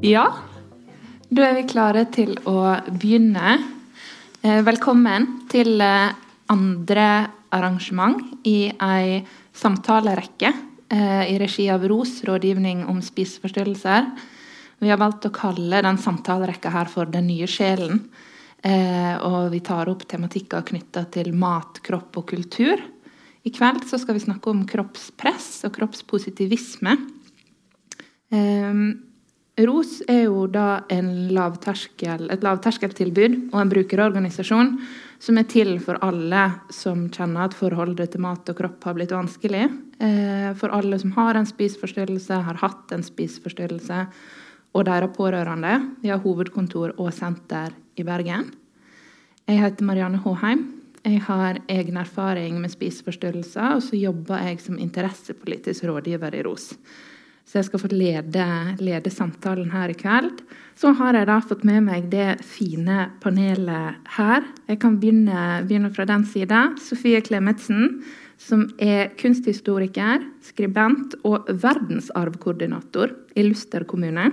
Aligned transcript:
Ja, 0.00 0.22
da 1.28 1.42
er 1.44 1.58
vi 1.58 1.66
klare 1.68 2.06
til 2.08 2.30
å 2.48 2.62
begynne. 2.88 3.58
Eh, 4.40 4.62
velkommen 4.64 5.26
til 5.52 5.74
eh, 5.84 6.14
andre 6.48 7.08
arrangement 7.52 8.46
i 8.48 8.70
ei 8.72 9.18
samtalerekke 9.52 10.48
eh, 10.48 11.26
i 11.28 11.34
regi 11.42 11.66
av 11.68 11.84
ROS, 11.84 12.22
rådgivning 12.24 12.86
om 12.88 13.02
spiseforstyrrelser. 13.04 14.08
Vi 14.80 14.88
har 14.88 15.02
valgt 15.02 15.28
å 15.28 15.32
kalle 15.36 15.82
den 15.84 16.00
samtalerekka 16.00 16.72
her 16.72 16.88
for 16.88 17.12
Den 17.12 17.28
nye 17.28 17.50
sjelen. 17.50 18.00
Og 18.64 19.52
vi 19.52 19.60
tar 19.64 19.88
opp 19.88 20.06
tematikker 20.08 20.64
knytta 20.68 21.06
til 21.12 21.30
mat, 21.36 21.82
kropp 21.84 22.16
og 22.20 22.26
kultur. 22.32 22.80
I 23.44 23.52
kveld 23.52 23.84
skal 23.88 24.16
vi 24.16 24.24
snakke 24.24 24.52
om 24.52 24.64
kroppspress 24.68 25.62
og 25.68 25.76
kroppspositivisme. 25.76 26.96
ROS 29.58 30.00
er 30.08 30.24
jo 30.28 30.46
da 30.46 30.80
lavterskel, 31.34 32.28
et 32.32 32.44
lavterskeltilbud 32.44 33.50
og 33.50 33.56
en 33.60 33.72
brukerorganisasjon 33.72 34.76
som 35.20 35.40
er 35.40 35.48
til 35.50 35.74
for 35.82 35.98
alle 36.06 36.46
som 36.72 37.08
kjenner 37.12 37.48
at 37.48 37.56
forholdet 37.58 38.14
til 38.14 38.22
mat 38.24 38.48
og 38.48 38.56
kropp 38.56 38.86
har 38.88 38.96
blitt 38.96 39.12
vanskelig. 39.12 39.66
Eh, 40.00 40.50
for 40.56 40.72
alle 40.72 40.96
som 41.02 41.12
har 41.18 41.36
en 41.36 41.48
spiseforstyrrelse, 41.48 42.40
har 42.46 42.62
hatt 42.62 42.94
en 42.94 43.04
spiseforstyrrelse, 43.04 44.06
og 44.70 44.86
deres 44.86 45.12
pårørende. 45.16 45.74
Vi 46.00 46.12
har 46.12 46.22
hovedkontor 46.22 46.94
og 46.96 47.10
senter 47.12 47.74
i 47.98 48.06
Bergen. 48.06 48.52
Jeg 49.50 49.58
heter 49.58 49.84
Marianne 49.84 50.22
Håheim. 50.22 50.68
Jeg 51.02 51.24
har 51.26 51.58
egen 51.68 51.96
erfaring 51.96 52.60
med 52.60 52.70
spiseforstyrrelser, 52.70 53.74
og 53.74 53.82
så 53.82 53.98
jobber 53.98 54.44
jeg 54.46 54.60
som 54.62 54.78
interessepolitisk 54.78 55.88
rådgiver 55.90 56.36
i 56.38 56.42
ROS 56.46 56.74
så 57.50 57.58
jeg 57.58 57.66
skal 57.66 57.80
få 57.82 57.88
lede, 57.90 58.44
lede, 58.78 59.10
samtalen 59.10 59.72
her 59.74 59.90
i 59.90 59.96
kveld. 59.98 60.38
Så 60.78 60.92
har 60.94 61.16
jeg 61.18 61.26
da 61.26 61.40
fått 61.42 61.64
med 61.66 61.82
meg 61.82 62.06
det 62.12 62.36
fine 62.46 63.08
panelet 63.18 64.12
her. 64.14 64.46
Jeg 64.70 64.78
kan 64.84 65.00
begynne, 65.02 65.64
begynne 65.66 65.90
fra 65.90 66.06
den 66.06 66.22
sida. 66.30 66.68
Sofie 66.78 67.18
Klemetsen, 67.26 68.04
som 68.38 68.68
er 68.78 69.10
kunsthistoriker, 69.18 70.22
skribent 70.46 71.18
og 71.26 71.50
verdensarvkoordinator 71.50 73.16
i 73.34 73.48
Luster 73.48 73.82
kommune. 73.82 74.30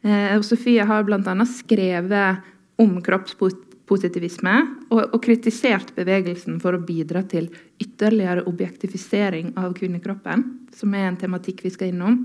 Eh, 0.00 0.40
Sofie 0.40 0.88
har 0.88 1.04
bl.a. 1.04 1.36
skrevet 1.52 2.48
om 2.80 2.96
kroppsport 3.04 3.71
positivisme 3.88 4.54
og, 4.90 5.00
og, 5.12 5.18
kritisert 5.24 5.92
bevegelsen 5.96 6.58
for 6.62 6.76
å 6.76 6.82
bidra 6.86 7.24
til 7.28 7.48
ytterligere 7.82 8.44
objektifisering 8.48 9.52
av 9.60 9.74
kvinnekroppen, 9.78 10.44
som 10.74 10.94
er 10.94 11.08
en 11.08 11.18
tematikk 11.20 11.64
vi 11.66 11.72
skal 11.74 11.92
innom. 11.92 12.20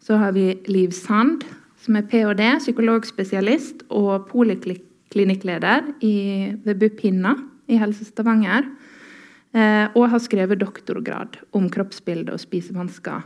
Så 0.00 0.16
har 0.20 0.32
vi 0.36 0.54
Liv 0.70 0.94
Sand, 0.96 1.44
som 1.80 1.96
er 1.98 2.06
ph.d., 2.08 2.46
psykologspesialist 2.60 3.84
og 3.88 4.28
poliklinikkleder 4.30 5.90
ved 6.00 6.80
BUP 6.80 7.04
Hinna 7.04 7.34
i 7.70 7.78
Helse 7.80 8.06
Stavanger. 8.08 8.68
Eh, 9.50 9.86
og 9.98 10.12
har 10.12 10.20
skrevet 10.22 10.60
doktorgrad 10.60 11.40
om 11.58 11.64
kroppsbilde 11.74 12.36
og 12.36 12.38
spisevansker 12.38 13.24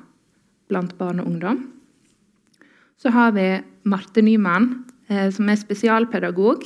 blant 0.73 0.95
barn 0.97 1.21
og 1.21 1.29
ungdom. 1.29 1.59
Så 2.97 3.13
har 3.13 3.35
vi 3.37 3.61
Marte 3.85 4.23
Nyman, 4.25 4.87
eh, 5.09 5.29
som 5.29 5.49
er 5.53 5.61
spesialpedagog 5.61 6.65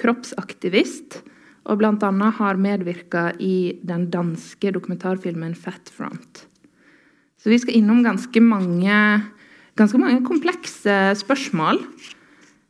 kroppsaktivist, 0.00 1.20
og 1.66 1.80
bl.a. 1.80 2.10
har 2.38 2.60
medvirka 2.62 3.30
i 3.42 3.78
den 3.82 4.06
danske 4.12 4.70
dokumentarfilmen 4.74 5.54
'Fat 5.54 5.90
Front'. 5.90 6.46
Så 7.36 7.50
vi 7.50 7.58
skal 7.58 7.78
innom 7.78 8.02
ganske 8.02 8.40
mange, 8.40 9.22
ganske 9.76 9.98
mange 9.98 10.22
komplekse 10.26 11.14
spørsmål. 11.18 11.82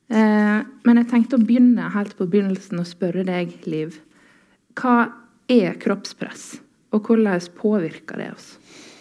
Eh, 0.08 0.58
men 0.84 1.00
jeg 1.00 1.08
tenkte 1.10 1.38
å 1.38 1.44
begynne 1.44 1.90
helt 1.94 2.16
på 2.18 2.28
begynnelsen 2.28 2.80
og 2.82 2.88
spørre 2.88 3.24
deg, 3.26 3.54
Liv. 3.66 3.98
Hva 4.76 5.12
er 5.48 5.78
kroppspress, 5.80 6.58
og 6.92 7.08
hvordan 7.08 7.40
påvirker 7.56 8.20
det 8.20 8.30
oss? 8.34 8.50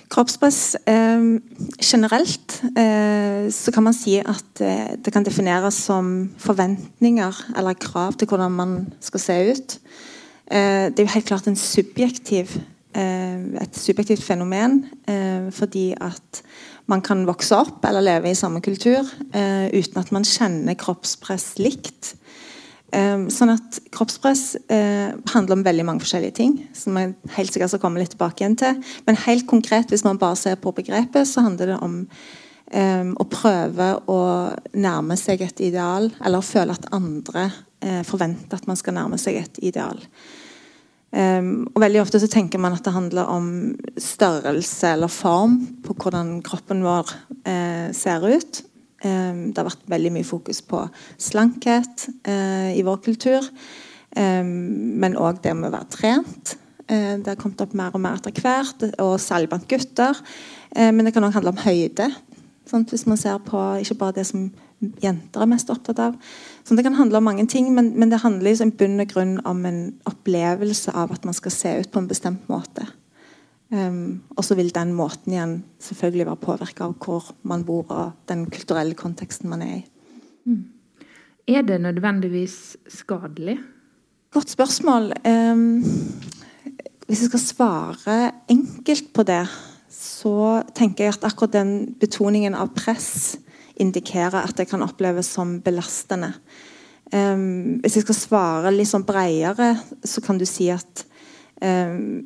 Kroppspress 0.09 0.75
eh, 0.88 1.41
generelt 1.81 2.59
eh, 2.77 3.47
så 3.51 3.71
kan 3.73 3.83
man 3.88 3.95
si 3.97 4.19
at 4.21 4.61
eh, 4.61 4.93
det 5.01 5.13
kan 5.13 5.25
defineres 5.25 5.79
som 5.88 6.29
forventninger 6.38 7.41
eller 7.57 7.77
krav 7.79 8.13
til 8.13 8.29
hvordan 8.29 8.51
man 8.51 8.77
skal 9.01 9.23
se 9.23 9.39
ut. 9.51 9.79
Eh, 10.51 10.91
det 10.94 11.01
er 11.01 11.07
jo 11.07 11.15
helt 11.15 11.25
klart 11.25 11.49
subjektiv, 11.57 12.53
eh, 12.94 13.39
et 13.61 13.77
subjektivt 13.77 14.23
fenomen 14.23 14.85
eh, 15.07 15.51
fordi 15.51 15.94
at 15.97 16.44
man 16.85 17.01
kan 17.01 17.25
vokse 17.25 17.55
opp 17.57 17.85
eller 17.85 18.01
leve 18.01 18.29
i 18.29 18.38
samme 18.38 18.61
kultur 18.61 19.01
uten 19.73 19.97
at 19.97 20.11
man 20.13 20.23
kjenner 20.23 20.77
kroppspress 20.77 21.57
likt. 21.57 22.13
Um, 22.94 23.25
sånn 23.34 23.50
at 23.50 23.79
Kroppspress 23.91 24.44
uh, 24.69 25.18
handler 25.34 25.57
om 25.57 25.66
veldig 25.66 25.84
mange 25.88 26.03
forskjellige 26.03 26.38
ting. 26.38 26.53
som 26.78 26.96
jeg 27.00 27.16
helt 27.35 27.51
sikkert 27.51 27.73
skal 27.73 27.81
komme 27.81 28.00
litt 28.00 28.13
tilbake 28.13 28.44
igjen 28.44 28.57
til. 28.62 28.78
Men 29.07 29.19
helt 29.25 29.47
konkret, 29.50 29.90
hvis 29.90 30.06
man 30.06 30.22
bare 30.22 30.38
ser 30.40 30.59
på 30.62 30.73
begrepet, 30.75 31.28
så 31.28 31.44
handler 31.47 31.74
det 31.74 31.79
om 31.84 31.97
um, 32.06 33.12
å 33.18 33.28
prøve 33.28 33.90
å 34.12 34.22
nærme 34.78 35.18
seg 35.19 35.44
et 35.44 35.63
ideal, 35.66 36.12
eller 36.24 36.45
føle 36.45 36.78
at 36.78 36.88
andre 36.95 37.50
uh, 37.50 38.03
forventer 38.07 38.62
at 38.62 38.69
man 38.69 38.79
skal 38.79 38.95
nærme 39.00 39.19
seg 39.22 39.41
et 39.41 39.59
ideal. 39.66 40.00
Um, 41.16 41.66
og 41.74 41.81
Veldig 41.84 42.01
ofte 42.03 42.19
så 42.19 42.29
tenker 42.31 42.59
man 42.59 42.75
at 42.75 42.85
det 42.85 42.95
handler 42.95 43.29
om 43.31 43.50
størrelse 43.97 44.95
eller 44.97 45.12
form 45.12 45.57
på 45.85 45.95
hvordan 45.95 46.38
kroppen 46.45 46.84
vår 46.84 47.13
eh, 47.47 47.91
ser 47.95 48.25
ut. 48.28 48.59
Ehm, 49.05 49.49
det 49.51 49.61
har 49.61 49.69
vært 49.69 49.89
veldig 49.91 50.11
mye 50.16 50.27
fokus 50.27 50.61
på 50.66 50.81
slankhet 51.21 52.07
eh, 52.25 52.73
i 52.79 52.83
vår 52.85 53.01
kultur. 53.05 53.45
Ehm, 54.17 54.97
men 55.01 55.17
òg 55.19 55.41
det 55.43 55.53
med 55.57 55.69
å 55.69 55.75
være 55.77 55.91
trent. 55.93 56.55
Eh, 56.88 57.15
det 57.21 57.33
har 57.33 57.39
kommet 57.41 57.61
opp 57.61 57.75
mer 57.77 57.94
og 57.94 58.01
mer 58.01 58.17
etter 58.19 58.35
hvert, 58.41 58.88
og 59.03 59.17
særlig 59.21 59.51
blant 59.51 59.67
gutter. 59.69 60.21
Eh, 60.75 60.91
men 60.91 61.05
det 61.05 61.13
kan 61.15 61.25
òg 61.27 61.38
handle 61.38 61.53
om 61.53 61.63
høyde. 61.65 62.09
Sånn, 62.65 62.88
Hvis 62.89 63.05
man 63.05 63.17
ser 63.21 63.38
på 63.45 63.61
ikke 63.81 63.99
bare 63.99 64.17
det 64.19 64.25
som 64.25 64.49
jenter 65.01 65.41
er 65.41 65.49
mest 65.49 65.69
opptatt 65.69 65.99
av. 66.01 66.15
Så 66.65 66.75
Det 66.75 66.83
kan 66.83 66.97
handle 66.97 67.17
om 67.17 67.23
mange 67.23 67.45
ting, 67.47 67.73
men, 67.73 67.94
men 67.97 68.09
det 68.09 68.21
handler 68.21 68.51
i 68.51 68.71
bunn 68.71 68.99
og 68.99 69.07
grunn 69.07 69.39
om 69.45 69.65
en 69.65 69.94
opplevelse 70.05 70.91
av 70.91 71.11
at 71.13 71.25
man 71.25 71.33
skal 71.33 71.51
se 71.51 71.79
ut 71.79 71.91
på 71.91 71.99
en 71.99 72.07
bestemt 72.07 72.49
måte. 72.49 72.88
Um, 73.73 74.21
og 74.37 74.45
så 74.45 74.55
vil 74.55 74.69
den 74.69 74.91
måten 74.93 75.33
igjen 75.33 75.55
selvfølgelig 75.81 76.27
være 76.27 76.41
påvirka 76.43 76.85
av 76.85 76.97
hvor 77.01 77.31
man 77.49 77.63
bor 77.65 77.89
og 77.89 78.11
den 78.29 78.45
kulturelle 78.53 78.93
konteksten 78.97 79.49
man 79.49 79.63
er 79.65 79.79
i. 79.79 79.85
Mm. 80.45 80.63
Er 81.47 81.65
det 81.65 81.79
nødvendigvis 81.81 82.77
skadelig? 82.87 83.57
Godt 84.31 84.49
spørsmål. 84.53 85.13
Um, 85.25 85.81
hvis 87.07 87.21
jeg 87.21 87.29
skal 87.29 87.39
svare 87.39 88.31
enkelt 88.49 89.13
på 89.13 89.23
det, 89.23 89.43
så 89.89 90.63
tenker 90.75 91.05
jeg 91.05 91.15
at 91.15 91.27
akkurat 91.29 91.53
den 91.53 91.95
betoningen 91.99 92.57
av 92.57 92.73
press 92.75 93.37
indikerer 93.81 94.41
at 94.41 94.57
det 94.57 94.69
kan 94.69 94.83
oppleves 94.85 95.29
som 95.37 95.59
belastende. 95.61 96.33
Um, 97.13 97.81
hvis 97.83 97.99
jeg 97.99 98.05
skal 98.07 98.17
svare 98.17 98.73
litt 98.73 98.89
sånn 98.89 99.05
bredere, 99.05 99.75
så 100.03 100.23
kan 100.25 100.39
du 100.41 100.45
si 100.49 100.71
at 100.73 101.05
um, 101.61 102.25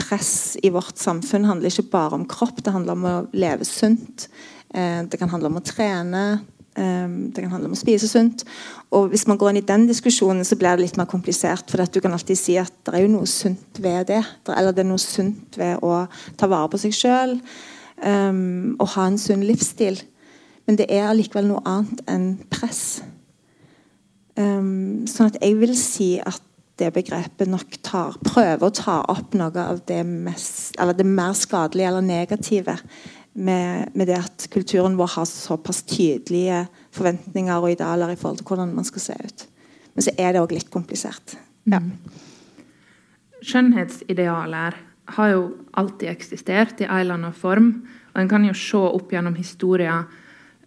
press 0.00 0.56
i 0.62 0.70
vårt 0.72 0.98
samfunn 1.00 1.46
handler 1.48 1.72
ikke 1.72 1.90
bare 1.92 2.18
om 2.18 2.26
kropp, 2.28 2.62
det 2.64 2.74
handler 2.74 2.96
om 2.96 3.08
å 3.08 3.16
leve 3.36 3.66
sunt. 3.68 4.28
Eh, 4.74 5.02
det 5.08 5.18
kan 5.20 5.30
handle 5.32 5.50
om 5.50 5.58
å 5.60 5.64
trene, 5.64 6.24
eh, 6.76 7.08
det 7.32 7.42
kan 7.42 7.50
handle 7.50 7.70
om 7.70 7.76
å 7.76 7.80
spise 7.80 8.08
sunt. 8.08 8.44
Og 8.92 9.10
Hvis 9.10 9.26
man 9.26 9.38
går 9.38 9.50
inn 9.50 9.62
i 9.62 9.66
den 9.66 9.86
diskusjonen, 9.88 10.44
så 10.44 10.56
blir 10.56 10.76
det 10.76 10.84
litt 10.86 10.96
mer 10.96 11.06
komplisert. 11.06 11.70
For 11.70 11.84
du 11.84 12.00
kan 12.00 12.12
alltid 12.12 12.38
si 12.38 12.56
at 12.56 12.72
det 12.84 12.94
er 12.94 13.06
jo 13.06 13.14
noe 13.18 13.26
sunt 13.26 13.78
ved 13.78 14.06
det. 14.06 14.24
Eller 14.48 14.72
det 14.72 14.84
er 14.84 14.90
noe 14.90 14.98
sunt 14.98 15.56
ved 15.56 15.78
å 15.82 16.08
ta 16.36 16.46
vare 16.46 16.68
på 16.68 16.78
seg 16.78 16.92
sjøl 16.92 17.40
um, 18.04 18.76
og 18.78 18.88
ha 18.88 19.06
en 19.06 19.18
sunn 19.18 19.42
livsstil. 19.42 20.00
Men 20.66 20.76
det 20.76 20.86
er 20.88 21.08
allikevel 21.08 21.46
noe 21.46 21.62
annet 21.64 22.00
enn 22.06 22.38
press. 22.48 23.02
Sånn 24.36 25.30
at 25.30 25.38
jeg 25.40 25.56
vil 25.56 25.74
si 25.78 26.20
at 26.20 26.42
det 26.76 26.92
begrepet 26.92 27.48
nok 27.48 27.78
tar, 27.84 28.16
prøver 28.24 28.66
å 28.66 28.74
ta 28.74 28.98
opp 29.08 29.36
noe 29.38 29.62
av 29.62 29.80
det, 29.88 30.02
mest, 30.04 30.76
det 30.76 31.06
mer 31.08 31.36
skadelige 31.36 31.88
eller 31.88 32.04
negative 32.04 32.76
med, 33.36 33.92
med, 33.94 34.06
det 34.08 34.18
at 34.18 34.46
kulturen 34.52 34.96
vår 34.96 35.12
har 35.16 35.28
såpass 35.28 35.82
tydelige 35.88 36.64
forventninger 36.96 37.56
og 37.56 37.74
idealer 37.74 38.12
i 38.12 38.18
forhold 38.20 38.40
til 38.40 38.48
hvordan 38.48 38.74
man 38.76 38.88
skal 38.88 39.04
se 39.04 39.16
ut. 39.16 39.46
Men 39.96 40.04
så 40.04 40.14
er 40.20 40.32
det 40.32 40.42
òg 40.44 40.54
litt 40.56 40.72
komplisert. 40.72 41.36
Ja. 41.68 41.80
Skjønnhetsidealer 43.44 44.76
har 45.16 45.32
jo 45.32 45.42
alltid 45.76 46.10
eksistert 46.10 46.80
i 46.80 46.88
en 46.88 46.98
eller 46.98 47.18
annen 47.18 47.36
form. 47.36 47.70
Og 48.14 48.20
en 48.22 48.30
kan 48.30 48.44
jo 48.48 48.56
se 48.56 48.80
opp 48.80 49.12
gjennom 49.12 49.36
historien 49.36 50.08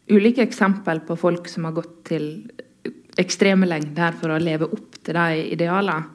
ulike 0.09 0.41
eksempel 0.45 1.01
på 1.05 1.17
folk 1.19 1.50
som 1.50 1.67
har 1.67 1.75
gått 1.77 1.95
til 2.09 2.25
ekstreme 3.19 3.67
lengder 3.69 4.15
for 4.19 4.33
å 4.33 4.41
leve 4.41 4.69
opp 4.69 5.00
til 5.03 5.17
de 5.17 5.44
idealene. 5.56 6.06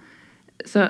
Så 0.64 0.86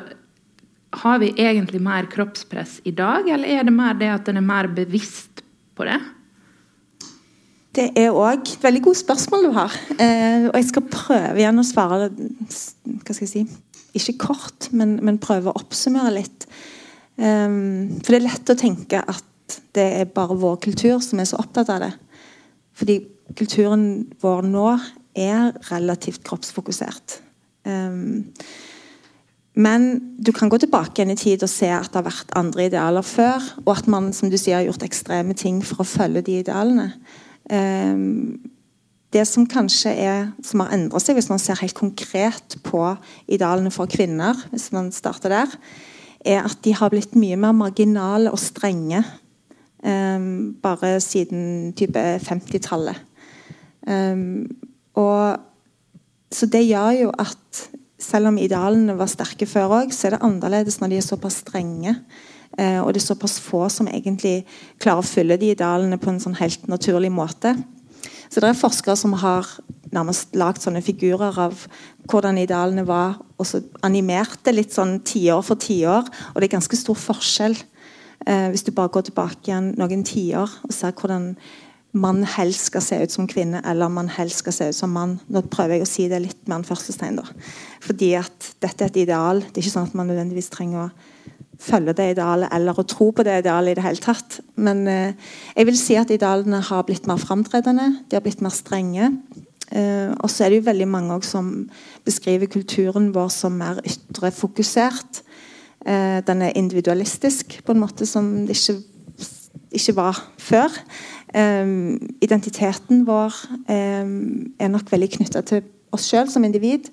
har 0.94 1.18
vi 1.18 1.32
egentlig 1.40 1.80
mer 1.82 2.06
kroppspress 2.10 2.80
i 2.86 2.92
dag, 2.94 3.28
eller 3.28 3.48
er 3.48 3.64
det 3.66 3.74
mer 3.74 3.96
det 3.98 4.10
at 4.12 4.28
en 4.30 4.38
er 4.38 4.46
mer 4.46 4.68
bevisst 4.70 5.42
på 5.74 5.86
det? 5.88 5.98
Det 7.74 7.88
er 7.98 8.14
òg 8.14 8.44
et 8.46 8.62
veldig 8.62 8.82
godt 8.84 9.00
spørsmål 9.00 9.48
du 9.48 9.50
har. 9.56 9.74
Eh, 9.98 10.46
og 10.46 10.58
jeg 10.60 10.68
skal 10.68 10.86
prøve 10.92 11.40
igjen 11.40 11.58
å 11.58 11.66
svare 11.66 12.10
hva 12.14 13.16
skal 13.16 13.24
jeg 13.24 13.32
si, 13.32 13.42
ikke 13.98 14.28
kort, 14.28 14.68
men, 14.70 15.00
men 15.02 15.18
prøve 15.22 15.50
å 15.50 15.58
oppsummere 15.58 16.14
litt. 16.14 16.46
Um, 17.14 18.00
for 18.02 18.14
det 18.14 18.20
er 18.20 18.26
lett 18.28 18.50
å 18.50 18.58
tenke 18.58 19.02
at 19.02 19.58
det 19.74 19.84
er 20.00 20.10
bare 20.10 20.38
vår 20.38 20.56
kultur 20.64 21.02
som 21.02 21.20
er 21.22 21.28
så 21.30 21.38
opptatt 21.42 21.70
av 21.74 21.82
det. 21.82 21.92
Fordi 22.78 22.98
kulturen 23.38 23.84
vår 24.22 24.46
nå 24.46 24.68
er 25.14 25.52
relativt 25.70 26.24
kroppsfokusert. 26.26 27.20
Um, 27.64 28.32
men 29.54 29.86
du 30.18 30.32
kan 30.34 30.50
gå 30.50 30.58
tilbake 30.58 30.98
igjen 30.98 31.14
i 31.14 31.18
tid 31.18 31.44
og 31.46 31.50
se 31.50 31.68
at 31.70 31.92
det 31.92 32.00
har 32.00 32.08
vært 32.08 32.34
andre 32.36 32.66
idealer 32.66 33.06
før, 33.06 33.44
og 33.62 33.70
at 33.76 33.86
man 33.90 34.10
som 34.16 34.30
du 34.30 34.36
sier, 34.36 34.58
har 34.58 34.66
gjort 34.66 34.86
ekstreme 34.86 35.36
ting 35.38 35.62
for 35.64 35.84
å 35.84 35.88
følge 35.88 36.24
de 36.26 36.40
idealene. 36.42 36.90
Um, 37.46 38.42
det 39.14 39.22
som 39.30 39.46
kanskje 39.46 39.92
er, 39.94 40.30
som 40.42 40.64
har 40.64 40.74
endret 40.74 41.04
seg, 41.04 41.14
hvis 41.14 41.30
man 41.30 41.38
ser 41.38 41.60
helt 41.60 41.76
konkret 41.78 42.56
på 42.66 42.82
idealene 43.30 43.70
for 43.70 43.86
kvinner, 43.90 44.38
hvis 44.50 44.72
man 44.74 44.90
starter 44.94 45.30
der, 45.30 45.54
er 46.24 46.42
at 46.48 46.58
de 46.64 46.72
har 46.74 46.90
blitt 46.90 47.14
mye 47.14 47.38
mer 47.38 47.54
marginale 47.54 48.32
og 48.32 48.40
strenge 48.42 49.04
um, 49.84 50.56
bare 50.64 50.96
siden 51.04 51.74
type 51.78 52.00
50-tallet. 52.26 52.98
Um, 53.86 54.48
og 55.00 56.34
så 56.34 56.48
det 56.50 56.64
gjør 56.66 56.90
jo 57.04 57.10
at 57.20 57.64
selv 58.00 58.30
om 58.30 58.38
idealene 58.40 58.96
var 58.98 59.10
sterke 59.10 59.46
før 59.48 59.78
òg, 59.80 59.92
så 59.94 60.08
er 60.08 60.16
det 60.16 60.24
annerledes 60.26 60.80
når 60.80 60.92
de 60.92 60.98
er 61.00 61.06
såpass 61.06 61.40
strenge. 61.44 61.94
Eh, 62.58 62.80
og 62.82 62.92
det 62.92 63.02
er 63.02 63.06
såpass 63.08 63.38
få 63.42 63.64
som 63.72 63.88
egentlig 63.90 64.42
klarer 64.82 65.02
å 65.02 65.06
fylle 65.06 65.38
de 65.40 65.52
idealene 65.54 65.98
på 66.00 66.12
en 66.12 66.20
sånn 66.22 66.36
helt 66.38 66.66
naturlig 66.70 67.10
måte. 67.14 67.54
Så 68.30 68.42
det 68.42 68.50
er 68.50 68.58
forskere 68.58 68.96
som 68.98 69.14
har 69.20 69.48
nærmest 69.94 70.34
lagd 70.38 70.62
sånne 70.62 70.82
figurer 70.82 71.36
av 71.38 71.66
hvordan 72.10 72.38
idealene 72.42 72.82
var, 72.86 73.20
og 73.38 73.46
så 73.46 73.60
animert 73.86 74.40
det 74.46 74.56
litt 74.56 74.74
sånn 74.74 74.98
tiår 75.06 75.44
for 75.46 75.60
tiår. 75.60 76.10
Og 76.32 76.40
det 76.40 76.48
er 76.48 76.56
ganske 76.56 76.78
stor 76.78 76.98
forskjell 76.98 77.54
eh, 78.26 78.48
hvis 78.50 78.66
du 78.66 78.72
bare 78.74 78.92
går 78.94 79.08
tilbake 79.10 79.50
igjen 79.50 79.72
noen 79.78 80.02
tiår 80.06 80.58
og 80.66 80.74
ser 80.74 80.96
hvordan 80.98 81.32
mann 81.94 82.24
helst 82.26 82.68
skal 82.70 82.82
se 82.82 82.98
ut 83.02 83.14
som 83.14 83.28
kvinne, 83.30 83.62
eller 83.66 83.92
man 83.92 84.10
helst 84.10 84.42
skal 84.42 84.54
se 84.56 84.68
ut 84.70 84.76
som 84.76 84.92
mann. 84.94 85.18
Nå 85.30 85.44
prøver 85.50 85.78
jeg 85.78 85.86
å 85.86 85.90
si 85.90 86.06
det 86.10 86.20
litt 86.24 86.48
mer 86.50 86.60
enn 86.60 86.66
førstestegn. 86.66 87.20
da. 87.20 87.26
Fordi 87.84 88.14
at 88.18 88.54
dette 88.64 88.84
er 88.84 88.90
et 88.90 89.02
ideal. 89.04 89.42
Det 89.46 89.60
er 89.60 89.64
ikke 89.64 89.76
sånn 89.76 89.90
at 89.90 89.98
man 89.98 90.10
nødvendigvis 90.10 90.50
trenger 90.54 90.88
å 90.88 90.90
følge 91.64 91.94
det 91.96 92.10
idealet 92.14 92.52
eller 92.52 92.76
å 92.76 92.86
tro 92.88 93.10
på 93.14 93.24
det 93.26 93.38
idealet 93.44 93.72
i 93.72 93.78
det 93.78 93.86
hele 93.86 94.02
tatt. 94.02 94.40
Men 94.56 94.84
eh, 94.90 95.32
jeg 95.54 95.68
vil 95.70 95.78
si 95.78 95.96
at 96.00 96.12
idealene 96.12 96.60
har 96.66 96.86
blitt 96.86 97.06
mer 97.10 97.20
framtredende, 97.22 97.90
de 98.08 98.18
har 98.18 98.24
blitt 98.24 98.42
mer 98.44 98.54
strenge. 98.54 99.12
Eh, 99.70 100.10
og 100.18 100.28
så 100.30 100.44
er 100.44 100.52
det 100.52 100.60
jo 100.60 100.68
veldig 100.68 100.88
mange 100.90 101.20
som 101.26 101.52
beskriver 102.06 102.50
kulturen 102.50 103.12
vår 103.14 103.30
som 103.32 103.56
mer 103.60 103.80
ytrefokusert. 103.86 105.22
Eh, 105.86 106.18
den 106.26 106.42
er 106.42 106.58
individualistisk 106.58 107.60
på 107.64 107.74
en 107.74 107.82
måte 107.82 108.08
som 108.08 108.46
det 108.48 108.58
ikke, 108.58 108.80
ikke 109.74 109.96
var 109.98 110.18
før. 110.38 110.72
Identiteten 112.22 113.02
vår 113.08 113.36
er 113.66 114.68
nok 114.70 114.92
veldig 114.92 115.08
knytta 115.16 115.42
til 115.48 115.64
oss 115.94 116.10
sjøl 116.10 116.28
som 116.30 116.44
individ. 116.46 116.90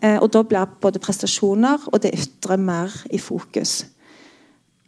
Eh, 0.00 0.18
og 0.18 0.30
da 0.34 0.42
blir 0.46 0.76
både 0.82 1.02
prestasjoner 1.02 1.88
og 1.90 2.02
det 2.04 2.14
ytre 2.18 2.58
mer 2.60 2.94
i 3.12 3.20
fokus. 3.22 3.84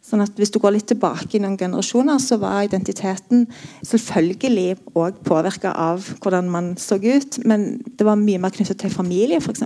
Sånn 0.03 0.21
at 0.25 0.35
Hvis 0.35 0.51
du 0.51 0.59
går 0.59 0.75
litt 0.75 0.89
tilbake 0.91 1.37
i 1.37 1.41
noen 1.41 1.57
generasjoner, 1.57 2.19
så 2.19 2.35
var 2.37 2.65
identiteten 2.65 3.47
selvfølgelig 3.87 4.75
òg 4.99 5.21
påvirka 5.23 5.71
av 5.71 6.03
hvordan 6.19 6.51
man 6.51 6.73
så 6.77 6.99
ut, 6.99 7.39
men 7.47 7.81
det 7.87 8.05
var 8.05 8.19
mye 8.19 8.41
mer 8.43 8.51
knyttet 8.51 8.81
til 8.83 8.91
familie, 8.91 9.39
f.eks. 9.39 9.63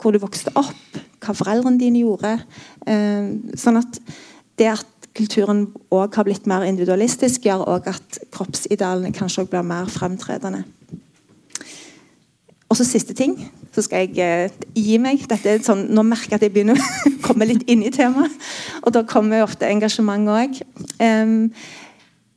Hvor 0.00 0.12
du 0.12 0.18
vokste 0.18 0.52
opp, 0.56 0.98
hva 1.20 1.36
foreldrene 1.36 1.80
dine 1.80 2.00
gjorde. 2.00 2.38
Eh, 2.88 3.28
sånn 3.60 3.82
at 3.82 4.00
det 4.56 4.72
at 4.72 4.95
kulturen 5.16 5.66
òg 5.94 6.16
har 6.18 6.26
blitt 6.28 6.48
mer 6.50 6.66
individualistisk, 6.68 7.46
gjør 7.48 7.64
òg 7.76 7.88
at 7.94 8.18
kroppsidealene 8.34 9.14
kanskje 9.16 9.44
òg 9.44 9.52
blir 9.52 9.66
mer 9.66 9.88
fremtredende. 9.90 10.64
Og 12.66 12.78
så 12.78 12.84
siste 12.86 13.14
ting, 13.14 13.36
så 13.74 13.84
skal 13.84 14.06
jeg 14.06 14.18
eh, 14.18 14.54
gi 14.74 14.96
meg. 14.98 15.22
Dette 15.30 15.52
er 15.52 15.64
sånn, 15.64 15.86
nå 15.94 16.02
merker 16.06 16.34
jeg 16.34 16.40
at 16.40 16.46
jeg 16.48 16.54
begynner 16.54 16.80
å 16.80 17.10
komme 17.26 17.48
litt 17.48 17.66
inn 17.70 17.84
i 17.86 17.92
temaet. 17.94 18.32
Og 18.82 18.94
da 18.96 19.04
kommer 19.06 19.44
ofte 19.44 19.68
engasjement 19.68 20.32
òg. 20.32 20.58
Um, 20.98 21.52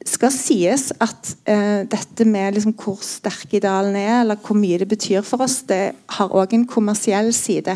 skal 0.08 0.32
sies 0.32 0.90
at 1.04 1.34
eh, 1.50 1.86
dette 1.90 2.26
med 2.28 2.56
liksom, 2.56 2.76
hvor 2.80 3.02
sterke 3.04 3.58
idealene 3.60 4.04
er, 4.04 4.22
eller 4.24 4.40
hvor 4.44 4.58
mye 4.58 4.80
det 4.82 4.88
betyr 4.92 5.26
for 5.28 5.44
oss, 5.44 5.62
det 5.68 5.92
har 6.18 6.36
òg 6.36 6.56
en 6.56 6.68
kommersiell 6.70 7.34
side. 7.36 7.76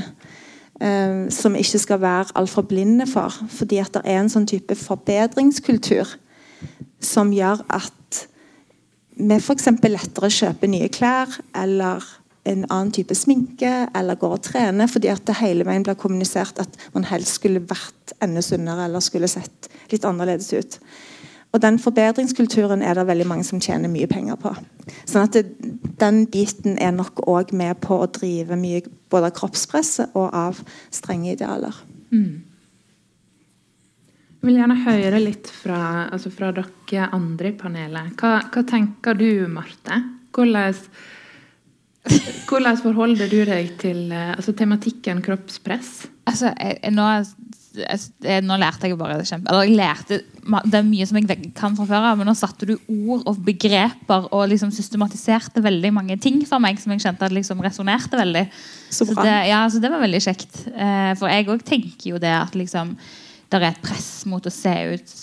Um, 0.83 1.29
som 1.31 1.53
vi 1.55 1.61
ikke 1.63 1.79
skal 1.79 2.01
være 2.03 2.33
altfor 2.35 2.65
blinde 2.67 3.05
for. 3.07 3.31
Fordi 3.49 3.77
at 3.79 3.93
det 3.95 4.01
er 4.03 4.17
en 4.19 4.31
sånn 4.31 4.47
type 4.49 4.75
forbedringskultur 4.75 6.09
som 6.99 7.31
gjør 7.31 7.61
at 7.71 8.19
vi 9.15 9.37
f.eks. 9.37 9.69
lettere 9.85 10.31
kjøper 10.33 10.71
nye 10.73 10.89
klær 10.91 11.31
eller 11.55 12.03
en 12.49 12.65
annen 12.67 12.91
type 12.91 13.15
sminke 13.15 13.71
eller 13.95 14.19
går 14.19 14.35
og 14.35 14.43
trener, 14.43 14.89
fordi 14.91 15.07
at 15.13 15.23
det 15.29 15.37
hele 15.39 15.63
veien 15.67 15.85
blir 15.85 15.95
kommunisert 15.99 16.59
at 16.59 16.75
man 16.95 17.07
helst 17.07 17.37
skulle 17.39 17.63
vært 17.63 18.15
enda 18.23 18.43
sunnere 18.43 18.89
eller 18.89 19.03
skulle 19.03 19.31
sett 19.31 19.69
litt 19.93 20.03
annerledes 20.07 20.51
ut. 20.51 20.79
Og 21.53 21.61
Den 21.61 21.77
forbedringskulturen 21.79 22.81
er 22.81 22.97
det 22.97 23.05
veldig 23.07 23.27
mange 23.29 23.45
som 23.45 23.61
tjener 23.61 23.91
mye 23.91 24.07
penger 24.09 24.39
på. 24.41 24.53
Sånn 25.05 25.27
at 25.27 25.35
det, 25.37 25.43
Den 26.01 26.25
biten 26.25 26.79
er 26.81 26.91
nok 26.95 27.21
òg 27.29 27.53
med 27.53 27.77
på 27.83 27.99
å 28.01 28.09
drive 28.09 28.57
mye 28.57 28.81
både 29.13 29.29
av 29.29 29.37
kroppspresset 29.37 30.17
og 30.17 30.33
av 30.33 30.63
strenge 30.91 31.35
idealer. 31.35 31.77
Mm. 32.09 32.41
Jeg 34.41 34.49
vil 34.49 34.57
gjerne 34.59 34.79
høre 34.83 35.19
litt 35.21 35.47
fra, 35.47 36.09
altså 36.11 36.33
fra 36.33 36.49
dere 36.51 37.11
andre 37.15 37.53
i 37.53 37.55
panelet. 37.55 38.15
Hva, 38.19 38.39
hva 38.51 38.63
tenker 38.67 39.15
du, 39.15 39.45
Marte? 39.47 40.01
Hvordan 40.33 40.73
hvordan 42.49 42.77
forholder 42.81 43.29
du 43.31 43.43
deg 43.47 43.75
til 43.79 44.11
eh, 44.11 44.33
altså, 44.35 44.51
tematikken 44.57 45.21
kroppspress? 45.23 45.91
Altså, 46.27 46.51
jeg, 46.59 46.91
nå, 46.91 47.05
jeg, 47.73 48.43
nå, 48.45 48.57
lærte 48.61 48.87
jeg 48.87 48.97
bare 48.99 49.17
kjempe, 49.25 49.49
eller 49.49 49.65
jeg 49.65 49.77
lærte, 49.77 50.19
Det 50.69 50.77
er 50.77 50.85
mye 50.85 51.07
som 51.09 51.17
jeg 51.17 51.51
kan 51.57 51.75
fra 51.77 51.87
før 51.89 52.07
av, 52.11 52.19
men 52.19 52.27
nå 52.29 52.35
satte 52.37 52.67
du 52.69 52.73
ord 52.75 53.23
og 53.29 53.39
begreper 53.45 54.27
og 54.29 54.47
liksom 54.51 54.71
systematiserte 54.75 55.63
veldig 55.63 55.93
mange 55.95 56.17
ting 56.21 56.41
for 56.49 56.61
meg 56.63 56.81
som 56.81 56.93
jeg 56.93 57.03
kjente 57.05 57.25
at 57.25 57.35
liksom 57.35 57.63
resonnerte 57.63 58.19
veldig. 58.19 58.45
Så, 58.89 59.07
så, 59.07 59.17
det, 59.17 59.35
ja, 59.49 59.63
så 59.71 59.81
det 59.81 59.91
var 59.93 60.03
veldig 60.03 60.21
kjekt. 60.23 60.65
Eh, 60.69 61.11
for 61.19 61.31
jeg 61.31 61.49
òg 61.49 61.63
tenker 61.65 62.13
jo 62.13 62.21
det 62.21 62.33
at 62.37 62.57
liksom 62.59 62.97
det 63.53 63.61
er 63.61 63.69
et 63.69 63.83
press 63.85 64.23
mot 64.29 64.45
å 64.45 64.53
se 64.53 64.73
ut 64.95 65.15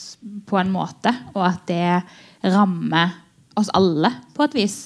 på 0.47 0.59
en 0.61 0.71
måte, 0.71 1.12
og 1.35 1.42
at 1.49 1.64
det 1.71 2.50
rammer 2.54 3.16
oss 3.59 3.71
alle 3.76 4.12
på 4.37 4.47
et 4.47 4.57
vis. 4.59 4.78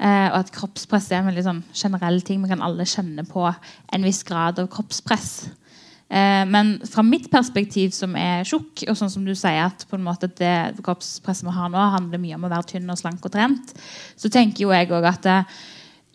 Eh, 0.00 0.28
og 0.30 0.38
at 0.38 0.52
kroppspress 0.54 1.10
er 1.10 1.20
en 1.20 1.28
veldig 1.28 1.44
sånn 1.44 1.64
generell 1.76 2.22
ting. 2.24 2.40
Vi 2.40 2.50
kan 2.52 2.62
alle 2.64 2.86
kjenne 2.88 3.26
på 3.28 3.44
en 3.50 4.06
viss 4.06 4.22
grad 4.24 4.60
av 4.62 4.70
kroppspress. 4.72 5.50
Eh, 6.10 6.44
men 6.50 6.72
fra 6.90 7.04
mitt 7.06 7.28
perspektiv, 7.30 7.92
som 7.94 8.16
er 8.18 8.42
tjukk, 8.48 8.82
og 8.90 8.96
sånn 8.98 9.12
som 9.12 9.26
du 9.26 9.34
sier 9.38 9.62
at 9.68 9.84
på 9.86 9.98
en 9.98 10.06
måte 10.06 10.30
det 10.40 10.82
kroppspresset 10.82 11.46
vi 11.46 11.54
har 11.54 11.70
nå, 11.70 11.90
handler 11.94 12.22
mye 12.22 12.38
om 12.38 12.48
å 12.48 12.50
være 12.50 12.72
tynn 12.72 12.90
og 12.90 12.98
slank 12.98 13.26
og 13.26 13.34
trent, 13.36 13.76
så 14.18 14.32
tenker 14.32 14.64
jo 14.64 14.74
jeg 14.74 14.90
òg 14.90 15.06
at 15.06 15.22
det, 15.28 15.38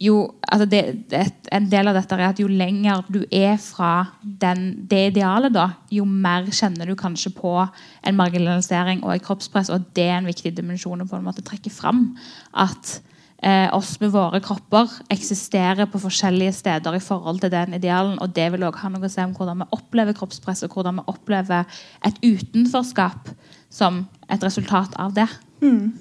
jo, 0.03 0.17
altså 0.51 0.65
det, 0.67 0.81
det, 1.07 1.21
en 1.55 1.69
del 1.71 1.87
av 1.87 1.95
dette 1.95 2.17
er 2.17 2.25
at 2.27 2.39
jo 2.41 2.49
lenger 2.51 3.05
du 3.07 3.21
er 3.31 3.55
fra 3.61 4.09
den, 4.19 4.67
det 4.91 5.13
idealet, 5.13 5.55
da, 5.55 5.69
jo 5.93 6.03
mer 6.03 6.49
kjenner 6.51 6.91
du 6.91 6.97
kanskje 6.99 7.31
på 7.37 7.53
en 7.63 8.17
marginalisering 8.17 9.05
og 9.05 9.13
et 9.13 9.23
kroppspress. 9.23 9.71
Og 9.71 9.87
det 9.95 10.09
er 10.09 10.17
en 10.19 10.27
viktig 10.27 10.51
dimensjon 10.57 11.05
å 11.05 11.07
på 11.07 11.15
en 11.15 11.23
måte 11.23 11.45
trekke 11.47 11.71
fram. 11.71 12.09
At 12.51 12.97
eh, 13.45 13.67
oss 13.75 13.95
med 14.01 14.13
våre 14.13 14.41
kropper 14.43 14.91
eksisterer 15.13 15.87
på 15.89 16.01
forskjellige 16.01 16.55
steder 16.59 16.97
i 16.97 17.03
forhold 17.03 17.43
til 17.43 17.53
den 17.53 17.77
idealen. 17.77 18.17
Og 18.23 18.33
det 18.35 18.49
vil 18.53 18.65
også 18.65 18.85
ha 18.85 18.91
noe 18.93 19.07
å 19.07 19.11
si 19.11 19.21
om 19.23 19.35
hvordan 19.37 19.63
vi 19.63 19.69
opplever 19.77 20.17
kroppspress, 20.17 20.65
og 20.65 20.77
hvordan 20.77 21.01
vi 21.01 21.07
opplever 21.13 21.79
et 22.07 22.21
utenforskap 22.25 23.31
som 23.73 24.05
et 24.31 24.43
resultat 24.43 24.95
av 25.01 25.15
det. 25.17 25.29
Mm. 25.61 25.93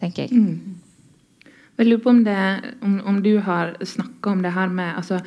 Tenker 0.00 0.26
jeg. 0.26 0.32
Mm. 0.32 0.78
Jeg 1.78 1.86
lurer 1.86 2.02
på 2.02 2.10
om, 2.10 2.22
det, 2.26 2.38
om, 2.82 3.00
om 3.06 3.18
du 3.22 3.36
har 3.44 3.76
snakka 3.86 4.32
om 4.32 4.40
det 4.42 4.50
her 4.54 4.70
med 4.72 4.96
altså, 4.98 5.20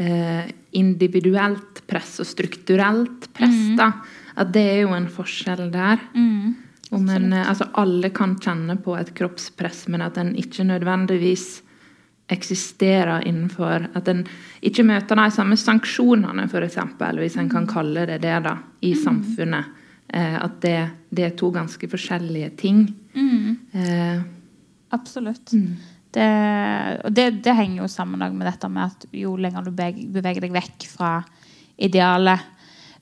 eh, 0.00 0.46
individuelt 0.72 1.82
press 1.90 2.16
og 2.22 2.28
strukturelt 2.28 3.28
press. 3.36 3.58
Mm. 3.74 4.04
At 4.40 4.52
det 4.54 4.64
er 4.70 4.80
jo 4.84 4.94
en 4.96 5.10
forskjell 5.12 5.68
der. 5.74 6.00
Mm. 6.16 6.54
Om 6.94 7.08
en, 7.10 7.32
eh, 7.32 7.48
altså 7.50 7.68
alle 7.80 8.10
kan 8.14 8.36
kjenne 8.40 8.76
på 8.82 8.96
et 8.98 9.14
kroppspress, 9.16 9.86
men 9.92 10.04
at 10.04 10.18
en 10.20 10.34
ikke 10.38 10.66
nødvendigvis 10.68 11.62
eksisterer 12.32 13.26
innenfor 13.28 13.88
At 13.94 14.08
en 14.08 14.22
ikke 14.64 14.84
møter 14.88 15.18
de 15.18 15.30
samme 15.34 15.56
sanksjonene, 15.60 16.46
f.eks., 16.48 16.78
hvis 17.18 17.36
en 17.36 17.50
kan 17.52 17.66
kalle 17.68 18.06
det 18.08 18.22
det, 18.22 18.38
da, 18.46 18.56
i 18.80 18.94
mm. 18.94 19.00
samfunnet. 19.02 19.64
Eh, 20.08 20.36
at 20.40 20.60
det, 20.62 20.78
det, 21.10 21.24
er 21.24 21.36
to 21.36 21.50
ganske 21.50 21.88
forskjellige 21.88 22.50
ting. 22.60 22.86
Mm. 23.14 23.58
Eh, 23.72 24.22
Absolutt. 24.94 25.52
Mm. 25.52 25.76
Det, 26.14 26.30
og 27.04 27.12
det, 27.12 27.30
det, 27.42 27.54
henger 27.58 27.82
jo 27.82 27.88
sammen 27.90 28.22
med 28.22 28.46
dette 28.46 28.68
med 28.70 28.84
at 28.86 29.06
jo 29.18 29.34
lenger 29.36 29.66
du 29.66 29.72
beveger 29.74 30.44
deg 30.44 30.54
vekk 30.54 30.86
fra 30.86 31.16
idealet, 31.82 32.44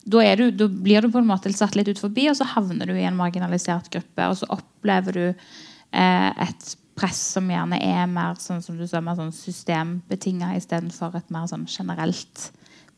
da, 0.03 0.23
du, 0.35 0.49
da, 0.51 0.67
blir 0.67 1.01
du 1.01 1.11
på 1.11 1.21
en 1.21 1.27
måte 1.27 1.51
satt 1.55 1.77
litt 1.79 1.87
ut 1.87 2.01
forbi, 2.01 2.27
og 2.29 2.37
så 2.39 2.47
havner 2.55 2.89
du 2.89 2.95
i 2.97 3.05
en 3.07 3.17
marginalisert 3.17 3.89
gruppe. 3.93 4.29
Og 4.29 4.39
så 4.41 4.49
opplever 4.51 5.19
du 5.19 5.25
eh, 5.29 6.31
et 6.47 6.73
press 6.99 7.19
som 7.35 7.47
gjerne 7.49 7.79
er 7.81 8.09
mer 8.11 8.37
sånn 8.41 8.61
som 8.61 8.77
du 8.77 8.85
sa, 8.87 9.01
mer 9.01 9.17
sånn 9.17 9.33
systembetinga 9.33 10.53
istedenfor 10.59 11.15
et 11.17 11.31
mer 11.33 11.47
sånn 11.49 11.65
generelt 11.69 12.49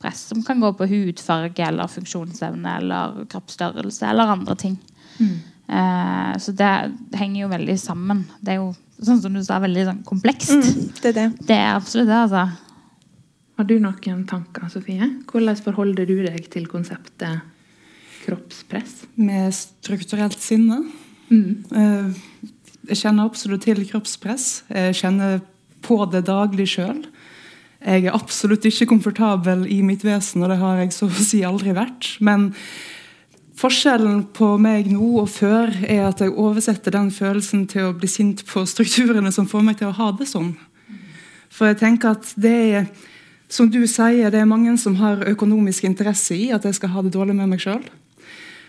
press 0.02 0.26
som 0.32 0.42
kan 0.44 0.60
gå 0.60 0.74
på 0.76 0.88
hudfarge 0.92 1.64
eller 1.64 1.92
funksjonsevne 1.92 2.78
eller 2.82 3.22
kroppsstørrelse 3.32 4.10
eller 4.10 4.34
andre 4.36 4.58
ting. 4.60 4.76
Mm. 5.20 5.38
Eh, 5.68 6.34
så 6.44 6.52
det, 6.52 6.74
henger 7.16 7.46
jo 7.46 7.54
veldig 7.54 7.78
sammen. 7.80 8.26
Det 8.42 8.56
er 8.56 8.60
jo 8.60 8.74
sånn 9.00 9.22
som 9.24 9.34
du 9.36 9.44
sa, 9.44 9.62
veldig 9.64 9.88
sånn 9.90 10.04
komplekst. 10.08 10.56
Mm, 10.56 10.92
det 11.02 11.12
er 11.12 11.18
det. 11.20 11.28
Det 11.48 11.58
er 11.58 11.74
absolutt 11.74 12.12
det, 12.12 12.22
altså. 12.28 12.46
Har 13.56 13.68
du 13.70 13.78
noen 13.80 14.26
tanker, 14.28 14.68
Sofie? 14.72 15.08
Hvordan 15.32 15.60
forholder 15.64 16.08
du 16.10 16.18
deg 16.26 16.50
til 16.52 16.68
konseptet 16.68 17.44
kroppspress? 18.26 19.06
Med 19.16 19.54
strukturelt 19.56 20.42
sinne. 20.44 20.82
Mm. 21.30 21.64
Eh, 21.72 22.50
jeg 22.90 23.00
kjenner 23.00 23.30
absolutt 23.30 23.64
til 23.66 23.80
kroppspress. 23.88 24.66
Jeg 24.68 24.98
kjenner 25.00 25.40
på 25.86 26.02
det 26.12 26.26
daglig 26.28 26.68
sjøl. 26.74 27.06
Jeg 27.86 28.10
er 28.10 28.18
absolutt 28.18 28.66
ikke 28.66 28.90
komfortabel 28.90 29.66
i 29.72 29.80
mitt 29.86 30.04
vesen, 30.04 30.44
og 30.44 30.52
det 30.52 30.60
har 30.60 30.82
jeg 30.82 30.94
så 30.96 31.08
å 31.08 31.24
si 31.24 31.44
aldri 31.46 31.76
vært. 31.78 32.16
Men 32.20 32.50
forskjellen 33.56 34.26
på 34.36 34.56
meg 34.60 34.90
nå 34.92 35.14
og 35.22 35.30
før 35.32 35.72
er 35.86 36.08
at 36.10 36.24
jeg 36.24 36.34
oversetter 36.34 36.96
den 36.96 37.12
følelsen 37.14 37.68
til 37.72 37.88
å 37.90 37.96
bli 37.96 38.10
sint 38.12 38.44
på 38.50 38.66
strukturene 38.68 39.32
som 39.32 39.48
får 39.48 39.64
meg 39.64 39.80
til 39.80 39.94
å 39.94 39.98
ha 40.00 40.12
det 40.18 40.28
sånn. 40.28 40.56
For 41.54 41.72
jeg 41.72 41.80
tenker 41.86 42.18
at 42.18 42.34
det 42.42 42.58
er 42.76 42.90
som 43.56 43.70
du 43.72 43.82
sier, 43.88 44.32
det 44.32 44.42
er 44.42 44.50
mange 44.50 44.74
som 44.82 44.98
har 45.00 45.24
økonomisk 45.32 45.88
interesse 45.88 46.36
i 46.36 46.50
at 46.56 46.66
jeg 46.68 46.76
skal 46.78 46.92
ha 46.92 47.06
det 47.06 47.14
dårlig 47.16 47.38
med 47.38 47.54
meg 47.54 47.64
sjøl. 47.64 47.84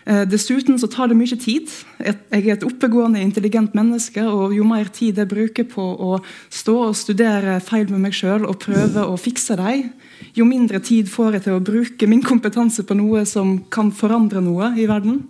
Eh, 0.07 0.23
dessuten 0.29 0.77
så 0.79 0.87
tar 0.87 1.09
det 1.11 1.17
mye 1.19 1.35
tid. 1.35 1.67
Jeg 1.99 2.15
er 2.31 2.53
et 2.53 2.63
oppegående, 2.63 3.19
intelligent 3.19 3.75
menneske. 3.75 4.23
og 4.23 4.55
Jo 4.55 4.63
mer 4.63 4.87
tid 4.87 5.17
jeg 5.19 5.27
bruker 5.27 5.67
på 5.67 5.83
å 5.83 6.21
stå 6.49 6.77
og 6.87 6.95
studere 6.95 7.59
feil 7.59 7.91
med 7.91 8.05
meg 8.05 8.15
sjøl 8.15 8.47
og 8.47 8.61
prøve 8.63 9.03
å 9.03 9.19
fikse 9.19 9.57
dem, 9.59 9.91
jo 10.37 10.45
mindre 10.45 10.79
tid 10.79 11.09
får 11.09 11.33
jeg 11.33 11.43
til 11.47 11.57
å 11.57 11.63
bruke 11.63 12.07
min 12.07 12.23
kompetanse 12.23 12.85
på 12.87 12.95
noe 12.95 13.25
som 13.25 13.57
kan 13.69 13.91
forandre 13.91 14.41
noe 14.41 14.71
i 14.77 14.87
verden. 14.87 15.25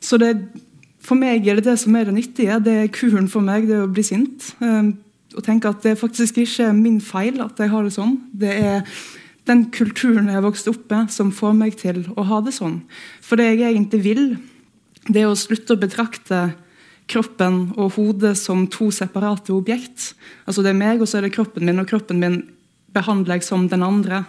Så 0.00 0.18
det, 0.20 0.34
for 1.00 1.16
meg 1.16 1.46
er 1.46 1.56
det 1.56 1.70
det 1.70 1.78
som 1.80 1.96
er 1.96 2.10
det 2.10 2.14
nyttige. 2.18 2.60
Det 2.60 2.74
er 2.82 2.92
kuren 2.92 3.28
for 3.30 3.40
meg, 3.40 3.68
det 3.70 3.78
er 3.78 3.86
å 3.86 3.92
bli 3.92 4.04
sint. 4.04 4.52
Og 5.36 5.44
tenke 5.44 5.68
at 5.68 5.82
det 5.84 5.92
er 5.92 6.00
faktisk 6.00 6.38
ikke 6.40 6.70
er 6.70 6.76
min 6.76 7.00
feil 7.04 7.40
at 7.44 7.58
jeg 7.60 7.72
har 7.72 7.84
det 7.84 7.94
sånn. 7.96 8.16
Det 8.32 8.52
er 8.54 8.84
den 9.48 9.66
kulturen 9.72 10.28
jeg 10.28 10.38
har 10.38 10.44
vokst 10.44 10.68
opp 10.70 10.86
med, 10.92 11.12
som 11.12 11.32
får 11.34 11.56
meg 11.56 11.76
til 11.80 12.02
å 12.16 12.24
ha 12.28 12.40
det 12.44 12.54
sånn. 12.56 12.80
For 13.24 13.40
det 13.40 13.50
jeg 13.50 13.72
egentlig 13.72 14.00
vil, 14.04 14.24
det 15.08 15.22
er 15.22 15.30
å 15.30 15.38
slutte 15.38 15.76
å 15.76 15.80
betrakte 15.80 16.50
kroppen 17.08 17.70
og 17.80 17.94
hodet 17.96 18.34
som 18.40 18.66
to 18.68 18.90
separate 18.92 19.52
objekt. 19.54 20.12
Altså 20.44 20.64
Det 20.64 20.74
er 20.74 20.80
meg, 20.80 21.00
og 21.00 21.08
så 21.08 21.18
er 21.18 21.26
det 21.26 21.36
kroppen 21.36 21.64
min, 21.64 21.80
og 21.80 21.88
kroppen 21.88 22.20
min 22.20 22.42
behandler 22.92 23.38
jeg 23.38 23.48
som 23.48 23.68
den 23.68 23.84
andre. 23.84 24.24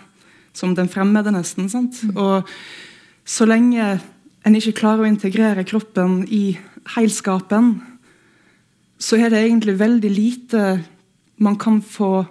Som 0.55 0.73
den 0.75 0.89
fremmede, 0.91 1.31
nesten. 1.31 1.69
sant? 1.69 1.99
Mm. 2.03 2.15
Og 2.17 2.49
så 3.27 3.45
lenge 3.45 3.99
en 4.47 4.55
ikke 4.55 4.77
klarer 4.79 5.03
å 5.03 5.09
integrere 5.09 5.67
kroppen 5.67 6.23
i 6.25 6.57
heilskapen, 6.95 7.75
så 8.99 9.19
er 9.19 9.31
det 9.31 9.45
egentlig 9.45 9.77
veldig 9.79 10.11
lite 10.11 10.63
man 11.39 11.55
kan 11.59 11.79
få 11.81 12.25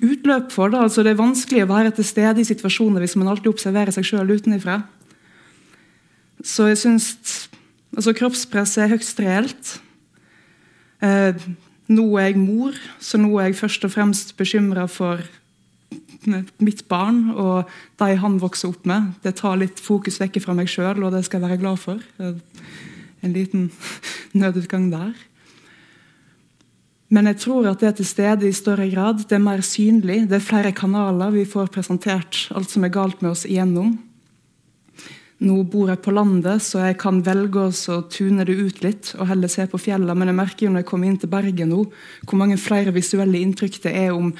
utløp 0.00 0.52
for. 0.52 0.70
det. 0.70 0.78
Altså, 0.78 1.02
det 1.02 1.12
er 1.12 1.20
vanskelig 1.20 1.64
å 1.64 1.70
være 1.70 1.92
til 1.96 2.06
stede 2.06 2.40
i 2.40 2.48
situasjoner 2.48 3.02
hvis 3.02 3.16
man 3.18 3.28
alltid 3.32 3.50
observerer 3.50 3.94
seg 3.94 4.06
sjøl 4.06 4.30
utenfra. 4.36 4.80
Så 6.44 6.68
jeg 6.70 6.80
syns 6.80 7.08
altså, 7.96 8.14
kroppspress 8.16 8.76
er 8.78 8.92
høyst 8.94 9.20
reelt. 9.20 9.72
Eh, 11.04 11.34
nå 11.92 12.06
er 12.18 12.30
jeg 12.30 12.40
mor, 12.40 12.76
så 13.02 13.18
nå 13.20 13.34
er 13.38 13.50
jeg 13.50 13.60
først 13.60 13.84
og 13.86 13.94
fremst 13.94 14.36
bekymra 14.38 14.86
for 14.90 15.22
mitt 16.26 16.82
barn 16.90 17.28
og 17.38 17.68
de 18.00 18.16
han 18.18 18.40
vokser 18.42 18.72
opp 18.72 18.86
med. 18.88 19.12
Det 19.22 19.36
tar 19.38 19.58
litt 19.60 19.82
fokus 19.82 20.18
vekk 20.22 20.40
fra 20.42 20.56
meg 20.58 20.70
sjøl, 20.70 21.04
og 21.04 21.14
det 21.14 21.22
skal 21.26 21.40
jeg 21.40 21.50
være 21.50 21.60
glad 21.62 21.82
for. 21.82 22.02
En 23.22 23.32
liten 23.32 23.70
nødutgang 24.40 24.90
der. 24.92 25.14
Men 27.08 27.28
jeg 27.30 27.38
tror 27.44 27.68
at 27.70 27.82
det 27.82 27.88
er 27.88 27.96
til 28.00 28.08
stede 28.08 28.48
i 28.48 28.56
større 28.56 28.88
grad. 28.90 29.22
Det 29.28 29.38
er 29.38 29.44
mer 29.44 29.62
synlig. 29.62 30.24
Det 30.26 30.40
er 30.40 30.48
flere 30.48 30.74
kanaler 30.74 31.30
vi 31.34 31.46
får 31.46 31.70
presentert 31.74 32.48
alt 32.54 32.72
som 32.72 32.84
er 32.84 32.94
galt 32.94 33.22
med 33.22 33.30
oss 33.30 33.46
igjennom. 33.46 33.94
Nå 35.46 35.56
bor 35.68 35.90
jeg 35.92 36.00
på 36.00 36.14
landet, 36.16 36.64
så 36.64 36.80
jeg 36.86 36.96
kan 36.96 37.18
velge 37.20 37.66
å 37.68 37.98
tune 38.08 38.46
det 38.48 38.54
ut 38.56 38.78
litt 38.80 39.10
og 39.18 39.28
heller 39.28 39.52
se 39.52 39.66
på 39.68 39.78
fjellene. 39.78 40.16
Men 40.16 40.32
jeg 40.32 40.38
merker 40.38 40.66
jo 40.66 40.70
når 40.72 40.82
jeg 40.82 40.88
kommer 40.88 41.10
inn 41.10 41.18
til 41.20 41.30
Bergen 41.30 41.70
nå, 41.70 41.82
hvor 42.24 42.40
mange 42.40 42.56
flere 42.58 42.94
visuelle 42.96 43.42
inntrykk 43.44 43.82
det 43.84 43.92
er 44.06 44.14
om 44.16 44.32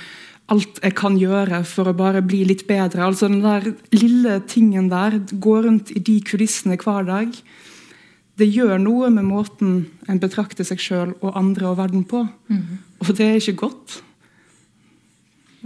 alt 0.50 0.80
jeg 0.80 0.94
kan 0.96 1.18
gjøre 1.18 1.60
for 1.68 1.90
å 1.90 1.96
bare 1.98 2.22
bli 2.24 2.44
litt 2.48 2.64
bedre. 2.68 3.04
Altså 3.04 3.28
Den 3.28 3.44
der 3.44 3.68
lille 3.94 4.40
tingen 4.48 4.88
der, 4.88 5.20
gå 5.30 5.60
rundt 5.66 5.92
i 5.92 6.00
de 6.00 6.16
kulissene 6.24 6.78
hver 6.80 7.06
dag 7.06 7.34
det 8.36 8.48
gjør 8.52 8.76
noe 8.80 9.08
med 9.12 9.24
måten 9.24 9.76
en 10.10 10.20
betrakter 10.20 10.66
seg 10.68 10.80
sjøl 10.82 11.14
og 11.22 11.38
andre 11.38 11.70
og 11.70 11.78
verden 11.78 12.04
på. 12.08 12.26
Mm. 12.52 12.82
Og 13.00 13.14
det 13.16 13.30
er 13.30 13.38
ikke 13.40 13.62
godt. 13.66 14.02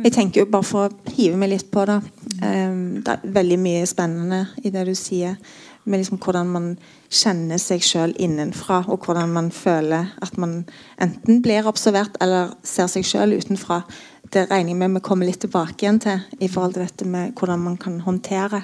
Jeg 0.00 0.14
tenker 0.14 0.44
jo 0.44 0.50
bare 0.50 0.64
for 0.64 0.86
å 0.86 1.14
hive 1.16 1.36
meg 1.36 1.50
litt 1.52 1.66
på 1.72 1.82
det 1.88 1.98
um, 2.00 3.02
Det 3.04 3.12
er 3.12 3.34
veldig 3.34 3.58
mye 3.60 3.88
spennende 3.88 4.44
i 4.62 4.72
det 4.72 4.86
du 4.88 4.94
sier. 4.96 5.34
Med 5.84 6.00
liksom 6.00 6.20
hvordan 6.22 6.52
man 6.54 6.70
kjenner 7.10 7.58
seg 7.60 7.82
sjøl 7.84 8.14
innenfra, 8.20 8.84
og 8.86 9.04
hvordan 9.04 9.32
man 9.34 9.50
føler 9.50 10.12
at 10.22 10.38
man 10.38 10.62
enten 11.02 11.40
blir 11.42 11.66
observert 11.68 12.20
eller 12.22 12.54
ser 12.62 12.88
seg 12.92 13.04
sjøl 13.08 13.34
utenfra. 13.34 13.82
Det 14.30 14.46
regner 14.50 14.76
jeg 14.76 14.80
med 14.80 15.00
vi 15.00 15.04
kommer 15.04 15.26
litt 15.26 15.42
tilbake 15.42 15.84
igjen 15.84 16.00
til 16.04 16.22
i 16.38 16.48
forhold 16.48 16.76
til 16.76 16.86
dette 16.86 17.08
med 17.08 17.34
hvordan 17.34 17.64
man 17.66 17.78
kan 17.80 17.98
håndtere 18.04 18.62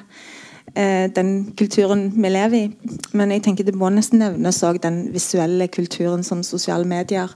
eh, 0.77 1.07
den 1.17 1.33
kulturen 1.59 2.11
vi 2.15 2.31
lever 2.31 2.59
i. 2.59 2.99
Men 3.17 3.33
jeg 3.35 3.43
tenker 3.47 3.67
det 3.67 3.77
må 3.79 3.91
nesten 3.93 4.23
nevnes 4.23 4.63
òg 4.67 4.83
den 4.85 5.07
visuelle 5.15 5.69
kulturen 5.73 6.25
som 6.27 6.45
sosiale 6.47 6.89
medier 6.89 7.33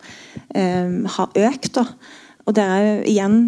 eh, 0.55 0.93
har 1.17 1.35
økt. 1.49 1.75
Da. 1.81 1.87
Og 2.47 2.57
det 2.57 2.67
er 2.67 2.87
jo 2.87 2.95
igjen 3.15 3.43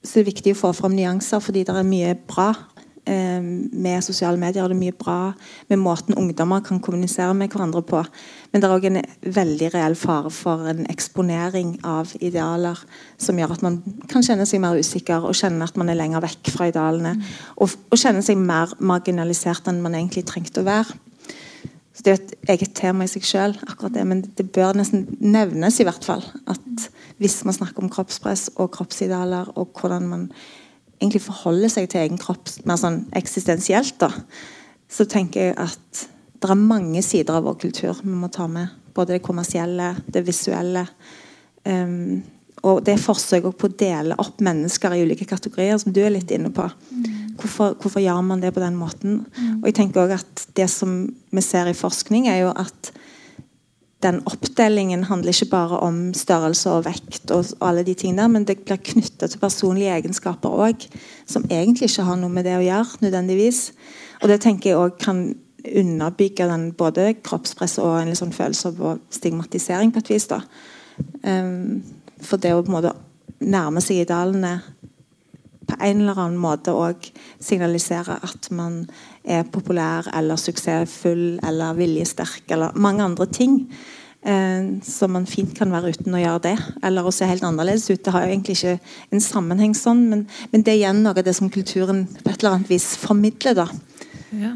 så 0.00 0.16
det 0.16 0.22
er 0.22 0.30
viktig 0.30 0.52
å 0.54 0.60
få 0.62 0.70
fram 0.72 0.94
nyanser, 0.96 1.42
fordi 1.44 1.60
det 1.68 1.74
er 1.76 1.84
mye 1.84 2.14
bra 2.28 2.54
med 3.10 4.04
sosiale 4.04 4.38
medier. 4.40 4.62
Og 4.62 4.70
det 4.70 4.76
er 4.76 4.80
mye 4.80 4.96
bra 4.96 5.18
med 5.70 5.82
måten 5.82 6.16
ungdommer 6.18 6.62
kan 6.66 6.80
kommunisere 6.82 7.34
med 7.34 7.50
hverandre 7.50 7.82
på. 7.86 8.02
Men 8.52 8.62
det 8.62 8.68
er 8.68 8.76
òg 8.76 8.88
en 8.88 9.00
veldig 9.40 9.70
reell 9.74 9.96
fare 9.98 10.32
for 10.34 10.70
en 10.70 10.86
eksponering 10.92 11.76
av 11.86 12.14
idealer 12.20 12.78
som 13.20 13.38
gjør 13.38 13.56
at 13.56 13.66
man 13.66 13.80
kan 14.10 14.24
kjenne 14.26 14.46
seg 14.48 14.62
mer 14.62 14.78
usikker 14.78 15.26
og 15.26 15.36
kjenne 15.38 15.66
at 15.66 15.78
man 15.80 15.92
er 15.92 15.98
lenger 15.98 16.24
vekk 16.24 16.54
fra 16.54 16.70
idealene. 16.70 17.16
Mm. 17.18 17.28
Og, 17.62 17.78
og 17.90 18.00
kjenne 18.00 18.24
seg 18.26 18.40
mer 18.40 18.74
marginalisert 18.78 19.70
enn 19.70 19.82
man 19.84 19.98
egentlig 19.98 20.26
trengte 20.30 20.64
å 20.64 20.68
være. 20.70 20.98
Så 22.00 22.04
Det 22.04 22.12
er 22.12 22.20
et 22.20 22.50
eget 22.54 22.70
tema 22.78 23.04
i 23.04 23.10
seg 23.10 23.26
sjøl, 23.28 23.54
men 24.08 24.22
det 24.38 24.46
bør 24.54 24.78
nesten 24.78 25.02
nevnes 25.20 25.82
i 25.82 25.84
hvert 25.84 26.06
fall. 26.06 26.22
At 26.48 26.86
hvis 27.20 27.42
man 27.44 27.52
snakker 27.52 27.82
om 27.82 27.90
kroppspress 27.92 28.54
og 28.56 28.70
kroppsidealer, 28.72 29.50
og 29.58 29.74
hvordan 29.76 30.06
man 30.08 30.22
egentlig 31.00 31.22
forholder 31.24 31.72
seg 31.72 31.88
til 31.90 32.04
egen 32.04 32.20
kropp 32.20 32.50
mer 32.68 32.78
sånn 32.80 33.02
eksistensielt, 33.16 33.96
da, 34.02 34.12
så 34.90 35.06
tenker 35.08 35.50
jeg 35.50 35.56
at 35.60 36.06
det 36.40 36.48
er 36.48 36.60
mange 36.60 37.02
sider 37.04 37.36
av 37.36 37.46
vår 37.46 37.56
kultur 37.60 37.98
vi 38.02 38.16
må 38.16 38.30
ta 38.32 38.46
med. 38.48 38.72
Både 38.96 39.16
det 39.16 39.24
kommersielle, 39.24 39.92
det 40.08 40.22
visuelle. 40.26 40.86
Um, 41.68 42.22
og 42.66 42.82
det 42.84 42.98
forsøket 43.00 43.46
forsøk 43.46 43.58
på 43.60 43.68
å 43.68 43.76
dele 43.80 44.16
opp 44.20 44.40
mennesker 44.44 44.92
i 44.92 45.04
ulike 45.04 45.28
kategorier, 45.28 45.78
som 45.80 45.94
du 45.96 46.00
er 46.02 46.12
litt 46.12 46.32
inne 46.34 46.50
på. 46.52 46.66
Hvorfor, 47.40 47.76
hvorfor 47.80 48.02
gjør 48.04 48.20
man 48.24 48.42
det 48.42 48.52
på 48.56 48.60
den 48.60 48.76
måten? 48.76 49.22
Og 49.60 49.68
jeg 49.68 49.78
tenker 49.78 50.02
også 50.02 50.20
at 50.20 50.46
Det 50.56 50.66
som 50.68 50.96
vi 51.30 51.44
ser 51.44 51.70
i 51.70 51.76
forskning, 51.76 52.28
er 52.28 52.42
jo 52.42 52.50
at 52.52 52.92
den 54.02 54.20
oppdelingen 54.28 55.04
handler 55.10 55.34
ikke 55.34 55.50
bare 55.52 55.80
om 55.84 55.98
størrelse 56.16 56.72
og 56.72 56.86
vekt, 56.86 57.30
og, 57.34 57.52
alle 57.60 57.84
de 57.84 57.94
tingene 57.94 58.28
men 58.32 58.46
det 58.48 58.62
blir 58.64 58.80
knytta 58.80 59.28
til 59.28 59.42
personlige 59.42 59.92
egenskaper 59.98 60.56
òg, 60.68 60.86
som 61.28 61.44
egentlig 61.50 61.90
ikke 61.90 62.06
har 62.08 62.16
noe 62.20 62.32
med 62.32 62.48
det 62.48 62.56
å 62.56 62.64
gjøre, 62.64 63.00
nødvendigvis. 63.04 63.60
Og 64.22 64.32
det 64.32 64.40
tenker 64.44 64.70
jeg 64.70 64.80
også 64.80 65.04
kan 65.04 65.22
underbygge 65.60 66.48
den 66.48 66.70
både 66.72 67.10
kroppspress 67.20 67.76
og 67.84 67.98
en 68.00 68.16
sånn 68.16 68.32
følelse 68.32 68.72
av 68.72 69.00
stigmatisering 69.12 69.92
på 69.92 70.00
et 70.00 70.12
vis. 70.14 70.28
da. 70.30 70.40
Um, 71.24 71.82
for 72.20 72.40
det 72.40 72.54
å 72.54 72.62
på 72.64 72.72
en 72.72 72.78
måte 72.78 72.94
nærme 73.40 73.80
seg 73.84 74.02
idealene 74.02 74.58
på 75.70 75.78
en 75.78 76.02
eller 76.02 76.18
annen 76.18 76.40
måte 76.40 76.74
òg 76.74 77.08
signalisere 77.42 78.18
at 78.26 78.50
man 78.54 78.82
er 79.24 79.46
populær 79.52 80.08
eller 80.16 80.40
suksessfull 80.40 81.40
eller 81.46 81.78
viljesterk 81.78 82.50
eller 82.50 82.76
mange 82.76 83.06
andre 83.06 83.26
ting. 83.30 83.62
Eh, 84.20 84.66
som 84.84 85.14
man 85.16 85.24
fint 85.24 85.54
kan 85.56 85.70
være 85.72 85.94
uten 85.94 86.12
å 86.12 86.20
gjøre 86.20 86.42
det, 86.50 86.56
eller 86.84 87.06
å 87.08 87.12
se 87.14 87.24
helt 87.24 87.44
annerledes 87.46 87.86
ut. 87.88 88.02
Det 88.04 88.12
har 88.12 88.26
jo 88.26 88.34
egentlig 88.34 88.58
ikke 88.58 88.74
en 89.16 89.22
sammenheng 89.24 89.72
sånn, 89.76 90.02
men, 90.10 90.26
men 90.52 90.64
det 90.66 90.74
er 90.74 90.82
igjen 90.82 91.00
noe 91.06 91.16
av 91.16 91.24
det 91.24 91.32
som 91.38 91.48
kulturen 91.52 92.04
på 92.18 92.28
et 92.28 92.42
eller 92.42 92.58
annet 92.58 92.74
vis 92.74 92.90
formidler. 93.00 93.62
da. 93.62 93.70
Ja. 94.36 94.52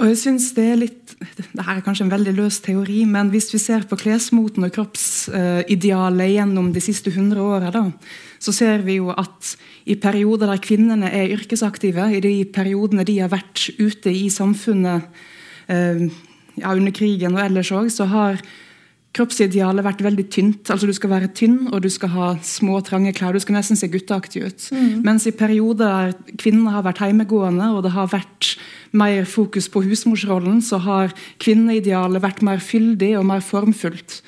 Og 0.00 0.08
jeg 0.08 0.22
synes 0.22 0.48
det 0.56 0.64
er 0.70 0.80
litt 0.80 1.02
det 1.22 1.64
her 1.66 1.78
er 1.78 1.84
kanskje 1.84 2.06
en 2.06 2.12
veldig 2.12 2.32
løs 2.34 2.58
teori, 2.64 3.04
men 3.06 3.30
hvis 3.32 3.50
vi 3.52 3.60
ser 3.62 3.84
på 3.88 3.98
klesmoten 4.00 4.66
og 4.66 4.72
kroppsidealet 4.74 6.32
gjennom 6.32 6.72
de 6.74 6.82
siste 6.82 7.12
100 7.12 7.42
åra, 7.42 7.84
så 8.42 8.54
ser 8.54 8.82
vi 8.86 8.98
jo 8.98 9.12
at 9.14 9.54
i 9.86 9.94
perioder 9.98 10.50
der 10.50 10.62
kvinnene 10.62 11.10
er 11.14 11.30
yrkesaktive, 11.36 12.08
i 12.10 12.20
de 12.22 12.34
periodene 12.50 13.06
de 13.06 13.20
har 13.22 13.30
vært 13.32 13.68
ute 13.78 14.10
i 14.10 14.28
samfunnet 14.32 15.06
eh, 15.70 16.04
ja, 16.58 16.74
under 16.74 16.94
krigen 16.94 17.38
og 17.38 17.44
ellers 17.44 17.72
òg, 17.74 17.90
så 17.94 18.08
har 18.10 18.42
kroppsidealet 19.12 19.84
vært 19.84 20.02
veldig 20.04 20.24
tynt. 20.32 20.70
Altså 20.72 20.88
Du 20.88 20.94
skal 20.96 21.12
være 21.12 21.30
tynn 21.36 21.68
og 21.68 21.82
du 21.84 21.90
skal 21.92 22.12
ha 22.14 22.28
små, 22.46 22.80
trange 22.84 23.12
klær. 23.16 23.36
Du 23.36 23.42
skal 23.44 23.58
nesten 23.58 23.76
se 23.76 23.90
gutteaktig 23.92 24.44
ut. 24.46 24.68
Mm. 24.72 25.02
Mens 25.04 25.26
i 25.28 25.34
perioder 25.36 26.12
der 26.14 26.36
kvinnene 26.40 26.72
har 26.72 26.86
vært 26.86 27.02
heimegående 27.04 27.68
og 27.76 27.82
det 27.84 27.92
har 27.92 28.08
vært 28.12 28.54
mer 28.96 29.26
fokus 29.28 29.68
på 29.72 29.84
husmorsrollen, 29.84 30.60
så 30.64 30.80
har 30.84 31.12
kvinneidealet 31.44 32.24
vært 32.24 32.42
mer 32.44 32.64
fyldig 32.64 33.14
og 33.20 33.28
mer 33.28 33.44
formfullt. 33.44 34.22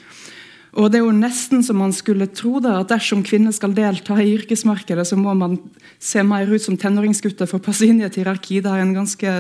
Og 0.74 0.90
det 0.90 0.98
er 0.98 1.04
jo 1.04 1.14
nesten 1.14 1.62
som 1.62 1.78
man 1.78 1.92
skulle 1.94 2.26
tro 2.34 2.58
det, 2.62 2.72
at 2.72 2.90
dersom 2.90 3.22
kvinner 3.26 3.54
skal 3.54 3.76
delta 3.76 4.16
i 4.18 4.32
yrkesmarkedet, 4.34 5.06
så 5.06 5.18
må 5.18 5.34
man 5.38 5.58
se 6.02 6.22
mer 6.26 6.50
ut 6.50 6.62
som 6.62 6.78
tenåringsgutter 6.78 7.46
for 7.46 7.60
å 7.60 7.66
passe 7.66 7.86
inn 7.86 8.02
i 8.02 8.06
et 8.08 8.18
hierarki. 8.18 8.58
Det 8.64 8.72
er 8.72 8.82
en 8.82 8.96
ganske 8.96 9.34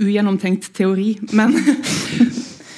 ugjennomtenkt 0.00 0.72
teori. 0.74 1.18
Men 1.36 1.52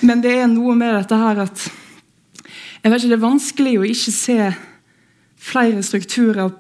Men 0.07 0.21
det 0.23 0.35
er 0.39 0.49
noe 0.51 0.75
med 0.77 0.93
dette 0.95 1.17
her 1.19 1.41
at 1.47 1.67
jeg 1.67 2.93
vet 2.93 3.01
ikke, 3.01 3.09
Det 3.09 3.17
er 3.17 3.25
vanskelig 3.25 3.73
å 3.79 3.87
ikke 3.89 4.13
se 4.15 4.39
flere 5.47 5.83
strukturer 5.83 6.53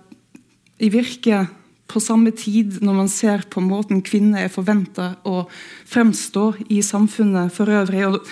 i 0.83 0.89
virke 0.91 1.45
på 1.87 2.03
samme 2.03 2.33
tid 2.35 2.81
når 2.83 2.97
man 2.97 3.11
ser 3.11 3.45
på 3.51 3.63
måten 3.63 4.03
kvinner 4.05 4.43
er 4.43 4.53
forventa 4.53 5.13
å 5.25 5.45
fremstå 5.87 6.49
i 6.75 6.81
samfunnet 6.83 7.55
for 7.55 7.71
øvrig. 7.71 8.03
Og 8.09 8.27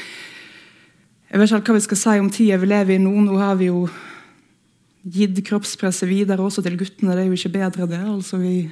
jeg 1.34 1.40
vet 1.40 1.50
ikke 1.50 1.72
hva 1.72 1.80
vi 1.80 1.82
skal 1.88 1.98
si 1.98 2.12
om 2.22 2.28
tida 2.30 2.56
vi 2.62 2.66
lever 2.70 2.94
i 2.94 3.02
nå. 3.02 3.10
Nå 3.26 3.38
har 3.40 3.56
vi 3.58 3.66
jo 3.66 3.88
gitt 5.02 5.40
kroppspresset 5.48 6.06
videre 6.06 6.44
også 6.44 6.62
til 6.62 6.76
guttene. 6.78 7.16
Det 7.16 7.24
er 7.24 7.26
jo 7.26 7.34
ikke 7.34 7.56
bedre, 7.56 7.88
det. 7.90 7.98
altså 8.06 8.38
vi 8.38 8.70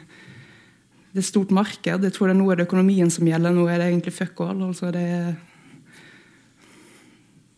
det 1.13 1.21
er 1.21 1.27
stort 1.27 1.51
marked. 1.51 2.05
Jeg 2.07 2.13
tror 2.15 2.31
det 2.31 2.37
Nå 2.39 2.47
er 2.51 2.61
det 2.61 2.69
økonomien 2.69 3.11
som 3.11 3.27
gjelder. 3.27 3.53
Nå 3.53 3.67
er 3.67 3.83
det 3.83 3.89
egentlig 3.91 4.15
fuck 4.15 4.39
all. 4.41 4.63
altså 4.63 4.93
det 4.95 5.03
er 5.03 5.35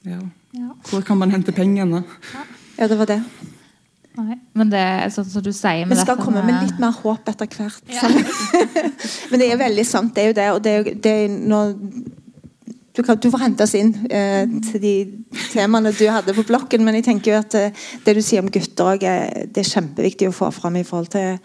ja. 0.08 0.18
Hvor 0.88 1.04
kan 1.04 1.20
man 1.20 1.30
hente 1.30 1.52
pengene? 1.52 2.02
Ja, 2.78 2.88
det 2.88 2.98
var 2.98 3.06
det. 3.06 3.20
Nei, 4.14 4.40
men 4.54 4.72
det 4.72 4.80
er 4.80 5.08
sånn 5.10 5.26
som 5.26 5.42
du 5.42 5.50
sier 5.52 5.88
Vi 5.90 5.96
skal 5.98 6.16
komme 6.16 6.42
med 6.46 6.64
litt 6.64 6.80
mer 6.80 6.96
håp 6.96 7.28
etter 7.28 7.48
hvert. 7.50 7.84
Ja. 7.92 8.08
men 9.30 9.40
det 9.40 9.52
er 9.52 9.60
veldig 9.60 9.86
sant. 9.86 10.16
Det 10.16 10.24
er 10.24 10.32
jo 10.32 10.36
det. 10.40 10.50
Og 10.56 10.60
det 10.64 10.74
er, 10.74 10.92
det 10.96 11.14
er 11.24 11.32
når 11.34 11.74
du, 12.94 13.02
kan, 13.02 13.18
du, 13.18 13.28
får 13.30 13.42
hente 13.42 13.66
oss 13.66 13.74
inn 13.78 13.92
eh, 14.06 14.46
til 14.70 14.82
de 14.82 14.94
temaene 15.50 15.92
du 15.94 16.04
hadde 16.06 16.34
på 16.36 16.46
blokken, 16.46 16.84
men 16.86 17.00
jeg 17.00 17.08
tenker 17.08 17.32
jo 17.32 17.38
at 17.40 17.56
eh, 17.58 17.86
det 18.06 18.16
du 18.16 18.22
sier 18.22 18.44
om 18.44 18.50
gutter 18.54 18.94
òg, 18.94 19.06
det 19.50 19.62
er 19.62 19.70
kjempeviktig 19.70 20.30
å 20.30 20.34
få 20.36 20.50
fram 20.54 20.78
i 20.78 20.84
forhold 20.86 21.10
til, 21.14 21.40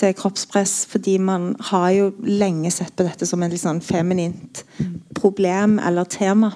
til, 0.00 0.16
kroppspress. 0.18 0.84
Fordi 0.92 1.16
man 1.24 1.54
har 1.70 1.90
jo 1.96 2.10
lenge 2.26 2.72
sett 2.74 2.92
på 2.96 3.06
dette 3.06 3.28
som 3.28 3.40
et 3.42 3.54
litt 3.54 3.64
sånn 3.64 3.80
feminint 3.84 4.64
problem 5.16 5.78
eller 5.80 6.08
tema. 6.10 6.52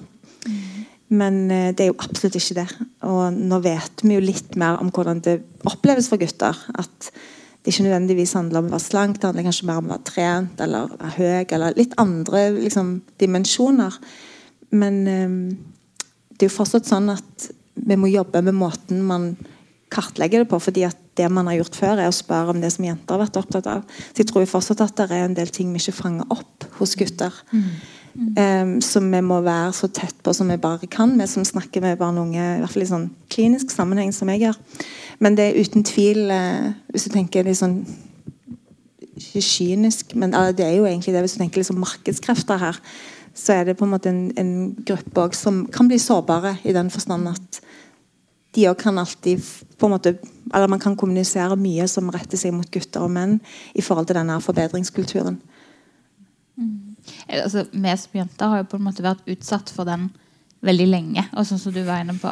Men 1.15 1.51
eh, 1.51 1.71
det 1.73 1.87
er 1.87 1.93
jo 1.93 2.01
absolutt 2.03 2.37
ikke 2.39 2.59
det. 2.61 2.67
Og 3.09 3.37
nå 3.37 3.61
vet 3.65 4.05
vi 4.05 4.17
jo 4.17 4.25
litt 4.25 4.59
mer 4.61 4.81
om 4.83 4.93
hvordan 4.93 5.23
det 5.25 5.39
oppleves 5.69 6.11
for 6.11 6.21
gutter. 6.21 6.59
At 6.77 7.11
det 7.65 7.73
ikke 7.73 7.87
nødvendigvis 7.87 8.37
handler 8.37 8.61
om 8.61 8.69
å 8.69 8.75
være 8.75 8.85
slank, 8.85 9.17
det 9.17 9.31
handler 9.31 9.47
kanskje 9.49 9.69
mer 9.71 9.81
om 9.81 9.89
å 9.89 9.95
være 9.95 10.09
trent 10.11 10.63
eller 10.65 10.91
være 10.93 11.13
høy. 11.17 11.43
Eller 11.57 11.81
litt 11.81 11.97
andre 12.01 12.47
liksom, 12.59 12.99
dimensjoner. 13.21 13.99
Men 14.75 15.01
um, 15.07 15.39
det 16.35 16.47
er 16.47 16.51
jo 16.51 16.59
fortsatt 16.59 16.89
sånn 16.91 17.13
at 17.15 17.51
vi 17.75 17.97
må 17.99 18.11
jobbe 18.11 18.43
med 18.45 18.57
måten 18.59 19.03
man 19.07 19.33
kartlegger 19.95 20.43
det 20.43 20.51
på. 20.51 20.59
fordi 20.59 20.85
at 20.89 20.99
det 21.15 21.31
man 21.31 21.47
har 21.47 21.61
gjort 21.61 21.77
før, 21.79 22.01
er 22.03 22.11
å 22.11 22.15
spørre 22.15 22.55
om 22.55 22.63
det 22.63 22.73
som 22.75 22.87
jenter 22.87 23.15
har 23.15 23.23
vært 23.23 23.37
opptatt 23.39 23.69
av. 23.71 23.85
Så 24.11 24.23
jeg 24.23 24.31
tror 24.31 24.43
jo 24.43 24.51
fortsatt 24.51 24.83
at 24.83 24.97
det 24.99 25.11
er 25.15 25.29
en 25.29 25.37
del 25.37 25.53
ting 25.55 25.71
vi 25.71 25.83
ikke 25.83 26.01
fanger 26.01 26.33
opp 26.35 26.67
hos 26.81 26.97
gutter. 26.99 27.37
Mm. 27.53 27.69
Um, 28.15 28.73
som 28.83 29.07
vi 29.11 29.21
må 29.27 29.41
være 29.43 29.73
så 29.75 29.89
tett 29.91 30.17
på 30.23 30.31
som 30.35 30.51
vi 30.51 30.59
bare 30.63 30.87
kan, 30.91 31.17
vi 31.19 31.27
som 31.31 31.47
snakker 31.47 31.83
med 31.83 31.99
barn 31.99 32.19
og 32.19 32.29
unge. 32.29 32.43
I 32.43 32.63
hvert 32.63 32.75
fall 32.75 32.87
i 32.87 32.91
sånn 32.91 33.09
klinisk 33.31 33.75
sammenheng 33.75 34.13
som 34.15 34.31
jeg 34.31 34.45
gjør. 34.45 34.59
Men 35.23 35.39
det 35.39 35.49
er 35.49 35.61
uten 35.63 35.87
tvil, 35.87 36.27
uh, 36.31 36.75
hvis 36.91 37.07
du 37.09 37.15
tenker 37.15 37.47
litt 37.47 37.63
sånn 37.63 37.83
Ikke 39.15 39.43
kynisk, 39.47 40.17
men 40.19 40.35
uh, 40.35 40.51
det 40.51 40.67
er 40.67 40.73
jo 40.75 40.87
egentlig 40.91 41.15
det 41.15 41.21
hvis 41.23 41.37
du 41.37 41.43
tenker 41.43 41.63
liksom 41.63 41.79
markedskrefter 41.83 42.59
her. 42.59 42.81
Så 43.35 43.57
er 43.57 43.65
det 43.67 43.77
på 43.79 43.87
en 43.87 43.95
måte 43.95 44.11
en, 44.13 44.29
en 44.39 44.53
gruppe 44.87 45.29
som 45.35 45.65
kan 45.75 45.89
bli 45.91 45.99
sårbare, 45.99 46.57
i 46.63 46.75
den 46.75 46.91
forstand 46.91 47.29
at 47.33 47.61
de 48.55 48.69
òg 48.71 48.79
kan 48.79 48.99
alltid 48.99 49.43
på 49.79 49.89
en 49.89 49.95
måte, 49.97 50.15
eller 50.55 50.71
Man 50.71 50.83
kan 50.83 50.97
kommunisere 50.97 51.57
mye 51.59 51.89
som 51.91 52.11
retter 52.15 52.39
seg 52.39 52.55
mot 52.55 52.71
gutter 52.71 53.03
og 53.03 53.11
menn 53.11 53.41
i 53.75 53.83
forhold 53.83 54.07
til 54.07 54.19
denne 54.21 54.39
forbedringskulturen. 54.41 55.41
Mm. 56.57 56.95
Altså, 57.29 57.65
vi 57.73 57.97
som 57.99 58.21
jenter 58.21 58.53
har 58.53 58.63
jo 58.63 58.69
på 58.71 58.79
en 58.79 58.87
måte 58.87 59.05
vært 59.05 59.27
utsatt 59.27 59.73
for 59.75 59.89
den 59.89 60.13
veldig 60.65 60.87
lenge. 60.89 61.25
Og 61.35 61.47
sånn 61.49 61.61
som 61.61 61.75
du 61.75 61.81
var 61.87 62.03
inne 62.03 62.17
på, 62.21 62.31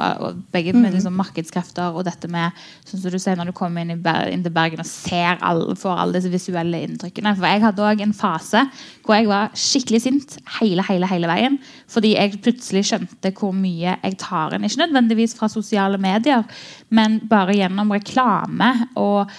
begge 0.55 0.75
med 0.75 0.91
mm. 0.91 0.97
liksom, 0.97 1.17
markedskrefter 1.19 1.97
og 1.97 2.07
dette 2.09 2.31
med 2.33 2.57
sånn 2.89 3.03
som 3.03 3.13
du 3.13 3.19
sier 3.21 3.39
når 3.39 3.53
du 3.53 3.57
kommer 3.57 3.85
inn, 3.85 3.95
i 3.95 4.01
Ber 4.03 4.31
inn 4.33 4.45
til 4.45 4.55
Bergen 4.55 4.83
og 4.83 4.89
ser 4.89 5.41
alle, 5.45 5.77
får 5.79 6.05
alle 6.05 6.17
disse 6.19 6.33
visuelle 6.33 6.83
inntrykkene. 6.87 7.35
For 7.39 7.49
jeg 7.49 7.65
hadde 7.67 7.87
òg 7.87 8.05
en 8.05 8.17
fase 8.17 8.65
hvor 9.03 9.19
jeg 9.19 9.29
var 9.31 9.53
skikkelig 9.59 10.03
sint 10.05 10.37
hele, 10.59 10.85
hele, 10.89 11.09
hele 11.11 11.31
veien. 11.31 11.59
Fordi 11.93 12.15
jeg 12.17 12.41
plutselig 12.45 12.87
skjønte 12.91 13.35
hvor 13.39 13.55
mye 13.57 13.97
jeg 13.99 14.19
tar 14.23 14.57
inn. 14.57 14.67
Ikke 14.69 14.85
nødvendigvis 14.85 15.37
fra 15.39 15.51
sosiale 15.53 16.01
medier, 16.03 16.47
men 16.95 17.21
bare 17.31 17.57
gjennom 17.59 17.93
reklame 17.95 18.73
og 19.01 19.31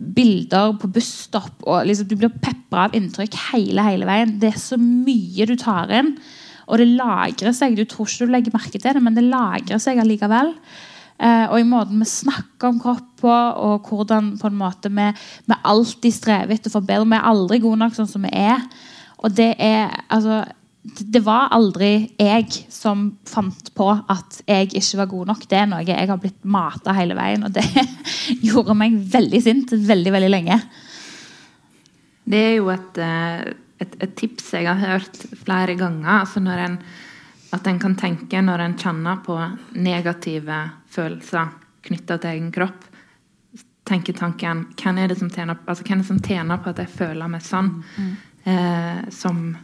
bilder 0.00 0.76
på 0.80 0.90
busstopp. 0.92 1.62
og 1.62 1.86
liksom, 1.86 2.08
Du 2.08 2.16
blir 2.16 2.32
pepra 2.42 2.88
av 2.88 2.94
inntrykk 2.96 3.36
hele, 3.50 3.84
hele 3.84 4.08
veien. 4.08 4.38
Det 4.40 4.54
er 4.54 4.60
så 4.60 4.78
mye 4.80 5.46
du 5.46 5.56
tar 5.60 5.92
inn. 5.92 6.14
Og 6.70 6.80
det 6.80 6.88
lagrer 6.94 7.54
seg. 7.56 7.76
Du 7.76 7.84
tror 7.88 8.08
ikke 8.08 8.28
du 8.28 8.34
legger 8.34 8.54
merke 8.54 8.78
til 8.78 8.86
det, 8.86 9.02
men 9.02 9.16
det 9.16 9.26
lagrer 9.26 9.82
seg 9.82 10.00
allikevel. 10.00 10.54
Eh, 11.20 11.46
og 11.50 11.58
i 11.60 11.66
måten 11.68 12.00
vi 12.00 12.08
snakker 12.08 12.70
om 12.70 12.78
kropp 12.80 13.10
på, 13.20 13.32
og 13.32 13.90
hvordan 13.90 14.36
på 14.40 14.48
en 14.48 14.60
måte 14.60 14.92
vi, 14.94 15.10
vi 15.50 15.58
alltid 15.72 16.16
strever 16.16 16.56
etter 16.56 16.72
å 16.72 16.78
forbedre. 16.78 17.08
Vi 17.10 17.18
er 17.18 17.28
aldri 17.32 17.60
gode 17.60 17.82
nok 17.82 17.98
sånn 17.98 18.08
som 18.08 18.24
vi 18.24 18.32
er. 18.32 18.64
Og 19.20 19.34
det 19.36 19.52
er 19.60 19.92
altså 20.08 20.44
det 20.80 21.20
var 21.20 21.50
aldri 21.52 22.08
jeg 22.16 22.46
som 22.72 23.10
fant 23.28 23.66
på 23.76 23.88
at 23.92 24.38
jeg 24.48 24.70
ikke 24.70 25.00
var 25.02 25.10
god 25.10 25.32
nok. 25.32 25.42
Det 25.48 25.58
er 25.60 25.66
noe 25.68 25.82
jeg 25.84 26.08
har 26.08 26.20
blitt 26.20 26.40
mata 26.48 26.94
hele 26.96 27.16
veien, 27.18 27.44
og 27.44 27.52
det 27.52 27.66
gjorde 28.48 28.76
meg 28.78 28.96
veldig 29.12 29.42
sint 29.44 29.74
veldig, 29.76 30.14
veldig 30.16 30.30
lenge. 30.32 30.56
Det 32.30 32.40
er 32.46 32.56
jo 32.56 32.70
et, 32.72 33.00
eh, 33.02 33.44
et, 33.80 33.96
et 34.02 34.12
tips 34.16 34.52
jeg 34.56 34.68
har 34.68 34.80
hørt 34.80 35.22
flere 35.44 35.74
ganger. 35.74 36.08
altså 36.20 36.40
en, 36.40 36.78
At 37.52 37.66
en 37.66 37.80
kan 37.80 37.96
tenke 37.96 38.42
når 38.42 38.58
en 38.58 38.76
kjenner 38.78 39.22
på 39.24 39.38
negative 39.72 40.70
følelser 40.90 41.48
knytta 41.82 42.18
til 42.18 42.30
egen 42.30 42.52
kropp. 42.52 42.84
tenke 43.84 44.12
tanken 44.12 44.66
hvem 44.78 44.98
er, 44.98 45.14
tjener, 45.14 45.56
altså, 45.66 45.82
hvem 45.82 45.98
er 45.98 46.02
det 46.02 46.06
som 46.06 46.20
tjener 46.20 46.60
på 46.62 46.70
at 46.70 46.78
jeg 46.78 46.92
føler 46.94 47.28
meg 47.28 47.42
sånn? 47.42 47.72
Mm. 47.96 48.12
Eh, 48.44 49.08
som 49.10 49.56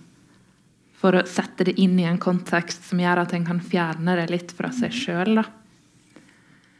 for 0.96 1.14
å 1.14 1.26
sette 1.28 1.68
det 1.68 1.76
inn 1.78 1.98
i 2.00 2.08
en 2.08 2.18
kontekst 2.18 2.88
som 2.88 3.00
gjør 3.00 3.22
at 3.22 3.34
en 3.36 3.44
kan 3.46 3.60
fjerne 3.60 4.16
det 4.18 4.26
litt 4.32 4.52
fra 4.56 4.72
seg 4.74 4.94
sjøl. 4.96 5.38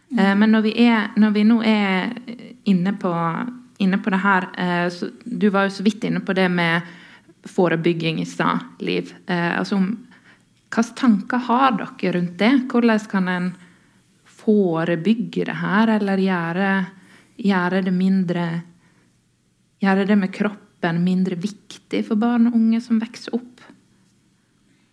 Mm. 0.09 0.19
Eh, 0.19 0.35
men 0.41 0.51
når 0.51 0.65
vi, 0.65 0.73
er, 0.89 1.13
når 1.17 1.37
vi, 1.37 1.45
nå 1.47 1.61
er 1.63 2.11
inne 2.67 2.97
på, 2.99 3.13
inne 3.85 4.01
på 4.03 4.11
det 4.11 4.21
her 4.25 4.49
eh, 4.59 5.03
Du 5.23 5.51
var 5.55 5.69
jo 5.69 5.77
så 5.77 5.85
vidt 5.87 6.07
inne 6.09 6.25
på 6.25 6.35
det 6.35 6.49
med 6.51 6.83
forebygging 7.51 8.21
i 8.23 8.27
stad, 8.29 8.59
Liv. 8.81 9.15
Eh, 9.27 9.59
altså, 9.59 9.79
hvilke 9.79 10.85
tanker 10.99 11.45
har 11.49 11.77
dere 11.79 12.17
rundt 12.17 12.39
det? 12.39 12.53
Hvordan 12.71 13.07
kan 13.11 13.29
en 13.29 13.51
forebygge 14.47 15.47
det 15.49 15.59
her, 15.59 15.97
eller 15.97 16.23
gjøre, 16.23 16.71
gjøre 17.37 17.85
det 17.87 17.95
mindre 17.95 18.49
Gjøre 19.77 20.07
det 20.09 20.15
med 20.17 20.31
kroppen 20.33 21.03
mindre 21.05 21.37
viktig 21.37 21.99
for 22.07 22.17
barn 22.17 22.47
og 22.49 22.55
unge 22.57 22.79
som 22.81 22.97
vokser 22.97 23.35
opp? 23.37 23.61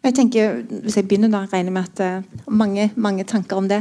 Jeg 0.03 0.15
tenker, 0.17 0.57
Hvis 0.83 0.97
jeg 0.99 1.07
begynner 1.07 1.31
da, 1.31 1.45
regner 1.47 1.71
med 1.71 1.87
at 1.87 2.01
uh, 2.03 2.51
mange, 2.51 2.89
mange 2.99 3.23
tanker 3.23 3.61
om 3.61 3.69
det. 3.71 3.79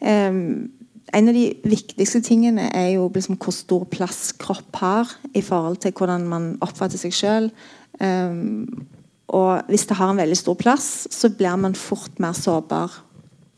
Um, 0.00 0.70
en 1.14 1.30
av 1.30 1.36
de 1.36 1.46
viktigste 1.64 2.20
tingene 2.24 2.68
er 2.76 2.92
jo 2.96 3.08
liksom 3.14 3.38
hvor 3.40 3.54
stor 3.54 3.84
plass 3.90 4.32
kropp 4.38 4.76
har 4.82 5.10
i 5.36 5.42
forhold 5.44 5.80
til 5.82 5.94
hvordan 5.96 6.26
man 6.28 6.48
oppfatter 6.64 7.00
seg 7.00 7.14
sjøl. 7.16 7.50
Um, 7.98 8.06
ehm, 8.06 8.86
og 9.28 9.68
hvis 9.68 9.84
det 9.88 9.98
har 9.98 10.12
en 10.12 10.20
veldig 10.20 10.38
stor 10.40 10.56
plass, 10.56 11.08
så 11.12 11.28
blir 11.28 11.56
man 11.60 11.76
fort 11.76 12.16
mer 12.20 12.32
sårbar 12.32 12.94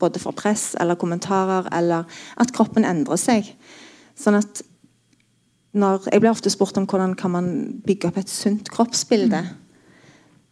både 0.01 0.19
for 0.19 0.35
press 0.35 0.73
eller 0.81 0.97
kommentarer, 0.99 1.69
eller 1.77 2.09
at 2.41 2.51
kroppen 2.55 2.87
endrer 2.87 3.19
seg. 3.21 3.53
Sånn 4.17 4.39
at 4.39 4.65
når, 5.71 6.09
Jeg 6.11 6.19
blir 6.19 6.33
ofte 6.33 6.51
spurt 6.51 6.75
om 6.75 6.83
hvordan 6.83 7.13
kan 7.15 7.31
man 7.31 7.45
bygge 7.85 8.09
opp 8.09 8.17
et 8.19 8.29
sunt 8.29 8.67
kroppsbilde. 8.73 9.39
Mm. 9.39 9.60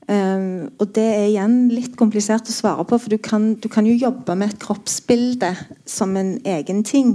Um, 0.10 0.72
og 0.82 0.90
det 0.98 1.06
er 1.06 1.28
igjen 1.28 1.68
litt 1.70 1.94
komplisert 2.00 2.50
å 2.50 2.54
svare 2.54 2.86
på, 2.90 2.98
for 2.98 3.14
du 3.14 3.20
kan, 3.22 3.52
du 3.62 3.68
kan 3.70 3.86
jo 3.86 3.94
jobbe 3.94 4.34
med 4.34 4.56
et 4.56 4.62
kroppsbilde 4.64 5.52
som 5.86 6.16
en 6.18 6.40
egen 6.50 6.82
ting. 6.88 7.12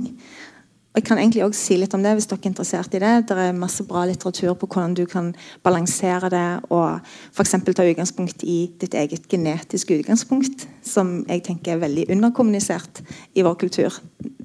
Og 0.94 1.00
jeg 1.00 1.09
kan 1.09 1.18
egentlig 1.18 1.42
også 1.42 1.59
si 1.59 1.76
litt 1.80 1.94
om 1.96 2.04
det 2.04 2.12
hvis 2.14 2.28
dere 2.30 2.38
er 2.38 2.52
interessert 2.52 2.92
i 2.94 3.00
det. 3.02 3.12
Det 3.26 3.38
er 3.42 3.57
masse 3.59 3.83
bra 3.88 4.04
litteratur 4.07 4.52
på 4.54 4.68
hvordan 4.70 4.94
du 4.94 5.02
kan 5.11 5.33
balansere 5.66 6.30
det 6.30 6.44
og 6.68 7.02
f.eks. 7.35 7.57
ta 7.66 7.83
utgangspunkt 7.83 8.44
i 8.46 8.59
ditt 8.78 8.94
eget 8.94 9.26
genetiske 9.26 9.98
utgangspunkt, 9.98 10.68
som 10.87 11.16
jeg 11.26 11.42
tenker 11.48 11.74
er 11.74 11.83
veldig 11.83 12.07
underkommunisert 12.14 13.02
i 13.35 13.42
vår 13.42 13.59
kultur. 13.64 13.98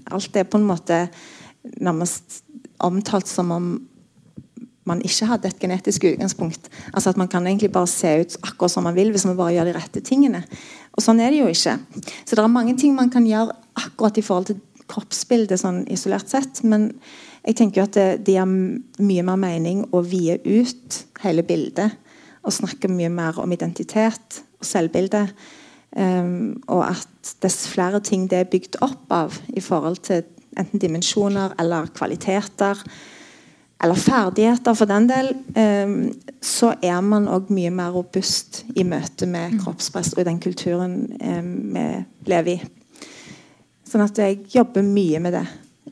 Alt 0.10 0.42
er 0.42 0.50
på 0.50 0.58
en 0.58 0.66
måte 0.72 1.04
nærmest 1.78 2.42
omtalt 2.82 3.30
som 3.30 3.54
om 3.54 3.70
man 4.90 5.04
ikke 5.06 5.28
hadde 5.30 5.50
et 5.50 5.62
genetisk 5.62 6.06
utgangspunkt. 6.10 6.70
Altså 6.94 7.14
at 7.14 7.18
Man 7.18 7.30
kan 7.32 7.48
egentlig 7.48 7.72
bare 7.72 7.88
se 7.88 8.14
ut 8.22 8.38
akkurat 8.44 8.74
som 8.74 8.84
man 8.84 8.98
vil 8.98 9.12
hvis 9.14 9.26
man 9.30 9.38
bare 9.38 9.54
gjør 9.58 9.70
de 9.70 9.76
rette 9.78 10.02
tingene. 10.02 10.44
Og 10.98 11.04
Sånn 11.06 11.22
er 11.24 11.32
det 11.32 11.44
jo 11.44 11.48
ikke. 11.48 11.78
Så 12.26 12.36
det 12.36 12.44
er 12.44 12.52
mange 12.52 12.76
ting 12.78 12.96
man 12.96 13.12
kan 13.14 13.28
gjøre 13.28 13.56
akkurat 13.80 14.18
i 14.18 14.26
forhold 14.26 14.50
til 14.50 14.60
kroppsbildet 14.90 15.62
sånn 15.62 15.84
isolert 15.94 16.30
sett. 16.32 16.64
Men 16.66 16.90
jeg 17.46 17.60
tenker 17.60 17.82
jo 17.82 17.88
at 17.88 17.96
det, 17.96 18.10
det 18.26 18.36
gir 18.36 18.50
mye 18.50 19.26
mer 19.26 19.40
mening 19.40 19.86
å 19.94 20.02
vie 20.04 20.40
ut 20.44 21.00
hele 21.24 21.46
bildet. 21.46 21.96
Og 22.44 22.56
snakke 22.56 22.92
mye 22.92 23.12
mer 23.14 23.40
om 23.42 23.52
identitet 23.54 24.42
og 24.60 24.68
selvbilde. 24.68 25.28
Um, 25.90 26.60
og 26.70 26.84
at 26.86 27.32
dess 27.42 27.64
flere 27.72 28.02
ting 28.06 28.28
det 28.30 28.44
er 28.44 28.52
bygd 28.52 28.78
opp 28.86 29.10
av 29.14 29.40
i 29.58 29.62
forhold 29.64 30.04
til 30.06 30.22
enten 30.60 30.82
dimensjoner 30.82 31.56
eller 31.62 31.90
kvaliteter, 31.96 32.78
eller 33.80 33.96
ferdigheter 33.96 34.76
for 34.76 34.90
den 34.90 35.08
del, 35.08 35.32
ehm, 35.56 36.12
så 36.44 36.74
er 36.84 37.00
man 37.02 37.30
òg 37.32 37.52
mye 37.54 37.72
mer 37.72 37.94
robust 37.96 38.66
i 38.76 38.84
møte 38.84 39.28
med 39.28 39.54
mm. 39.54 39.62
kroppspress 39.64 40.14
og 40.18 40.26
den 40.28 40.40
kulturen 40.44 40.98
ehm, 41.24 41.54
vi 41.74 41.86
lever 42.28 42.58
i. 42.58 42.60
Sånn 43.88 44.04
at 44.04 44.20
jeg 44.20 44.42
jobber 44.54 44.84
mye 44.86 45.22
med 45.24 45.38
det 45.38 45.46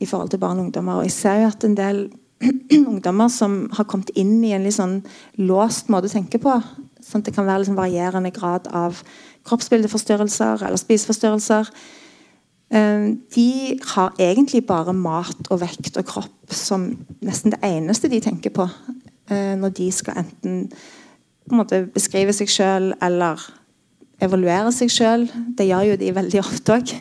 i 0.04 0.06
forhold 0.06 0.34
til 0.34 0.42
barn 0.42 0.60
og 0.60 0.68
ungdommer. 0.68 1.00
Og 1.00 1.08
jeg 1.08 1.16
ser 1.16 1.42
jo 1.42 1.48
at 1.50 1.64
en 1.66 1.78
del 1.78 2.04
ungdommer 2.92 3.32
som 3.34 3.64
har 3.74 3.88
kommet 3.90 4.12
inn 4.20 4.36
i 4.46 4.52
en 4.54 4.68
litt 4.68 4.78
sånn 4.78 5.00
låst 5.40 5.88
måte 5.90 6.12
å 6.12 6.16
tenke 6.18 6.42
på. 6.44 6.60
Sånn 7.02 7.24
at 7.24 7.30
det 7.30 7.38
kan 7.38 7.48
være 7.48 7.64
liksom 7.64 7.80
varierende 7.80 8.34
grad 8.36 8.68
av 8.76 9.00
kroppsbildeforstyrrelser 9.48 10.68
eller 10.68 10.82
spiseforstyrrelser. 10.82 11.72
Ehm, 12.76 13.22
de 13.34 13.80
har 13.96 14.20
egentlig 14.20 14.66
bare 14.68 14.94
mat 14.94 15.48
og 15.48 15.64
vekt 15.64 15.96
og 15.98 16.12
kropp 16.12 16.37
som 16.54 16.90
nesten 17.26 17.54
det 17.54 17.60
eneste 17.68 18.10
de 18.12 18.22
tenker 18.24 18.54
på 18.56 18.68
eh, 19.32 19.54
når 19.60 19.76
de 19.78 19.92
skal 19.92 20.24
enten 20.24 20.68
en 21.52 21.62
måte 21.62 21.86
beskrive 21.94 22.34
seg 22.36 22.50
sjøl 22.52 22.92
eller 23.04 23.42
evaluere 24.24 24.72
seg 24.74 24.92
sjøl. 24.92 25.28
Det 25.58 25.68
gjør 25.68 25.92
jo 25.92 26.00
de 26.02 26.14
veldig 26.16 26.42
ofte 26.42 26.78
òg. 26.80 26.94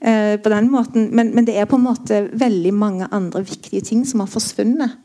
Eh, 0.00 0.36
på 0.40 0.52
den 0.52 0.70
måten. 0.72 1.10
Men, 1.16 1.34
men, 1.34 1.46
det 1.48 1.58
er 1.58 1.68
på 1.68 1.78
en 1.80 1.88
måte 1.88 2.22
veldig 2.38 2.72
mange 2.76 3.08
andre 3.12 3.42
viktige 3.44 3.84
ting 3.86 4.06
som 4.08 4.22
har 4.24 4.30
forsvunnet. 4.30 4.96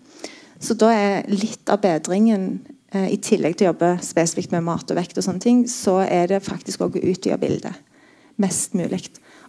Så 0.62 0.78
da 0.80 0.92
er 0.94 1.28
litt 1.32 1.68
av 1.70 1.82
bedringen, 1.84 2.62
eh, 2.94 3.10
i 3.12 3.20
tillegg 3.20 3.58
til 3.58 3.68
å 3.68 3.74
jobbe 3.74 3.96
spesifikt 4.06 4.56
med 4.56 4.64
mat 4.68 4.92
og 4.92 5.00
vekt, 5.00 5.18
og 5.18 5.26
sånne 5.26 5.44
ting, 5.44 5.66
så 5.70 6.00
er 6.06 6.30
det 6.32 6.46
faktisk 6.46 6.86
å 6.86 6.92
utvide 6.94 7.42
bildet 7.42 7.84
mest 8.42 8.74
mulig 8.76 9.06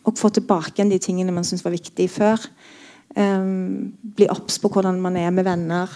og 0.06 0.14
få 0.14 0.28
tilbake 0.30 0.76
igjen 0.76 0.92
de 0.92 1.00
tingene 1.02 1.32
man 1.34 1.42
syntes 1.42 1.64
var 1.66 1.74
viktige 1.74 2.12
før. 2.12 2.42
Bli 3.14 4.28
obs 4.32 4.58
på 4.60 4.70
hvordan 4.72 5.00
man 5.00 5.16
er 5.20 5.30
med 5.30 5.46
venner, 5.46 5.92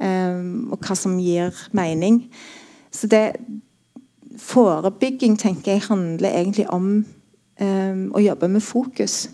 og 0.00 0.78
hva 0.82 0.96
som 0.98 1.18
gir 1.20 1.54
mening. 1.76 2.24
Så 2.90 3.08
det 3.10 3.36
Forebygging 4.36 5.38
tenker 5.40 5.76
jeg 5.76 5.86
handler 5.86 6.34
egentlig 6.34 6.66
om 6.68 6.98
å 7.56 8.20
jobbe 8.20 8.50
med 8.52 8.64
fokus. 8.64 9.26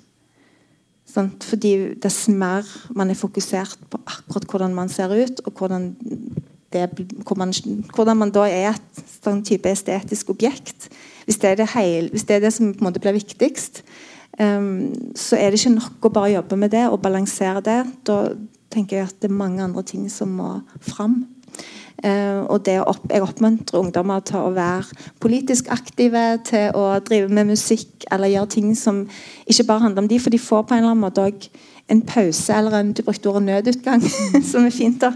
Sant? 1.13 1.45
fordi 1.45 1.95
dess 2.01 2.25
mer 2.33 2.67
man 2.97 3.11
er 3.13 3.19
fokusert 3.19 3.81
på 3.91 4.01
akkurat 4.07 4.47
hvordan 4.49 4.75
man 4.75 4.89
ser 4.89 5.13
ut, 5.13 5.43
og 5.45 5.59
hvordan, 5.59 5.91
det, 6.73 6.87
hvordan, 7.27 7.53
hvordan 7.93 8.17
man 8.17 8.33
da 8.33 8.47
er 8.49 8.71
et 8.73 9.03
sånn 9.21 9.43
type 9.45 9.69
estetisk 9.69 10.33
objekt 10.33 10.89
Hvis 11.27 11.39
det 11.39 11.51
er 11.51 11.59
det, 11.61 11.69
heil, 11.77 12.09
hvis 12.11 12.25
det, 12.27 12.37
er 12.37 12.47
det 12.47 12.55
som 12.55 12.73
på 12.73 12.83
en 12.83 12.89
måte 12.89 13.03
blir 13.03 13.15
viktigst, 13.15 13.83
så 14.33 15.37
er 15.37 15.53
det 15.53 15.61
ikke 15.61 15.75
nok 15.75 16.07
å 16.09 16.11
bare 16.15 16.33
jobbe 16.33 16.57
med 16.57 16.73
det 16.73 16.87
og 16.89 17.03
balansere 17.05 17.61
det. 17.65 17.83
Da 18.09 18.33
tenker 18.73 18.97
jeg 18.97 19.11
at 19.11 19.19
det 19.21 19.29
er 19.29 19.37
mange 19.37 19.63
andre 19.63 19.85
ting 19.87 20.09
som 20.11 20.33
må 20.39 20.55
fram. 20.81 21.23
Uh, 22.03 22.43
og 22.51 22.67
opp, 22.67 23.05
Jeg 23.13 23.23
oppmuntrer 23.23 23.79
ungdommer 23.79 24.21
til 24.27 24.41
å 24.41 24.55
være 24.57 24.97
politisk 25.23 25.69
aktive, 25.71 26.41
til 26.43 26.73
å 26.75 26.99
drive 26.99 27.29
med 27.29 27.53
musikk 27.53 28.07
eller 28.11 28.33
gjøre 28.33 28.51
ting 28.57 28.73
som 28.75 29.05
ikke 29.47 29.69
bare 29.69 29.85
handler 29.85 30.03
om 30.03 30.09
de, 30.11 30.19
for 30.19 30.31
de 30.35 30.41
får 30.43 30.65
på 30.67 30.75
en 30.75 30.83
eller 30.83 30.97
annen 30.97 31.05
måte 31.05 31.23
òg 31.23 31.47
en 31.93 32.03
pause 32.03 32.57
eller 32.57 32.75
en 32.81 32.91
du 32.93 33.05
brukte 33.07 33.31
ordet 33.31 33.45
nødutgang, 33.47 34.03
som 34.51 34.67
er 34.67 34.75
fint. 34.75 35.05
da. 35.05 35.13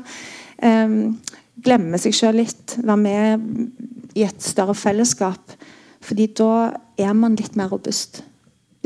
Um, 0.62 1.18
glemme 1.64 1.98
seg 1.98 2.14
sjøl 2.14 2.38
litt. 2.44 2.76
Være 2.78 3.02
med 3.02 4.14
i 4.14 4.22
et 4.28 4.42
større 4.42 4.74
fellesskap. 4.74 5.56
fordi 6.06 6.26
da 6.38 6.70
er 6.98 7.12
man 7.18 7.34
litt 7.34 7.56
mer 7.56 7.72
robust. 7.72 8.22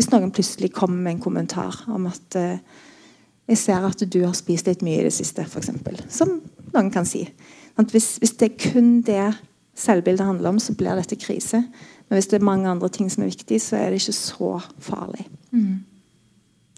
Hvis 0.01 0.09
noen 0.15 0.31
plutselig 0.33 0.71
kommer 0.73 0.97
med 0.97 1.19
en 1.19 1.21
kommentar 1.21 1.83
om 1.93 2.07
at 2.09 2.37
uh, 2.41 2.57
'Jeg 3.51 3.59
ser 3.59 3.85
at 3.85 4.01
du 4.09 4.23
har 4.25 4.33
spist 4.33 4.67
litt 4.67 4.81
mye 4.81 5.01
i 5.03 5.05
det 5.05 5.13
siste', 5.13 5.45
f.eks. 5.45 5.69
Som 6.09 6.41
noen 6.73 6.89
kan 6.91 7.05
si. 7.05 7.27
Hvis, 7.77 8.17
hvis, 8.23 8.33
det 8.39 8.47
er 8.47 8.71
kun 8.71 9.03
det 9.03 9.35
selvbildet 9.77 10.25
handler 10.25 10.49
om, 10.49 10.59
så 10.59 10.73
blir 10.73 10.97
dette 10.97 11.19
krise. 11.21 11.61
Men 12.09 12.17
hvis 12.17 12.31
det 12.31 12.39
er 12.39 12.47
mange 12.47 12.71
andre 12.71 12.89
ting 12.89 13.11
som 13.11 13.25
er 13.25 13.33
viktig, 13.33 13.61
så 13.61 13.77
er 13.77 13.91
det 13.91 14.01
ikke 14.01 14.17
så 14.17 14.61
farlig. 14.79 15.27
Mm. 15.51 15.83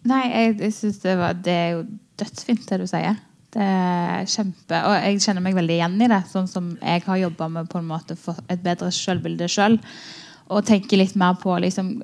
Nei, 0.04 0.22
jeg, 0.32 0.56
jeg 0.60 0.72
synes 0.72 0.98
det, 0.98 1.18
var, 1.18 1.32
det 1.32 1.52
er 1.52 1.70
jo 1.76 1.84
dødsfint, 2.18 2.66
det 2.70 2.80
du 2.80 2.86
sier. 2.86 3.20
Det 3.52 3.62
er 3.62 4.26
kjempe, 4.26 4.82
og 4.82 4.96
Jeg 4.96 5.20
kjenner 5.20 5.44
meg 5.44 5.54
veldig 5.54 5.76
igjen 5.76 6.00
i 6.02 6.10
det, 6.10 6.24
sånn 6.32 6.48
som 6.48 6.72
jeg 6.80 7.06
har 7.06 7.22
jobba 7.26 7.48
med 7.48 7.70
på 7.70 7.78
en 7.78 7.90
måte 7.92 8.16
for 8.16 8.40
et 8.48 8.64
bedre 8.64 8.90
selvbilde 8.90 9.46
sjøl. 9.46 9.76
Selv, 9.76 10.10
og 10.52 10.66
tenker 10.68 11.00
litt 11.00 11.14
mer 11.18 11.36
på 11.40 11.54
liksom, 11.62 11.96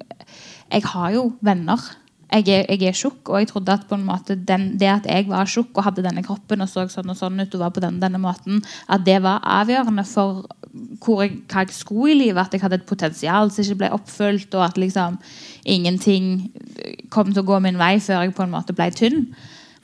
jeg 0.73 0.85
har 0.93 1.15
jo 1.15 1.25
venner. 1.45 1.81
Jeg 2.29 2.45
er, 2.53 2.67
jeg 2.69 2.91
er 2.91 2.97
tjukk, 2.97 3.31
og 3.31 3.41
jeg 3.41 3.49
trodde 3.49 3.73
at 3.73 3.87
på 3.89 3.97
en 3.97 4.05
måte 4.05 4.35
den, 4.37 4.75
det 4.77 4.89
at 4.93 5.07
jeg 5.09 5.31
var 5.31 5.49
tjukk 5.49 5.79
og 5.79 5.87
hadde 5.87 6.05
denne 6.05 6.21
kroppen 6.27 6.61
og 6.61 6.69
så 6.69 6.85
sånn 6.93 7.09
og 7.09 7.17
sånn 7.17 7.41
ut 7.41 7.55
og 7.57 7.63
var 7.63 7.73
på 7.73 7.81
denne, 7.81 8.03
denne 8.03 8.21
måten, 8.21 8.61
at 8.85 9.07
det 9.07 9.17
var 9.25 9.41
avgjørende 9.49 10.05
for 10.05 10.45
hvor 11.01 11.23
jeg, 11.25 11.39
hva 11.49 11.65
jeg 11.65 11.73
skulle 11.73 12.13
i 12.13 12.19
livet. 12.19 12.43
At 12.43 12.53
jeg 12.53 12.63
hadde 12.67 12.83
et 12.83 12.89
potensial 12.89 13.49
som 13.51 13.65
ikke 13.65 13.81
ble 13.81 13.93
oppfylt, 13.97 14.53
og 14.59 14.67
at 14.67 14.81
liksom 14.81 15.17
ingenting 15.65 16.51
kom 17.13 17.33
til 17.33 17.43
å 17.43 17.49
gå 17.49 17.63
min 17.65 17.81
vei 17.81 17.97
før 18.05 18.27
jeg 18.27 18.37
på 18.37 18.45
en 18.45 18.53
måte 18.53 18.77
ble 18.77 18.91
tynn. 18.93 19.31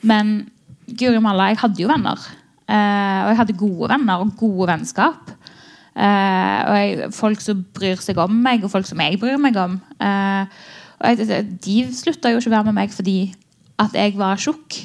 Men 0.05 0.37
Guri 0.85 1.17
malla, 1.17 1.49
jeg 1.49 1.63
hadde 1.63 1.81
jo 1.81 1.89
venner. 1.89 2.27
Eh, 2.69 3.19
og 3.25 3.31
jeg 3.31 3.39
hadde 3.39 3.57
gode 3.57 3.89
venner 3.89 4.21
og 4.21 4.35
gode 4.37 4.69
vennskap. 4.69 5.33
Eh, 5.95 6.59
og 6.67 6.75
jeg, 6.75 7.11
folk 7.15 7.43
som 7.43 7.61
bryr 7.75 8.01
seg 8.03 8.19
om 8.19 8.33
meg, 8.43 8.65
og 8.65 8.73
folk 8.73 8.87
som 8.89 8.99
jeg 9.03 9.19
bryr 9.21 9.39
meg 9.41 9.55
om. 9.59 9.79
Eh, 9.99 10.65
de 11.65 11.77
slutta 11.95 12.31
jo 12.31 12.41
ikke 12.41 12.51
å 12.51 12.57
være 12.57 12.69
med 12.69 12.77
meg 12.79 12.93
fordi 12.95 13.19
at 13.81 13.95
jeg 13.95 14.15
var 14.19 14.39
tjukk. 14.39 14.77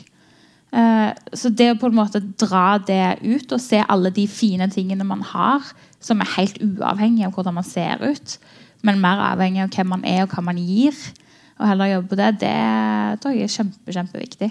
Uh, 0.71 1.11
så 1.35 1.51
det 1.51 1.67
å 1.73 1.79
på 1.81 1.89
en 1.91 1.97
måte 1.99 2.21
dra 2.39 2.79
det 2.79 3.19
ut 3.25 3.51
og 3.51 3.59
se 3.59 3.81
alle 3.91 4.13
de 4.15 4.29
fine 4.31 4.69
tingene 4.71 5.07
man 5.07 5.25
har, 5.27 5.67
som 5.99 6.23
er 6.23 6.31
helt 6.37 6.61
uavhengig 6.63 7.25
av 7.27 7.35
hvordan 7.35 7.57
man 7.59 7.67
ser 7.67 7.99
ut, 8.05 8.37
men 8.87 9.01
mer 9.03 9.19
avhengig 9.33 9.65
av 9.65 9.73
hvem 9.75 9.91
man 9.97 10.05
er 10.07 10.23
og 10.23 10.37
hva 10.37 10.45
man 10.47 10.61
gir, 10.63 10.95
og 11.59 11.67
heller 11.67 11.91
jobbe 11.91 12.13
på 12.13 12.21
det, 12.21 12.29
det 12.45 12.55
tror 13.21 13.35
jeg 13.35 13.49
er 13.49 13.57
kjempe, 13.57 13.97
kjempeviktig. 13.97 14.51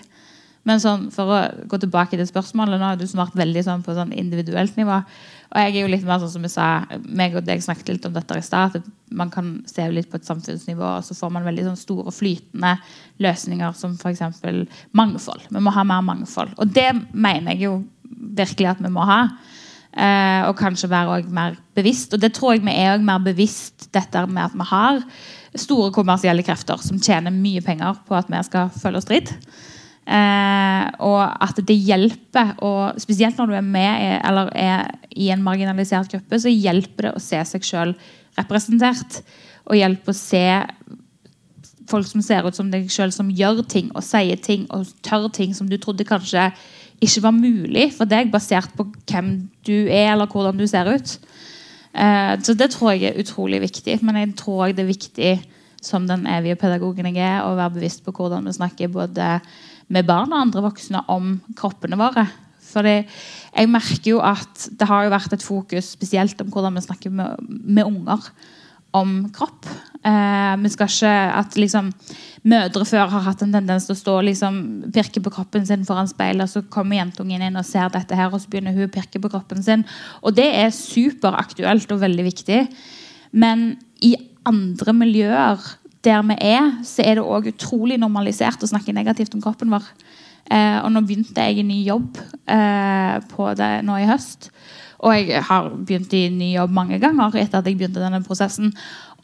Men 0.68 0.82
sånn, 0.84 1.08
for 1.14 1.32
å 1.32 1.40
gå 1.72 1.80
tilbake 1.82 2.18
til 2.20 2.28
spørsmålet 2.28 2.82
nå, 2.82 2.94
du 3.00 3.06
svarte 3.08 3.40
veldig 3.40 3.62
sånn 3.66 3.84
på 3.86 3.96
sånn 3.96 4.12
individuelt 4.16 4.76
nivå. 4.80 4.98
Og 5.50 5.62
jeg 5.64 5.72
er 5.72 5.80
jo 5.80 5.92
litt 5.92 6.04
mer 6.06 6.20
sånn 6.22 6.34
som 6.34 6.46
jeg 6.46 6.54
sa, 6.54 6.66
meg 7.08 7.38
og 7.40 7.46
deg 7.48 7.64
snakket 7.64 7.94
litt 7.94 8.08
om 8.10 8.14
dette 8.14 8.38
i 8.38 8.46
stad. 8.46 8.76
at 8.78 9.16
Man 9.16 9.32
kan 9.34 9.54
se 9.70 9.88
litt 9.90 10.12
på 10.12 10.20
et 10.20 10.28
samfunnsnivå, 10.28 10.84
og 11.00 11.08
så 11.08 11.18
får 11.18 11.32
man 11.34 11.48
veldig 11.48 11.70
sånn 11.70 11.80
store 11.80 12.14
flytende 12.14 12.76
løsninger 13.24 13.78
som 13.80 13.96
f.eks. 13.96 14.22
mangfold. 14.92 15.48
Vi 15.50 15.64
må 15.64 15.74
ha 15.74 15.88
mer 15.88 16.04
mangfold. 16.06 16.54
Og 16.60 16.76
det 16.76 16.92
mener 17.14 17.56
jeg 17.56 17.66
jo 17.70 17.80
virkelig 18.10 18.74
at 18.76 18.84
vi 18.84 18.94
må 18.94 19.08
ha. 19.10 19.24
Eh, 19.90 20.44
og 20.46 20.54
kanskje 20.60 20.92
være 20.92 21.24
mer 21.34 21.58
bevisst. 21.74 22.14
Og 22.14 22.22
det 22.22 22.36
tror 22.38 22.54
jeg 22.54 22.68
vi 22.68 22.76
er 22.78 23.02
mer 23.02 23.24
bevisst 23.26 23.90
dette 23.96 24.28
med 24.28 24.46
at 24.46 24.58
vi 24.60 24.70
har 24.70 25.02
store 25.58 25.90
kommersielle 25.96 26.46
krefter 26.46 26.78
som 26.84 27.02
tjener 27.02 27.34
mye 27.34 27.64
penger 27.66 27.98
på 28.06 28.18
at 28.18 28.30
vi 28.30 28.42
skal 28.46 28.70
følge 28.76 29.02
oss 29.02 29.10
dritt. 29.10 29.34
Eh, 30.10 30.86
og 31.06 31.22
at 31.22 31.60
det 31.68 31.76
hjelper, 31.78 32.56
og 32.66 32.98
spesielt 33.02 33.38
når 33.38 33.52
du 33.52 33.58
er 33.60 33.66
med 33.66 34.06
eller 34.26 34.50
er 34.58 34.88
i 35.14 35.30
en 35.30 35.44
marginalisert 35.46 36.10
gruppe, 36.10 36.40
så 36.42 36.50
hjelper 36.50 37.10
det 37.10 37.14
å 37.14 37.22
se 37.22 37.42
seg 37.46 37.68
sjøl 37.68 37.94
representert. 38.40 39.20
Og 39.70 39.78
hjelper 39.78 40.16
å 40.16 40.18
se 40.18 40.46
folk 41.90 42.10
som 42.10 42.24
ser 42.26 42.46
ut 42.46 42.58
som 42.58 42.72
deg 42.74 42.90
sjøl, 42.92 43.14
som 43.14 43.30
gjør 43.34 43.64
ting 43.70 43.90
og 43.94 44.06
sier 44.06 44.40
ting 44.42 44.66
og 44.74 44.90
tør 45.06 45.30
ting 45.34 45.54
som 45.58 45.70
du 45.70 45.78
trodde 45.82 46.08
kanskje 46.08 46.50
ikke 47.00 47.24
var 47.24 47.36
mulig 47.36 47.90
for 47.96 48.10
deg, 48.10 48.32
basert 48.34 48.74
på 48.76 48.88
hvem 49.08 49.32
du 49.66 49.88
er 49.88 50.12
eller 50.14 50.30
hvordan 50.30 50.58
du 50.60 50.66
ser 50.70 50.90
ut. 50.90 51.16
Eh, 51.94 52.34
så 52.44 52.58
det 52.58 52.72
tror 52.74 52.94
jeg 52.96 53.12
er 53.12 53.22
utrolig 53.22 53.62
viktig. 53.64 54.00
Men 54.06 54.20
jeg 54.20 54.36
tror 54.42 54.74
det 54.74 54.84
er 54.84 54.94
viktig 54.94 55.34
som 55.82 56.08
den 56.10 56.26
evige 56.28 56.60
pedagogen 56.60 57.08
jeg 57.08 57.24
er, 57.24 57.44
å 57.46 57.56
være 57.56 57.78
bevisst 57.78 58.04
på 58.04 58.14
hvordan 58.16 58.50
vi 58.50 58.58
snakker 58.58 58.92
både 58.92 59.38
med 59.90 60.08
barn 60.08 60.34
og 60.34 60.46
andre 60.46 60.64
voksne 60.70 61.04
om 61.12 61.36
kroppene 61.58 62.00
våre. 62.00 62.28
Fordi 62.70 62.96
jeg 63.02 63.72
merker 63.72 64.14
jo 64.14 64.22
at 64.22 64.70
det 64.78 64.88
har 64.90 65.06
jo 65.06 65.14
vært 65.14 65.36
et 65.36 65.46
fokus 65.46 65.94
spesielt 65.96 66.42
om 66.44 66.52
hvordan 66.54 66.78
vi 66.78 66.86
snakker 66.86 67.14
med, 67.14 67.46
med 67.48 67.88
unger 67.88 68.30
om 68.98 69.22
kropp. 69.34 69.68
Eh, 70.06 70.56
vi 70.64 70.72
skal 70.74 70.90
ikke 70.90 71.14
at 71.42 71.58
liksom 71.60 71.94
Mødre 72.48 72.86
før 72.88 73.10
har 73.12 73.26
hatt 73.26 73.42
en 73.44 73.52
tendens 73.52 73.84
til 73.84 73.96
å 73.98 74.00
stå 74.00 74.14
og 74.22 74.26
liksom, 74.30 74.60
pirke 74.96 75.20
på 75.20 75.32
kroppen 75.34 75.66
sin 75.68 75.82
foran 75.84 76.08
speilet, 76.08 76.46
og 76.46 76.52
så 76.52 76.62
kommer 76.72 76.96
jentungen 76.96 77.44
inn 77.44 77.60
og 77.60 77.68
ser 77.68 77.92
dette 77.92 78.16
her, 78.16 78.32
og 78.32 78.40
så 78.40 78.48
begynner 78.52 78.76
hun 78.78 78.88
å 78.88 78.94
pirke 78.94 79.20
på 79.20 79.32
kroppen 79.34 79.60
sin. 79.66 79.84
Og 80.24 80.38
det 80.38 80.48
er 80.62 80.72
superaktuelt 80.72 81.92
og 81.92 82.00
veldig 82.06 82.26
viktig. 82.30 82.62
Men 83.36 83.74
i 84.06 84.14
andre 84.48 84.96
miljøer 84.96 85.68
der 86.06 86.22
vi 86.24 86.36
er, 86.48 86.72
så 86.88 87.04
er 87.04 87.20
det 87.20 87.26
òg 87.26 87.50
utrolig 87.52 88.00
normalisert 88.00 88.64
å 88.64 88.70
snakke 88.70 88.96
negativt 88.96 89.36
om 89.36 89.44
kroppen 89.44 89.72
vår. 89.74 89.86
Eh, 90.50 90.78
og 90.82 90.92
nå 90.94 91.04
begynte 91.06 91.44
jeg 91.46 91.62
en 91.62 91.70
ny 91.70 91.82
jobb 91.86 92.18
eh, 92.50 93.18
på 93.30 93.50
det 93.60 93.72
nå 93.86 94.00
i 94.00 94.08
høst. 94.10 94.50
Og 95.06 95.16
jeg 95.16 95.44
har 95.48 95.70
begynt 95.72 96.14
i 96.18 96.26
ny 96.34 96.54
jobb 96.56 96.74
mange 96.76 97.00
ganger 97.00 97.36
etter 97.40 97.62
at 97.62 97.68
jeg 97.68 97.78
begynte 97.80 98.02
denne 98.02 98.24
prosessen. 98.26 98.72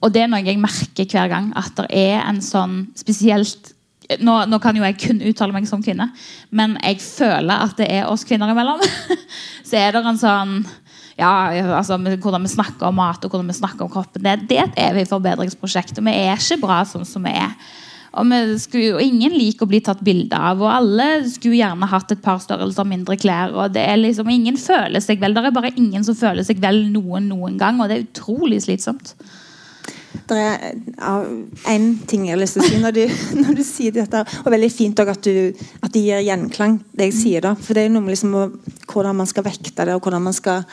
Og 0.04 0.12
det 0.14 0.26
er 0.26 0.30
noe 0.32 0.44
jeg 0.46 0.60
merker 0.62 1.08
hver 1.10 1.32
gang. 1.32 1.50
At 1.58 1.74
det 1.80 1.88
er 1.90 2.22
en 2.24 2.44
sånn 2.44 2.86
spesielt 3.00 3.74
nå, 4.22 4.36
nå, 4.46 4.60
kan 4.62 4.78
jo 4.78 4.86
jeg 4.86 5.00
kun 5.02 5.22
uttale 5.26 5.56
meg 5.56 5.66
som 5.66 5.82
kvinne, 5.82 6.12
men 6.54 6.76
jeg 6.84 7.00
føler 7.02 7.64
at 7.66 7.72
det 7.80 7.88
er 7.90 8.10
oss 8.12 8.22
kvinner 8.28 8.52
imellom. 8.54 8.84
så 9.68 9.80
er 9.80 9.96
det 9.96 10.04
en 10.06 10.20
sånn 10.22 10.60
ja, 11.16 11.32
altså 11.78 11.96
Hvordan 11.98 12.44
vi 12.44 12.52
snakker 12.52 12.90
om 12.90 13.00
mat 13.00 13.24
og 13.24 13.32
hvordan 13.32 13.48
vi 13.48 13.56
snakker 13.56 13.86
om 13.86 13.92
kroppen. 13.92 14.24
Det, 14.24 14.50
det 14.50 14.60
er 14.60 14.68
et 14.68 14.82
evig 14.90 15.08
forbedringsprosjekt. 15.08 16.00
Og 16.00 16.08
vi 16.08 16.16
er 16.26 16.36
ikke 16.36 16.60
bra 16.66 16.82
sånn 16.88 17.08
som 17.08 17.24
vi 17.24 17.32
er. 17.40 17.56
Og, 18.16 18.32
skulle, 18.64 18.94
og, 18.96 19.02
ingen 19.04 19.34
liker 19.36 19.66
å 19.66 19.70
bli 19.70 19.82
tatt 19.84 20.04
bilde 20.06 20.38
av, 20.40 20.62
og 20.64 20.72
alle 20.72 21.26
skulle 21.28 21.58
gjerne 21.60 21.90
hatt 21.92 22.14
et 22.16 22.22
par 22.24 22.40
størrelser 22.40 22.88
mindre 22.88 23.18
klær. 23.20 23.52
og 23.52 23.74
det 23.76 23.84
er 23.84 24.00
liksom, 24.00 24.30
Ingen 24.32 24.60
føler 24.60 25.04
seg 25.04 25.20
vel. 25.20 25.36
Det 25.36 25.44
er 25.44 25.56
bare 25.56 25.74
ingen 25.76 26.06
som 26.08 26.16
føler 26.16 26.48
seg 26.48 26.62
vel 26.64 26.86
noen 26.94 27.28
noen 27.32 27.58
gang, 27.60 27.82
og 27.82 27.92
det 27.92 27.98
er 27.98 28.06
utrolig 28.08 28.62
slitsomt. 28.64 29.16
Det 30.26 30.38
er 30.40 30.78
én 31.70 31.90
ting 32.08 32.24
jeg 32.26 32.38
har 32.38 32.40
lyst 32.40 32.56
til 32.56 32.64
å 32.64 32.70
si 32.70 32.80
når 32.80 32.96
du, 32.96 33.04
når 33.44 33.58
du 33.60 33.64
sier 33.68 33.96
dette. 33.96 34.24
Og 34.46 34.52
veldig 34.54 34.72
fint 34.72 35.00
at, 35.04 35.28
du, 35.28 35.66
at 35.84 35.92
det 35.92 36.06
gir 36.08 36.24
gjenklang, 36.24 36.80
det 36.96 37.12
jeg 37.12 37.18
sier. 37.20 37.44
da, 37.44 37.56
For 37.60 37.76
det 37.76 37.84
er 37.86 37.92
noe 37.92 38.06
med 38.06 38.16
liksom, 38.16 38.38
hvordan 38.88 39.20
man 39.20 39.28
skal 39.28 39.48
vekte 39.48 39.76
det, 39.84 39.96
og 39.96 40.08
hvordan 40.08 40.24
man 40.24 40.36
skal 40.36 40.64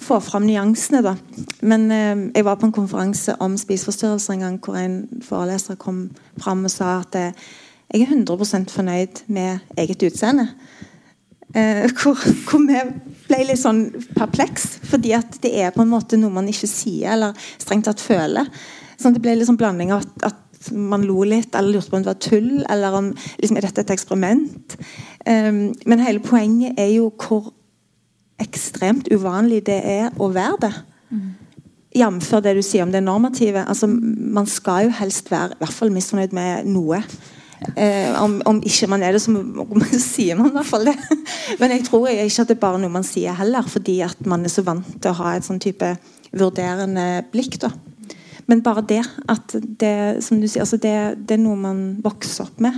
få 0.00 0.20
fram 0.20 0.46
nyansene. 0.46 1.02
da. 1.04 1.16
Men 1.62 1.90
eh, 1.90 2.30
jeg 2.34 2.46
var 2.46 2.58
på 2.60 2.68
en 2.68 2.76
konferanse 2.76 3.36
om 3.42 3.58
spiseforstyrrelser 3.60 4.36
en 4.36 4.46
gang 4.46 4.58
hvor 4.62 4.78
en 4.80 5.02
foreleser 5.24 5.78
kom 5.80 6.08
fram 6.40 6.64
og 6.66 6.72
sa 6.72 6.98
at 7.02 7.20
eh, 7.20 7.46
jeg 7.94 8.08
er 8.08 8.16
100% 8.16 8.72
fornøyd 8.74 9.24
med 9.30 9.76
eget 9.78 10.02
utseende. 10.02 10.48
Eh, 11.54 11.86
hvor, 11.94 12.18
hvor, 12.48 12.62
vi 12.66 12.80
ble 13.28 13.44
litt 13.46 13.60
sånn 13.60 13.84
perpleks, 14.16 14.80
fordi 14.90 15.12
at 15.14 15.38
det 15.44 15.52
er 15.62 15.74
på 15.74 15.84
en 15.84 15.92
måte 15.92 16.18
noe 16.18 16.34
man 16.34 16.48
ikke 16.50 16.70
sier 16.70 17.14
eller 17.14 17.46
strengt 17.62 17.86
tatt 17.86 18.02
føler. 18.02 18.48
Sånn, 18.98 19.14
det 19.14 19.22
ble 19.22 19.36
litt 19.38 19.46
sånn 19.46 19.60
blanding 19.60 19.94
av 19.94 20.02
at, 20.02 20.32
at, 20.32 20.40
man 20.72 21.02
lo 21.04 21.26
litt, 21.28 21.52
eller 21.52 21.74
lurte 21.74 21.90
på 21.92 21.98
om 21.98 22.04
det 22.06 22.08
var 22.08 22.20
tull, 22.24 22.62
eller 22.72 22.94
om 22.96 23.10
liksom, 23.12 23.58
er 23.60 23.66
dette 23.66 23.82
et 23.84 23.90
eksperiment. 23.92 24.76
Um, 25.28 25.58
men 25.84 26.00
hele 26.00 26.22
poenget 26.24 26.80
er 26.80 26.88
jo 26.88 27.10
hvor 27.20 27.50
ekstremt 28.42 29.08
uvanlig 29.12 29.62
det 29.68 29.80
er 29.84 30.10
å 30.18 30.30
være 30.34 30.60
det. 30.66 30.72
Mm. 31.10 31.30
Jf. 31.94 32.32
det 32.42 32.56
du 32.56 32.62
sier 32.66 32.82
om 32.82 32.90
det 32.90 33.04
normative. 33.04 33.62
Altså, 33.68 33.86
man 33.86 34.48
skal 34.50 34.88
jo 34.88 34.96
helst 34.98 35.30
være 35.30 35.54
i 35.54 35.62
hvert 35.62 35.76
fall 35.76 35.94
misfornøyd 35.94 36.34
med 36.34 36.66
noe. 36.66 36.98
Eh, 37.78 38.10
om, 38.20 38.40
om, 38.44 38.58
ikke 38.66 38.88
man 38.90 39.04
er 39.06 39.14
det, 39.14 39.22
så 39.22 39.32
sier 40.02 40.36
man 40.36 40.50
i 40.50 40.56
hvert 40.58 40.68
fall 40.68 40.90
det. 40.90 40.96
Men 41.60 41.76
jeg 41.76 41.86
tror 41.86 42.10
ikke 42.10 42.42
at 42.42 42.50
det 42.50 42.56
er 42.56 42.64
bare 42.66 42.82
noe 42.82 42.92
man 42.92 43.06
sier 43.06 43.36
heller, 43.38 43.66
fordi 43.70 44.00
at 44.04 44.26
man 44.28 44.44
er 44.44 44.52
så 44.52 44.66
vant 44.66 44.96
til 44.98 45.12
å 45.12 45.18
ha 45.22 45.36
et 45.36 45.46
sånn 45.46 45.62
type 45.62 45.94
vurderende 46.34 47.24
blikk. 47.32 47.60
da. 47.62 47.70
Men 48.50 48.64
bare 48.64 48.84
det 48.84 49.04
at 49.30 49.54
det, 49.54 49.94
som 50.24 50.40
du 50.42 50.48
sier, 50.48 50.64
altså 50.66 50.80
det, 50.82 50.96
det 51.24 51.38
er 51.38 51.44
noe 51.44 51.56
man 51.56 51.86
vokser 52.04 52.48
opp 52.48 52.60
med. 52.64 52.76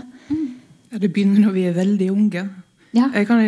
Ja, 0.92 1.01
det 1.03 1.11
begynner 1.12 1.49
når 1.49 1.57
vi 1.57 1.66
er 1.66 1.75
veldig 1.77 2.12
unge. 2.12 2.47
Ja. 2.97 3.11
Jeg 3.12 3.27
kan 3.29 3.42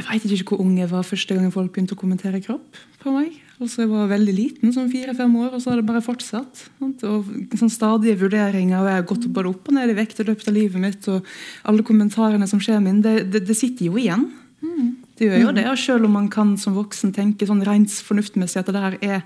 jeg 0.00 0.22
vet 0.24 0.34
ikke 0.36 0.54
hvor 0.54 0.64
ung 0.64 0.78
jeg 0.78 0.90
var 0.90 1.06
første 1.06 1.36
gang 1.36 1.52
folk 1.54 1.72
begynte 1.74 1.96
å 1.96 2.00
kommentere 2.00 2.40
kropp 2.44 2.78
på 3.00 3.12
meg. 3.14 3.38
Altså 3.60 3.82
Jeg 3.82 3.90
var 3.90 4.08
veldig 4.08 4.32
liten, 4.32 4.72
sånn 4.72 4.88
fire-fem 4.88 5.32
år, 5.36 5.50
og 5.52 5.60
så 5.60 5.72
har 5.72 5.80
det 5.80 5.86
bare 5.88 6.00
fortsatt. 6.04 6.62
Sant? 6.78 7.02
Og 7.04 7.28
sånn 7.60 7.72
Stadige 7.72 8.16
vurderinger, 8.22 8.80
og 8.80 8.88
jeg 8.88 9.00
har 9.00 9.08
gått 9.10 9.28
både 9.28 9.52
opp 9.52 9.68
og 9.68 9.76
ned 9.76 9.92
i 9.92 9.96
vekt 9.98 10.22
i 10.22 10.26
løpet 10.28 10.48
av 10.48 10.56
livet 10.56 10.80
mitt. 10.80 11.08
Og 11.12 11.28
alle 11.68 11.84
kommentarene 11.84 12.48
som 12.48 12.62
skjer 12.62 12.80
min, 12.84 13.02
det, 13.04 13.26
det, 13.32 13.44
det 13.48 13.56
sitter 13.58 13.90
jo 13.90 14.00
igjen. 14.00 14.30
Mm. 14.64 14.90
Det 15.20 15.28
gjør 15.28 15.44
jo 15.44 15.54
det, 15.58 15.66
og 15.68 15.80
Selv 15.80 16.08
om 16.08 16.16
man 16.16 16.28
kan 16.32 16.54
som 16.60 16.76
voksen 16.78 17.12
tenke 17.16 17.48
sånn 17.48 17.64
rent 17.68 17.92
fornuftmessig 17.92 18.62
at 18.62 18.70
det 18.72 18.78
der 18.78 18.96
er 19.04 19.24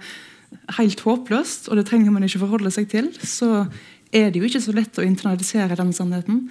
helt 0.81 1.03
håpløst, 1.07 1.69
og 1.71 1.79
det 1.79 1.87
trenger 1.87 2.15
man 2.15 2.27
ikke 2.27 2.43
forholde 2.43 2.75
seg 2.75 2.91
til, 2.91 3.13
så 3.23 3.69
er 4.15 4.31
det 4.31 4.43
jo 4.43 4.49
ikke 4.49 4.63
så 4.63 4.75
lett 4.75 4.99
å 4.99 5.07
internalisere 5.07 5.79
den 5.79 5.95
sannheten. 5.95 6.49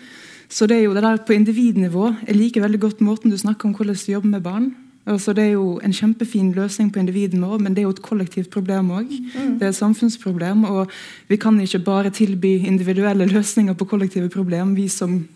Så 0.53 0.67
det 0.69 0.77
er 0.77 0.83
jo 0.85 0.93
det 0.93 1.01
der 1.01 1.17
på 1.25 1.33
individnivå. 1.33 2.11
Jeg 2.27 2.37
liker 2.37 2.61
veldig 2.61 2.79
godt 2.79 3.01
måten 3.01 3.31
du 3.33 3.37
snakker 3.37 3.65
om 3.65 3.73
hvordan 3.73 3.97
du 3.97 4.11
jobber 4.11 4.29
med 4.29 4.41
barn. 4.45 4.73
Altså 5.05 5.33
det 5.33 5.43
er 5.43 5.55
jo 5.57 5.79
en 5.83 5.93
kjempefin 5.93 6.53
løsning 6.55 6.91
på 6.93 6.99
individnivå, 6.99 7.57
men 7.57 7.73
det 7.73 7.81
er 7.81 7.87
jo 7.89 7.95
et 7.95 8.01
kollektivt 8.01 8.49
problem 8.53 8.91
òg. 8.91 9.09
Mm. 9.09 9.57
Det 9.59 9.65
er 9.65 9.73
et 9.73 9.75
samfunnsproblem, 9.75 10.63
og 10.63 10.91
vi 11.27 11.35
kan 11.35 11.59
ikke 11.59 11.79
bare 11.79 12.09
tilby 12.09 12.53
individuelle 12.67 13.25
løsninger 13.25 13.73
på 13.73 13.85
kollektive 13.85 14.29
problem. 14.29 14.75
Vi 14.75 14.87
som 14.87 15.27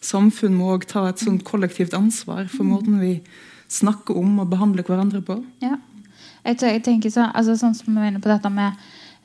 samfunn 0.00 0.56
må 0.56 0.72
òg 0.74 0.88
ta 0.88 1.06
et 1.08 1.20
sånt 1.20 1.44
kollektivt 1.44 1.94
ansvar 1.94 2.48
for 2.48 2.64
måten 2.64 2.98
vi 3.00 3.20
snakker 3.68 4.16
om 4.16 4.40
og 4.42 4.50
behandler 4.50 4.82
hverandre 4.82 5.22
på. 5.22 5.38
Ja. 5.62 5.76
Jeg 6.44 6.82
tenker 6.84 7.10
så, 7.10 7.30
altså 7.34 7.54
Sånn 7.56 7.74
som 7.76 7.94
vi 7.94 8.00
var 8.00 8.10
inne 8.10 8.20
på 8.20 8.28
dette 8.28 8.50
med 8.52 8.74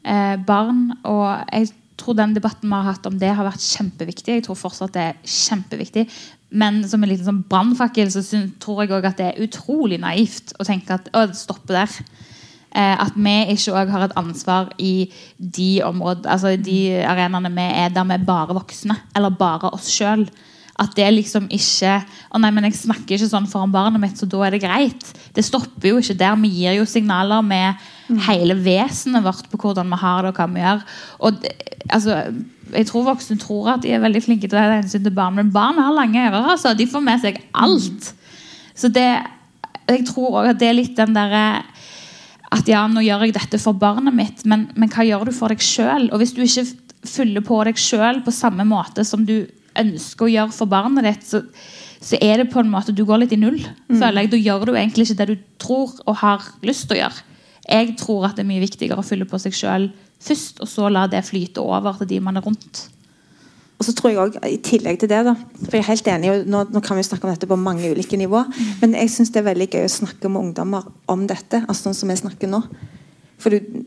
eh, 0.08 0.38
barn 0.40 0.94
og 1.04 1.50
jeg 1.52 1.74
tror 2.00 2.18
den 2.18 2.34
debatten 2.36 2.70
vi 2.70 2.76
har 2.76 2.88
hatt 2.94 3.08
om 3.10 3.18
det, 3.20 3.32
har 3.36 3.48
vært 3.48 3.64
kjempeviktig. 3.64 4.40
Jeg 4.40 4.46
tror 4.48 4.60
fortsatt 4.60 4.96
det 4.96 5.06
er 5.12 5.20
kjempeviktig. 5.24 6.08
Men 6.50 6.82
som 6.90 7.04
en 7.04 7.12
liten 7.12 7.28
sånn 7.28 7.44
brannfakkel 7.50 8.10
så 8.14 8.24
tror 8.62 8.84
jeg 8.84 8.94
også 8.96 9.12
at 9.12 9.20
det 9.20 9.28
er 9.30 9.46
utrolig 9.46 10.00
naivt 10.02 10.56
å 10.58 10.66
tenke 10.68 10.96
at 10.96 11.12
å, 11.14 11.28
det 11.30 11.38
stopper 11.38 11.82
der. 11.82 11.98
Eh, 12.70 12.96
at 13.02 13.18
vi 13.18 13.36
ikke 13.54 13.76
òg 13.78 13.92
har 13.94 14.06
et 14.06 14.18
ansvar 14.20 14.72
i 14.78 15.10
de 15.38 15.72
områdene, 15.86 16.30
altså 16.30 16.54
de 16.58 17.02
arenaene 17.02 17.50
vi 17.54 17.66
er 17.84 17.94
der 17.94 18.06
vi 18.10 18.18
er 18.18 18.28
bare 18.28 18.58
voksne, 18.58 18.98
eller 19.18 19.38
bare 19.38 19.72
oss 19.74 19.90
sjøl. 19.94 20.28
At 20.80 20.94
det 20.96 21.08
liksom 21.12 21.50
ikke 21.52 21.98
Å 22.32 22.40
nei, 22.40 22.52
men 22.56 22.68
jeg 22.70 22.78
snakker 22.80 23.18
ikke 23.18 23.28
sånn 23.32 23.48
foran 23.50 23.74
barnet 23.74 24.02
mitt, 24.02 24.20
så 24.20 24.28
da 24.30 24.44
er 24.46 24.56
det 24.56 24.62
greit. 24.64 25.08
Det 25.36 25.44
stopper 25.46 25.90
jo 25.92 25.98
ikke 26.00 26.18
der. 26.20 26.38
Vi 26.40 26.52
gir 26.60 26.78
jo 26.78 26.86
signaler 26.88 27.42
med 27.46 27.80
mm. 28.08 28.20
hele 28.28 28.56
vesenet 28.60 29.26
vårt 29.26 29.50
på 29.50 29.60
hvordan 29.64 29.90
vi 29.90 30.00
har 30.04 30.24
det 30.24 30.32
og 30.32 30.40
hva 30.40 30.48
vi 30.54 30.64
gjør. 30.64 30.86
Og 31.26 31.50
altså, 31.90 32.20
jeg 32.76 32.90
tror 32.90 33.08
voksne 33.10 33.40
tror 33.42 33.74
at 33.74 33.84
de 33.84 33.96
er 33.96 34.04
veldig 34.04 34.22
flinke 34.24 34.48
til 34.48 34.60
å 34.60 34.62
ta 34.62 34.78
hensyn 34.78 35.04
til 35.08 35.16
barn, 35.16 35.40
men 35.40 35.52
barn 35.54 35.82
har 35.82 35.96
lange 35.96 36.22
ører. 36.28 36.54
altså, 36.54 36.76
De 36.78 36.88
får 36.90 37.06
med 37.08 37.26
seg 37.26 37.42
alt. 37.58 38.14
Så 38.78 38.94
det, 38.94 39.10
jeg 39.90 40.06
tror 40.08 40.44
også 40.44 40.54
at 40.54 40.62
det 40.62 40.70
er 40.70 40.78
litt 40.78 40.96
den 41.00 41.18
derre 41.18 41.44
at 42.50 42.70
ja, 42.70 42.86
nå 42.90 43.04
gjør 43.06 43.28
jeg 43.28 43.36
dette 43.36 43.60
for 43.62 43.78
barnet 43.78 44.16
mitt, 44.16 44.46
men, 44.50 44.70
men 44.80 44.90
hva 44.90 45.06
gjør 45.06 45.28
du 45.30 45.34
for 45.36 45.54
deg 45.54 45.62
sjøl? 45.62 46.08
Og 46.10 46.22
hvis 46.22 46.34
du 46.34 46.42
ikke 46.42 46.66
fyller 47.06 47.46
på 47.46 47.60
deg 47.68 47.78
sjøl 47.80 48.24
på 48.26 48.34
samme 48.34 48.66
måte 48.68 49.06
som 49.06 49.22
du 49.26 49.44
ønsker 49.82 50.28
å 50.28 50.34
gjøre 50.34 50.56
for 50.56 50.72
barnet 50.72 51.08
ditt, 51.08 51.26
så, 51.28 51.42
så, 52.00 52.20
er 52.22 52.44
det 52.44 52.52
på 52.54 52.62
en 52.62 52.72
måte 52.72 52.96
du 52.96 53.06
går 53.08 53.24
litt 53.24 53.36
i 53.36 53.40
null. 53.40 53.60
Mm. 53.88 53.98
føler 53.98 54.22
jeg. 54.22 54.34
Da 54.34 54.44
gjør 54.44 54.68
du 54.70 54.76
egentlig 54.76 55.08
ikke 55.08 55.20
det 55.22 55.32
du 55.32 55.50
tror 55.62 55.98
og 56.06 56.22
har 56.22 56.46
lyst 56.66 56.88
til 56.90 57.00
å 57.00 57.02
gjøre. 57.04 57.26
Jeg 57.70 57.98
tror 58.02 58.30
at 58.30 58.38
det 58.38 58.46
er 58.46 58.50
mye 58.50 58.64
viktigere 58.64 59.02
å 59.02 59.06
fylle 59.06 59.28
på 59.30 59.40
seg 59.42 59.54
sjøl 59.56 59.92
først, 60.20 60.64
og 60.64 60.68
så 60.68 60.90
la 60.92 61.06
det 61.08 61.22
flyte 61.28 61.62
over 61.64 62.00
til 62.00 62.10
de 62.10 62.24
man 62.24 62.40
er 62.40 62.46
rundt. 62.46 62.88
Og 63.80 63.86
så 63.88 63.94
tror 63.96 64.12
jeg 64.12 64.20
også, 64.20 64.42
I 64.44 64.58
tillegg 64.60 64.98
til 65.00 65.08
det, 65.08 65.22
da, 65.24 65.34
for 65.62 65.78
jeg 65.78 65.86
er 65.86 65.88
helt 65.88 66.08
enig, 66.12 66.32
nå, 66.52 66.66
nå 66.68 66.82
kan 66.84 67.00
vi 67.00 67.06
snakke 67.08 67.24
om 67.24 67.32
dette 67.32 67.48
på 67.48 67.56
mange 67.56 67.88
ulike 67.88 68.18
nivå, 68.20 68.42
mm. 68.44 68.72
men 68.82 68.96
jeg 69.00 69.12
syns 69.14 69.32
det 69.32 69.40
er 69.40 69.48
veldig 69.48 69.70
gøy 69.72 69.86
å 69.86 69.94
snakke 69.94 70.32
med 70.32 70.50
ungdommer 70.50 70.90
om 71.08 71.24
dette. 71.30 71.62
altså 71.64 71.88
sånn 71.88 71.96
som 72.02 72.12
jeg 72.12 72.20
snakker 72.20 72.52
nå. 72.52 72.60
For 73.40 73.56
du, 73.56 73.80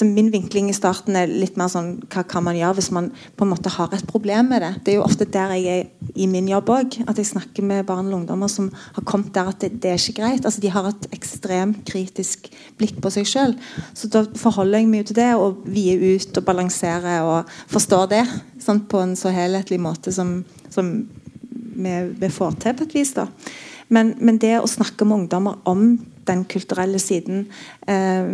Min 0.00 0.30
vinkling 0.32 0.70
i 0.70 0.76
starten 0.76 1.16
er 1.18 1.28
litt 1.28 1.58
mer 1.60 1.68
sånn 1.68 1.90
hva 2.12 2.22
kan 2.28 2.46
man 2.46 2.56
gjøre 2.56 2.78
hvis 2.78 2.90
man 2.94 3.10
på 3.36 3.44
en 3.44 3.50
måte 3.52 3.72
har 3.74 3.92
et 3.92 4.06
problem 4.08 4.48
med 4.52 4.64
det. 4.64 4.70
Det 4.84 4.92
er 4.92 4.98
jo 5.00 5.04
ofte 5.04 5.28
der 5.28 5.52
jeg 5.58 5.82
er 5.82 6.14
i 6.16 6.28
min 6.30 6.48
jobb 6.48 6.70
òg. 6.72 6.96
At 7.04 7.20
jeg 7.20 7.28
snakker 7.28 7.66
med 7.66 7.86
barn 7.88 8.08
og 8.10 8.22
ungdommer 8.22 8.50
som 8.52 8.70
har 8.96 9.06
kommet 9.08 9.34
der 9.36 9.50
at 9.52 9.60
det, 9.60 9.74
det 9.84 9.92
er 9.92 10.00
ikke 10.00 10.22
greit. 10.22 10.46
Altså 10.48 10.64
De 10.64 10.72
har 10.72 10.88
et 10.88 11.08
ekstremt 11.12 11.82
kritisk 11.88 12.48
blikk 12.80 13.02
på 13.04 13.12
seg 13.12 13.28
sjøl. 13.28 13.56
Så 13.92 14.08
da 14.12 14.24
forholder 14.38 14.82
jeg 14.82 14.90
meg 14.92 15.10
til 15.10 15.18
det 15.20 15.32
og 15.36 15.64
vier 15.68 16.00
ut 16.16 16.40
og 16.40 16.48
balanserer 16.48 17.26
og 17.26 17.52
forstår 17.72 18.08
det 18.14 18.24
sant, 18.62 18.88
på 18.88 19.02
en 19.02 19.16
så 19.18 19.32
helhetlig 19.34 19.80
måte 19.82 20.12
som, 20.14 20.40
som 20.72 20.94
vi, 21.52 21.94
vi, 22.18 22.32
får 22.32 22.58
til 22.62 22.78
på 22.78 22.88
et 22.88 22.96
vis. 22.96 23.12
da. 23.16 23.28
Men, 23.92 24.14
men, 24.20 24.40
det 24.40 24.56
å 24.60 24.70
snakke 24.70 25.04
med 25.04 25.24
ungdommer 25.24 25.60
om 25.68 25.96
den 26.28 26.44
kulturelle 26.48 27.00
siden 27.02 27.46
eh, 27.90 28.28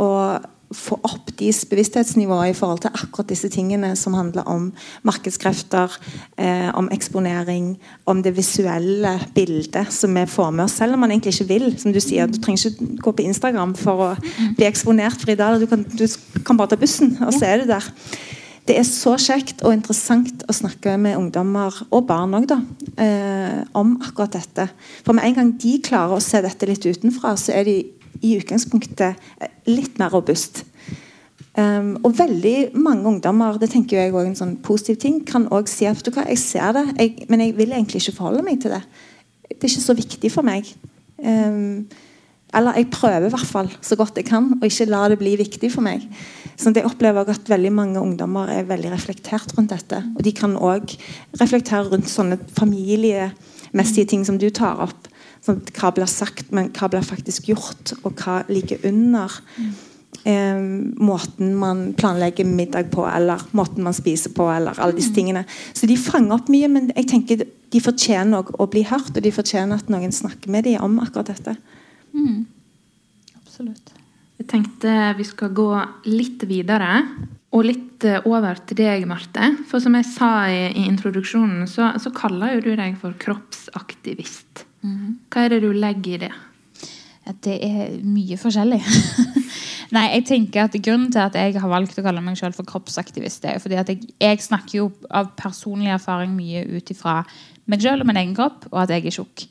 og 0.00 0.46
få 0.74 0.96
opp 1.06 1.30
deres 1.38 1.62
bevissthetsnivå 1.70 2.38
i 2.48 2.54
forhold 2.56 2.82
til 2.82 2.94
akkurat 2.96 3.28
disse 3.30 3.50
tingene 3.52 3.92
som 3.98 4.16
handler 4.18 4.48
om 4.50 4.70
markedskrefter, 5.06 5.92
eh, 6.38 6.70
om 6.74 6.88
eksponering, 6.94 7.76
om 8.06 8.22
det 8.22 8.34
visuelle 8.36 9.14
bildet 9.34 9.92
som 9.94 10.14
vi 10.14 10.26
får 10.26 10.50
med 10.50 10.64
oss, 10.64 10.78
selv 10.80 10.94
om 10.94 11.04
man 11.04 11.10
egentlig 11.10 11.36
ikke 11.36 11.48
vil. 11.48 11.78
som 11.78 11.92
Du 11.92 12.00
sier, 12.00 12.26
du 12.26 12.38
trenger 12.38 12.70
ikke 12.70 12.98
gå 13.02 13.12
på 13.12 13.22
Instagram 13.22 13.74
for 13.74 13.92
å 13.92 14.10
bli 14.56 14.66
eksponert 14.66 15.20
for 15.20 15.30
i 15.30 15.38
dag. 15.38 15.60
Du 15.60 15.66
kan, 15.66 15.84
du 15.84 16.06
kan 16.44 16.56
bare 16.56 16.74
ta 16.74 16.76
bussen, 16.76 17.16
og 17.20 17.32
så 17.32 17.46
er 17.46 17.58
du 17.62 17.66
der. 17.66 17.84
Det 18.66 18.74
er 18.74 18.82
så 18.82 19.14
kjekt 19.14 19.62
og 19.62 19.72
interessant 19.76 20.42
å 20.50 20.52
snakke 20.52 20.96
med 20.98 21.16
ungdommer, 21.16 21.70
og 21.92 22.06
barn 22.08 22.34
òg, 22.34 22.50
eh, 22.98 23.62
om 23.74 24.00
akkurat 24.02 24.32
dette. 24.32 24.68
For 25.04 25.14
med 25.14 25.24
en 25.24 25.34
gang 25.34 25.52
de 25.56 25.78
klarer 25.78 26.16
å 26.16 26.22
se 26.22 26.40
dette 26.42 26.66
litt 26.66 26.82
utenfra, 26.82 27.36
så 27.38 27.54
er 27.54 27.64
de 27.64 27.76
i 28.22 28.36
utgangspunktet 28.38 29.20
litt 29.68 30.00
mer 30.00 30.12
robust. 30.14 30.64
Um, 31.56 31.94
og 32.04 32.18
veldig 32.18 32.74
mange 32.76 33.08
ungdommer 33.08 33.56
det 33.56 33.70
tenker 33.72 33.96
jeg 33.96 34.12
også 34.12 34.28
en 34.28 34.40
sånn 34.42 34.56
positiv 34.64 34.98
ting, 35.00 35.22
kan 35.24 35.46
også 35.48 35.72
si 35.72 35.86
at 35.88 36.10
hva, 36.12 36.26
jeg 36.28 36.40
ser 36.42 36.74
det, 36.76 36.82
jeg, 36.98 37.28
men 37.32 37.46
jeg 37.46 37.54
vil 37.56 37.72
egentlig 37.72 38.02
ikke 38.02 38.18
forholde 38.18 38.44
meg 38.44 38.60
til 38.60 38.74
det. 38.76 38.82
Det 39.46 39.62
er 39.62 39.70
ikke 39.70 39.86
så 39.86 39.96
viktig 39.96 40.32
for 40.34 40.44
meg. 40.44 40.68
Um, 41.16 41.86
eller 42.56 42.76
jeg 42.76 42.90
prøver 42.92 43.26
i 43.26 43.32
hvert 43.32 43.48
fall 43.48 43.70
så 43.84 43.96
godt 43.96 44.20
jeg 44.20 44.28
kan, 44.28 44.52
og 44.58 44.68
ikke 44.68 44.88
la 44.88 45.06
det 45.08 45.18
bli 45.20 45.32
viktig 45.40 45.70
for 45.72 45.84
meg. 45.84 46.04
Så 46.56 46.72
jeg 46.76 46.86
opplever 46.88 47.28
at 47.32 47.48
veldig 47.50 47.72
mange 47.72 48.00
ungdommer 48.00 48.52
er 48.52 48.68
veldig 48.68 48.92
reflektert 48.92 49.56
rundt 49.56 49.74
dette. 49.74 49.98
Og 50.16 50.24
de 50.24 50.32
kan 50.36 50.54
òg 50.56 50.94
reflektere 51.40 51.90
rundt 51.92 52.08
sånne 52.08 52.38
familiemessige 52.56 54.12
ting 54.12 54.24
som 54.28 54.38
du 54.40 54.48
tar 54.48 54.80
opp. 54.86 55.08
Sånn, 55.46 55.60
hva 55.78 55.92
blir 55.94 56.10
sagt, 56.10 56.48
men 56.54 56.72
hva 56.74 56.88
blir 56.90 57.04
faktisk 57.06 57.52
gjort, 57.52 57.94
og 58.02 58.18
hva 58.18 58.40
ligger 58.50 58.82
under 58.88 59.36
eh, 60.26 60.58
måten 60.98 61.52
man 61.60 61.92
planlegger 61.98 62.48
middag 62.48 62.90
på, 62.94 63.04
eller 63.06 63.44
måten 63.56 63.86
man 63.86 63.94
spiser 63.96 64.34
på, 64.34 64.48
eller 64.50 64.78
alle 64.82 64.98
disse 64.98 65.14
mm. 65.14 65.18
tingene. 65.20 65.44
Så 65.72 65.86
de 65.86 65.98
fanger 66.00 66.34
opp 66.38 66.50
mye, 66.52 66.70
men 66.72 66.90
jeg 66.96 67.08
tenker 67.12 67.46
de 67.46 67.82
fortjener 67.82 68.50
å 68.58 68.68
bli 68.70 68.84
hørt, 68.88 69.14
og 69.14 69.22
de 69.22 69.34
fortjener 69.34 69.78
at 69.78 69.92
noen 69.92 70.14
snakker 70.14 70.50
med 70.52 70.66
dem 70.66 70.82
om 70.82 70.98
akkurat 71.02 71.30
dette. 71.32 71.56
Mm. 72.16 72.44
Absolutt. 73.38 73.94
Jeg 74.36 74.50
tenkte 74.50 74.92
vi 75.16 75.24
skal 75.24 75.54
gå 75.56 75.70
litt 76.10 76.44
videre, 76.48 77.00
og 77.56 77.64
litt 77.64 78.04
eh, 78.04 78.20
over 78.28 78.58
til 78.68 78.82
deg, 78.82 79.06
Marte. 79.08 79.52
For 79.70 79.82
som 79.82 79.96
jeg 79.96 80.08
sa 80.10 80.30
i, 80.52 80.62
i 80.74 80.86
introduksjonen, 80.90 81.64
så, 81.70 81.94
så, 82.02 82.12
kaller 82.14 82.56
jo 82.56 82.64
du 82.66 82.72
deg 82.76 82.98
for 83.00 83.16
kroppsaktivist. 83.20 84.65
Mm. 84.86 85.16
Hva 85.32 85.44
er 85.44 85.54
det 85.54 85.62
du 85.64 85.72
legger 85.74 86.14
i 86.14 86.20
det? 86.26 86.32
Det 87.42 87.56
er 87.66 87.96
mye 88.06 88.38
forskjellig. 88.38 88.78
Nei, 89.94 90.04
jeg 90.14 90.24
tenker 90.28 90.66
at 90.66 90.76
Grunnen 90.82 91.10
til 91.14 91.22
at 91.22 91.34
jeg 91.38 91.56
har 91.58 91.70
valgt 91.70 91.98
å 91.98 92.04
kalle 92.06 92.22
meg 92.22 92.38
selv 92.38 92.58
for 92.58 92.66
kroppsaktivist, 92.68 93.44
er 93.46 93.60
fordi 93.62 93.78
at 93.78 93.90
jeg, 93.90 94.06
jeg 94.22 94.42
snakker 94.42 94.78
jo 94.80 94.86
av 95.10 95.32
personlig 95.38 95.92
erfaring 95.94 96.34
mye 96.34 96.64
ut 96.70 96.90
ifra 96.94 97.20
meg 97.70 97.82
selv 97.82 98.02
og 98.02 98.10
min 98.10 98.20
egen 98.22 98.34
kropp, 98.38 98.68
og 98.72 98.84
at 98.84 98.94
jeg 98.94 99.06
er 99.06 99.16
tjukk. 99.18 99.46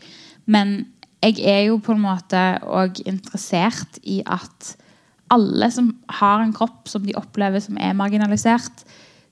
Men 0.51 0.75
jeg 1.23 1.39
er 1.43 1.61
jo 1.69 1.79
på 1.83 1.95
en 1.95 2.03
måte 2.03 2.41
òg 2.63 3.01
interessert 3.07 3.99
i 4.03 4.21
at 4.23 4.75
alle 5.33 5.71
som 5.73 5.89
har 6.19 6.43
en 6.43 6.53
kropp 6.55 6.87
som 6.91 7.03
de 7.05 7.15
opplever 7.17 7.63
som 7.63 7.79
er 7.81 7.97
marginalisert, 7.97 8.85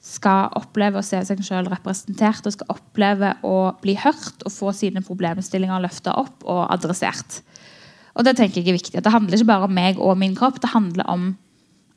skal 0.03 0.51
oppleve 0.59 0.99
å 0.99 1.05
se 1.05 1.21
seg 1.23 1.39
selv 1.47 1.71
representert 1.71 2.43
og 2.43 2.55
skal 2.57 2.73
oppleve 2.73 3.29
å 3.47 3.71
bli 3.83 3.95
hørt 3.95 4.43
og 4.43 4.51
få 4.51 4.73
sine 4.75 5.03
problemstillinger 5.05 5.85
løfta 5.85 6.15
opp 6.19 6.43
og 6.43 6.65
adressert. 6.73 7.39
Og 8.13 8.27
Det 8.27 8.35
tenker 8.37 8.61
jeg 8.61 8.73
er 8.73 8.77
viktig. 8.77 8.99
Det 9.01 9.13
handler 9.13 9.39
ikke 9.39 9.49
bare 9.49 9.69
om 9.69 9.73
meg 9.73 10.01
og 10.03 10.17
min 10.19 10.35
kropp. 10.35 10.59
Det 10.61 10.73
handler 10.73 11.07
om 11.09 11.31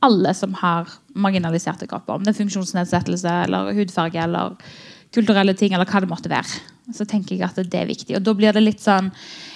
alle 0.07 0.33
som 0.39 0.55
har 0.63 0.89
marginaliserte 1.19 1.89
kropper. 1.91 2.15
Om 2.15 2.25
det 2.25 2.33
er 2.33 2.39
funksjonsnedsettelse 2.39 3.33
eller 3.47 3.75
hudfarge 3.77 4.23
eller 4.23 4.55
kulturelle 5.15 5.55
ting, 5.57 5.75
eller 5.75 5.89
hva 5.89 6.03
det 6.03 6.11
måtte 6.11 6.31
være. 6.31 6.61
Så 6.95 7.07
tenker 7.09 7.35
jeg 7.35 7.43
at 7.47 7.59
det 7.59 7.81
er 7.81 7.89
viktig. 7.91 8.15
Og 8.17 8.23
da 8.23 8.35
blir 8.37 8.55
det 8.55 8.63
litt 8.63 8.83
sånn 8.83 9.11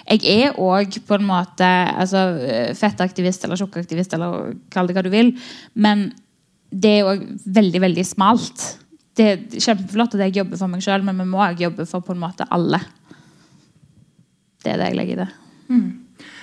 Jeg 0.09 0.25
er 0.27 0.59
òg 0.59 0.97
på 1.07 1.15
en 1.15 1.27
måte 1.29 1.67
altså, 1.95 2.25
fettaktivist 2.75 3.45
eller 3.47 3.61
tjukkaktivist, 3.61 4.17
eller 4.17 4.57
kall 4.75 4.91
det 4.91 4.97
hva 4.97 5.05
du 5.07 5.13
vil. 5.13 5.37
Men 5.75 6.11
det 6.71 6.93
er 6.99 7.09
òg 7.11 7.25
veldig, 7.45 7.81
veldig 7.87 8.07
smalt. 8.07 8.67
Det 9.17 9.27
er 9.27 9.41
kjempeflott 9.59 10.15
at 10.17 10.25
jeg 10.29 10.39
jobber 10.41 10.61
for 10.61 10.71
meg 10.71 10.85
sjøl, 10.85 11.03
men 11.07 11.19
vi 11.19 11.27
må 11.29 11.43
òg 11.43 11.61
jobbe 11.61 11.87
for 11.89 12.05
på 12.07 12.15
en 12.15 12.23
måte 12.23 12.47
alle. 12.55 12.81
Det 14.61 14.73
er 14.73 14.81
det 14.81 14.91
jeg 14.91 14.99
legger 15.01 15.19
i 15.19 15.25
det. 15.25 15.29
Mm. 15.71 15.91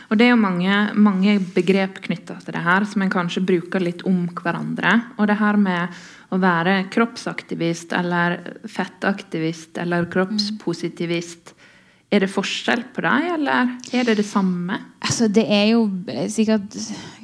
Og 0.07 0.17
Det 0.17 0.25
er 0.25 0.31
jo 0.31 0.39
mange, 0.39 0.75
mange 0.95 1.33
begrep 1.55 1.99
knytta 2.05 2.37
til 2.43 2.55
det 2.55 2.63
her 2.63 2.85
som 2.87 3.03
en 3.03 3.11
kanskje 3.11 3.43
bruker 3.43 3.83
litt 3.83 4.05
om 4.07 4.23
hverandre. 4.39 4.93
Og 5.19 5.27
det 5.27 5.35
her 5.41 5.59
med 5.59 5.97
å 6.31 6.39
være 6.39 6.85
kroppsaktivist 6.91 7.93
eller 7.95 8.37
fettaktivist 8.71 9.79
eller 9.83 10.07
kroppspositivist. 10.11 11.53
Er 12.07 12.23
det 12.23 12.31
forskjell 12.31 12.85
på 12.95 13.03
dem, 13.03 13.27
eller 13.35 13.73
er 13.91 14.07
det 14.07 14.15
det 14.21 14.27
samme? 14.27 14.79
Altså, 15.03 15.27
det 15.27 15.43
er 15.43 15.73
jo 15.73 15.81
sikkert 16.31 16.77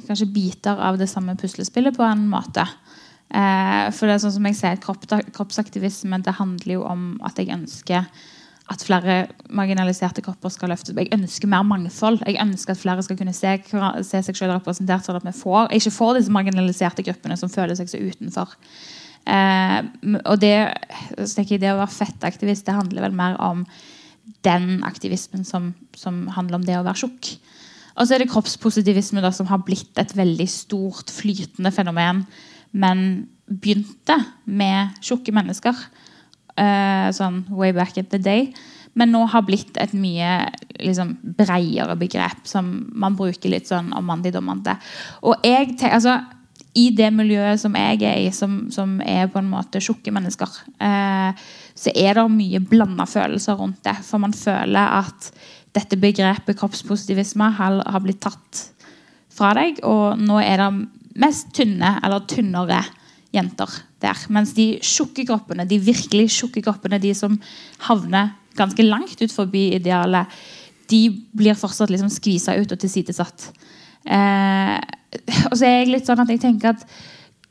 kanskje 0.08 0.30
biter 0.32 0.80
av 0.80 0.98
det 1.00 1.08
samme 1.10 1.36
puslespillet 1.40 1.96
på 1.96 2.06
en 2.06 2.26
måte. 2.30 2.66
Eh, 3.34 3.90
for 3.94 4.06
det 4.06 4.16
er 4.16 4.22
sånn 4.22 4.36
som 4.36 4.48
jeg 4.48 4.58
sier, 4.58 4.80
Kroppsaktivisme 4.84 6.20
det 6.22 6.36
handler 6.38 6.76
jo 6.76 6.86
om 6.86 7.14
at 7.26 7.38
jeg 7.40 7.52
ønsker 7.54 8.06
at 8.72 8.80
flere 8.80 9.16
marginaliserte 9.52 10.22
kropper 10.24 10.52
skal 10.52 10.70
løftes. 10.72 10.96
Jeg 10.96 11.12
ønsker 11.12 11.50
mer 11.52 11.66
mangfold. 11.68 12.22
Jeg 12.24 12.40
ønsker 12.40 12.72
at 12.72 12.80
flere 12.80 13.02
skal 13.04 13.18
kunne 13.18 13.34
se, 13.36 13.58
se 13.68 14.22
seg 14.24 14.38
selv 14.38 14.54
representert, 14.54 15.04
sånn 15.04 15.18
at 15.18 15.26
vi 15.26 15.34
får, 15.36 15.68
ikke 15.76 15.92
får 15.92 16.14
disse 16.18 16.32
marginaliserte 16.32 17.04
gruppene 17.04 17.36
som 17.36 17.52
føler 17.52 17.76
seg 17.76 17.92
så 17.92 18.00
utenfor. 18.00 18.54
Eh, 19.28 19.80
og 20.22 20.40
det, 20.40 20.54
det 21.18 21.72
å 21.74 21.80
være 21.82 21.92
fettaktivist 21.92 22.64
det 22.64 22.76
handler 22.76 23.08
vel 23.08 23.18
mer 23.20 23.36
om 23.42 23.66
den 24.44 24.80
aktivismen 24.84 25.44
som, 25.44 25.72
som 25.96 26.24
handler 26.32 26.60
om 26.60 26.64
det 26.64 26.78
å 26.78 26.86
være 26.86 27.04
tjukk. 27.04 27.34
Og 27.94 28.06
så 28.06 28.16
er 28.16 28.24
det 28.24 28.30
kroppspositivisme 28.32 29.22
da, 29.22 29.30
som 29.34 29.48
har 29.50 29.62
blitt 29.66 29.98
et 30.00 30.14
veldig 30.16 30.46
stort, 30.50 31.12
flytende 31.14 31.70
fenomen. 31.74 32.24
Men 32.74 33.04
begynte 33.46 34.18
med 34.44 34.96
tjukke 35.04 35.34
mennesker. 35.34 35.78
Uh, 36.54 37.10
sånn 37.14 37.42
way 37.50 37.74
back 37.74 37.98
in 37.98 38.08
the 38.10 38.20
day. 38.22 38.48
Men 38.94 39.10
nå 39.10 39.24
har 39.30 39.42
blitt 39.46 39.78
et 39.82 39.94
mye 39.98 40.44
liksom, 40.78 41.16
bredere 41.38 41.96
begrep 41.98 42.46
som 42.46 42.70
man 42.94 43.16
bruker 43.18 43.50
litt 43.50 43.70
sånn 43.70 43.90
om 43.96 44.06
mandigdommende. 44.06 44.76
Og 45.26 45.42
jeg, 45.46 45.74
altså, 45.88 46.20
i 46.78 46.88
det 46.94 47.10
miljøet 47.14 47.62
som 47.62 47.74
jeg 47.78 48.02
er 48.02 48.20
i, 48.22 48.30
som, 48.34 48.64
som 48.74 48.96
er 49.02 49.28
på 49.30 49.38
en 49.42 49.50
måte 49.50 49.82
tjukke 49.82 50.14
mennesker, 50.14 50.60
uh, 50.82 51.34
så 51.74 51.94
er 51.94 52.18
det 52.18 52.26
mye 52.30 52.62
blanda 52.62 53.06
følelser 53.10 53.58
rundt 53.58 53.82
det. 53.86 53.96
For 54.06 54.22
man 54.22 54.34
føler 54.34 54.98
at 55.02 55.30
dette 55.74 55.98
begrepet 56.00 56.58
kroppspositivisme 56.58 57.48
har, 57.58 57.80
har, 57.82 58.02
blitt 58.04 58.22
tatt 58.24 58.62
fra 59.34 59.52
deg. 59.58 59.80
Og 59.86 60.20
nå 60.20 60.38
er 60.42 60.62
det 60.62 60.70
mest 61.20 61.50
tynne 61.56 61.96
eller 62.04 62.26
tynnere 62.30 62.82
jenter 63.34 63.70
der. 64.02 64.18
Mens 64.34 64.54
de 64.56 64.74
tjukke 64.84 65.26
kroppene, 65.26 65.66
de 65.66 65.80
virkelig 65.82 66.28
tjukke 66.36 66.62
kroppene, 66.64 67.02
de 67.02 67.14
som 67.16 67.36
havner 67.88 68.34
ganske 68.58 68.86
langt 68.86 69.18
ut 69.18 69.34
forbi 69.34 69.72
idealet, 69.74 70.30
de 70.90 71.08
blir 71.34 71.56
fortsatt 71.58 71.90
liksom 71.90 72.12
skvisa 72.12 72.54
ut 72.60 72.70
og 72.70 72.80
tilsidesatt. 72.80 73.48
Eh, 74.04 74.78
og 75.48 75.56
så 75.56 75.66
er 75.66 75.78
jeg 75.80 75.92
litt 75.94 76.08
sånn 76.08 76.22
at 76.22 76.30
jeg 76.30 76.42
tenker 76.42 76.74
at 76.74 76.84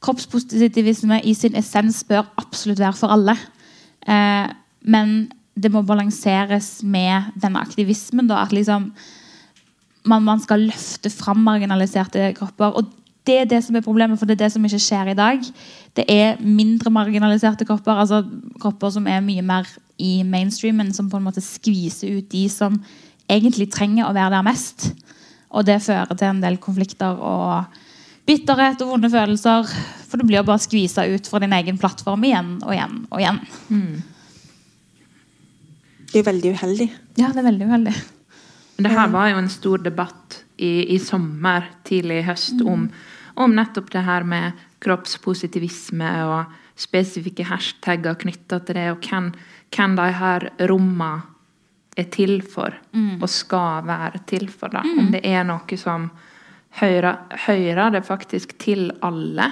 kroppspositivisme 0.04 1.22
i 1.24 1.34
sin 1.36 1.56
essens 1.60 2.04
bør 2.08 2.28
absolutt 2.40 2.82
være 2.84 3.00
for 3.00 3.14
alle. 3.16 3.36
Eh, 4.08 4.52
men 4.84 5.16
det 5.56 5.70
må 5.72 5.84
balanseres 5.86 6.82
med 6.84 7.34
denne 7.40 7.62
aktivismen. 7.62 8.28
Da, 8.30 8.42
at 8.44 8.54
liksom 8.56 8.90
man, 10.10 10.26
man, 10.26 10.42
skal 10.44 10.68
løfte 10.68 11.12
fram 11.14 11.44
marginaliserte 11.46 12.32
kropper. 12.38 12.74
Og 12.80 12.90
det 13.28 13.38
er 13.40 13.48
det 13.48 13.62
som 13.64 13.76
er 13.76 13.86
problemet, 13.86 14.20
for 14.20 14.28
det 14.28 14.36
er 14.36 14.46
det 14.46 14.52
som 14.56 14.66
ikke 14.66 14.82
skjer 14.84 15.14
i 15.14 15.18
dag. 15.18 15.46
Det 15.96 16.06
er 16.12 16.42
mindre 16.42 16.92
marginaliserte 16.92 17.68
kropper, 17.70 18.02
altså 18.04 18.24
kropper 18.60 18.92
som 18.98 19.08
er 19.08 19.24
mye 19.24 19.46
mer 19.46 19.70
i 20.02 20.24
mainstreamen, 20.28 20.92
som 20.94 21.10
på 21.10 21.20
en 21.20 21.28
måte 21.30 21.44
skviser 21.44 22.18
ut 22.18 22.30
de 22.34 22.48
som 22.52 22.82
egentlig 23.32 23.70
trenger 23.72 24.10
å 24.10 24.16
være 24.16 24.34
der 24.36 24.46
mest. 24.50 24.90
Og 25.54 25.66
det 25.68 25.84
fører 25.86 26.18
til 26.18 26.32
en 26.32 26.42
del 26.44 26.58
konflikter 26.60 27.20
og 27.22 27.78
bitterhet 28.28 28.82
og 28.84 28.96
vonde 28.96 29.12
følelser. 29.14 29.70
For 30.10 30.20
du 30.20 30.28
blir 30.28 30.44
bare 30.46 30.62
skvisa 30.62 31.06
ut 31.08 31.30
fra 31.30 31.40
din 31.44 31.54
egen 31.56 31.80
plattform 31.80 32.26
igjen 32.28 32.58
og 32.64 32.74
igjen 32.76 32.98
og 33.10 33.22
igjen. 33.22 33.40
Det 36.14 36.22
er 36.22 36.28
veldig 36.28 36.54
uheldig. 36.54 36.90
Ja, 37.18 37.32
det 37.34 37.42
er 37.42 37.48
veldig 37.48 37.68
uheldig. 37.72 37.94
Det 38.84 38.92
her 38.94 39.10
var 39.14 39.32
jo 39.32 39.40
en 39.42 39.50
stor 39.50 39.82
debatt 39.82 40.44
i, 40.62 40.94
i 40.94 41.00
sommer, 41.02 41.66
tidlig 41.86 42.20
i 42.22 42.26
høst, 42.28 42.62
om, 42.62 42.88
om 43.42 43.56
nettopp 43.58 43.90
det 43.94 44.04
her 44.06 44.26
med 44.28 44.60
kroppspositivisme 44.84 46.12
og 46.28 46.54
spesifikke 46.78 47.46
hashtagger 47.50 48.18
knytta 48.22 48.60
til 48.66 48.78
det, 48.78 48.88
og 48.94 49.08
hvem, 49.08 49.32
hvem 49.74 49.96
de 49.98 50.10
her 50.20 50.48
rommene 50.70 51.12
er 51.98 52.10
til 52.14 52.40
for, 52.42 52.74
og 53.22 53.26
skal 53.30 53.86
være 53.86 54.22
til 54.30 54.48
for. 54.50 54.74
Da. 54.74 54.82
Om 54.82 55.12
det 55.14 55.22
er 55.30 55.46
noe 55.46 55.78
som 55.78 56.08
hører, 56.82 57.26
hører 57.48 57.94
det 57.94 58.04
faktisk 58.06 58.56
til 58.62 58.92
alle, 59.06 59.50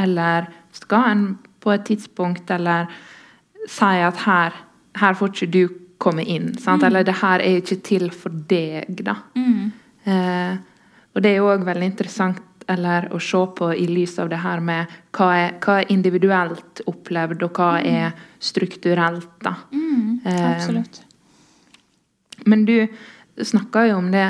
eller 0.00 0.48
skal 0.72 1.10
en 1.12 1.24
på 1.64 1.72
et 1.72 1.84
tidspunkt 1.88 2.50
eller 2.52 2.92
si 3.68 3.94
at 4.04 4.20
her, 4.26 4.56
her 5.00 5.16
får 5.16 5.32
ikke 5.32 5.52
du 5.52 5.83
komme 5.98 6.24
inn. 6.24 6.52
Sant? 6.58 6.82
Eller 6.82 7.04
det 7.04 7.18
her 7.20 7.40
er 7.40 7.60
ikke 7.60 7.80
til 7.86 8.10
for 8.14 8.34
deg, 8.50 9.00
da. 9.04 9.16
Eh, 10.04 10.56
og 11.14 11.22
det 11.22 11.30
er 11.30 11.38
jo 11.38 11.52
òg 11.52 11.64
veldig 11.64 11.86
interessant 11.86 12.42
eller 12.68 13.10
å 13.12 13.20
se 13.20 13.40
på 13.56 13.70
i 13.76 13.86
lys 13.86 14.18
av 14.18 14.30
det 14.32 14.40
her 14.40 14.60
med 14.64 14.92
hva 15.16 15.26
er, 15.36 15.50
hva 15.60 15.80
er 15.82 15.90
individuelt 15.92 16.80
opplevd, 16.88 17.42
og 17.44 17.58
hva 17.58 17.70
er 17.84 18.14
strukturelt, 18.40 19.34
da. 19.44 19.54
Eh, 20.24 20.46
Absolutt. 20.54 21.02
men 22.46 22.64
du 22.64 22.88
snakka 23.36 23.86
jo 23.88 23.98
om 23.98 24.10
det, 24.10 24.26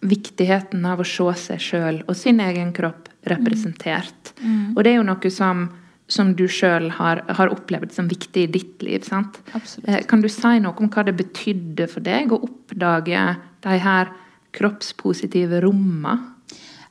viktigheten 0.00 0.84
av 0.86 1.00
å 1.00 1.06
se 1.06 1.32
seg 1.38 1.60
sjøl 1.62 2.02
og 2.06 2.16
sin 2.16 2.40
egen 2.40 2.72
kropp 2.76 3.08
representert. 3.28 4.32
Og 4.74 4.82
det 4.84 4.92
er 4.92 4.96
jo 4.98 5.06
noe 5.06 5.30
som, 5.30 5.68
som 6.08 6.32
du 6.36 6.46
sjøl 6.48 6.88
har, 6.96 7.20
har 7.36 7.52
opplevd 7.52 7.92
som 7.92 8.08
viktig 8.08 8.46
i 8.46 8.50
ditt 8.52 8.82
liv. 8.84 9.04
sant? 9.04 9.40
Absolutt. 9.52 9.88
Eh, 9.88 10.02
Kan 10.08 10.24
du 10.24 10.28
si 10.32 10.54
noe 10.64 10.76
om 10.80 10.88
hva 10.92 11.04
det 11.04 11.16
betydde 11.18 11.88
for 11.92 12.04
deg 12.04 12.32
å 12.32 12.40
oppdage 12.48 13.24
de 13.66 13.78
her 13.84 14.12
kroppspositive 14.56 15.60
rommene? 15.64 16.34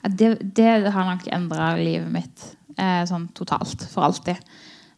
Det, 0.08 0.38
det 0.56 0.94
har 0.94 1.10
nok 1.10 1.26
endra 1.34 1.74
livet 1.80 2.12
mitt 2.14 2.46
eh, 2.78 3.04
sånn 3.10 3.28
totalt. 3.36 3.88
For 3.92 4.06
alltid. 4.08 4.38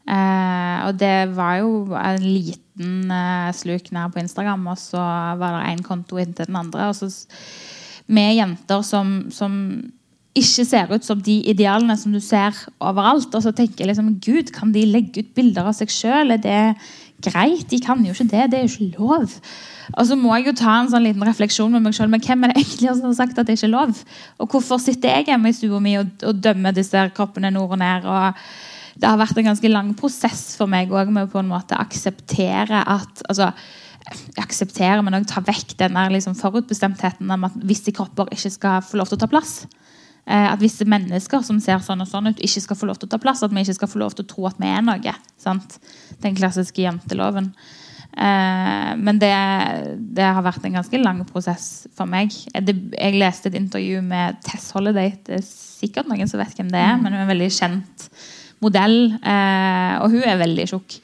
Eh, 0.10 0.78
og 0.86 1.00
det 1.00 1.32
var 1.38 1.62
jo 1.62 1.72
en 1.98 2.26
liten 2.26 3.12
sluk 3.56 3.90
ned 3.96 4.14
på 4.14 4.22
Instagram, 4.22 4.68
og 4.72 4.78
så 4.80 5.00
var 5.40 5.58
det 5.58 5.72
én 5.72 5.82
konto 5.84 6.20
inntil 6.20 6.48
den 6.48 6.60
andre. 6.60 6.92
Og 6.92 7.00
så 7.00 7.10
med 8.10 8.36
jenter 8.36 8.84
som, 8.86 9.30
som 9.34 9.56
ikke 10.40 10.66
ser 10.68 10.94
ut 10.94 11.06
som 11.06 11.20
de 11.24 11.40
idealene 11.52 11.96
som 12.00 12.14
du 12.16 12.20
ser 12.24 12.56
overalt. 12.80 13.34
Og 13.34 13.44
så 13.46 13.54
tenker 13.56 13.84
jeg 13.84 13.92
liksom 13.92 14.16
Gud, 14.24 14.54
kan 14.56 14.74
de 14.76 14.86
legge 14.88 15.24
ut 15.24 15.36
bilder 15.38 15.70
av 15.70 15.78
seg 15.78 15.92
sjøl? 15.94 16.36
Er 16.36 16.42
det 16.44 16.62
greit? 17.26 17.68
De 17.72 17.82
kan 17.84 18.02
jo 18.06 18.16
ikke 18.16 18.30
det. 18.32 18.48
Det 18.52 18.60
er 18.60 18.66
jo 18.66 18.72
ikke 18.72 19.00
lov. 19.00 19.36
Og 19.98 20.06
så 20.06 20.16
må 20.20 20.34
jeg 20.38 20.50
jo 20.50 20.56
ta 20.62 20.80
en 20.80 20.90
sånn 20.92 21.06
liten 21.08 21.26
refleksjon 21.26 21.74
med 21.74 21.86
meg 21.86 21.98
sjøl. 21.98 22.12
Men 22.12 22.24
hvem 22.24 22.46
er 22.46 22.54
det 22.54 22.64
egentlig 22.64 22.96
som 22.96 23.10
har 23.10 23.20
sagt 23.20 23.38
at 23.42 23.50
det 23.50 23.58
ikke 23.58 23.70
er 23.70 23.76
lov? 23.76 24.02
Og 24.40 24.50
hvorfor 24.54 24.82
sitter 24.82 25.16
jeg 25.16 25.32
hjemme 25.32 25.52
i 25.52 25.58
stua 25.58 25.84
mi 25.84 25.98
og, 26.00 26.12
og 26.30 26.42
dømmer 26.44 26.76
disse 26.76 27.06
kroppene 27.18 27.54
nord 27.56 27.78
og 27.78 27.82
ned? 27.84 28.10
og 28.10 28.44
det 29.00 29.08
har 29.08 29.20
vært 29.20 29.38
en 29.40 29.48
ganske 29.48 29.70
lang 29.72 29.94
prosess 29.96 30.58
for 30.60 30.68
meg 30.68 30.92
også, 30.92 31.14
med 31.16 31.30
å 31.30 31.32
på 31.32 31.40
en 31.40 31.52
måte 31.52 31.78
akseptere 31.80 32.82
at 32.84 33.22
altså, 33.32 33.54
akseptere, 34.42 35.00
men 35.06 35.16
også 35.16 35.36
ta 35.36 35.44
vekk 35.48 35.76
den 35.80 35.96
der 35.96 36.12
liksom 36.14 36.36
forutbestemtheten 36.40 37.32
om 37.32 37.48
at 37.48 37.56
visse 37.68 37.94
kropper 37.96 38.32
ikke 38.36 38.52
skal 38.52 38.84
få 38.86 39.00
lov 39.00 39.10
til 39.10 39.20
å 39.20 39.24
ta 39.24 39.30
plass. 39.32 39.54
Eh, 40.26 40.48
at 40.52 40.62
visse 40.62 40.86
mennesker 40.86 41.44
som 41.46 41.60
ser 41.64 41.82
sånn 41.86 42.04
og 42.04 42.10
sånn 42.10 42.32
ut, 42.32 42.42
ikke 42.44 42.64
skal 42.64 42.80
få 42.80 42.90
lov 42.90 43.00
til 43.00 43.10
å 43.10 43.14
ta 43.14 43.22
plass. 43.22 43.44
At 43.46 43.54
vi 43.56 43.64
ikke 43.66 43.80
skal 43.80 43.92
få 43.92 44.02
lov 44.04 44.18
til 44.18 44.28
å 44.28 44.32
tro 44.34 44.50
at 44.50 44.60
vi 44.62 44.72
er 44.72 44.84
noe. 44.86 45.14
Sant? 45.42 45.80
Den 46.24 46.38
klassiske 46.38 46.84
janteloven. 46.84 47.54
Eh, 48.20 48.92
men 49.00 49.22
det, 49.22 49.34
det 50.18 50.26
har 50.26 50.44
vært 50.46 50.66
en 50.66 50.80
ganske 50.80 51.02
lang 51.02 51.22
prosess 51.30 51.88
for 51.96 52.10
meg. 52.10 52.34
Eh, 52.54 52.74
jeg 52.98 53.20
leste 53.22 53.52
et 53.52 53.60
intervju 53.60 54.04
med 54.06 54.42
Tess 54.46 54.72
Holiday. 54.76 55.14
Det 55.26 55.40
er 55.40 55.48
sikkert 55.48 56.10
noen 56.10 56.30
som 56.30 56.42
vet 56.42 56.58
hvem 56.58 56.72
det 56.74 56.84
er, 56.84 56.98
men 57.00 57.14
hun 57.14 57.22
er 57.22 57.26
en 57.28 57.34
veldig 57.34 57.50
kjent 57.56 58.10
modell. 58.64 59.00
Eh, 59.22 59.96
og 60.04 60.14
hun 60.14 60.26
er 60.26 60.42
veldig 60.42 60.68
tjukk. 60.74 61.00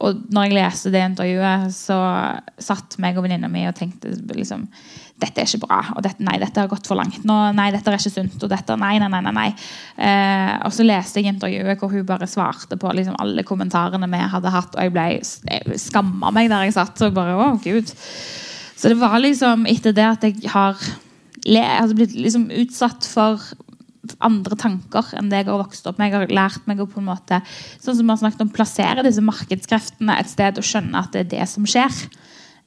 Og 0.00 0.22
når 0.32 0.46
jeg 0.46 0.56
leste 0.56 0.92
det 0.94 1.02
intervjuet, 1.04 1.72
så 1.76 1.98
satt 2.62 2.96
meg 3.02 3.18
og 3.18 3.26
venninna 3.26 3.50
mi 3.52 3.66
og 3.68 3.76
tenkte 3.76 4.14
liksom 4.32 4.64
Dette 5.20 5.42
er 5.42 5.48
ikke 5.48 5.66
bra. 5.66 5.80
og 5.94 6.02
dette, 6.04 6.24
Nei, 6.24 6.38
dette 6.40 6.62
har 6.62 6.70
gått 6.70 6.88
for 6.88 6.98
langt. 6.98 7.22
Nå, 7.28 7.36
nei, 7.56 7.68
dette 7.74 7.90
er 7.92 7.98
ikke 7.98 8.12
sunt. 8.14 8.38
og 8.42 8.50
dette, 8.52 8.76
Nei, 8.80 8.94
nei, 9.02 9.08
nei. 9.12 9.32
nei. 9.36 9.48
Eh, 10.00 10.54
og 10.64 10.72
så 10.72 10.86
leste 10.86 11.20
jeg 11.20 11.34
intervjuet 11.34 11.80
hvor 11.80 11.92
hun 11.92 12.06
bare 12.08 12.28
svarte 12.30 12.78
på 12.80 12.94
liksom 12.96 13.18
alle 13.20 13.44
kommentarene 13.44 14.08
vi 14.10 14.22
hadde 14.34 14.54
hatt, 14.54 14.74
og 14.74 14.86
jeg 14.86 14.94
ble 14.94 15.08
jeg 15.20 15.80
skamma 15.80 16.32
meg 16.32 16.48
der 16.50 16.68
jeg 16.68 16.78
satt. 16.78 17.02
og 17.02 17.14
bare, 17.14 17.36
å 17.36 17.52
Gud. 17.62 17.92
Så 18.80 18.88
det 18.88 18.96
var 18.96 19.18
liksom 19.20 19.66
etter 19.68 19.92
det 19.92 20.06
at 20.06 20.22
jeg 20.24 20.48
har 20.54 20.78
le, 21.44 21.60
altså 21.60 21.98
blitt 21.98 22.14
liksom 22.16 22.48
utsatt 22.62 23.04
for 23.08 23.42
andre 24.24 24.56
tanker 24.58 25.12
enn 25.18 25.28
det 25.30 25.42
jeg 25.42 25.50
har 25.50 25.60
vokst 25.60 25.86
opp 25.88 26.00
med. 26.00 26.10
Jeg 26.10 26.16
har 26.16 26.32
lært 26.32 26.66
meg 26.68 26.80
å 26.80 26.88
på 26.88 27.02
en 27.02 27.10
måte 27.10 27.42
sånn 27.82 27.98
som 27.98 28.12
har 28.12 28.20
snakket 28.22 28.44
om, 28.46 28.52
plassere 28.54 29.04
disse 29.06 29.22
markedskreftene 29.24 30.16
et 30.20 30.30
sted 30.32 30.60
og 30.60 30.66
skjønne 30.66 31.04
at 31.04 31.12
det 31.14 31.26
er 31.26 31.30
det 31.36 31.48
som 31.52 31.68
skjer. 31.68 31.92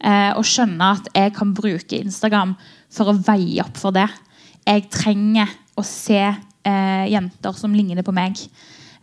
Eh, 0.03 0.31
og 0.35 0.45
skjønne 0.47 0.93
at 0.97 1.09
jeg 1.15 1.33
kan 1.37 1.53
bruke 1.55 1.99
Instagram 1.99 2.55
for 2.91 3.11
å 3.11 3.17
veie 3.25 3.63
opp 3.63 3.77
for 3.79 3.95
det. 3.95 4.09
Jeg 4.65 4.87
trenger 4.93 5.51
å 5.79 5.83
se 5.87 6.21
eh, 6.23 7.05
jenter 7.11 7.55
som 7.57 7.75
ligner 7.75 8.05
på 8.05 8.15
meg. 8.15 8.39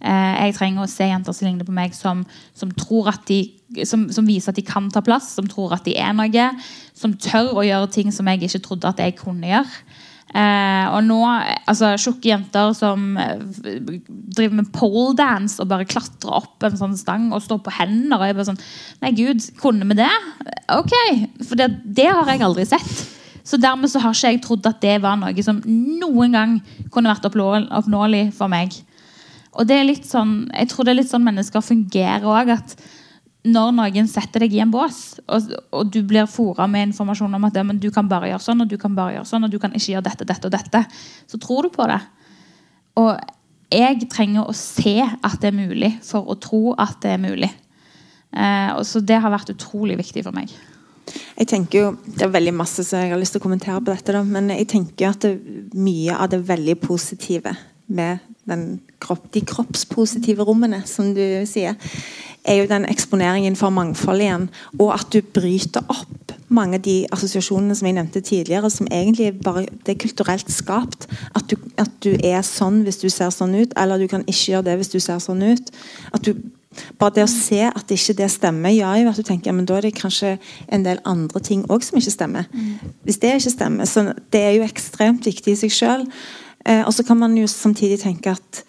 Eh, 0.00 0.34
jeg 0.46 0.56
trenger 0.56 0.84
å 0.84 0.90
se 0.90 1.08
jenter 1.08 1.36
som 1.36 1.48
ligner 1.48 1.68
på 1.68 1.74
meg, 1.76 1.96
som, 1.96 2.22
som, 2.56 2.72
de, 3.28 3.40
som, 3.84 4.06
som 4.12 4.28
viser 4.28 4.52
at 4.52 4.60
de 4.60 4.64
kan 4.66 4.88
ta 4.92 5.02
plass, 5.04 5.34
som 5.36 5.48
tror 5.48 5.76
at 5.76 5.84
de 5.84 5.96
er 6.00 6.14
noe, 6.16 6.46
som 6.96 7.16
tør 7.16 7.60
å 7.60 7.66
gjøre 7.66 7.90
ting 7.92 8.12
som 8.12 8.28
jeg 8.28 8.44
ikke 8.48 8.64
trodde 8.64 8.92
at 8.92 9.02
jeg 9.04 9.18
kunne 9.20 9.50
gjøre. 9.50 9.82
Eh, 10.30 10.84
og 10.94 11.00
nå, 11.08 11.16
altså 11.66 11.96
Tjukke 11.98 12.28
jenter 12.30 12.70
som 12.78 13.16
eh, 13.18 13.40
driver 14.30 14.60
med 14.60 14.68
pole 14.70 15.16
dance 15.18 15.58
og 15.58 15.72
bare 15.72 15.88
klatrer 15.90 16.36
opp 16.38 16.62
en 16.66 16.76
sånn 16.78 16.94
stang 16.98 17.32
og 17.34 17.42
står 17.42 17.58
på 17.66 17.74
hender. 17.80 18.20
og 18.20 18.28
jeg 18.28 18.36
bare 18.38 18.50
sånn, 18.52 18.60
Nei, 19.02 19.10
gud, 19.18 19.42
kunne 19.58 19.88
vi 19.90 19.98
det? 19.98 20.12
Ok, 20.76 20.94
For 21.42 21.58
det, 21.58 21.72
det 21.84 22.06
har 22.12 22.30
jeg 22.30 22.44
aldri 22.46 22.68
sett. 22.68 22.92
Så 23.42 23.58
dermed 23.58 23.90
så 23.90 24.02
har 24.04 24.14
ikke 24.14 24.30
jeg 24.30 24.42
trodd 24.44 24.68
at 24.70 24.78
det 24.84 25.00
var 25.02 25.18
noe 25.18 25.42
som 25.42 25.58
noen 25.66 26.36
gang 26.36 26.54
kunne 26.94 27.10
vært 27.10 27.26
oppnåelig 27.26 28.28
for 28.36 28.52
meg. 28.52 28.76
Og 29.58 29.66
det 29.66 29.80
er 29.80 29.88
litt 29.88 30.06
sånn, 30.06 30.44
Jeg 30.54 30.70
tror 30.70 30.86
det 30.86 30.92
er 30.92 31.00
litt 31.00 31.10
sånn 31.10 31.26
mennesker 31.26 31.64
fungerer 31.64 32.28
òg. 32.30 32.52
At 32.54 32.76
når 33.46 33.72
noen 33.72 34.08
setter 34.10 34.44
deg 34.44 34.54
i 34.56 34.60
en 34.60 34.72
bås, 34.72 35.18
og, 35.24 35.52
og 35.72 35.90
du 35.92 36.02
blir 36.04 36.28
fora 36.28 36.66
med 36.68 36.90
informasjon 36.90 37.38
om 37.38 37.46
at 37.48 37.56
men 37.64 37.80
du 37.80 37.88
kan 37.94 38.08
bare 38.08 38.28
gjøre 38.32 38.44
sånn, 38.44 38.64
og 38.64 38.68
du 38.68 38.76
kan 38.80 38.96
bare 38.96 39.16
gjøre 39.16 39.30
sånn, 39.30 39.46
og 39.46 39.52
du 39.52 39.58
kan 39.62 39.72
ikke 39.72 39.94
gjøre 39.94 40.08
dette, 40.10 40.26
dette 40.28 40.50
og 40.50 40.52
dette, 40.52 40.82
så 41.30 41.40
tror 41.40 41.64
du 41.64 41.72
på 41.72 41.86
det. 41.88 42.00
Og 43.00 43.14
jeg 43.70 44.10
trenger 44.10 44.48
å 44.50 44.56
se 44.56 44.98
at 45.00 45.38
det 45.40 45.52
er 45.52 45.56
mulig, 45.56 45.94
for 46.04 46.28
å 46.28 46.36
tro 46.42 46.74
at 46.74 46.98
det 47.04 47.14
er 47.14 47.22
mulig. 47.22 47.50
Eh, 48.30 48.70
og 48.76 48.84
så 48.86 49.00
det 49.02 49.18
har 49.22 49.32
vært 49.32 49.54
utrolig 49.54 49.96
viktig 50.00 50.26
for 50.26 50.36
meg. 50.36 50.52
Jeg 51.10 51.48
tenker 51.50 51.78
jo, 51.78 51.86
Det 52.04 52.22
er 52.26 52.30
veldig 52.30 52.52
masse 52.54 52.84
så 52.86 53.00
jeg 53.00 53.10
har 53.10 53.18
lyst 53.18 53.34
til 53.34 53.40
å 53.40 53.46
kommentere 53.46 53.80
på 53.80 53.90
dette, 53.90 54.14
da, 54.14 54.22
men 54.26 54.52
jeg 54.52 54.68
tenker 54.70 55.10
at 55.10 55.24
det, 55.24 55.38
mye 55.74 56.14
av 56.14 56.30
det 56.30 56.42
veldig 56.46 56.76
positive 56.82 57.54
med 57.90 58.20
den 58.46 58.80
kropp, 59.02 59.30
de 59.34 59.42
kroppspositive 59.46 60.44
rommene, 60.46 60.82
som 60.86 61.10
du 61.14 61.22
sier, 61.48 61.74
er 62.44 62.60
jo 62.60 62.68
den 62.70 62.86
eksponeringen 62.88 63.56
for 63.56 63.72
mangfold 63.74 64.22
igjen. 64.24 64.48
Og 64.78 64.92
at 64.94 65.08
du 65.12 65.20
bryter 65.22 65.84
opp 65.88 66.36
mange 66.50 66.80
av 66.80 66.84
de 66.84 66.96
assosiasjonene 67.14 67.76
som 67.78 67.86
jeg 67.86 67.96
nevnte 67.96 68.22
tidligere, 68.26 68.70
som 68.72 68.88
egentlig 68.90 69.32
bare 69.44 69.66
det 69.86 69.94
er 69.94 70.00
kulturelt 70.02 70.50
skapt. 70.50 71.06
At 71.38 71.50
du, 71.50 71.56
at 71.78 71.92
du 72.04 72.14
er 72.16 72.42
sånn 72.46 72.82
hvis 72.86 73.02
du 73.02 73.08
ser 73.12 73.30
sånn 73.34 73.54
ut, 73.54 73.76
eller 73.78 74.00
du 74.00 74.08
kan 74.10 74.26
ikke 74.26 74.54
gjøre 74.54 74.70
det 74.70 74.80
hvis 74.80 74.94
du 74.94 74.98
ser 75.02 75.22
sånn 75.22 75.44
ut. 75.46 75.70
At 76.14 76.26
du 76.26 76.34
bare 76.98 77.16
det 77.16 77.24
å 77.26 77.30
se 77.30 77.64
at 77.66 77.90
ikke 77.90 78.14
det 78.20 78.28
stemmer, 78.30 78.70
gjør 78.70 79.00
jo 79.00 79.10
at 79.10 79.18
du 79.18 79.26
tenker 79.26 79.54
men 79.54 79.66
da 79.66 79.78
er 79.78 79.88
det 79.88 79.96
kanskje 79.98 80.36
en 80.70 80.84
del 80.86 81.00
andre 81.08 81.42
ting 81.42 81.64
òg 81.70 81.82
som 81.82 81.98
ikke 81.98 82.14
stemmer. 82.14 82.50
Hvis 83.06 83.18
det 83.22 83.34
ikke 83.38 83.56
stemmer. 83.56 83.90
Så 83.90 84.06
det 84.32 84.42
er 84.42 84.54
jo 84.58 84.66
ekstremt 84.66 85.26
viktig 85.26 85.56
i 85.56 85.60
seg 85.64 85.74
sjøl. 85.74 86.06
Eh, 86.66 86.82
og 86.84 86.92
så 86.94 87.06
kan 87.06 87.18
man 87.18 87.34
jo 87.38 87.48
samtidig 87.50 88.00
tenke 88.02 88.34
at 88.36 88.62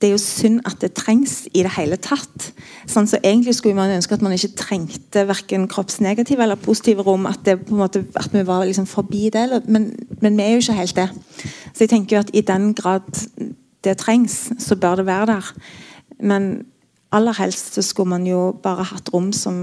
det 0.00 0.08
er 0.08 0.12
jo 0.14 0.20
synd 0.22 0.60
at 0.68 0.80
det 0.82 0.92
trengs 0.96 1.46
i 1.54 1.62
det 1.64 1.72
hele 1.76 1.96
tatt. 2.00 2.50
Sånn, 2.90 3.08
så 3.08 3.18
Egentlig 3.20 3.56
skulle 3.58 3.78
man 3.78 3.92
ønske 3.94 4.16
at 4.16 4.24
man 4.24 4.34
ikke 4.36 4.52
trengte 4.58 5.24
verken 5.28 5.66
kroppsnegative 5.70 6.44
eller 6.44 6.60
positive 6.60 7.04
rom. 7.06 7.26
At, 7.30 7.42
det, 7.46 7.56
måte, 7.72 8.04
at 8.16 8.32
vi 8.34 8.44
var 8.46 8.66
liksom 8.68 8.88
forbi 8.90 9.28
det. 9.32 9.46
Men, 9.68 9.90
men 10.20 10.36
vi 10.36 10.44
er 10.44 10.54
jo 10.54 10.64
ikke 10.64 10.80
helt 10.80 11.00
det. 11.00 11.08
Så 11.72 11.84
jeg 11.84 11.94
tenker 11.94 12.16
jo 12.16 12.24
at 12.24 12.34
i 12.36 12.44
den 12.46 12.74
grad 12.76 13.08
det 13.84 13.96
trengs, 14.02 14.50
så 14.60 14.76
bør 14.76 15.00
det 15.00 15.08
være 15.08 15.30
der. 15.32 15.52
Men 16.20 16.50
aller 17.16 17.34
helst 17.40 17.74
så 17.74 17.82
skulle 17.82 18.12
man 18.12 18.26
jo 18.28 18.50
bare 18.62 18.84
hatt 18.92 19.08
rom 19.14 19.32
som, 19.34 19.56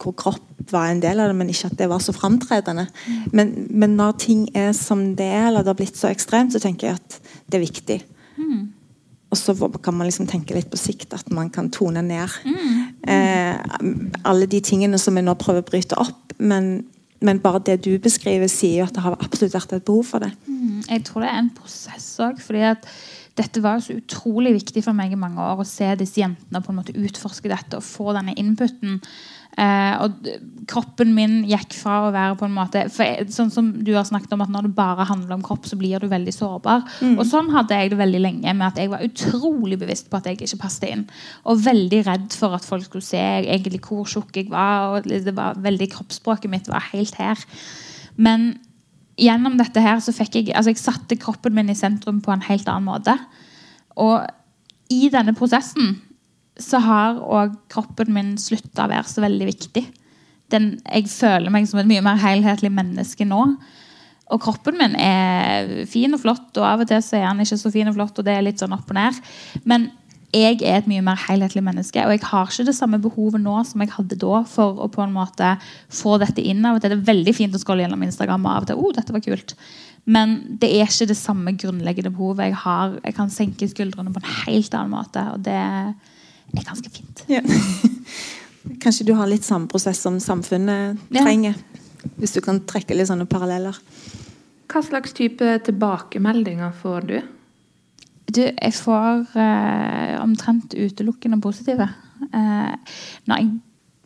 hvor 0.00 0.16
kropp 0.16 0.72
var 0.72 0.90
en 0.90 1.02
del 1.02 1.20
av 1.20 1.30
det, 1.30 1.36
men 1.38 1.52
ikke 1.52 1.70
at 1.70 1.78
det 1.78 1.90
var 1.90 2.02
så 2.02 2.14
framtredende. 2.16 2.88
Men, 3.36 3.52
men 3.70 3.96
når 4.00 4.18
ting 4.24 4.48
er 4.56 4.72
som 4.76 5.12
det 5.18 5.28
er, 5.28 5.50
eller 5.50 5.62
det 5.62 5.74
har 5.74 5.80
blitt 5.82 6.00
så 6.00 6.10
ekstremt, 6.10 6.56
så 6.56 6.62
tenker 6.62 6.90
jeg 6.90 7.00
at 7.02 7.20
det 7.50 7.60
er 7.60 7.68
viktig 7.68 8.00
og 9.30 9.38
så 9.38 9.54
kan 9.82 9.94
man 9.94 10.08
liksom 10.08 10.26
tenke 10.26 10.56
litt 10.56 10.70
på 10.72 10.78
sikt 10.80 11.14
at 11.14 11.28
man 11.34 11.52
kan 11.54 11.70
tone 11.70 12.02
ned 12.02 12.32
eh, 13.06 13.54
alle 14.26 14.48
de 14.50 14.60
tingene 14.64 14.98
som 14.98 15.14
vi 15.14 15.22
nå 15.22 15.36
prøver 15.38 15.62
å 15.62 15.68
bryte 15.68 15.98
opp. 16.02 16.34
Men, 16.42 16.82
men 17.22 17.42
bare 17.42 17.62
det 17.68 17.78
du 17.86 17.92
beskriver, 18.02 18.50
sier 18.50 18.80
jo 18.80 18.88
at 18.88 18.96
det 18.96 19.04
har 19.04 19.18
absolutt 19.20 19.54
vært 19.54 19.76
et 19.76 19.86
behov 19.86 20.10
for 20.10 20.26
det. 20.26 20.32
Mm, 20.50 20.82
jeg 20.88 21.04
tror 21.06 21.22
det 21.22 21.30
er 21.30 21.42
en 21.44 21.52
prosess 21.54 22.08
òg. 22.26 22.42
dette 23.38 23.62
var 23.62 23.78
så 23.80 23.94
utrolig 23.94 24.56
viktig 24.58 24.82
for 24.84 24.98
meg 24.98 25.14
i 25.14 25.20
mange 25.20 25.38
år 25.40 25.62
å 25.62 25.68
se 25.68 25.94
disse 26.00 26.20
jentene 26.20 26.64
på 26.64 26.72
en 26.72 26.80
måte 26.82 26.98
utforske 26.98 27.48
dette 27.48 27.78
og 27.78 27.86
få 27.86 28.10
denne 28.16 28.34
inputen. 28.34 28.98
Eh, 29.58 29.94
og 29.98 30.28
kroppen 30.70 31.10
min 31.12 31.40
gikk 31.48 31.74
fra 31.74 31.96
å 32.04 32.12
være 32.14 32.36
på 32.38 32.46
en 32.46 32.54
måte 32.54 32.84
for 32.94 33.26
Sånn 33.34 33.50
som 33.52 33.72
du 33.82 33.90
har 33.96 34.06
snakket 34.06 34.32
om 34.36 34.44
at 34.44 34.52
når 34.52 34.68
det 34.68 34.76
bare 34.76 35.08
handler 35.08 35.34
om 35.36 35.42
kropp, 35.44 35.66
så 35.66 35.76
blir 35.80 36.00
du 36.00 36.06
veldig 36.10 36.34
sårbar. 36.34 36.86
Mm. 37.02 37.16
Og 37.18 37.26
sånn 37.28 37.50
hadde 37.52 37.76
jeg 37.76 37.92
det 37.92 38.00
veldig 38.00 38.22
lenge 38.22 38.54
med 38.54 38.66
at 38.68 38.80
jeg 38.80 38.92
var 38.92 39.04
utrolig 39.04 39.80
bevisst 39.80 40.10
på 40.10 40.20
at 40.20 40.30
jeg 40.30 40.38
ikke 40.38 40.62
passet 40.62 40.88
inn. 40.92 41.04
Og 41.50 41.62
veldig 41.66 42.02
redd 42.06 42.38
for 42.38 42.56
at 42.56 42.66
folk 42.66 42.86
skulle 42.86 43.06
se 43.06 43.20
egentlig 43.20 43.82
hvor 43.86 44.08
tjukk 44.08 44.38
jeg 44.38 44.50
var. 44.52 44.96
og 44.96 45.10
det 45.10 45.36
var 45.36 45.58
veldig 45.60 45.90
Kroppsspråket 45.90 46.52
mitt 46.52 46.70
var 46.70 46.86
helt 46.92 47.18
her. 47.18 47.40
Men 48.16 48.52
gjennom 49.20 49.58
dette 49.58 49.82
her 49.82 49.98
så 50.00 50.14
fikk 50.16 50.38
jeg 50.38 50.54
altså 50.54 50.72
jeg 50.72 50.80
satte 50.80 51.18
kroppen 51.20 51.56
min 51.56 51.72
i 51.72 51.76
sentrum 51.76 52.22
på 52.24 52.32
en 52.32 52.46
helt 52.46 52.68
annen 52.70 52.88
måte. 52.88 53.16
Og 54.00 54.22
i 54.90 55.08
denne 55.12 55.34
prosessen 55.36 55.98
så 56.58 56.80
har 56.82 57.20
òg 57.20 57.54
kroppen 57.72 58.12
min 58.14 58.34
slutta 58.40 58.86
å 58.86 58.92
være 58.92 59.08
så 59.08 59.22
veldig 59.24 59.46
viktig. 59.48 59.84
Den, 60.50 60.72
jeg 60.82 61.10
føler 61.12 61.52
meg 61.52 61.68
som 61.70 61.80
et 61.82 61.88
mye 61.88 62.02
mer 62.04 62.18
helhetlig 62.20 62.72
menneske 62.74 63.26
nå. 63.28 63.44
Og 64.30 64.42
kroppen 64.42 64.76
min 64.78 64.96
er 64.98 65.86
fin 65.90 66.14
og 66.14 66.22
flott, 66.22 66.50
og 66.58 66.66
av 66.66 66.84
og 66.84 66.90
til 66.90 67.02
så 67.02 67.18
er 67.18 67.28
han 67.28 67.40
ikke 67.42 67.58
så 67.58 67.72
fin 67.74 67.90
og 67.90 67.96
flott. 67.96 68.18
og 68.18 68.26
det 68.26 68.36
er 68.36 68.46
litt 68.46 68.62
sånn 68.62 68.74
opp 68.76 68.90
og 68.90 68.98
ned. 68.98 69.18
Men 69.64 69.90
jeg 70.30 70.60
er 70.62 70.78
et 70.78 70.90
mye 70.90 71.02
mer 71.02 71.18
helhetlig 71.26 71.62
menneske, 71.66 72.02
og 72.06 72.14
jeg 72.14 72.22
har 72.28 72.50
ikke 72.50 72.68
det 72.68 72.76
samme 72.76 73.00
behovet 73.02 73.42
nå 73.42 73.56
som 73.66 73.82
jeg 73.82 73.90
hadde 73.96 74.18
da 74.22 74.42
for 74.46 74.78
å 74.78 74.86
på 74.92 75.02
en 75.02 75.14
måte 75.14 75.56
få 75.90 76.20
dette 76.22 76.42
inn. 76.42 76.62
av 76.64 76.78
og 76.78 76.82
til. 76.82 76.94
Det 76.94 77.00
er 77.00 77.10
veldig 77.10 77.34
fint 77.34 77.56
å 77.56 77.62
skrolle 77.62 77.82
gjennom 77.82 78.04
Instagram 78.06 78.46
og 78.46 78.52
av 78.52 78.66
og 78.66 78.70
til 78.70 78.82
oh, 78.82 78.92
dette 78.94 79.16
var 79.16 79.24
kult. 79.24 79.56
Men 80.10 80.38
det 80.62 80.70
er 80.70 80.86
ikke 80.86 81.10
det 81.10 81.18
samme 81.18 81.54
grunnleggende 81.58 82.14
behovet 82.14 82.50
jeg 82.50 82.60
har. 82.62 82.94
Jeg 83.02 83.16
kan 83.18 83.34
senke 83.34 83.68
skuldrene 83.68 84.14
på 84.14 84.22
en 84.22 84.32
helt 84.44 84.74
annen 84.78 84.94
måte, 84.94 85.26
og 85.34 85.42
det 85.46 85.56
er 85.58 85.90
ganske 86.52 86.90
fint. 86.92 87.24
Ja. 87.30 87.42
Kanskje 88.82 89.06
du 89.08 89.14
har 89.16 89.28
litt 89.30 89.46
samme 89.46 89.70
prosess 89.70 90.02
som 90.04 90.18
samfunnet 90.20 91.00
trenger? 91.12 91.56
Ja. 91.56 92.10
Hvis 92.20 92.32
du 92.36 92.40
kan 92.44 92.62
trekke 92.68 92.96
litt 92.96 93.10
sånne 93.10 93.28
paralleller. 93.28 93.76
Hva 94.70 94.82
slags 94.84 95.12
type 95.16 95.56
tilbakemeldinger 95.66 96.72
får 96.80 97.08
du? 97.08 97.16
Du, 98.30 98.44
jeg 98.46 98.74
får 98.76 99.24
eh, 99.42 100.14
omtrent 100.22 100.76
utelukkende 100.76 101.40
positive. 101.42 101.88
Eh, 102.30 103.00
når 103.26 103.40
jeg 103.40 103.50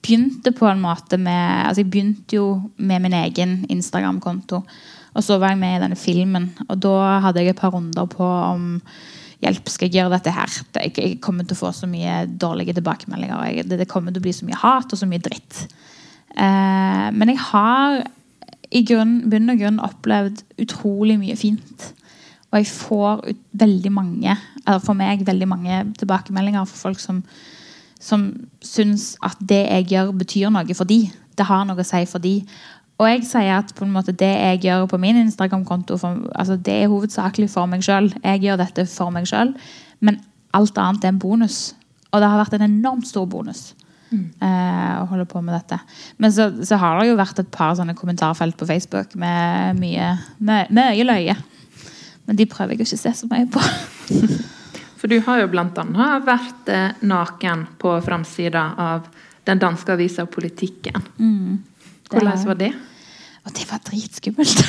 begynte 0.04 0.52
på 0.52 0.68
en 0.68 0.82
måte 0.82 1.16
med 1.20 1.68
altså 1.68 1.82
Jeg 1.82 1.90
begynte 1.90 2.36
jo 2.36 2.46
med 2.76 3.02
min 3.04 3.16
egen 3.20 3.64
Instagram-konto. 3.68 4.62
Og 5.14 5.22
så 5.22 5.38
var 5.38 5.52
jeg 5.52 5.60
med 5.60 5.76
i 5.76 5.82
denne 5.82 5.98
filmen. 5.98 6.48
Og 6.68 6.80
da 6.82 7.20
hadde 7.24 7.42
jeg 7.42 7.54
et 7.54 7.60
par 7.60 7.74
runder 7.74 8.08
på 8.10 8.24
om 8.24 8.80
hjelp, 9.44 9.70
skal 9.70 9.88
jeg 9.88 10.00
gjøre 10.00 10.16
dette 10.16 10.34
her? 10.34 10.58
Jeg, 10.80 11.18
kommer 11.24 11.46
til 11.46 11.56
å 11.56 11.62
få 11.62 11.72
så 11.76 11.88
mye 11.90 12.24
dårlige 12.28 12.76
tilbakemeldinger. 12.78 13.46
Jeg, 13.50 13.68
det, 13.70 13.88
kommer 13.90 14.14
til 14.14 14.22
å 14.22 14.26
bli 14.26 14.34
så 14.36 14.48
mye 14.48 14.60
hat 14.60 14.92
og 14.94 15.00
så 15.00 15.08
mye 15.08 15.22
dritt. 15.22 15.64
Eh, 16.34 17.08
men 17.14 17.32
jeg 17.32 17.42
har 17.50 18.02
i 18.74 18.82
grunn, 18.86 19.18
bunn 19.30 19.52
og 19.52 19.60
grunn 19.60 19.82
opplevd 19.84 20.42
utrolig 20.64 21.18
mye 21.20 21.36
fint. 21.38 21.90
Og 22.50 22.60
jeg 22.60 22.70
får 22.70 23.24
ut 23.28 23.42
veldig 23.64 23.92
mange, 23.94 24.36
eller 24.64 24.82
for 24.82 24.98
meg 24.98 25.26
veldig 25.26 25.48
mange 25.50 25.82
tilbakemeldinger 25.98 26.66
fra 26.70 26.80
folk 26.86 27.02
som, 27.02 27.20
som 27.98 28.28
syns 28.62 29.14
at 29.26 29.38
det 29.42 29.64
jeg 29.64 29.90
gjør, 29.94 30.14
betyr 30.22 30.54
noe 30.54 30.78
for 30.78 30.88
de. 30.88 31.02
Det 31.34 31.46
har 31.48 31.64
noe 31.66 31.82
å 31.82 31.86
si 31.86 32.04
for 32.06 32.22
de. 32.22 32.36
Og 33.02 33.08
jeg 33.10 33.24
sier 33.26 33.56
at 33.56 33.72
på 33.74 33.86
en 33.86 33.94
måte 33.94 34.14
det 34.14 34.30
jeg 34.30 34.60
gjør 34.68 34.86
på 34.90 35.00
min 35.02 35.18
Instagram-konto, 35.24 35.96
altså 36.34 36.56
det 36.56 36.76
er 36.84 36.92
hovedsakelig 36.92 37.48
for 37.50 37.66
meg 37.70 37.82
sjøl. 37.82 38.12
Jeg 38.22 38.44
gjør 38.44 38.60
dette 38.62 38.84
for 38.90 39.14
meg 39.14 39.26
sjøl, 39.26 39.50
men 40.04 40.20
alt 40.54 40.78
annet 40.78 41.04
er 41.06 41.14
en 41.14 41.22
bonus. 41.22 41.72
Og 42.12 42.22
det 42.22 42.28
har 42.30 42.38
vært 42.38 42.54
en 42.54 42.68
enormt 42.68 43.08
stor 43.10 43.26
bonus 43.26 43.72
mm. 44.14 44.22
eh, 44.38 44.92
å 45.00 45.08
holde 45.10 45.26
på 45.26 45.42
med 45.42 45.56
dette. 45.56 45.80
Men 46.22 46.34
så, 46.34 46.48
så, 46.62 46.78
har 46.78 47.00
det 47.00 47.08
jo 47.10 47.18
vært 47.18 47.42
et 47.42 47.50
par 47.54 47.74
sånne 47.74 47.96
kommentarfelt 47.98 48.56
på 48.60 48.68
Facebook 48.70 49.16
med 49.18 49.80
mye, 49.80 50.12
mye, 50.38 50.68
mye 50.70 51.08
løye. 51.10 51.36
Men 52.28 52.38
de 52.38 52.46
prøver 52.48 52.76
jeg 52.76 52.84
ikke 52.84 52.88
å 52.92 53.02
se 53.02 53.16
så 53.18 53.30
mye 53.30 53.50
på. 53.50 53.64
For 55.00 55.10
du 55.10 55.18
har 55.26 55.42
jo 55.42 55.50
bl.a. 55.52 56.06
vært 56.24 56.70
eh, 56.72 57.04
naken 57.04 57.66
på 57.82 57.98
framsida 58.06 58.68
av 58.80 59.10
den 59.44 59.60
danske 59.60 59.92
avisa 59.92 60.24
Politikken. 60.30 61.02
Mm. 61.18 61.58
Hvordan 62.10 62.46
var 62.48 62.58
det? 62.60 62.72
Og 63.44 63.52
det 63.56 63.66
var 63.68 63.82
dritskummelt. 63.84 64.64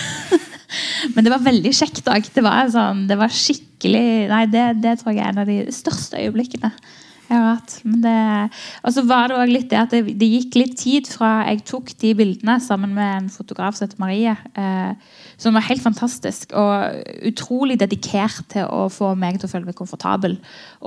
Men 1.16 1.26
det 1.26 1.32
var 1.32 1.44
veldig 1.46 1.72
kjekt 1.76 2.08
òg. 2.12 2.28
Det, 2.36 2.44
sånn, 2.74 3.06
det, 3.10 3.18
var 3.20 3.32
skikkelig 3.32 4.06
Nei, 4.32 4.44
det, 4.52 4.66
det, 4.84 4.98
tror 5.00 5.14
jeg 5.14 5.24
er 5.24 5.32
en 5.32 5.44
av 5.44 5.50
de 5.50 5.60
største 5.76 6.20
øyeblikkene 6.20 6.72
jeg 7.26 7.42
vet, 7.42 7.76
men 7.88 8.02
Det, 8.04 8.16
og 8.86 8.94
så 8.94 9.04
var 9.10 9.30
det 9.30 9.38
også 9.38 9.54
litt 9.54 9.70
det 9.72 9.78
at 9.80 9.94
det, 9.96 10.02
det, 10.22 10.28
gikk 10.30 10.58
litt 10.60 10.76
tid 10.78 11.08
fra 11.10 11.32
jeg 11.50 11.64
tok 11.66 11.94
de 12.02 12.12
bildene 12.18 12.60
sammen 12.62 12.94
med 12.94 13.12
en 13.16 13.30
fotograf 13.34 13.78
som 13.78 13.88
heter 13.88 14.02
Marie. 14.02 14.36
Eh, 14.54 15.16
som 15.42 15.56
var 15.58 15.66
helt 15.68 15.84
fantastisk 15.84 16.54
og 16.56 17.02
utrolig 17.28 17.80
dedikert 17.82 18.46
til 18.54 18.70
å 18.72 18.86
få 18.94 19.12
meg 19.20 19.40
til 19.40 19.50
å 19.50 19.52
føle 19.52 19.68
meg 19.68 19.78
komfortabel. 19.78 20.38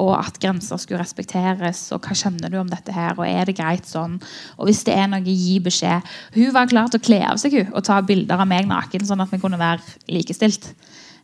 Og 0.01 0.13
at 0.17 0.39
grenser 0.41 0.81
skulle 0.81 1.03
respekteres. 1.03 1.83
Og 1.95 2.07
hva 2.07 2.17
kjenner 2.17 2.53
du 2.53 2.61
om 2.61 2.71
dette 2.71 2.95
her, 2.95 3.17
og 3.19 3.27
er 3.27 3.49
det 3.49 3.59
greit 3.59 3.89
sånn? 3.89 4.17
Og 4.57 4.71
hvis 4.71 4.85
det 4.89 4.95
er 4.97 5.11
noe, 5.11 5.25
gi 5.27 5.59
beskjed. 5.65 6.07
Hun 6.39 6.55
var 6.55 6.71
klar 6.71 6.89
til 6.93 7.03
å 7.03 7.07
kle 7.09 7.21
av 7.33 7.43
seg 7.43 7.59
hun, 7.59 7.75
og 7.75 7.85
ta 7.87 7.99
bilder 8.05 8.41
av 8.41 8.49
meg 8.49 8.71
naken, 8.71 9.05
sånn 9.09 9.25
at 9.25 9.35
vi 9.35 9.43
kunne 9.43 9.61
være 9.61 10.15
likestilt. 10.15 10.71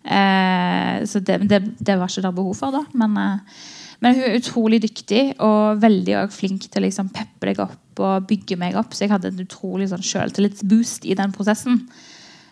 Eh, 0.04 1.00
så 1.08 1.22
det, 1.24 1.40
det, 1.48 1.62
det, 1.78 1.96
var 1.96 2.10
ikke 2.10 2.26
der 2.26 2.36
behov 2.36 2.58
for, 2.58 2.74
da. 2.74 2.84
Men 2.98 3.16
eh, 3.20 3.62
men 4.04 4.18
hun 4.18 4.26
er 4.26 4.36
utrolig 4.36 4.82
dyktig 4.84 5.22
og 5.42 5.80
veldig 5.80 6.26
flink 6.34 6.66
til 6.68 6.82
å 6.82 6.84
liksom 6.84 7.08
peppe 7.14 7.48
deg 7.48 7.62
opp 7.64 8.02
og 8.04 8.26
bygge 8.28 8.58
meg 8.60 8.76
opp. 8.76 8.92
Så 8.92 9.06
jeg 9.06 9.14
hadde 9.14 9.30
en 9.32 9.40
utrolig 9.46 9.88
sånn 9.88 10.04
selvtillitsboost 10.04 11.06
i 11.08 11.16
den 11.16 11.32
prosessen. 11.32 11.86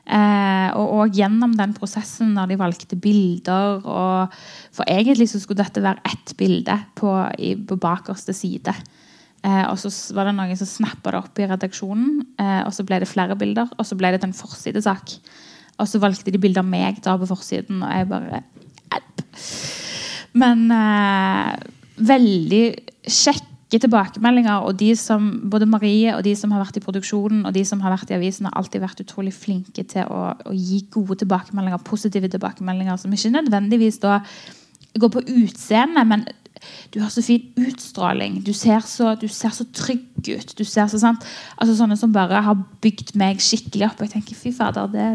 Eh, 0.03 0.69
og, 0.75 0.87
og, 0.97 1.13
gjennom 1.15 1.53
den 1.59 1.75
prosessen, 1.77 2.33
når 2.35 2.51
de 2.51 2.57
valgte 2.59 2.97
bilder 2.99 3.85
og, 3.87 4.33
For 4.75 4.89
egentlig 4.91 5.29
så 5.31 5.39
skulle 5.39 5.63
dette 5.63 5.85
være 5.85 6.03
ett 6.09 6.33
bilde 6.41 6.75
på, 6.99 7.13
i, 7.39 7.53
på 7.55 7.79
bakerste 7.79 8.35
side. 8.35 8.75
Eh, 9.45 9.63
og 9.69 9.77
så 9.79 9.93
var 10.17 10.27
det 10.27 10.35
noen 10.39 10.59
som 10.59 10.71
snappa 10.71 11.13
det 11.13 11.21
opp 11.21 11.39
i 11.39 11.47
redaksjonen, 11.51 12.19
eh, 12.41 12.61
og 12.65 12.73
så 12.75 12.87
ble 12.89 13.03
det 13.03 13.11
flere 13.11 13.37
bilder. 13.39 13.71
Og 13.77 13.87
så 13.87 13.99
ble 13.99 14.15
det 14.15 14.25
en 14.27 14.35
forsidesak. 14.37 15.19
Og 15.79 15.89
så 15.91 16.03
valgte 16.03 16.33
de 16.33 16.41
bilder 16.41 16.65
av 16.65 16.73
meg 16.73 16.99
da 17.05 17.15
på 17.21 17.31
forsiden, 17.31 17.85
og 17.85 17.95
jeg 17.95 18.11
bare 18.11 18.43
App. 18.93 19.23
Men 20.39 20.69
eh, 20.73 21.57
veldig 22.03 22.65
kjekke 23.09 23.81
tilbakemeldinger. 23.83 24.67
Og 24.69 24.77
de 24.81 24.93
som, 24.99 25.29
både 25.53 25.69
Marie 25.69 26.15
og 26.17 26.25
de 26.27 26.35
som 26.39 26.53
har 26.55 26.65
vært 26.65 26.81
i 26.81 26.85
produksjonen 26.85 27.47
og 27.49 27.55
de 27.57 27.65
som 27.69 27.83
har 27.85 27.95
vært 27.95 28.13
i 28.13 28.19
avisen, 28.19 28.49
har 28.49 28.59
alltid 28.61 28.85
vært 28.85 29.05
utrolig 29.05 29.35
flinke 29.37 29.85
til 29.89 30.09
å, 30.09 30.33
å 30.49 30.57
gi 30.57 30.83
gode 30.93 31.23
tilbakemeldinger, 31.23 31.85
positive 31.87 32.31
tilbakemeldinger, 32.33 33.01
som 33.01 33.13
ikke 33.13 33.35
nødvendigvis 33.39 34.01
da 34.03 34.21
går 35.01 35.13
på 35.13 35.25
utseendet, 35.25 36.05
men 36.05 36.27
du 36.95 37.01
har 37.01 37.11
så 37.11 37.23
fin 37.25 37.43
utstråling. 37.59 38.43
Du 38.47 38.53
ser 38.55 38.85
så, 38.87 39.15
du 39.19 39.27
ser 39.29 39.51
så 39.57 39.65
trygg 39.75 40.29
ut. 40.29 40.53
Du 40.59 40.65
ser 40.69 40.87
så 40.93 41.01
sant 41.01 41.25
altså 41.57 41.75
Sånne 41.79 41.97
som 41.99 42.13
bare 42.15 42.43
har 42.45 42.59
bygd 42.85 43.15
meg 43.19 43.43
skikkelig 43.43 43.89
opp. 43.89 43.99
Og 43.99 44.07
jeg 44.07 44.15
tenker 44.19 44.39
fy 44.39 44.53
fader, 44.55 44.91
det, 44.93 45.09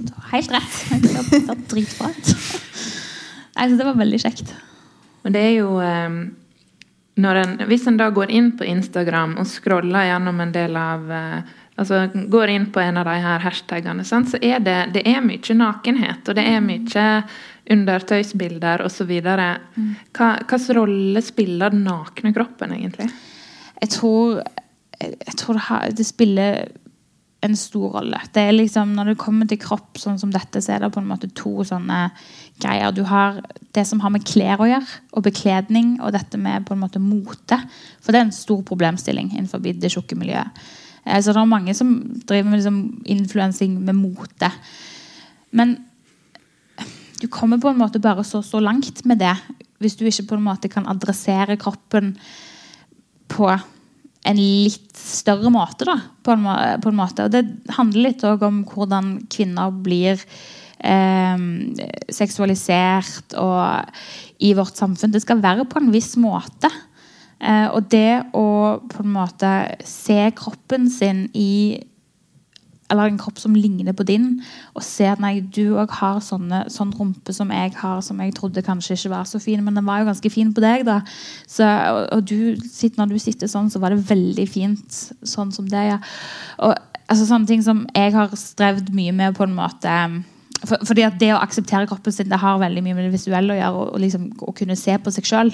det 0.00 0.14
er 0.14 0.30
helt 0.32 0.54
rett. 0.54 0.78
Det 1.04 1.42
er 1.42 1.64
dritbra. 1.68 2.12
Jeg 3.54 3.70
syns 3.70 3.80
det 3.80 3.86
var 3.86 4.00
veldig 4.00 4.20
kjekt. 4.22 4.54
Og 5.24 5.34
det 5.34 5.42
er 5.42 5.52
jo 5.56 5.76
um, 5.78 6.16
en, 7.16 7.58
Hvis 7.68 7.86
en 7.88 7.98
da 8.00 8.10
går 8.12 8.32
inn 8.34 8.52
på 8.58 8.66
Instagram 8.68 9.38
og 9.40 9.48
scroller 9.48 10.10
gjennom 10.10 10.40
en 10.42 10.54
del 10.54 10.76
av 10.76 11.06
uh, 11.08 11.54
altså 11.80 12.04
Går 12.12 12.52
inn 12.54 12.66
på 12.74 12.82
en 12.82 12.98
av 13.00 13.08
de 13.08 13.16
her 13.24 13.42
hashtagene, 13.44 14.04
sant, 14.06 14.30
så 14.30 14.40
er 14.42 14.62
det, 14.64 14.78
det 14.94 15.04
er 15.10 15.24
mye 15.24 15.58
nakenhet. 15.58 16.28
Og 16.28 16.38
det 16.38 16.46
er 16.50 16.64
mye 16.64 17.06
undertøysbilder 17.74 18.84
osv. 18.84 19.12
Mm. 19.24 19.94
Hva 20.14 20.30
slags 20.44 20.68
rolle 20.76 21.22
spiller 21.24 21.72
den 21.72 21.86
nakne 21.88 22.34
kroppen, 22.36 22.74
egentlig? 22.76 23.08
Jeg 23.80 23.90
tror, 23.96 24.42
jeg 25.00 25.36
tror 25.40 25.58
det, 25.58 25.64
har, 25.68 25.94
det 25.96 26.06
spiller 26.06 26.66
en 27.44 27.56
stor 27.58 27.92
rolle. 27.98 28.18
Det 28.32 28.42
er 28.42 28.54
liksom, 28.56 28.94
Når 28.96 29.12
det 29.12 29.20
kommer 29.20 29.48
til 29.48 29.60
kropp 29.60 29.98
sånn 30.00 30.18
som 30.20 30.32
dette, 30.32 30.62
så 30.64 30.74
er 30.74 30.84
det 30.84 30.92
på 30.94 31.02
en 31.02 31.10
måte 31.10 31.28
to 31.36 31.64
sånne 31.66 32.06
greier. 32.62 32.94
Du 32.94 33.02
har 33.08 33.42
det 33.76 33.84
som 33.88 34.00
har 34.00 34.12
med 34.14 34.24
klær 34.24 34.62
å 34.62 34.68
gjøre, 34.70 35.00
og 35.12 35.26
bekledning, 35.26 35.98
og 36.00 36.14
dette 36.16 36.40
med 36.40 36.66
på 36.66 36.74
en 36.74 36.82
måte 36.82 37.02
mote. 37.02 37.58
For 38.00 38.12
det 38.12 38.20
er 38.20 38.28
en 38.28 38.36
stor 38.36 38.62
problemstilling 38.66 39.34
innenfor 39.34 39.62
det 39.64 39.92
tjukke 39.92 40.16
miljøet. 40.18 40.64
Eh, 41.04 41.20
så 41.20 41.32
det 41.34 41.42
er 41.42 41.50
mange 41.50 41.74
som 41.76 41.96
driver 42.24 42.50
med 42.50 42.62
liksom 42.62 42.80
influensing 43.04 43.76
med 43.84 43.98
mote. 43.98 44.50
Men 45.52 45.76
du 47.20 47.28
kommer 47.28 47.60
på 47.60 47.70
en 47.70 47.78
måte 47.78 48.02
bare 48.02 48.24
så, 48.24 48.42
så 48.42 48.60
langt 48.60 49.04
med 49.04 49.22
det 49.22 49.36
hvis 49.82 49.96
du 49.96 50.06
ikke 50.08 50.30
på 50.30 50.38
en 50.38 50.46
måte 50.46 50.70
kan 50.72 50.86
adressere 50.88 51.58
kroppen 51.60 52.14
på 53.28 53.48
en 54.24 54.40
litt 54.40 54.96
større 54.96 55.52
måte. 55.52 55.86
Da, 55.88 55.98
på 56.24 56.34
en, 56.34 56.48
på 56.82 56.90
en 56.90 56.98
måte. 56.98 57.26
Og 57.26 57.34
det 57.34 57.44
handler 57.76 58.08
litt 58.08 58.24
om 58.24 58.62
hvordan 58.70 59.14
kvinner 59.32 59.74
blir 59.84 60.20
eh, 60.78 61.44
seksualisert 62.12 63.36
og 63.40 64.44
i 64.44 64.54
vårt 64.56 64.80
samfunn. 64.80 65.14
Det 65.14 65.22
skal 65.24 65.44
være 65.44 65.68
på 65.68 65.80
en 65.80 65.92
viss 65.94 66.14
måte. 66.20 66.70
Eh, 67.44 67.68
og 67.70 67.90
det 67.92 68.24
å 68.36 68.46
på 68.90 69.04
en 69.04 69.14
måte 69.14 69.50
se 69.88 70.20
kroppen 70.36 70.88
sin 70.92 71.26
i 71.36 71.80
eller 72.92 73.08
en 73.08 73.18
kropp 73.18 73.38
som 73.40 73.54
ligner 73.56 73.94
på 73.96 74.06
din, 74.06 74.26
og 74.76 74.84
se 74.84 75.06
at 75.08 75.22
nei, 75.22 75.38
du 75.40 75.76
òg 75.80 75.92
har 76.00 76.20
sånne, 76.24 76.64
sånn 76.72 76.92
rumpe 76.94 77.32
som 77.34 77.52
jeg 77.54 77.72
har, 77.80 78.02
som 78.04 78.20
jeg 78.20 78.34
trodde 78.36 78.64
kanskje 78.64 78.98
ikke 78.98 79.14
var 79.14 79.28
så 79.28 79.40
fin, 79.42 79.62
men 79.64 79.78
den 79.78 79.86
var 79.86 80.02
jo 80.02 80.10
ganske 80.10 80.32
fin 80.32 80.52
på 80.54 80.64
deg. 80.64 80.84
da. 80.88 81.00
Så, 81.48 81.64
og, 82.12 82.26
du, 82.28 82.54
når 82.98 83.14
du 83.14 83.18
sitter 83.22 83.50
sånn, 83.50 83.72
så 83.72 83.80
var 83.82 83.94
det 83.94 84.04
veldig 84.10 84.46
fint 84.50 85.00
sånn 85.24 85.54
som 85.54 85.68
det. 85.70 85.86
ja. 85.94 85.98
Og 86.60 86.74
altså, 87.08 87.26
Sånne 87.28 87.48
ting 87.48 87.64
som 87.64 87.84
jeg 87.94 88.14
har 88.14 88.36
strevd 88.38 88.92
mye 88.94 89.14
med 89.16 89.36
på 89.36 89.48
en 89.48 89.56
måte 89.56 89.98
for, 90.64 90.80
fordi 90.86 91.04
at 91.04 91.18
Det 91.20 91.32
å 91.34 91.42
akseptere 91.42 91.88
kroppen 91.90 92.14
sin 92.14 92.30
det 92.30 92.40
har 92.40 92.60
veldig 92.62 92.84
mye 92.84 92.96
med 92.96 93.08
det 93.08 93.16
visuelle 93.16 93.56
å 93.56 93.58
gjøre. 93.58 93.82
Og, 93.88 94.00
liksom, 94.00 94.30
kunne 94.56 94.78
se 94.80 94.96
på 95.00 95.12
seg 95.12 95.28
sjøl. 95.28 95.52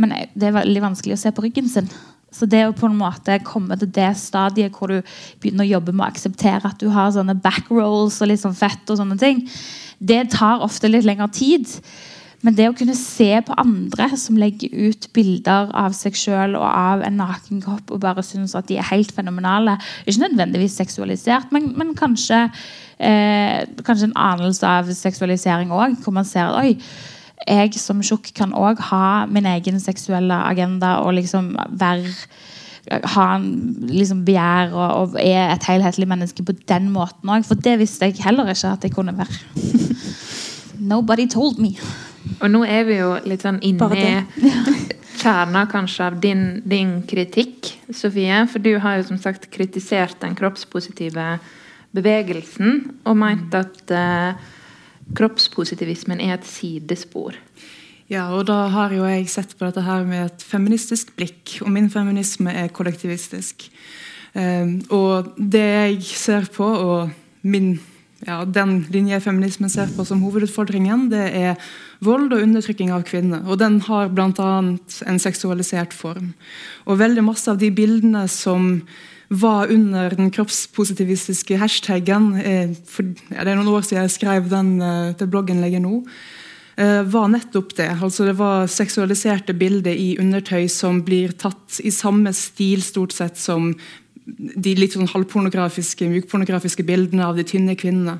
Men 0.00 0.14
det 0.32 0.48
er 0.48 0.56
veldig 0.60 0.84
vanskelig 0.84 1.18
å 1.18 1.20
se 1.24 1.32
på 1.34 1.44
ryggen 1.44 1.68
sin. 1.68 1.90
Så 2.30 2.46
det 2.46 2.62
å 2.66 2.76
på 2.76 2.86
en 2.86 2.98
måte 2.98 3.40
komme 3.46 3.76
til 3.80 3.90
det 3.94 4.12
stadiet 4.20 4.76
hvor 4.76 4.92
du 4.92 5.00
begynner 5.42 5.66
å 5.66 5.72
jobbe 5.74 5.94
med 5.94 6.06
å 6.06 6.10
akseptere 6.12 6.70
at 6.70 6.78
du 6.80 6.88
har 6.94 7.10
sånne 7.14 7.38
backrolls 7.42 8.20
og 8.22 8.30
litt 8.30 8.42
sånn 8.42 8.56
fett, 8.56 8.84
og 8.88 9.00
sånne 9.00 9.18
ting, 9.20 9.42
det 9.98 10.30
tar 10.36 10.62
ofte 10.64 10.88
litt 10.88 11.06
lengre 11.08 11.28
tid. 11.34 11.68
Men 12.40 12.56
det 12.56 12.70
å 12.70 12.76
kunne 12.76 12.96
se 12.96 13.28
på 13.44 13.56
andre 13.60 14.06
som 14.16 14.38
legger 14.40 14.72
ut 14.72 15.10
bilder 15.16 15.68
av 15.76 15.92
seg 15.96 16.16
sjøl 16.16 16.56
og 16.56 16.64
av 16.64 17.02
en 17.04 17.18
nakenkropp 17.20 17.92
og 17.92 18.00
bare 18.00 18.24
synes 18.24 18.54
at 18.56 18.70
de 18.70 18.78
er 18.80 18.88
helt 18.88 19.12
fenomenale 19.12 19.76
Ikke 20.06 20.22
nødvendigvis 20.22 20.78
seksualisert, 20.80 21.52
men, 21.52 21.68
men 21.76 21.92
kanskje, 21.98 22.46
eh, 22.96 23.66
kanskje 23.84 24.08
en 24.08 24.16
anelse 24.16 24.64
av 24.64 24.88
seksualisering 24.96 25.74
òg. 25.74 25.98
Hvor 26.00 26.16
man 26.16 26.28
ser 26.28 26.48
at 26.48 26.62
oi, 26.62 26.78
jeg 27.48 27.74
som 27.80 28.02
tjukk 28.04 28.32
kan 28.36 28.52
òg 28.56 28.80
ha 28.90 29.26
min 29.30 29.48
egen 29.48 29.80
seksuelle 29.80 30.36
agenda 30.50 30.98
og 31.04 31.14
liksom 31.18 31.54
være 31.80 32.12
ha 32.90 33.26
en 33.36 33.48
liksom 33.90 34.24
begjær 34.26 34.72
og, 34.72 34.90
og, 34.96 35.16
er 35.20 35.52
et 35.52 35.66
helhetlig 35.68 36.08
menneske 36.10 36.44
på 36.46 36.56
den 36.68 36.88
måten 36.92 37.30
òg. 37.30 37.44
For 37.46 37.60
det 37.60 37.78
visste 37.82 38.08
jeg 38.08 38.24
heller 38.24 38.50
ikke 38.50 38.72
at 38.72 38.86
jeg 38.86 38.94
kunne 38.94 39.14
være. 39.16 39.40
Nobody 40.92 41.28
told 41.30 41.60
me. 41.60 41.74
Og 42.40 42.50
nå 42.50 42.64
er 42.64 42.86
vi 42.88 42.98
jo 42.98 43.12
litt 43.28 43.44
sånn 43.44 43.60
inne 43.64 43.90
i 44.00 44.88
kjerna 45.20 45.66
kanskje 45.68 46.06
av 46.06 46.16
din, 46.22 46.44
din, 46.64 47.00
kritikk, 47.08 47.74
Sofie. 47.92 48.44
For 48.48 48.62
du 48.64 48.72
har 48.80 48.98
jo 48.98 49.10
som 49.10 49.20
sagt 49.20 49.50
kritisert 49.52 50.20
den 50.24 50.36
kroppspositive 50.38 51.34
bevegelsen 51.96 52.80
og 53.08 53.18
meint 53.18 53.54
at 53.58 53.92
uh, 53.92 54.38
kroppspositivismen 55.16 56.20
er 56.22 56.36
et 56.36 56.48
sidespor. 56.48 57.36
Ja, 58.10 58.26
og 58.34 58.48
da 58.48 58.64
har 58.72 58.90
jo 58.94 59.04
jeg 59.06 59.28
sett 59.30 59.54
på 59.54 59.68
dette 59.68 59.84
her 59.86 60.02
med 60.06 60.24
et 60.26 60.42
feministisk 60.42 61.12
blikk. 61.18 61.60
Og 61.62 61.70
min 61.70 61.86
feminisme 61.92 62.50
er 62.50 62.72
kollektivistisk. 62.74 63.68
Um, 64.34 64.80
og 64.94 65.30
det 65.38 65.66
jeg 65.66 66.02
ser 66.02 66.48
på, 66.54 66.66
og 66.66 67.10
min, 67.42 67.76
ja, 68.26 68.42
den 68.44 68.84
linje 68.90 69.20
feminismen 69.22 69.70
ser 69.70 69.90
på 69.94 70.06
som 70.06 70.22
hovedutfordringen, 70.26 71.08
det 71.10 71.24
er 71.38 71.70
vold 72.04 72.32
og 72.32 72.42
undertrykking 72.42 72.90
av 72.94 73.04
kvinner. 73.08 73.44
Og 73.46 73.60
den 73.60 73.78
har 73.86 74.10
bl.a. 74.12 74.50
en 75.06 75.22
seksualisert 75.22 75.94
form. 75.96 76.32
Og 76.88 77.00
veldig 77.00 77.24
masse 77.26 77.50
av 77.50 77.60
de 77.60 77.70
bildene 77.74 78.26
som 78.30 78.82
var 79.30 79.70
under 79.70 80.10
den 80.18 80.30
kroppspositivistiske 80.34 81.58
hashtaggen 81.60 82.32
eh, 82.40 82.72
for, 82.90 83.06
ja, 83.30 83.44
Det 83.44 83.52
er 83.52 83.58
noen 83.60 83.70
år 83.70 83.84
siden 83.86 84.02
jeg 84.02 84.16
skrev 84.16 84.48
den 84.50 84.80
eh, 84.82 85.12
til 85.14 85.30
blogginnlegget 85.30 85.84
nå. 85.84 86.00
Eh, 86.80 87.02
var 87.06 87.28
nettopp 87.30 87.76
det. 87.78 87.92
Altså 88.02 88.26
Det 88.26 88.34
var 88.38 88.66
seksualiserte 88.66 89.54
bilder 89.54 89.94
i 89.94 90.16
undertøy 90.18 90.66
som 90.68 91.02
blir 91.06 91.36
tatt 91.38 91.78
i 91.84 91.92
samme 91.94 92.32
stil 92.34 92.82
stort 92.82 93.14
sett 93.14 93.38
som 93.38 93.74
de 94.26 94.74
litt 94.78 94.94
sånn 94.94 95.10
halvpornografiske, 95.10 96.08
mjukpornografiske 96.10 96.84
bildene 96.86 97.26
av 97.26 97.38
de 97.38 97.46
tynne 97.46 97.76
kvinnene. 97.78 98.18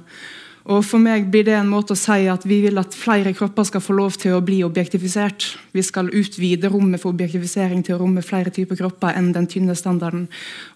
Og 0.68 0.84
For 0.84 1.00
meg 1.00 1.30
blir 1.32 1.46
det 1.46 1.54
en 1.56 1.70
måte 1.70 1.94
å 1.94 1.98
si 1.98 2.26
at 2.28 2.44
vi 2.44 2.58
vil 2.66 2.78
at 2.80 2.92
flere 2.96 3.32
kropper 3.36 3.64
skal 3.64 3.80
få 3.80 3.94
lov 3.96 4.18
til 4.20 4.34
å 4.36 4.42
bli 4.44 4.58
objektifisert. 4.66 5.46
Vi 5.72 5.82
skal 5.86 6.10
utvide 6.12 6.68
rommet 6.68 7.00
for 7.00 7.14
objektifisering 7.14 7.80
til 7.86 7.96
å 7.96 8.00
romme 8.02 8.20
flere 8.24 8.52
typer 8.52 8.76
kropper 8.76 9.16
enn 9.16 9.30
den 9.32 9.48
tynne 9.48 9.76
standarden. 9.78 10.26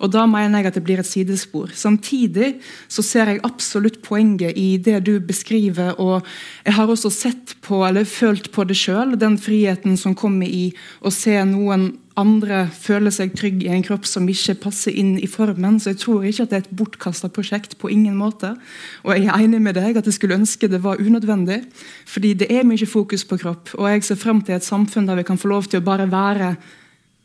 Og 0.01 0.11
Da 0.15 0.25
mener 0.27 0.63
jeg 0.63 0.73
at 0.73 0.79
det 0.79 0.85
blir 0.87 1.03
et 1.03 1.09
sidespor. 1.09 1.75
Samtidig 1.75 2.55
så 2.89 3.05
ser 3.05 3.29
jeg 3.29 3.45
absolutt 3.45 4.01
poenget 4.03 4.57
i 4.57 4.79
det 4.79 5.05
du 5.05 5.21
beskriver. 5.21 5.95
og 6.01 6.25
Jeg 6.65 6.75
har 6.75 6.87
også 6.89 7.11
sett 7.11 7.55
på, 7.61 7.85
eller 7.87 8.05
følt 8.05 8.53
på 8.53 8.65
det 8.65 8.77
sjøl, 8.77 9.19
den 9.19 9.37
friheten 9.37 9.99
som 9.99 10.15
kommer 10.15 10.47
i 10.47 10.73
å 11.03 11.13
se 11.13 11.37
noen 11.45 11.93
andre 12.21 12.65
føler 12.71 13.11
seg 13.15 13.33
trygg 13.35 13.65
i 13.65 13.71
en 13.75 13.83
kropp 13.83 14.07
som 14.07 14.27
ikke 14.31 14.55
passer 14.63 14.95
inn 14.95 15.17
i 15.19 15.29
formen. 15.31 15.81
Så 15.83 15.93
jeg 15.93 16.01
tror 16.05 16.27
ikke 16.27 16.47
at 16.47 16.53
det 16.53 16.59
er 16.59 16.65
et 16.65 16.77
bortkasta 16.79 17.29
prosjekt. 17.29 17.79
på 17.79 17.91
ingen 17.91 18.17
måte. 18.17 18.55
Og 19.03 19.15
jeg 19.17 19.27
er 19.27 19.45
enig 19.45 19.61
med 19.61 19.75
deg 19.75 19.97
at 19.97 20.07
jeg 20.07 20.15
skulle 20.15 20.39
ønske 20.39 20.69
det 20.69 20.83
var 20.83 21.01
unødvendig. 21.03 21.65
Fordi 22.07 22.35
det 22.35 22.51
er 22.51 22.65
mye 22.65 22.87
fokus 22.87 23.25
på 23.25 23.39
kropp. 23.39 23.75
Og 23.75 23.91
jeg 23.91 24.05
ser 24.05 24.17
frem 24.17 24.43
til 24.43 24.55
et 24.55 24.65
samfunn 24.65 25.07
der 25.07 25.17
vi 25.17 25.23
kan 25.25 25.39
få 25.39 25.49
lov 25.49 25.65
til 25.65 25.81
å 25.81 25.85
bare 25.85 26.11
være 26.11 26.57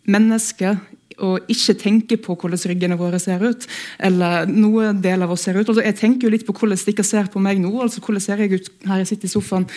mennesker 0.09 0.77
og 1.19 1.51
ikke 1.51 1.75
tenke 1.75 2.17
på 2.17 2.35
hvordan 2.35 2.59
ryggene 2.71 2.97
våre 2.97 3.19
ser 3.19 3.43
ut. 3.43 3.67
Eller 3.99 4.47
noe 4.47 4.93
del 4.93 5.21
av 5.21 5.31
oss 5.31 5.45
ser 5.45 5.59
ut. 5.59 5.67
Altså, 5.67 5.83
jeg 5.83 5.97
tenker 5.99 6.27
jo 6.27 6.33
litt 6.33 6.47
på 6.47 6.55
hvordan 6.55 6.79
dere 6.79 7.03
ser 7.03 7.29
på 7.31 7.39
meg 7.43 7.59
nå. 7.61 7.73
altså 7.81 8.01
Hvordan 8.01 8.23
ser 8.23 8.41
jeg 8.41 8.53
ut 8.53 8.71
her 8.87 9.03
jeg 9.03 9.07
sitter 9.13 9.29
i 9.29 9.33
sofaen? 9.33 9.69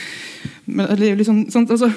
Men, 0.67 0.95
liksom, 1.19 1.51
sånn, 1.51 1.69
altså, 1.69 1.91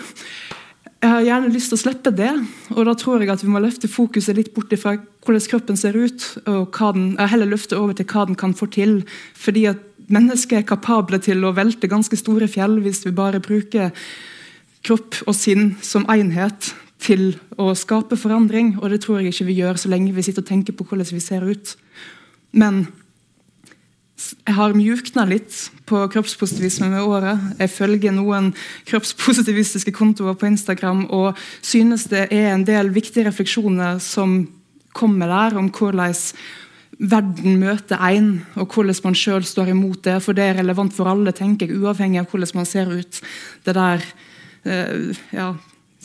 jeg 1.06 1.12
har 1.14 1.26
gjerne 1.26 1.52
lyst 1.54 1.70
til 1.70 1.78
å 1.78 1.82
slippe 1.84 2.12
det. 2.18 2.32
Og 2.74 2.88
da 2.88 2.96
tror 2.98 3.22
jeg 3.22 3.30
at 3.30 3.44
vi 3.44 3.52
må 3.54 3.62
løfte 3.62 3.90
fokuset 3.92 4.38
litt 4.38 4.54
bort 4.56 4.74
fra 4.82 4.96
hvordan 4.98 5.50
kroppen 5.52 5.78
ser 5.78 5.98
ut, 5.98 6.24
og 6.50 6.80
den, 6.96 7.12
heller 7.22 7.52
løfte 7.52 7.78
over 7.78 7.94
til 7.94 8.08
hva 8.10 8.24
den 8.26 8.38
kan 8.40 8.56
få 8.58 8.68
til. 8.74 9.04
Fordi 9.38 9.68
at 9.70 9.84
mennesker 10.10 10.60
er 10.60 10.66
kapable 10.66 11.20
til 11.22 11.46
å 11.46 11.54
velte 11.58 11.90
ganske 11.92 12.18
store 12.18 12.50
fjell 12.50 12.80
hvis 12.82 13.04
vi 13.06 13.14
bare 13.14 13.42
bruker 13.44 13.94
kropp 14.86 15.22
og 15.26 15.38
sinn 15.38 15.76
som 15.86 16.06
enhet 16.10 16.74
til 17.06 17.36
å 17.62 17.72
skape 17.78 18.18
forandring. 18.18 18.76
Og 18.82 18.90
det 18.90 19.04
tror 19.06 19.22
jeg 19.22 19.34
ikke 19.34 19.50
vi 19.52 19.60
gjør 19.62 19.82
så 19.82 19.94
lenge 19.94 20.14
vi 20.16 20.26
sitter 20.26 20.42
og 20.46 20.50
tenker 20.50 20.78
på 20.78 20.90
hvordan 20.90 21.14
vi 21.14 21.22
ser 21.22 21.46
ut. 21.46 21.76
Men 22.58 22.88
jeg 24.16 24.56
har 24.56 24.76
mjukna 24.78 25.26
litt 25.28 25.56
på 25.90 26.00
kroppspositivisme 26.14 26.88
med 26.94 27.04
året. 27.04 27.42
Jeg 27.60 27.72
følger 27.74 28.14
noen 28.16 28.54
kroppspositivistiske 28.88 29.92
kontoer 29.96 30.38
på 30.40 30.48
Instagram 30.48 31.04
og 31.14 31.40
synes 31.60 32.08
det 32.12 32.30
er 32.32 32.54
en 32.54 32.64
del 32.68 32.94
viktige 32.96 33.28
refleksjoner 33.28 34.00
som 34.04 34.46
kommer 34.96 35.28
der, 35.28 35.58
om 35.60 35.68
hvordan 35.68 36.16
verden 36.96 37.60
møter 37.60 38.00
en, 38.08 38.30
og 38.56 38.72
hvordan 38.72 39.04
man 39.04 39.20
sjøl 39.20 39.44
står 39.44 39.74
imot 39.74 40.06
det. 40.08 40.22
For 40.24 40.38
det 40.38 40.48
er 40.48 40.60
relevant 40.62 40.96
for 40.96 41.12
alle, 41.12 41.36
tenker 41.36 41.68
jeg, 41.68 41.82
uavhengig 41.84 42.24
av 42.24 42.30
hvordan 42.32 42.62
man 42.62 42.70
ser 42.70 42.92
ut. 42.96 43.20
Det 43.68 43.76
der, 43.76 44.06
eh, 44.64 45.12
ja, 45.36 45.52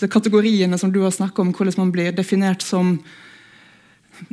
de 0.00 0.08
kategoriene 0.10 0.78
som 0.78 0.90
du 0.90 1.02
har 1.04 1.14
snakket 1.14 1.38
om, 1.38 1.54
hvordan 1.54 1.78
man 1.78 1.92
blir 1.94 2.10
definert 2.10 2.66
som 2.66 2.98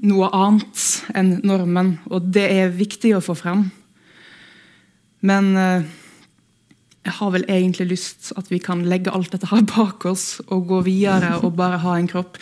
noe 0.03 0.29
annet 0.35 0.83
enn 1.17 1.37
normen, 1.47 1.97
og 2.11 2.29
det 2.33 2.45
er 2.51 2.75
viktig 2.75 3.15
å 3.17 3.23
få 3.23 3.35
frem. 3.37 3.67
Men 5.25 5.49
eh, 5.57 5.87
jeg 7.07 7.15
har 7.21 7.33
vel 7.33 7.47
egentlig 7.47 7.89
lyst 7.93 8.31
at 8.39 8.49
vi 8.51 8.59
kan 8.63 8.83
legge 8.89 9.13
alt 9.15 9.31
dette 9.33 9.49
her 9.51 9.63
bak 9.69 10.05
oss 10.09 10.41
og 10.47 10.67
gå 10.69 10.81
videre 10.87 11.37
og 11.39 11.55
bare 11.59 11.79
ha 11.83 11.97
en 11.97 12.09
kropp. 12.09 12.39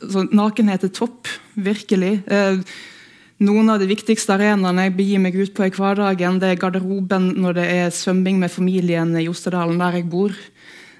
Så 0.00 0.26
nakenhet 0.32 0.86
er 0.86 0.92
topp, 0.96 1.28
virkelig. 1.54 2.20
Eh, 2.26 2.62
noen 3.44 3.68
av 3.68 3.82
de 3.82 3.88
viktigste 3.90 4.32
arenaene 4.32 4.86
jeg 4.86 4.96
begir 4.96 5.20
meg 5.20 5.36
ut 5.36 5.52
på 5.56 5.66
i 5.66 5.72
hverdagen, 5.74 6.40
det 6.40 6.54
er 6.54 6.60
garderoben 6.60 7.34
når 7.36 7.58
det 7.58 7.66
er 7.74 7.92
svømming 7.92 8.40
med 8.40 8.52
familien 8.52 9.12
i 9.20 9.26
Jostedalen, 9.26 9.76
der 9.82 10.00
jeg 10.00 10.08
bor. 10.08 10.32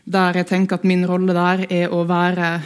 Der 0.05 0.37
jeg 0.37 0.51
tenker 0.51 0.77
at 0.77 0.85
min 0.85 1.07
rolle 1.09 1.33
der 1.35 1.65
er 1.73 1.95
å 1.95 2.05
være 2.07 2.61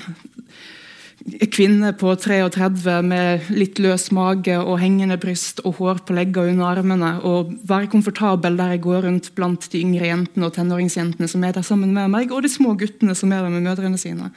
kvinne 1.52 1.92
på 2.00 2.12
33 2.16 2.94
med 3.04 3.48
litt 3.52 3.78
løs 3.82 4.08
mage 4.16 4.56
og 4.58 4.78
hengende 4.80 5.18
bryst 5.20 5.60
og 5.68 5.76
hår 5.78 6.02
på 6.08 6.16
leggene 6.16 6.54
under 6.54 6.80
armene. 6.80 7.10
Og 7.26 7.54
være 7.68 7.90
komfortabel 7.92 8.56
der 8.58 8.74
jeg 8.74 8.84
går 8.86 9.06
rundt 9.06 9.30
blant 9.36 9.68
de 9.72 9.82
yngre 9.84 10.08
jentene 10.08 10.48
og 10.48 10.54
tenåringsjentene 10.56 11.28
som 11.30 11.44
er 11.44 11.56
der 11.56 11.66
sammen 11.66 11.92
med 11.96 12.12
meg, 12.12 12.32
og 12.32 12.44
de 12.44 12.52
små 12.52 12.74
guttene 12.80 13.16
som 13.18 13.32
er 13.32 13.44
der 13.44 13.52
med 13.52 13.66
mødrene 13.68 14.00
sine. 14.00 14.30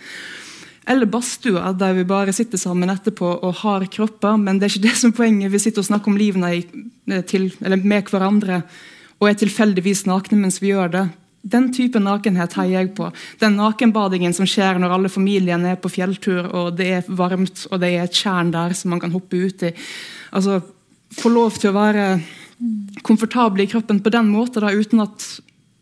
Eller 0.90 1.08
badstua, 1.08 1.72
der 1.80 1.94
vi 1.96 2.04
bare 2.04 2.34
sitter 2.36 2.60
sammen 2.60 2.92
etterpå 2.92 3.30
og 3.40 3.62
har 3.62 3.86
kropper. 3.88 4.36
Men 4.36 4.60
det 4.60 4.68
er 4.68 4.74
ikke 4.74 4.88
det 4.90 4.98
som 5.00 5.14
er 5.14 5.20
poenget. 5.22 5.54
Vi 5.54 5.62
sitter 5.64 5.80
og 5.80 5.88
snakker 5.88 6.12
om 6.12 6.20
livene 6.20 7.22
til, 7.30 7.54
med 7.64 8.12
hverandre 8.12 8.64
og 9.22 9.30
er 9.30 9.40
tilfeldigvis 9.40 10.04
nakne 10.10 10.42
mens 10.42 10.60
vi 10.60 10.74
gjør 10.74 10.92
det. 10.92 11.06
Den 11.44 11.74
type 11.76 12.00
nakenhet 12.00 12.54
heier 12.56 12.86
jeg 12.86 12.94
på. 12.96 13.10
Den 13.42 13.58
nakenbadingen 13.60 14.36
som 14.36 14.48
skjer 14.48 14.80
når 14.80 14.96
alle 14.96 15.12
familiene 15.12 15.74
er 15.74 15.82
på 15.82 15.92
fjelltur, 15.92 16.48
og 16.48 16.78
det 16.80 16.88
er 17.00 17.10
varmt 17.12 17.66
og 17.70 17.82
det 17.84 17.90
er 17.92 18.06
et 18.06 18.16
tjern 18.16 18.54
der 18.54 18.76
som 18.80 18.94
man 18.96 19.04
kan 19.04 19.12
hoppe 19.12 19.42
ut 19.44 19.68
i. 19.68 19.74
Altså, 20.32 20.62
Få 21.14 21.30
lov 21.30 21.58
til 21.62 21.70
å 21.70 21.76
være 21.76 22.04
komfortabel 23.06 23.66
i 23.66 23.68
kroppen 23.70 24.00
på 24.02 24.10
den 24.14 24.32
måten, 24.34 24.64
da, 24.64 24.72
uten 24.74 25.04
at 25.04 25.26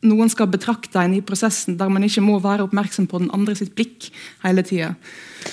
noen 0.08 0.32
skal 0.34 0.50
betrakte 0.50 1.00
en 1.02 1.14
i 1.16 1.22
prosessen, 1.26 1.78
der 1.78 1.92
man 1.94 2.06
ikke 2.06 2.24
må 2.26 2.40
være 2.42 2.66
oppmerksom 2.66 3.08
på 3.10 3.22
den 3.22 3.30
andre 3.36 3.56
sitt 3.58 3.76
blikk 3.78 4.10
hele 4.44 4.64
tida. 4.66 4.94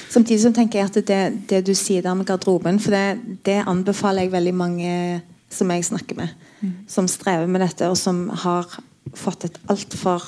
Samtidig 0.08 0.40
så 0.46 0.52
tenker 0.56 0.80
jeg 0.80 0.90
at 0.90 1.00
det, 1.10 1.20
det 1.50 1.62
du 1.68 1.74
sier 1.76 2.04
der 2.04 2.16
med 2.16 2.28
garderoben, 2.28 2.80
for 2.80 2.96
det, 2.96 3.38
det 3.46 3.60
anbefaler 3.68 4.26
jeg 4.26 4.34
veldig 4.34 4.54
mange 4.56 4.92
som 5.52 5.70
jeg 5.72 5.86
snakker 5.88 6.18
med, 6.18 6.32
mm. 6.60 6.72
som 6.90 7.08
strever 7.08 7.48
med 7.48 7.64
dette, 7.64 7.88
og 7.88 7.96
som 8.00 8.26
har 8.44 8.78
fått 9.16 9.46
et 9.48 9.58
altfor 9.70 10.24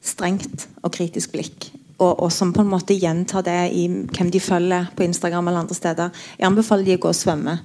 strengt 0.00 0.66
og 0.82 0.92
kritisk 0.94 1.34
blikk. 1.34 1.70
Og, 2.00 2.14
og, 2.14 2.30
som 2.32 2.54
på 2.56 2.62
en 2.64 2.70
måte 2.70 2.96
gjentar 2.96 3.44
det 3.44 3.58
i 3.76 3.84
hvem 3.90 4.30
de 4.32 4.40
følger 4.40 4.88
på 4.96 5.04
Instagram 5.04 5.50
eller 5.50 5.66
andre 5.66 5.76
steder. 5.76 6.20
Jeg 6.38 6.48
anbefaler 6.48 6.86
de 6.86 6.96
å 6.96 7.02
gå 7.02 7.10
og 7.10 7.18
svømme. 7.18 7.58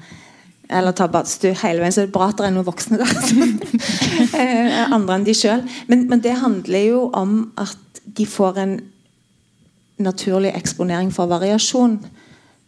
Eller 0.65 0.95
ta 0.97 1.07
badstue 1.11 1.53
hele 1.61 1.83
veien. 1.83 1.93
Så 1.95 2.03
det 2.03 2.09
er 2.09 2.17
bra 2.17 2.27
at 2.31 2.41
det 2.41 2.49
er 2.49 2.55
noen 2.55 2.67
voksne 2.67 2.99
der. 3.01 3.15
Eh, 4.35 4.91
andre 4.91 5.15
enn 5.15 5.25
de 5.27 5.33
sjøl. 5.35 5.61
Men, 5.87 6.05
men, 6.09 6.19
det 6.23 6.33
handler 6.41 6.81
jo 6.83 7.01
om 7.15 7.35
at 7.59 8.01
de 8.17 8.25
får 8.27 8.57
en 8.59 8.73
naturlig 10.03 10.51
eksponering 10.55 11.11
for 11.15 11.31
variasjon. 11.31 11.97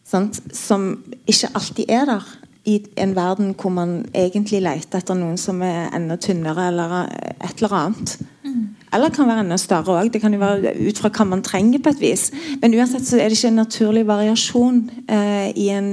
Sant? 0.08 0.40
Som 0.56 0.90
ikke 1.28 1.52
alltid 1.58 1.92
er 1.92 2.08
der 2.08 2.28
i 2.68 2.82
en 3.00 3.16
verden 3.16 3.54
hvor 3.56 3.72
man 3.72 4.02
egentlig 4.16 4.60
leter 4.66 5.00
etter 5.00 5.16
noen 5.16 5.38
som 5.40 5.62
er 5.64 5.88
enda 5.96 6.18
tynnere, 6.20 6.68
eller 6.68 6.98
et 7.08 7.62
eller 7.62 7.76
annet. 7.78 8.18
Mm. 8.44 8.66
Eller 8.94 9.12
kan 9.12 9.28
være 9.28 9.44
enda 9.44 9.58
større 9.60 9.96
òg. 10.00 10.10
Det 10.12 10.20
kan 10.24 10.34
jo 10.34 10.40
være 10.40 10.74
ut 10.88 11.00
fra 11.00 11.12
hva 11.12 11.26
man 11.28 11.44
trenger. 11.44 11.80
på 11.84 11.90
et 11.90 12.02
vis. 12.02 12.32
Men 12.62 12.74
uansett 12.74 13.08
så 13.08 13.18
er 13.18 13.30
det 13.30 13.38
ikke 13.38 13.52
en 13.52 13.60
naturlig 13.60 14.04
variasjon 14.08 14.80
eh, 15.10 15.52
i 15.56 15.68
en, 15.70 15.90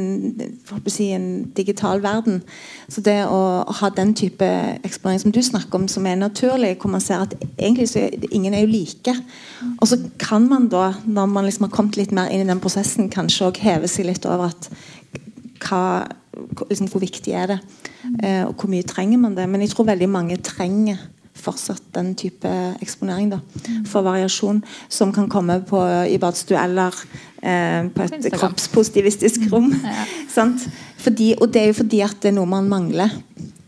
si, 0.86 1.10
en, 1.12 1.50
digital 1.56 2.02
verden. 2.02 2.42
Så 2.88 3.00
det 3.00 3.16
å, 3.26 3.64
ha 3.80 3.90
den 3.90 4.14
type 4.14 4.46
eksponering 4.84 5.20
som 5.20 5.34
du 5.34 5.42
snakker 5.42 5.78
om, 5.78 5.88
som 5.88 6.06
er 6.06 6.16
naturlig, 6.16 6.76
hvor 6.80 6.90
man 6.90 7.02
ser 7.02 7.22
at 7.26 7.34
egentlig 7.58 7.88
så 7.90 8.06
er, 8.06 8.18
ingen 8.30 8.54
er 8.54 8.64
jo 8.64 8.72
like. 8.72 9.14
Og 9.80 9.88
så 9.90 9.98
kan 10.18 10.48
man 10.48 10.68
da, 10.68 10.92
når 11.06 11.26
man 11.26 11.44
liksom 11.44 11.68
har 11.68 11.74
kommet 11.74 11.98
litt 11.98 12.14
mer 12.14 12.30
inn 12.30 12.46
i 12.46 12.50
den 12.50 12.62
prosessen, 12.62 13.10
kanskje 13.10 13.50
òg 13.50 13.62
heve 13.62 13.90
seg 13.90 14.10
litt 14.10 14.26
over 14.26 14.50
at 14.54 14.70
hva, 15.64 16.04
liksom, 16.68 16.88
hvor 16.92 17.02
viktig 17.02 17.34
er 17.34 17.54
det? 17.54 17.58
Eh, 18.22 18.44
og 18.46 18.54
hvor 18.58 18.70
mye 18.72 18.86
trenger 18.86 19.20
man 19.20 19.36
det? 19.36 19.48
Men 19.50 19.64
jeg 19.64 19.74
tror 19.74 19.88
veldig 19.90 20.08
mange 20.10 20.38
trenger 20.44 21.02
fortsatt 21.44 21.82
den 21.96 22.14
type 22.16 22.48
eksponering 22.82 23.32
da, 23.32 23.40
for 23.90 24.06
variasjon 24.06 24.62
som 24.88 25.12
kan 25.12 25.28
komme 25.28 25.58
på, 25.66 25.80
i 26.08 26.18
badstue 26.22 26.58
eller 26.60 26.94
eh, 27.42 27.90
på 27.90 28.06
et 28.06 28.28
kroppspositivistisk 28.36 29.48
rom. 29.52 29.72
Ja. 29.82 30.46
Fordi, 31.04 31.34
og 31.40 31.50
det 31.52 31.62
er 31.62 31.72
jo 31.72 31.80
fordi 31.82 32.00
at 32.06 32.16
det 32.22 32.30
er 32.30 32.38
noe 32.38 32.48
man 32.48 32.70
mangler 32.70 33.12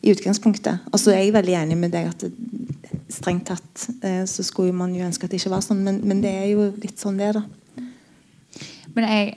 i 0.01 0.14
utgangspunktet. 0.14 0.87
Og 0.93 1.03
så 1.03 1.12
er 1.12 1.26
jeg 1.26 1.34
veldig 1.37 1.59
enig 1.59 1.76
med 1.80 1.93
deg 1.93 2.09
at 2.09 2.24
det, 2.24 2.32
strengt 3.12 3.51
tatt 3.51 3.87
eh, 4.03 4.24
så 4.26 4.43
skulle 4.47 4.74
man 4.74 4.95
jo 4.97 5.05
ønske 5.07 5.26
at 5.26 5.34
det 5.34 5.41
ikke 5.41 5.53
var 5.53 5.62
sånn, 5.64 5.84
men, 5.87 6.01
men 6.07 6.22
det 6.24 6.32
er 6.32 6.49
jo 6.55 6.70
litt 6.82 6.99
sånn 7.03 7.18
det 7.20 7.30
er, 7.30 7.41
da. 7.41 7.66
Men 8.97 9.07
jeg, 9.11 9.32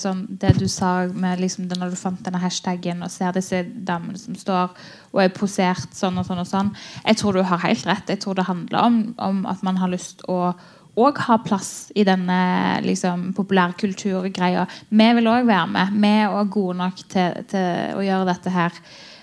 sånn, 0.00 0.24
det 0.40 0.54
du 0.56 0.66
sa 0.72 1.04
med 1.12 1.42
liksom, 1.42 1.66
det, 1.68 1.76
når 1.80 1.92
du 1.92 2.00
fant 2.00 2.20
denne 2.24 2.40
hashtagen 2.40 3.04
og 3.04 3.12
ser 3.12 3.34
disse 3.36 3.60
damene 3.84 4.16
som 4.20 4.36
står 4.38 4.72
og 5.12 5.20
er 5.20 5.34
posert 5.36 5.92
sånn 5.96 6.16
og 6.16 6.24
sånn 6.24 6.40
og 6.40 6.48
sånn 6.48 6.70
Jeg 7.04 7.18
tror 7.20 7.36
du 7.36 7.42
har 7.44 7.60
helt 7.66 7.84
rett. 7.88 8.08
Jeg 8.08 8.22
tror 8.24 8.38
det 8.38 8.48
handler 8.48 8.86
om, 8.86 9.02
om 9.20 9.42
at 9.50 9.60
man 9.66 9.82
har 9.82 9.92
lyst 9.92 10.24
å 10.32 10.54
òg 10.98 11.20
ha 11.26 11.38
plass 11.40 11.90
i 11.96 12.04
denne 12.04 12.38
liksom, 12.84 13.30
populærkulturgreia. 13.36 14.66
Vi 14.88 15.08
vil 15.16 15.30
òg 15.30 15.48
være 15.48 15.70
med. 15.72 15.94
Vi 15.96 16.12
er 16.24 16.52
gode 16.52 16.76
nok 16.80 17.00
til, 17.12 17.38
til 17.48 17.96
å 17.96 18.04
gjøre 18.04 18.28
dette 18.28 18.52
her. 18.52 18.82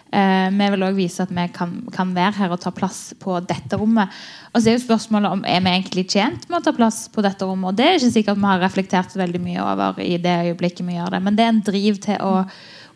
Eh, 0.09 0.49
vi 0.49 0.67
vil 0.73 0.83
òg 0.87 0.95
vise 0.97 1.21
at 1.21 1.29
vi 1.29 1.43
kan, 1.53 1.75
kan, 1.93 2.15
være 2.15 2.33
her 2.39 2.53
og 2.53 2.61
ta 2.63 2.71
plass 2.73 3.13
på 3.21 3.35
dette 3.45 3.77
rommet. 3.77 4.09
Og 4.53 4.61
så 4.61 4.71
er 4.71 4.77
jo 4.77 4.85
spørsmålet 4.87 5.35
om 5.35 5.43
er 5.45 5.61
vi 5.61 5.73
egentlig 5.75 6.07
tjent 6.09 6.47
med 6.49 6.59
å 6.59 6.65
ta 6.65 6.73
plass 6.73 7.03
på 7.13 7.21
dette 7.25 7.45
rommet. 7.45 7.69
Og 7.69 7.77
det 7.77 7.85
er 7.85 7.99
ikke 7.99 8.15
sikkert 8.17 8.41
vi 8.41 8.49
har 8.49 8.63
reflektert 8.63 9.13
veldig 9.19 9.41
mye 9.43 9.61
over 9.61 10.01
i 10.01 10.17
det 10.21 10.35
øyeblikket 10.49 10.85
vi 10.87 10.97
gjør 10.97 11.13
det. 11.15 11.23
Men 11.27 11.37
det 11.37 11.45
er 11.45 11.53
en 11.53 11.63
driv 11.69 12.01
til 12.01 12.17
å, 12.25 12.33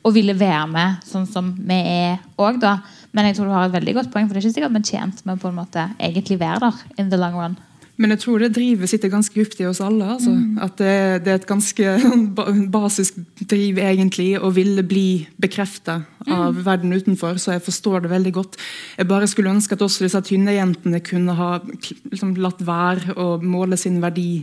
å 0.01 0.13
ville 0.15 0.37
være 0.39 0.65
med 0.73 1.05
sånn 1.05 1.29
som 1.29 1.53
vi 1.59 1.77
er 1.77 2.17
òg, 2.41 2.57
da. 2.63 2.79
Men 3.13 3.29
jeg 3.29 3.37
tror 3.37 3.51
du 3.51 3.53
har 3.53 3.67
et 3.69 3.77
veldig 3.77 3.99
godt 3.99 4.13
poeng, 4.13 4.25
for 4.25 4.33
det 4.33 4.41
er 4.41 4.47
ikke 4.47 4.57
sikkert 4.57 4.73
vi 4.73 4.81
er 4.81 4.89
tjent 4.89 5.21
med 5.29 5.41
på 5.41 5.51
en 5.51 5.59
måte 5.61 5.85
egentlig 6.01 6.41
være 6.41 6.65
der 6.65 7.03
in 7.03 7.13
the 7.13 7.21
long 7.21 7.37
run. 7.37 7.59
Men 8.01 8.15
jeg 8.15 8.23
tror 8.23 8.41
det 8.41 8.55
drivet 8.55 8.89
sitter 8.89 9.11
ganske 9.13 9.37
dypt 9.37 9.59
i 9.61 9.67
oss 9.69 9.81
alle. 9.83 10.07
Altså. 10.15 10.31
Mm. 10.33 10.55
At 10.65 10.79
det, 10.81 10.93
det, 11.25 11.33
er 11.33 11.41
et 11.41 11.49
ganske 11.49 11.91
basisk 12.73 13.19
driv 13.51 13.77
egentlig 13.77 14.31
å 14.41 14.49
ville 14.55 14.81
bli 14.87 15.27
bekrefta 15.41 15.99
av 16.25 16.55
mm. 16.55 16.63
verden 16.65 16.95
utenfor. 16.95 17.37
Så 17.37 17.53
jeg 17.53 17.65
forstår 17.67 18.05
det 18.05 18.13
veldig 18.15 18.33
godt. 18.33 18.57
Jeg 18.97 19.09
bare 19.11 19.29
skulle 19.29 19.53
ønske 19.53 19.77
at 19.77 19.85
også 19.85 20.07
disse 20.07 20.23
tynne 20.25 20.57
jentene 20.57 21.03
kunne 21.05 21.37
ha 21.37 21.51
liksom, 21.67 22.33
latt 22.41 22.65
være 22.65 23.13
å 23.13 23.37
måle 23.43 23.77
sin 23.77 24.01
verdi 24.01 24.41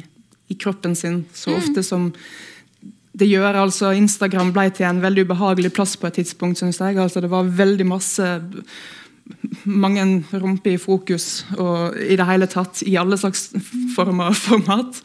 i 0.50 0.56
kroppen 0.58 0.96
sin 0.98 1.24
så 1.34 1.52
mm. 1.52 1.58
ofte 1.58 1.84
som 1.86 2.08
det 3.20 3.26
gjør 3.26 3.58
altså 3.58 3.90
Instagram 3.98 4.52
ble 4.54 4.68
til 4.74 4.86
en 4.86 5.02
veldig 5.02 5.26
ubehagelig 5.26 5.72
plass 5.74 5.96
på 5.98 6.06
et 6.06 6.20
tidspunkt. 6.20 6.60
Synes 6.62 6.78
jeg. 6.78 6.98
Altså, 6.98 7.20
det 7.20 7.30
var 7.32 7.50
veldig 7.58 7.86
masse 7.90 8.26
mange 9.64 10.04
rumper 10.32 10.74
i 10.74 10.80
fokus 10.80 11.44
og 11.58 11.96
i 12.00 12.16
det 12.18 12.26
hele 12.28 12.48
tatt 12.50 12.82
i 12.86 12.96
alle 13.00 13.18
slags 13.20 13.50
former 13.96 14.32
og 14.32 14.38
format. 14.48 15.00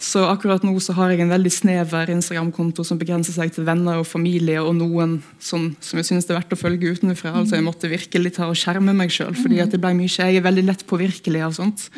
Så 0.00 0.22
akkurat 0.24 0.62
nå 0.64 0.72
så 0.80 0.94
har 0.96 1.12
jeg 1.12 1.20
en 1.20 1.32
veldig 1.32 1.50
snever 1.52 2.08
Instagram-konto 2.14 2.86
som 2.88 2.96
begrenser 2.98 3.34
seg 3.36 3.52
til 3.52 3.66
venner 3.68 4.00
og 4.00 4.08
familie 4.08 4.62
og 4.62 4.72
noen 4.78 5.18
som, 5.36 5.66
som 5.84 6.00
jeg 6.00 6.08
synes 6.08 6.24
det 6.24 6.32
er 6.32 6.38
verdt 6.38 6.54
å 6.56 6.58
følge 6.58 6.94
utenfra. 6.96 7.34
Altså 7.36 7.58
Jeg 7.58 7.66
måtte 7.66 7.90
virkelig 7.92 8.32
ta 8.38 8.48
og 8.48 8.56
skjerme 8.56 8.94
meg 8.96 9.12
sjøl, 9.12 9.36
fordi 9.36 9.60
at 9.60 9.74
det 9.74 9.82
ble 9.82 9.92
mye. 9.98 10.08
Jeg 10.08 10.40
er 10.40 10.46
veldig 10.46 10.64
lett 10.70 10.86
påvirkelig 10.88 11.44
av 11.44 11.52
sånt. 11.58 11.90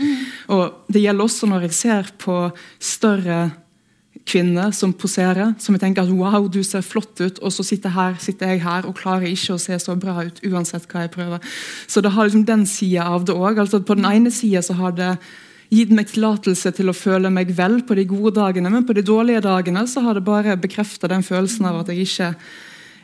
Og 0.50 0.90
det 0.90 1.04
gjelder 1.04 1.28
også 1.28 1.50
når 1.52 1.68
jeg 1.68 1.78
ser 1.78 2.10
på 2.18 2.40
større 2.82 3.38
kvinne 4.28 4.68
som 4.76 4.92
poserer, 4.94 5.54
som 5.58 5.74
jeg 5.74 5.82
tenker 5.82 6.04
at 6.04 6.12
wow, 6.14 6.46
du 6.46 6.60
ser 6.66 6.84
flott 6.86 7.20
ut, 7.20 7.40
og 7.42 7.52
så 7.54 7.64
sitter, 7.66 7.92
her, 7.94 8.18
sitter 8.22 8.54
jeg 8.54 8.62
her 8.64 8.86
og 8.88 8.96
klarer 8.98 9.30
ikke 9.30 9.56
å 9.56 9.62
se 9.62 9.78
så 9.82 9.96
bra 9.98 10.26
ut 10.28 10.42
uansett 10.46 10.86
hva 10.90 11.06
jeg 11.06 11.14
prøver. 11.14 11.54
Så 11.90 12.02
det 12.04 12.12
har 12.14 12.28
liksom 12.28 12.44
den 12.48 12.66
sida 12.70 13.08
av 13.10 13.26
det 13.26 13.34
òg. 13.34 13.58
Altså, 13.64 13.82
på 13.82 13.98
den 13.98 14.08
ene 14.08 14.32
sida 14.34 14.62
har 14.78 14.94
det 14.98 15.16
gitt 15.72 15.92
meg 15.94 16.10
tillatelse 16.10 16.74
til 16.76 16.92
å 16.92 16.96
føle 16.96 17.30
meg 17.32 17.54
vel 17.56 17.80
på 17.88 17.96
de 17.96 18.04
gode 18.08 18.34
dagene, 18.36 18.70
men 18.72 18.84
på 18.86 18.96
de 18.96 19.04
dårlige 19.06 19.42
dagene 19.44 19.86
så 19.88 20.04
har 20.04 20.18
det 20.18 20.26
bare 20.26 20.58
bekrefta 20.60 21.08
den 21.10 21.24
følelsen 21.24 21.68
av 21.70 21.80
at 21.80 21.92
jeg 21.92 22.04
ikke 22.04 22.34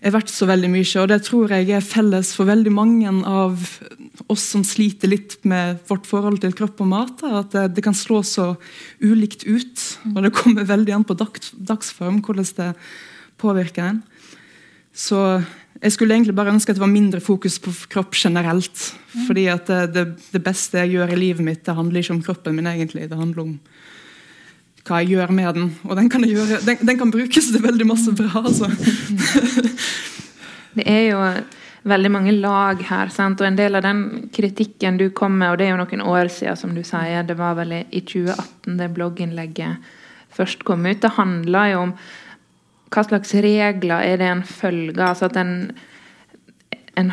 er 0.01 0.15
verdt 0.15 0.31
så 0.33 0.47
veldig 0.49 0.71
mye. 0.73 0.87
Og 1.03 1.09
det 1.11 1.21
tror 1.27 1.53
jeg 1.55 1.71
er 1.75 1.85
felles 1.85 2.33
for 2.37 2.49
veldig 2.49 2.73
mange 2.75 3.13
av 3.27 3.63
oss 4.31 4.45
som 4.53 4.65
sliter 4.67 5.11
litt 5.11 5.39
med 5.49 5.81
vårt 5.89 6.07
forhold 6.09 6.41
til 6.43 6.55
kropp 6.57 6.83
og 6.85 6.91
mat. 6.91 7.23
At 7.27 7.55
det, 7.55 7.67
det 7.77 7.85
kan 7.87 7.97
slå 7.97 8.23
så 8.27 8.53
ulikt 9.03 9.47
ut. 9.49 9.87
Og 10.15 10.21
det 10.25 10.35
kommer 10.37 10.69
veldig 10.69 10.99
an 10.99 11.07
på 11.09 11.19
dags, 11.19 11.55
dagsform 11.55 12.23
hvordan 12.25 12.53
det 12.59 12.73
påvirker 13.39 13.93
en. 13.93 14.03
Så 14.99 15.19
jeg 15.79 15.95
skulle 15.95 16.17
egentlig 16.17 16.35
bare 16.35 16.51
ønske 16.51 16.73
at 16.73 16.79
det 16.79 16.83
var 16.83 16.91
mindre 16.91 17.21
fokus 17.23 17.59
på 17.63 17.71
kropp 17.91 18.17
generelt. 18.19 18.95
fordi 19.27 19.47
at 19.47 19.67
det, 19.67 19.83
det, 19.95 20.07
det 20.33 20.43
beste 20.43 20.79
jeg 20.83 20.97
gjør 20.97 21.15
i 21.15 21.21
livet 21.21 21.45
mitt, 21.45 21.65
det 21.67 21.75
handler 21.75 22.03
ikke 22.03 22.17
om 22.17 22.23
kroppen 22.23 22.57
min. 22.57 22.67
egentlig, 22.67 23.09
Det 23.11 23.19
handler 23.19 23.43
om 23.43 23.59
hva 24.89 25.03
jeg 25.03 25.15
gjør 25.15 25.35
med 25.37 25.55
den. 25.59 25.69
Og 25.87 25.95
den 25.99 26.09
kan, 26.13 26.25
gjøre, 26.25 26.63
den, 26.65 26.81
den 26.89 26.99
kan 26.99 27.13
brukes 27.15 27.53
til 27.53 27.63
veldig 27.63 27.87
masse 27.89 28.15
bra. 28.17 28.43
Altså. 28.43 28.71
det 30.79 30.89
er 30.89 31.05
jo 31.11 31.23
veldig 31.89 32.11
mange 32.13 32.35
lag 32.35 32.83
her. 32.89 33.13
Sant? 33.15 33.41
Og 33.41 33.49
en 33.49 33.59
del 33.59 33.79
av 33.79 33.85
den 33.87 34.03
kritikken 34.35 34.99
du 35.01 35.09
kom 35.15 35.39
med, 35.39 35.53
og 35.53 35.61
det 35.61 35.69
er 35.69 35.75
jo 35.77 35.83
noen 35.83 36.05
år 36.09 36.33
siden, 36.33 36.59
som 36.59 36.75
du 36.77 36.83
sier, 36.87 37.25
det 37.27 37.39
var 37.39 37.57
vel 37.61 37.77
i 37.81 38.03
2018 38.03 38.81
det 38.81 38.93
blogginnlegget 38.97 39.95
først 40.39 40.65
kom 40.69 40.87
ut, 40.87 41.01
det 41.03 41.17
handler 41.17 41.73
jo 41.73 41.85
om 41.89 41.95
hva 42.89 43.05
slags 43.05 43.35
regler 43.45 44.05
er 44.05 44.21
det 44.21 44.29
en 44.33 44.45
følger. 44.47 45.03
altså 45.05 45.29
at 45.29 45.37
en 45.37 45.73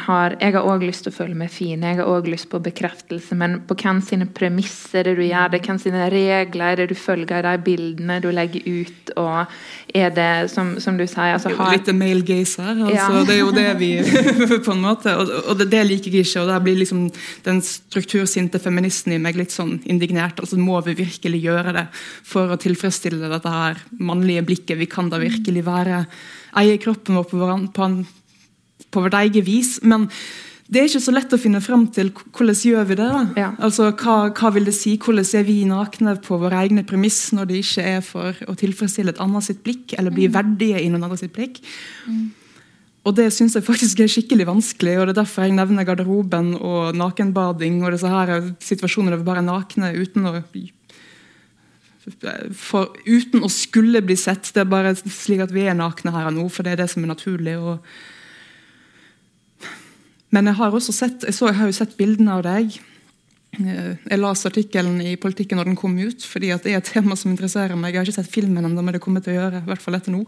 har 0.05 0.35
Jeg 0.41 0.53
har 0.55 0.65
òg 0.65 0.83
lyst 0.83 1.05
til 1.05 1.13
å 1.13 1.15
føle 1.15 1.35
meg 1.37 1.51
fin, 1.53 1.83
jeg 1.83 1.99
har 1.99 2.07
òg 2.09 2.27
lyst 2.31 2.49
på 2.49 2.59
bekreftelse, 2.63 3.35
men 3.37 3.59
på 3.67 3.77
hvem 3.77 4.01
sine 4.01 4.25
premisser 4.25 5.03
er 5.03 5.11
det 5.11 5.15
du 5.19 5.23
gjør 5.25 5.51
det? 5.53 5.61
Hvem 5.65 5.79
sine 5.81 6.07
regler 6.09 6.65
er 6.71 6.81
det 6.81 6.87
du 6.89 6.95
følger 6.97 7.45
de 7.45 7.53
bildene 7.65 8.17
du 8.23 8.31
legger 8.33 8.65
ut? 8.65 9.13
Og 9.21 9.45
er 9.93 10.09
det, 10.15 10.49
som, 10.51 10.73
som 10.81 10.97
du 10.97 11.05
sier 11.05 11.35
altså, 11.35 11.53
har... 11.59 11.75
Litt 11.75 11.91
male 11.93 12.25
gaze 12.25 12.65
her. 12.65 12.81
Altså, 12.87 12.95
ja. 12.97 13.21
Det 13.29 13.35
er 13.35 13.41
jo 13.43 13.53
det 13.55 13.67
vi 13.79 13.91
på 14.67 14.73
en 14.73 14.83
måte, 14.83 15.15
Og, 15.21 15.31
og 15.51 15.61
det, 15.61 15.69
det, 15.71 15.85
liker 15.91 16.17
jeg 16.17 16.25
ikke. 16.25 16.43
og 16.43 16.51
Der 16.51 16.65
blir 16.65 16.81
liksom 16.81 17.05
den 17.45 17.61
struktursinte 17.65 18.59
feministen 18.63 19.15
i 19.15 19.21
meg 19.21 19.37
litt 19.39 19.53
sånn 19.53 19.77
indignert. 19.85 20.41
altså 20.41 20.59
Må 20.59 20.81
vi 20.87 20.97
virkelig 21.03 21.43
gjøre 21.45 21.75
det 21.77 21.87
for 22.25 22.51
å 22.51 22.59
tilfredsstille 22.59 23.29
dette 23.31 23.53
her 23.53 23.79
mannlige 23.99 24.45
blikket? 24.49 24.79
Vi 24.81 24.89
kan 24.89 25.13
da 25.13 25.21
virkelig 25.21 25.65
være 25.65 26.05
eie 26.59 26.77
kroppen 26.81 27.19
vår 27.19 27.29
på, 27.29 27.55
på 27.75 27.85
en 27.85 27.99
på 28.95 29.03
vårt 29.03 29.17
eget 29.19 29.45
vis. 29.45 29.77
Men 29.83 30.07
det 30.65 30.81
er 30.81 30.87
ikke 30.89 31.03
så 31.03 31.13
lett 31.13 31.33
å 31.35 31.37
finne 31.37 31.61
fram 31.61 31.83
til 31.93 32.07
hvordan 32.15 32.57
gjør 32.57 32.87
vi 32.89 32.97
det. 32.97 33.09
Ja. 33.37 33.51
Altså, 33.61 33.91
hva, 33.91 34.15
hva 34.33 34.49
vil 34.55 34.65
det 34.65 34.73
si? 34.73 34.95
Hvordan 34.97 35.27
er 35.37 35.45
vi 35.45 35.59
nakne 35.69 36.15
på 36.25 36.39
våre 36.41 36.63
egne 36.65 36.85
premiss 36.87 37.27
når 37.37 37.51
det 37.51 37.59
ikke 37.61 37.85
er 37.91 38.01
for 38.05 38.39
å 38.49 38.55
tilfredsstille 38.57 39.13
et 39.13 39.21
annet 39.21 39.45
sitt 39.45 39.61
blikk, 39.65 39.93
eller 39.99 40.15
bli 40.15 40.25
verdige 40.33 40.81
i 40.81 40.89
noen 40.89 41.05
andre 41.05 41.19
sitt 41.21 41.35
blikk? 41.35 41.61
Og 43.05 43.13
det 43.13 43.27
syns 43.35 43.53
jeg 43.53 43.65
faktisk 43.67 44.01
er 44.01 44.09
skikkelig 44.09 44.47
vanskelig, 44.49 44.95
og 44.97 45.05
det 45.05 45.13
er 45.13 45.19
derfor 45.19 45.45
jeg 45.45 45.53
nevner 45.53 45.85
garderoben 45.85 46.55
og 46.57 46.97
nakenbading 46.97 47.83
og 47.83 47.93
disse 47.93 48.09
her 48.09 48.33
situasjoner 48.65 49.13
der 49.13 49.21
vi 49.21 49.27
bare 49.27 49.43
er 49.43 49.49
nakne 49.51 49.91
uten 49.93 50.25
å 50.25 50.33
for, 52.57 52.97
uten 53.05 53.45
å 53.45 53.49
skulle 53.49 54.01
bli 54.05 54.17
sett. 54.17 54.49
Det 54.53 54.61
er 54.61 54.69
bare 54.69 54.97
slik 54.97 55.45
at 55.45 55.53
vi 55.53 55.69
er 55.69 55.77
nakne 55.77 56.13
her 56.13 56.31
og 56.31 56.35
nå, 56.39 56.49
for 56.49 56.65
det 56.65 56.73
er 56.73 56.83
det 56.83 56.89
som 56.91 57.05
er 57.05 57.13
naturlig. 57.13 57.57
og 57.61 57.85
men 60.35 60.51
jeg 60.51 60.59
har 60.59 60.75
også 60.75 60.93
sett, 60.95 61.23
jeg, 61.23 61.35
så, 61.37 61.47
jeg 61.49 61.59
har 61.61 61.71
jo 61.71 61.77
sett 61.79 61.95
bildene 61.99 62.35
av 62.35 62.43
deg. 62.45 62.75
Eh, 63.55 63.93
Jeg 64.11 64.19
leste 64.19 64.51
artikkelen 64.51 64.97
i 64.99 65.15
Politikken 65.21 65.59
når 65.61 65.71
den 65.71 65.79
kom 65.79 65.95
ut, 65.95 66.25
fordi 66.27 66.51
det 66.51 66.73
er 66.73 66.81
et 66.81 66.91
tema 66.91 67.15
som 67.15 67.31
interesserer 67.31 67.77
meg. 67.79 67.93
Jeg 67.95 68.01
har 68.01 68.09
ikke 68.09 68.19
sett 68.19 68.33
filmen 68.33 68.65
ennå, 68.67 68.83
men 68.83 68.97
det 68.97 69.03
kommer 69.03 69.23
til 69.23 69.35
å 69.35 69.39
gjøre. 69.39 69.63
i 69.63 69.69
hvert 69.71 69.83
fall 69.85 69.97
etter 69.99 70.15
nå. 70.15 70.25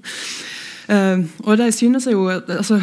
Eh, 0.87 1.23
og 1.43 1.57
de 1.59 1.67
synes 1.75 2.05
jeg 2.07 2.15
jo 2.15 2.29
altså, 2.31 2.77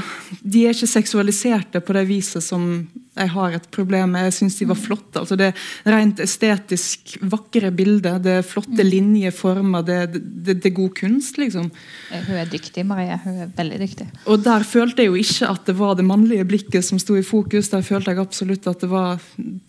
De 0.44 0.66
er 0.66 0.74
ikke 0.74 0.90
seksualiserte 0.90 1.80
på 1.80 1.94
det 1.96 2.04
viset 2.10 2.44
som 2.44 2.84
jeg 3.14 3.30
har 3.30 3.54
et 3.54 3.66
problem 3.70 4.10
med. 4.10 4.26
Jeg 4.26 4.34
syns 4.40 4.56
de 4.58 4.66
var 4.66 4.78
flotte. 4.78 5.20
altså 5.20 5.36
Det 5.38 5.52
er 5.52 5.92
rent 5.94 6.18
estetisk 6.20 7.14
vakre 7.30 7.70
bilder. 7.70 8.18
Det 8.18 8.32
er 8.40 8.46
flotte 8.46 8.82
linjeformer. 8.82 9.84
Det, 9.86 9.98
det, 10.18 10.56
det 10.58 10.72
er 10.72 10.74
god 10.74 10.90
kunst, 10.98 11.38
liksom. 11.38 11.70
Eh, 12.10 12.24
Hun 12.26 12.40
er 12.42 12.50
dyktig, 12.50 12.84
Marie. 12.86 13.18
Hun 13.22 13.38
er 13.46 13.52
veldig 13.56 13.80
dyktig. 13.84 14.08
Og 14.26 14.42
der 14.44 14.66
følte 14.66 15.04
jeg 15.04 15.12
jo 15.12 15.20
ikke 15.22 15.52
at 15.52 15.70
det 15.70 15.76
var 15.78 15.94
det 15.94 16.08
mannlige 16.08 16.48
blikket 16.50 16.84
som 16.84 16.98
sto 16.98 17.16
i 17.16 17.22
fokus. 17.22 17.70
Der 17.70 17.86
følte 17.86 18.10
jeg 18.10 18.24
absolutt 18.24 18.66
at 18.66 18.82
det 18.82 18.90
var 18.90 19.22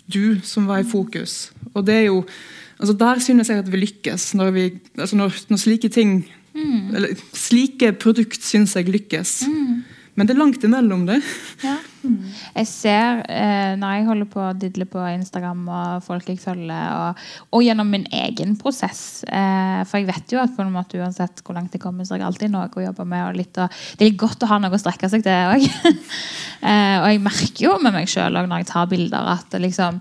du 0.09 0.41
som 0.43 0.65
var 0.67 0.81
i 0.81 0.89
fokus. 0.89 1.51
Og 1.75 1.85
det 1.85 2.01
er 2.01 2.07
jo 2.09 2.23
altså 2.79 2.93
Der 2.97 3.19
synes 3.19 3.49
jeg 3.49 3.61
at 3.61 3.71
vi 3.71 3.77
lykkes. 3.77 4.33
Når, 4.35 4.51
vi, 4.51 4.65
altså 4.97 5.15
når, 5.15 5.37
når 5.49 5.57
slike 5.61 5.89
ting 5.89 6.25
eller 6.55 7.13
Slike 7.35 7.91
produkt 7.99 8.43
syns 8.45 8.75
jeg 8.77 8.89
lykkes. 8.91 9.41
Men 10.15 10.29
det 10.29 10.31
er 10.31 10.39
langt 10.39 10.63
imellom 10.63 11.01
det. 11.09 11.17
Ja. 11.59 11.73
Jeg 12.55 12.67
ser 12.69 13.19
eh, 13.27 13.73
når 13.75 13.97
jeg 13.97 14.05
holder 14.07 14.29
på 14.31 14.43
å 14.45 14.53
didle 14.55 14.87
på 14.87 15.01
Instagram 15.09 15.65
og 15.67 16.05
folk 16.05 16.29
jeg 16.31 16.39
følger, 16.39 16.85
og, 16.95 17.25
og 17.51 17.65
gjennom 17.65 17.91
min 17.91 18.05
egen 18.13 18.53
prosess 18.61 19.25
eh, 19.27 19.81
For 19.89 19.99
jeg 19.99 20.07
vet 20.07 20.35
jo 20.35 20.39
at 20.39 20.53
på 20.55 20.63
en 20.63 20.71
måte 20.71 21.01
uansett 21.01 21.43
hvor 21.43 21.57
langt 21.57 21.75
jeg 21.75 21.83
kommer, 21.83 22.07
så 22.07 22.15
er 22.15 22.23
jeg 22.23 22.29
alltid 22.29 22.53
noe 22.53 22.71
å 22.71 22.85
jobbe 22.85 23.07
med. 23.11 23.25
Og 23.27 23.41
litt, 23.41 23.59
og 23.59 23.67
det 23.97 24.05
er 24.05 24.13
litt 24.13 24.21
godt 24.23 24.47
å 24.47 24.51
ha 24.53 24.61
noe 24.63 24.71
å 24.71 24.79
strekke 24.79 25.11
seg 25.11 25.25
til 25.25 25.51
òg. 25.51 25.67
eh, 26.69 26.95
og 27.01 27.09
jeg 27.11 27.23
merker 27.27 27.67
jo 27.67 27.75
med 27.83 27.99
meg 27.99 28.11
sjøl 28.11 28.39
når 28.39 28.63
jeg 28.63 28.71
tar 28.71 28.91
bilder, 28.95 29.33
at 29.35 29.51
det 29.51 29.65
liksom 29.67 29.99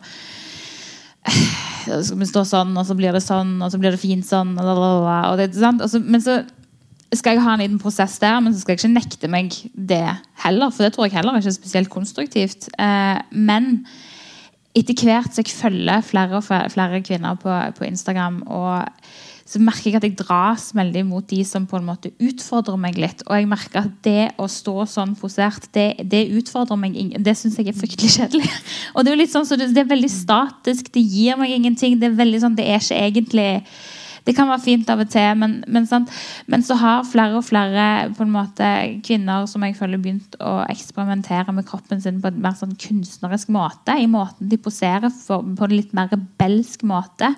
så 1.24 1.73
skal 1.84 2.20
vi 2.20 2.28
stå 2.28 2.44
sånn, 2.48 2.74
og 2.78 2.86
så 2.88 2.96
blir 2.98 3.14
det 3.14 3.22
sånn, 3.24 3.56
og 3.62 3.72
så 3.72 3.80
blir 3.80 3.94
det 3.94 4.02
fint 4.02 4.26
sånn. 4.26 4.54
Og, 4.60 5.38
det? 5.40 5.50
Og 5.54 5.88
så, 5.90 6.00
men 6.00 6.22
så 6.24 6.40
skal 7.14 7.36
jeg 7.36 7.44
ha 7.44 7.54
en 7.54 7.62
liten 7.62 7.82
prosess 7.82 8.16
der, 8.22 8.40
men 8.42 8.54
så 8.54 8.62
skal 8.62 8.74
jeg 8.74 8.82
ikke 8.82 8.94
nekte 8.94 9.30
meg 9.30 9.54
det 9.74 10.06
heller. 10.44 10.72
For 10.74 10.86
det 10.86 10.94
tror 10.94 11.08
jeg 11.08 11.16
heller 11.18 11.38
ikke 11.38 11.52
er 11.52 11.56
spesielt 11.56 11.92
konstruktivt. 11.92 12.68
Eh, 12.80 13.20
men 13.30 13.84
etter 14.74 15.06
hvert 15.06 15.34
så 15.34 15.44
jeg 15.44 15.54
følger 15.54 16.02
flere 16.06 16.40
og 16.40 16.48
flere 16.48 17.02
kvinner 17.06 17.38
på, 17.38 17.52
på 17.78 17.86
Instagram, 17.86 18.42
og 18.50 18.88
så 19.54 19.62
merker 19.62 19.92
jeg 19.92 19.98
at 20.00 20.06
jeg 20.08 20.16
dras 20.18 20.68
veldig 20.74 21.04
mot 21.06 21.26
de 21.30 21.38
som 21.46 21.66
på 21.70 21.78
en 21.78 21.86
måte 21.86 22.10
utfordrer 22.18 22.78
meg 22.80 22.98
litt. 22.98 23.22
Og 23.28 23.38
jeg 23.38 23.48
merker 23.50 23.84
at 23.84 23.96
det 24.02 24.32
å 24.40 24.48
stå 24.50 24.86
sånn 24.90 25.14
posert, 25.20 25.68
det, 25.76 25.88
det 26.10 26.24
utfordrer 26.34 26.80
meg 26.80 26.96
ingen- 26.98 27.22
Det 27.22 27.36
syns 27.38 27.58
jeg 27.60 27.70
er 27.70 27.78
fryktelig 27.78 28.16
kjedelig. 28.16 28.50
Og 28.94 29.04
det 29.04 29.12
er 29.12 29.14
jo 29.14 29.22
litt 29.22 29.34
sånn, 29.34 29.46
så 29.46 29.58
det, 29.60 29.70
det 29.76 29.84
er 29.84 29.92
veldig 29.92 30.10
statisk. 30.10 30.90
Det 30.90 31.02
gir 31.02 31.38
meg 31.38 31.54
ingenting. 31.54 32.00
Det 32.00 32.10
er 32.10 32.18
veldig 32.18 32.40
sånn, 32.42 32.58
det 32.58 32.66
er 32.66 32.82
ikke 32.82 33.04
egentlig 33.06 33.50
det 34.24 34.32
kan 34.32 34.48
være 34.48 34.64
fint 34.64 34.88
av 34.88 35.02
og 35.02 35.10
til, 35.12 35.36
men, 35.36 35.58
men, 35.68 35.86
men 36.48 36.62
så 36.64 36.76
har 36.80 37.04
flere 37.04 37.36
og 37.36 37.44
flere 37.44 37.84
på 38.16 38.24
en 38.24 38.32
måte 38.32 38.68
kvinner 39.04 39.44
som 39.50 39.64
jeg 39.66 39.76
føler 39.76 40.00
begynt 40.00 40.38
å 40.40 40.62
eksperimentere 40.72 41.52
med 41.52 41.66
kroppen 41.68 42.00
sin 42.00 42.22
på 42.22 42.30
en 42.32 42.40
mer 42.40 42.56
sånn 42.56 42.72
kunstnerisk 42.80 43.52
måte. 43.52 43.98
I 44.00 44.08
måten 44.08 44.48
de 44.48 44.60
poserer 44.60 45.12
for, 45.12 45.44
på 45.44 45.68
en 45.68 45.76
litt 45.76 45.92
mer 45.96 46.08
rebelsk 46.12 46.86
måte. 46.88 47.34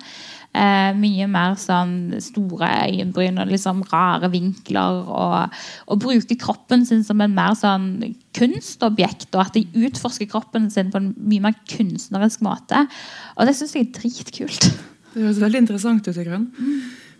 Eh, 0.57 0.91
mye 0.97 1.27
mer 1.29 1.53
sånn 1.59 2.15
store 2.23 2.69
øyenbryn 2.87 3.37
og 3.41 3.51
liksom 3.51 3.83
rare 3.91 4.29
vinkler. 4.33 5.01
Og, 5.05 5.57
og 5.85 6.01
bruker 6.01 6.39
kroppen 6.41 6.85
sin 6.87 7.03
som 7.05 7.21
en 7.21 7.35
mer 7.37 7.53
sånn 7.57 8.15
kunstobjekt. 8.37 9.29
Og 9.35 9.43
at 9.43 9.57
de 9.57 9.67
utforsker 9.87 10.29
kroppen 10.31 10.69
sin 10.73 10.89
på 10.93 11.01
en 11.01 11.11
mye 11.17 11.49
mer 11.49 11.57
kunstnerisk 11.69 12.45
måte. 12.47 12.87
Og 13.37 13.49
det 13.49 13.57
syns 13.57 13.75
jeg 13.77 13.89
er 13.89 13.97
dritkult. 13.99 14.71
Det 15.13 15.25
høres 15.25 15.43
veldig 15.43 15.65
interessant 15.65 16.07
ut. 16.07 16.17
i 16.17 16.25
grunn. 16.25 16.47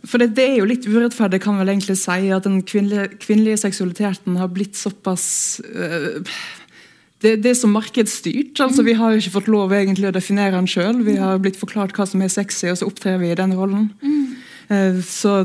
For 0.08 0.22
det, 0.22 0.32
det 0.38 0.46
er 0.46 0.60
jo 0.60 0.70
litt 0.70 0.86
urettferdig, 0.88 1.42
kan 1.44 1.58
vel 1.60 1.74
egentlig 1.74 1.98
si, 2.00 2.30
at 2.32 2.46
den 2.46 2.62
kvinnelige, 2.66 3.18
kvinnelige 3.22 3.60
seksualiteten 3.66 4.38
har 4.40 4.52
blitt 4.54 4.78
såpass 4.78 5.60
øh, 5.66 6.22
det, 7.24 7.32
det 7.43 7.49
er 7.51 7.57
så 7.57 7.70
markedsstyrt. 7.70 8.59
altså 8.61 8.84
Vi 8.86 8.93
har 8.93 9.11
jo 9.11 9.22
ikke 9.22 9.36
fått 9.39 9.49
lov 9.49 9.74
egentlig 9.74 10.09
å 10.09 10.13
definere 10.15 10.53
den 10.55 10.70
sjøl. 10.70 11.01
Vi 11.05 11.18
har 11.18 11.39
blitt 11.41 11.57
forklart 11.57 11.95
hva 11.97 12.05
som 12.05 12.22
er 12.22 12.30
sexy, 12.30 12.70
og 12.70 12.78
så 12.78 12.89
opptrer 12.89 13.18
vi 13.22 13.32
i 13.32 13.39
den 13.39 13.55
rollen. 13.57 13.89
Eh, 14.70 15.01
så 15.01 15.43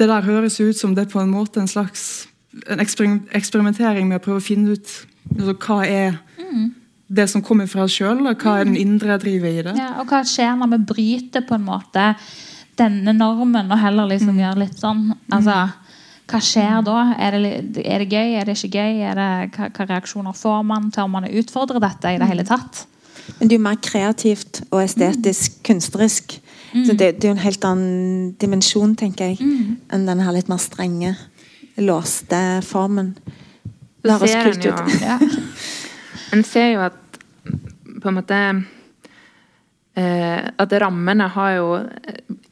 det 0.00 0.08
der 0.08 0.24
høres 0.24 0.60
jo 0.60 0.70
ut 0.70 0.78
som 0.78 0.94
det 0.96 1.06
er 1.06 1.12
på 1.12 1.20
en 1.20 1.32
måte 1.34 1.60
en 1.60 1.68
slags 1.68 2.26
en 2.66 2.80
eksperimentering 2.80 4.08
med 4.08 4.18
å 4.18 4.24
prøve 4.24 4.40
å 4.40 4.42
finne 4.42 4.74
ut 4.74 4.88
altså, 5.36 5.54
hva 5.54 5.84
er 5.86 6.16
det 7.10 7.26
som 7.30 7.42
kommer 7.42 7.66
fra 7.70 7.84
oss 7.86 7.96
sjøl, 7.98 8.22
og 8.22 8.42
hva 8.42 8.60
er 8.60 8.68
den 8.68 8.78
indre 8.78 9.16
drivet 9.18 9.58
i 9.58 9.64
det. 9.66 9.74
Ja, 9.78 9.96
og 10.00 10.10
hva 10.10 10.22
skjer 10.26 10.54
når 10.58 10.76
vi 10.76 10.80
bryter 10.92 11.44
på 11.46 11.56
en 11.58 11.66
måte 11.66 12.12
denne 12.78 13.12
normen 13.16 13.66
og 13.66 13.80
heller 13.82 14.08
liksom 14.12 14.38
gjør 14.38 14.60
litt 14.62 14.78
sånn? 14.78 15.08
Altså, 15.34 15.56
hva 16.30 16.40
skjer 16.44 16.84
da? 16.86 16.98
Er 17.18 17.36
det, 17.36 17.82
er 17.84 18.04
det 18.04 18.08
gøy? 18.12 18.36
Er 18.40 18.46
det 18.48 18.54
ikke 18.58 18.78
gøy? 18.78 19.00
Er 19.10 19.18
det, 19.18 19.28
hva, 19.56 19.68
hva 19.76 19.86
reaksjoner 19.90 20.36
får 20.36 20.62
man? 20.68 20.88
Tør 20.94 21.10
man 21.10 21.26
å 21.28 21.32
utfordre 21.42 21.82
dette 21.82 22.14
i 22.14 22.20
det 22.20 22.28
hele 22.30 22.46
tatt? 22.48 22.84
Men 23.38 23.48
det 23.48 23.54
er 23.54 23.58
jo 23.60 23.64
mer 23.66 23.80
kreativt 23.82 24.62
og 24.70 24.80
estetisk 24.82 25.60
kunstnerisk. 25.66 26.38
Så 26.70 26.94
det, 26.94 27.16
det 27.18 27.26
er 27.26 27.32
jo 27.32 27.34
en 27.34 27.42
helt 27.42 27.64
annen 27.66 28.32
dimensjon, 28.38 28.92
tenker 28.98 29.32
jeg, 29.32 29.42
enn 29.90 30.04
den 30.06 30.20
her 30.22 30.34
litt 30.36 30.50
mer 30.50 30.60
strenge, 30.62 31.16
låste 31.82 32.38
formen. 32.66 33.12
Det 34.04 34.14
høres 34.14 34.34
ser 34.34 34.46
kult 34.46 34.68
jo- 34.68 34.74
ut. 34.78 35.00
Ja. 35.02 35.18
En 36.30 36.44
ser 36.46 36.68
jo 36.76 36.82
at 36.84 36.94
på 38.00 38.06
en 38.06 38.14
måte 38.14 38.36
At 39.94 40.72
rammene 40.80 41.26
har 41.34 41.50
jo 41.56 41.70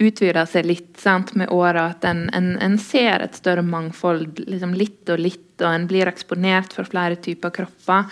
utvida 0.02 0.42
seg 0.46 0.66
litt 0.66 0.98
sant, 1.00 1.34
med 1.38 1.52
åra. 1.54 1.92
At 1.94 2.04
en, 2.08 2.26
en, 2.34 2.50
en 2.62 2.74
ser 2.82 3.22
et 3.24 3.38
større 3.38 3.62
mangfold 3.64 4.42
liksom 4.42 4.74
litt 4.76 5.08
og 5.12 5.22
litt, 5.22 5.46
og 5.62 5.70
en 5.70 5.86
blir 5.90 6.10
eksponert 6.10 6.74
for 6.76 6.88
flere 6.90 7.18
typer 7.22 7.54
kropper. 7.54 8.10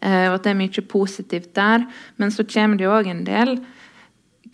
Eh, 0.00 0.28
og 0.28 0.38
at 0.38 0.46
det 0.46 0.52
er 0.52 0.60
mye 0.60 0.84
positivt 0.90 1.52
der. 1.58 1.86
Men 2.16 2.34
så 2.34 2.46
kommer 2.46 2.78
det 2.78 2.90
òg 2.90 3.10
en 3.10 3.24
del 3.26 3.56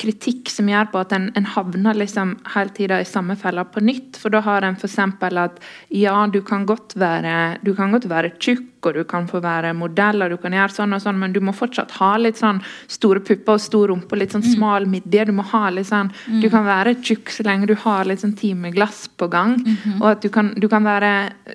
kritikk 0.00 0.50
som 0.52 0.68
gjør 0.68 0.90
på 0.92 1.00
at 1.00 1.12
en, 1.16 1.30
en 1.38 1.46
havner 1.54 1.96
liksom 1.98 2.36
hele 2.54 2.72
tida 2.76 3.00
i 3.00 3.08
samme 3.08 3.36
fella 3.38 3.64
på 3.68 3.82
nytt. 3.84 4.18
For 4.20 4.32
da 4.32 4.42
har 4.44 4.66
en 4.66 4.78
f.eks. 4.78 4.98
at 4.98 5.60
ja, 5.94 6.14
du 6.32 6.40
kan 6.46 6.66
godt 6.66 6.96
være 7.00 7.58
du 7.64 7.74
kan 7.76 7.94
godt 7.94 8.08
være 8.10 8.34
tjukk, 8.38 8.70
og 8.84 8.98
du 8.98 9.04
kan 9.08 9.24
få 9.24 9.40
være 9.40 9.72
modell, 9.72 10.20
og 10.20 10.34
du 10.34 10.36
kan 10.42 10.52
gjøre 10.52 10.74
sånn 10.74 10.92
og 10.92 11.00
sånn, 11.00 11.16
men 11.16 11.32
du 11.32 11.38
må 11.40 11.54
fortsatt 11.56 11.94
ha 12.02 12.10
litt 12.20 12.36
sånn 12.36 12.58
store 12.92 13.22
pupper 13.24 13.56
og 13.56 13.62
stor 13.64 13.88
rumpe 13.88 14.12
og 14.12 14.20
litt 14.20 14.34
sånn 14.34 14.44
smal 14.44 14.84
midje. 14.90 15.24
Du 15.24 15.32
må 15.36 15.46
ha 15.54 15.70
litt 15.72 15.88
sånn 15.88 16.12
Du 16.42 16.50
kan 16.52 16.66
være 16.66 16.96
tjukk 17.00 17.32
så 17.32 17.46
lenge 17.46 17.70
du 17.70 17.74
har 17.80 18.04
litt 18.08 18.20
sånn 18.20 18.36
timeglass 18.36 19.06
på 19.16 19.30
gang. 19.32 19.56
Og 20.00 20.10
at 20.10 20.24
du 20.24 20.28
kan, 20.32 20.52
du 20.60 20.68
kan 20.68 20.84
være 20.84 21.14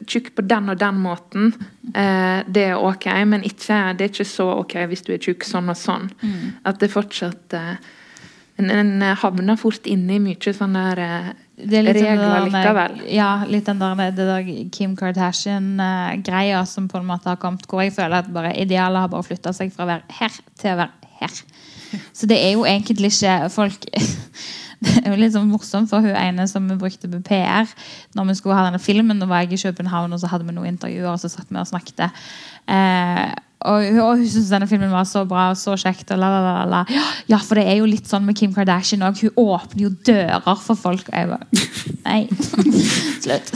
tjukk 0.09 0.33
på 0.35 0.47
den 0.49 0.73
og 0.73 0.79
den 0.81 1.03
måten. 1.03 1.53
Eh, 1.93 2.41
det 2.47 2.65
er 2.71 2.81
ok, 2.81 3.07
men 3.29 3.45
ikke, 3.45 3.93
det 3.97 4.07
er 4.07 4.11
ikke 4.13 4.25
så 4.25 4.49
ok 4.63 4.75
hvis 4.89 5.05
du 5.05 5.13
er 5.13 5.21
tjukk 5.21 5.45
sånn 5.45 5.69
og 5.69 5.77
sånn. 5.77 6.09
At 6.65 6.81
det 6.81 6.91
fortsatt 6.93 7.53
eh, 7.57 7.77
en, 8.59 8.69
en 8.69 9.15
havner 9.21 9.57
fort 9.59 9.87
inne 9.89 10.17
i 10.17 10.21
mye 10.23 10.53
sånne 10.55 10.83
der, 10.89 11.01
eh, 11.03 11.29
sånn 11.63 11.89
regler 11.95 12.23
der- 12.25 12.49
likevel. 12.51 12.97
Ja, 13.11 13.29
litt 13.47 13.65
den 13.69 13.79
der, 13.79 13.95
det 14.11 14.27
der 14.29 14.69
Kim 14.75 14.95
Kardashian-greia 14.99 16.65
som 16.67 16.87
på 16.91 16.99
en 16.99 17.07
måte 17.09 17.31
har 17.31 17.39
kommet, 17.41 17.67
hvor 17.67 17.83
jeg 17.83 17.95
føler 17.95 18.19
at 18.23 18.33
bare 18.33 18.55
idealet 18.59 19.05
har 19.05 19.11
bare 19.11 19.27
flytta 19.27 19.53
seg 19.55 19.71
fra 19.73 19.85
å 19.85 19.91
være 19.93 20.19
her 20.19 20.39
til 20.59 20.73
å 20.73 20.79
være 20.83 21.13
her. 21.19 21.43
Så 22.13 22.27
det 22.29 22.37
er 22.37 22.53
jo 22.53 22.65
egentlig 22.69 23.13
ikke 23.15 23.49
folk 23.49 23.87
Det 24.79 24.93
er 25.03 25.09
jo 25.11 25.17
litt 25.19 25.33
sånn 25.33 25.49
morsomt 25.51 25.89
for 25.91 25.99
hun 25.99 26.15
ene 26.15 26.45
som 26.47 26.63
vi 26.69 26.77
brukte 26.79 27.09
på 27.11 27.19
PR 27.27 27.67
når 28.15 28.29
vi 28.29 28.35
skulle 28.39 28.55
ha 28.55 28.69
denne 28.69 28.79
filmen. 28.79 29.19
Da 29.19 29.27
var 29.27 29.43
jeg 29.43 29.57
i 29.57 29.63
København 29.65 30.15
og 30.15 30.21
så 30.21 30.29
hadde 30.31 30.47
vi 30.47 30.55
noen 30.55 30.71
intervjuer, 30.71 31.09
og 31.11 31.19
så 31.19 31.27
satt 31.27 31.51
vi 31.51 31.59
og 31.59 31.67
snakket. 31.67 32.05
Eh, 32.69 33.29
og, 33.67 33.85
og 33.99 34.13
hun 34.21 34.23
syntes 34.23 34.51
denne 34.53 34.67
filmen 34.71 34.91
var 34.93 35.07
så 35.07 35.25
bra 35.27 35.49
og 35.51 35.57
så 35.59 35.75
kjekt. 35.79 36.13
Og 36.15 36.21
la, 36.21 36.29
la, 36.31 36.41
la, 36.45 36.67
la. 36.69 37.01
Ja, 37.27 37.41
for 37.43 37.59
det 37.59 37.65
er 37.67 37.81
jo 37.81 37.89
litt 37.89 38.07
sånn 38.07 38.23
med 38.27 38.37
Kim 38.39 38.53
Kardashian 38.55 39.03
òg. 39.03 39.19
Hun 39.25 39.41
åpner 39.43 39.83
jo 39.83 39.91
dører 40.07 40.63
for 40.63 40.79
folk. 40.79 41.09
Og 41.11 41.17
jeg 41.17 41.27
bare 41.33 41.67
Nei. 42.05 42.21
Slutt. 43.23 43.51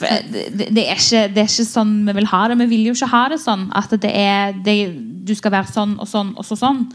det, 0.00 0.70
det, 0.72 0.86
er 0.86 0.96
ikke, 0.96 1.26
det, 1.28 1.44
er 1.44 1.50
ikke, 1.50 1.68
sånn 1.68 1.92
vi 2.08 2.16
vil 2.16 2.30
ha 2.32 2.42
det. 2.48 2.58
Vi 2.64 2.70
vil 2.72 2.88
jo 2.88 2.96
ikke 2.96 3.12
ha 3.12 3.26
det 3.34 3.42
sånn 3.42 3.68
at 3.78 3.92
det 4.02 4.12
er 4.16 4.56
det, 4.64 4.78
du 5.28 5.34
skal 5.38 5.54
være 5.58 5.70
sånn 5.74 5.98
og 6.00 6.08
sånn 6.08 6.32
og 6.40 6.48
så 6.48 6.56
sånn. 6.58 6.86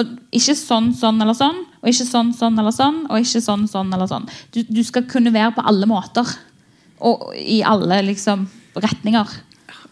Og 0.00 0.16
ikke 0.34 0.56
sånn, 0.56 0.90
sånn 0.96 1.20
eller 1.22 1.36
sånn, 1.36 1.60
og 1.82 1.92
ikke 1.92 2.08
sånn, 2.08 2.32
sånn 2.36 2.56
eller 2.60 2.74
sånn, 2.74 3.04
og 3.08 3.20
ikke 3.20 3.44
sånn, 3.44 3.68
sånn 3.70 3.92
eller 3.92 4.08
sånn. 4.10 4.26
Du, 4.56 4.62
du 4.64 4.82
skal 4.84 5.04
kunne 5.08 5.32
være 5.34 5.54
på 5.56 5.64
alle 5.68 5.88
måter. 5.88 6.32
Og 7.04 7.28
i 7.36 7.60
alle 7.68 8.00
liksom, 8.08 8.48
retninger. 8.80 9.28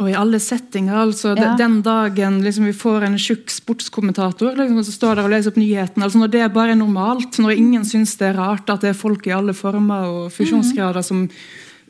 Og 0.02 0.08
i 0.10 0.14
alle 0.18 0.40
settinger. 0.42 0.94
altså 0.96 1.34
ja. 1.38 1.52
Den 1.58 1.78
dagen 1.86 2.40
liksom, 2.42 2.66
vi 2.66 2.74
får 2.74 3.06
en 3.06 3.18
tjukk 3.20 3.52
sportskommentator 3.52 4.56
liksom, 4.58 4.80
som 4.82 4.96
står 4.96 5.20
der 5.20 5.28
og 5.28 5.34
leser 5.34 5.52
opp 5.52 5.60
nyhetene, 5.60 6.06
altså 6.06 6.22
når 6.22 6.32
det 6.32 6.48
bare 6.54 6.74
er 6.74 6.80
normalt, 6.80 7.38
når 7.38 7.54
ingen 7.54 7.86
syns 7.86 8.16
det 8.18 8.32
er 8.32 8.40
rart 8.40 8.70
at 8.72 8.82
det 8.82 8.90
er 8.90 8.98
folk 8.98 9.28
i 9.28 9.36
alle 9.36 9.54
former 9.54 10.08
og 10.10 10.34
funksjonsgrader 10.34 11.04
mm. 11.04 11.08
som 11.10 11.24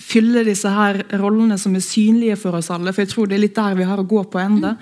fyller 0.05 0.45
disse 0.45 0.69
her 0.69 1.01
rollene 1.21 1.57
som 1.61 1.75
er 1.77 1.85
synlige 1.85 2.37
for 2.41 2.59
oss 2.59 2.71
alle. 2.75 2.93
For 2.93 3.05
jeg 3.05 3.15
tror 3.15 3.31
det 3.31 3.39
er 3.39 3.45
litt 3.47 3.57
der 3.57 3.77
vi 3.79 3.89
har 3.89 4.01
å 4.01 4.09
gå 4.09 4.25
på 4.29 4.41
enda. 4.43 4.75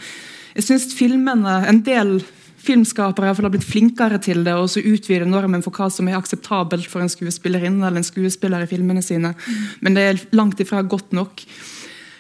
Jeg 0.57 0.67
syns 0.67 0.93
filmene, 0.97 1.63
En 1.69 1.83
del 1.85 2.19
filmskapere 2.63 3.33
har 3.33 3.51
blitt 3.51 3.67
flinkere 3.67 4.21
til 4.23 4.45
det 4.47 4.55
og 4.55 4.69
så 4.71 4.83
utvide 4.83 5.27
normen 5.27 5.65
for 5.65 5.75
hva 5.75 5.89
som 5.91 6.09
er 6.09 6.19
akseptabelt 6.19 6.87
for 6.91 7.03
en 7.03 7.11
skuespillerinne 7.11 7.87
eller 7.87 8.03
en 8.03 8.07
skuespiller 8.07 8.65
i 8.65 8.71
filmene 8.71 9.03
sine. 9.03 9.35
Men 9.81 9.99
det 9.99 10.03
er 10.03 10.23
langt 10.37 10.61
ifra 10.63 10.83
godt 10.83 11.15
nok. 11.17 11.43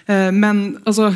Eh, 0.07 0.31
men 0.35 0.65
altså 0.85 1.13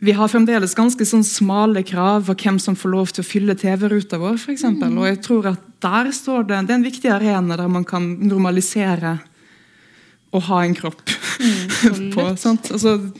vi 0.00 0.14
har 0.16 0.30
fremdeles 0.32 0.72
ganske 0.76 1.04
sånn 1.04 1.24
smale 1.26 1.82
krav 1.84 2.24
for 2.30 2.38
hvem 2.40 2.56
som 2.62 2.76
får 2.78 2.92
lov 2.92 3.10
til 3.12 3.20
å 3.20 3.28
fylle 3.28 3.56
TV-ruta 3.60 4.16
vår. 4.20 4.38
For 4.40 4.54
eksempel. 4.54 4.94
og 4.96 5.08
jeg 5.10 5.18
tror 5.26 5.50
at 5.52 5.66
der 5.80 6.10
står 6.12 6.46
det, 6.48 6.66
Det 6.66 6.72
er 6.72 6.78
en 6.78 6.88
viktig 6.88 7.10
arena 7.10 7.56
der 7.56 7.68
man 7.68 7.84
kan 7.84 8.16
normalisere 8.20 9.18
å 10.32 10.40
ha 10.40 10.64
en 10.64 10.74
kropp. 10.74 11.02
Mm, 11.40 12.10
på, 12.14 12.26
altså, 12.32 13.12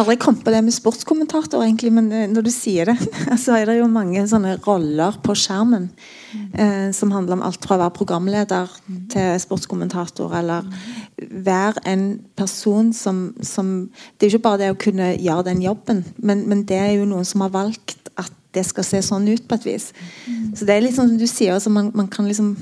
Aldri 0.00 0.16
kommet 0.16 0.44
på 0.46 0.52
det 0.54 0.62
med 0.64 0.72
sportskommentator, 0.72 1.60
egentlig, 1.60 1.90
men 1.92 2.06
eh, 2.14 2.28
når 2.30 2.46
du 2.46 2.50
sier 2.52 2.88
det, 2.88 2.96
så 3.42 3.58
er 3.58 3.68
det 3.68 3.76
jo 3.82 3.88
mange 3.92 4.22
sånne 4.28 4.54
roller 4.64 5.18
på 5.24 5.36
skjermen 5.36 5.90
eh, 6.56 6.88
som 6.96 7.12
handler 7.12 7.36
om 7.36 7.44
alt 7.44 7.60
fra 7.60 7.76
å 7.76 7.82
være 7.82 7.96
programleder 7.98 8.72
til 9.12 9.36
sportskommentator, 9.44 10.32
eller 10.40 10.70
være 11.20 11.84
en 11.92 12.06
person 12.38 12.94
som, 12.96 13.26
som, 13.44 13.74
Det 14.16 14.24
er 14.24 14.30
jo 14.30 14.38
ikke 14.38 14.48
bare 14.48 14.62
det 14.64 14.72
å 14.72 14.80
kunne 14.80 15.12
gjøre 15.18 15.50
den 15.50 15.62
jobben, 15.66 16.04
men, 16.16 16.46
men, 16.48 16.64
det 16.68 16.80
er 16.80 16.94
jo 16.96 17.10
noen 17.12 17.28
som 17.28 17.44
har 17.44 17.52
valgt 17.52 18.08
at 18.16 18.32
det 18.56 18.64
skal 18.68 18.88
se 18.88 19.04
sånn 19.04 19.28
ut 19.28 19.44
på 19.48 19.60
et 19.60 19.68
vis. 19.68 19.92
Så 20.56 20.64
det 20.64 20.74
er 20.74 20.84
litt 20.84 20.96
sånn 20.96 21.12
som 21.12 21.20
du 21.20 21.28
sier, 21.28 21.54
altså 21.56 21.72
man, 21.72 21.92
man 21.96 22.08
kan 22.12 22.28
liksom 22.28 22.56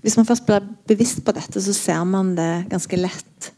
Hvis 0.00 0.16
man 0.16 0.24
først 0.24 0.46
blir 0.48 0.64
bevisst 0.88 1.20
på 1.24 1.32
dette, 1.36 1.60
så 1.60 1.72
ser 1.76 2.04
man 2.08 2.32
det 2.32 2.70
ganske 2.70 2.96
lett. 2.96 3.50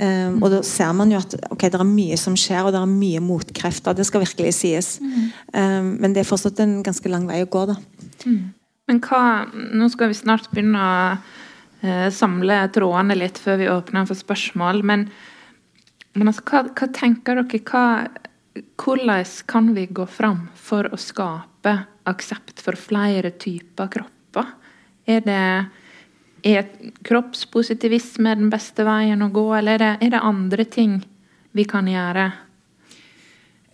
Um, 0.00 0.38
og 0.40 0.48
da 0.48 0.62
ser 0.64 0.94
man 0.96 1.10
jo 1.12 1.18
at 1.20 1.34
ok, 1.52 1.66
det 1.68 1.76
er 1.76 1.84
mye 1.84 2.16
som 2.16 2.36
skjer, 2.38 2.64
og 2.64 2.72
det 2.72 2.80
er 2.80 2.88
mye 2.88 3.20
motkrefter. 3.20 3.96
Det 3.96 4.06
skal 4.08 4.22
virkelig 4.24 4.54
sies. 4.56 4.94
Mm. 5.02 5.26
Um, 5.52 5.90
men 6.00 6.14
det 6.16 6.22
er 6.22 6.30
fortsatt 6.30 6.62
en 6.64 6.78
ganske 6.86 7.12
lang 7.12 7.26
vei 7.28 7.42
å 7.44 7.50
gå, 7.52 7.66
da. 7.68 7.76
Mm. 8.24 8.40
Men 8.90 9.00
hva 9.04 9.22
Nå 9.52 9.90
skal 9.92 10.10
vi 10.10 10.16
snart 10.18 10.48
begynne 10.54 10.80
å 10.80 10.94
uh, 11.84 12.08
samle 12.16 12.62
trådene 12.72 13.18
litt 13.18 13.40
før 13.42 13.60
vi 13.60 13.68
åpner 13.68 14.08
for 14.08 14.16
spørsmål. 14.16 14.80
Men, 14.88 15.04
men 16.16 16.32
altså, 16.32 16.46
hva, 16.48 16.64
hva, 16.72 16.88
tenker 16.96 17.42
dere? 17.42 17.60
Hva, 17.68 17.84
hvordan 18.80 19.36
kan 19.52 19.68
vi 19.76 19.84
gå 20.00 20.08
fram 20.08 20.46
for 20.56 20.88
å 20.88 21.00
skape 21.00 21.76
aksept 22.08 22.64
for 22.64 22.80
flere 22.80 23.34
typer 23.36 23.92
kropper? 23.98 24.56
Er 25.10 25.28
det 25.28 25.44
er 26.46 26.68
kroppspositivisme 27.06 28.34
den 28.38 28.52
beste 28.52 28.84
veien 28.86 29.22
å 29.22 29.30
gå, 29.32 29.46
eller 29.58 29.76
er 29.76 29.82
det, 29.82 29.90
er 30.06 30.14
det 30.14 30.22
andre 30.26 30.66
ting 30.68 31.00
vi 31.56 31.66
kan 31.68 31.88
gjøre? 31.90 32.30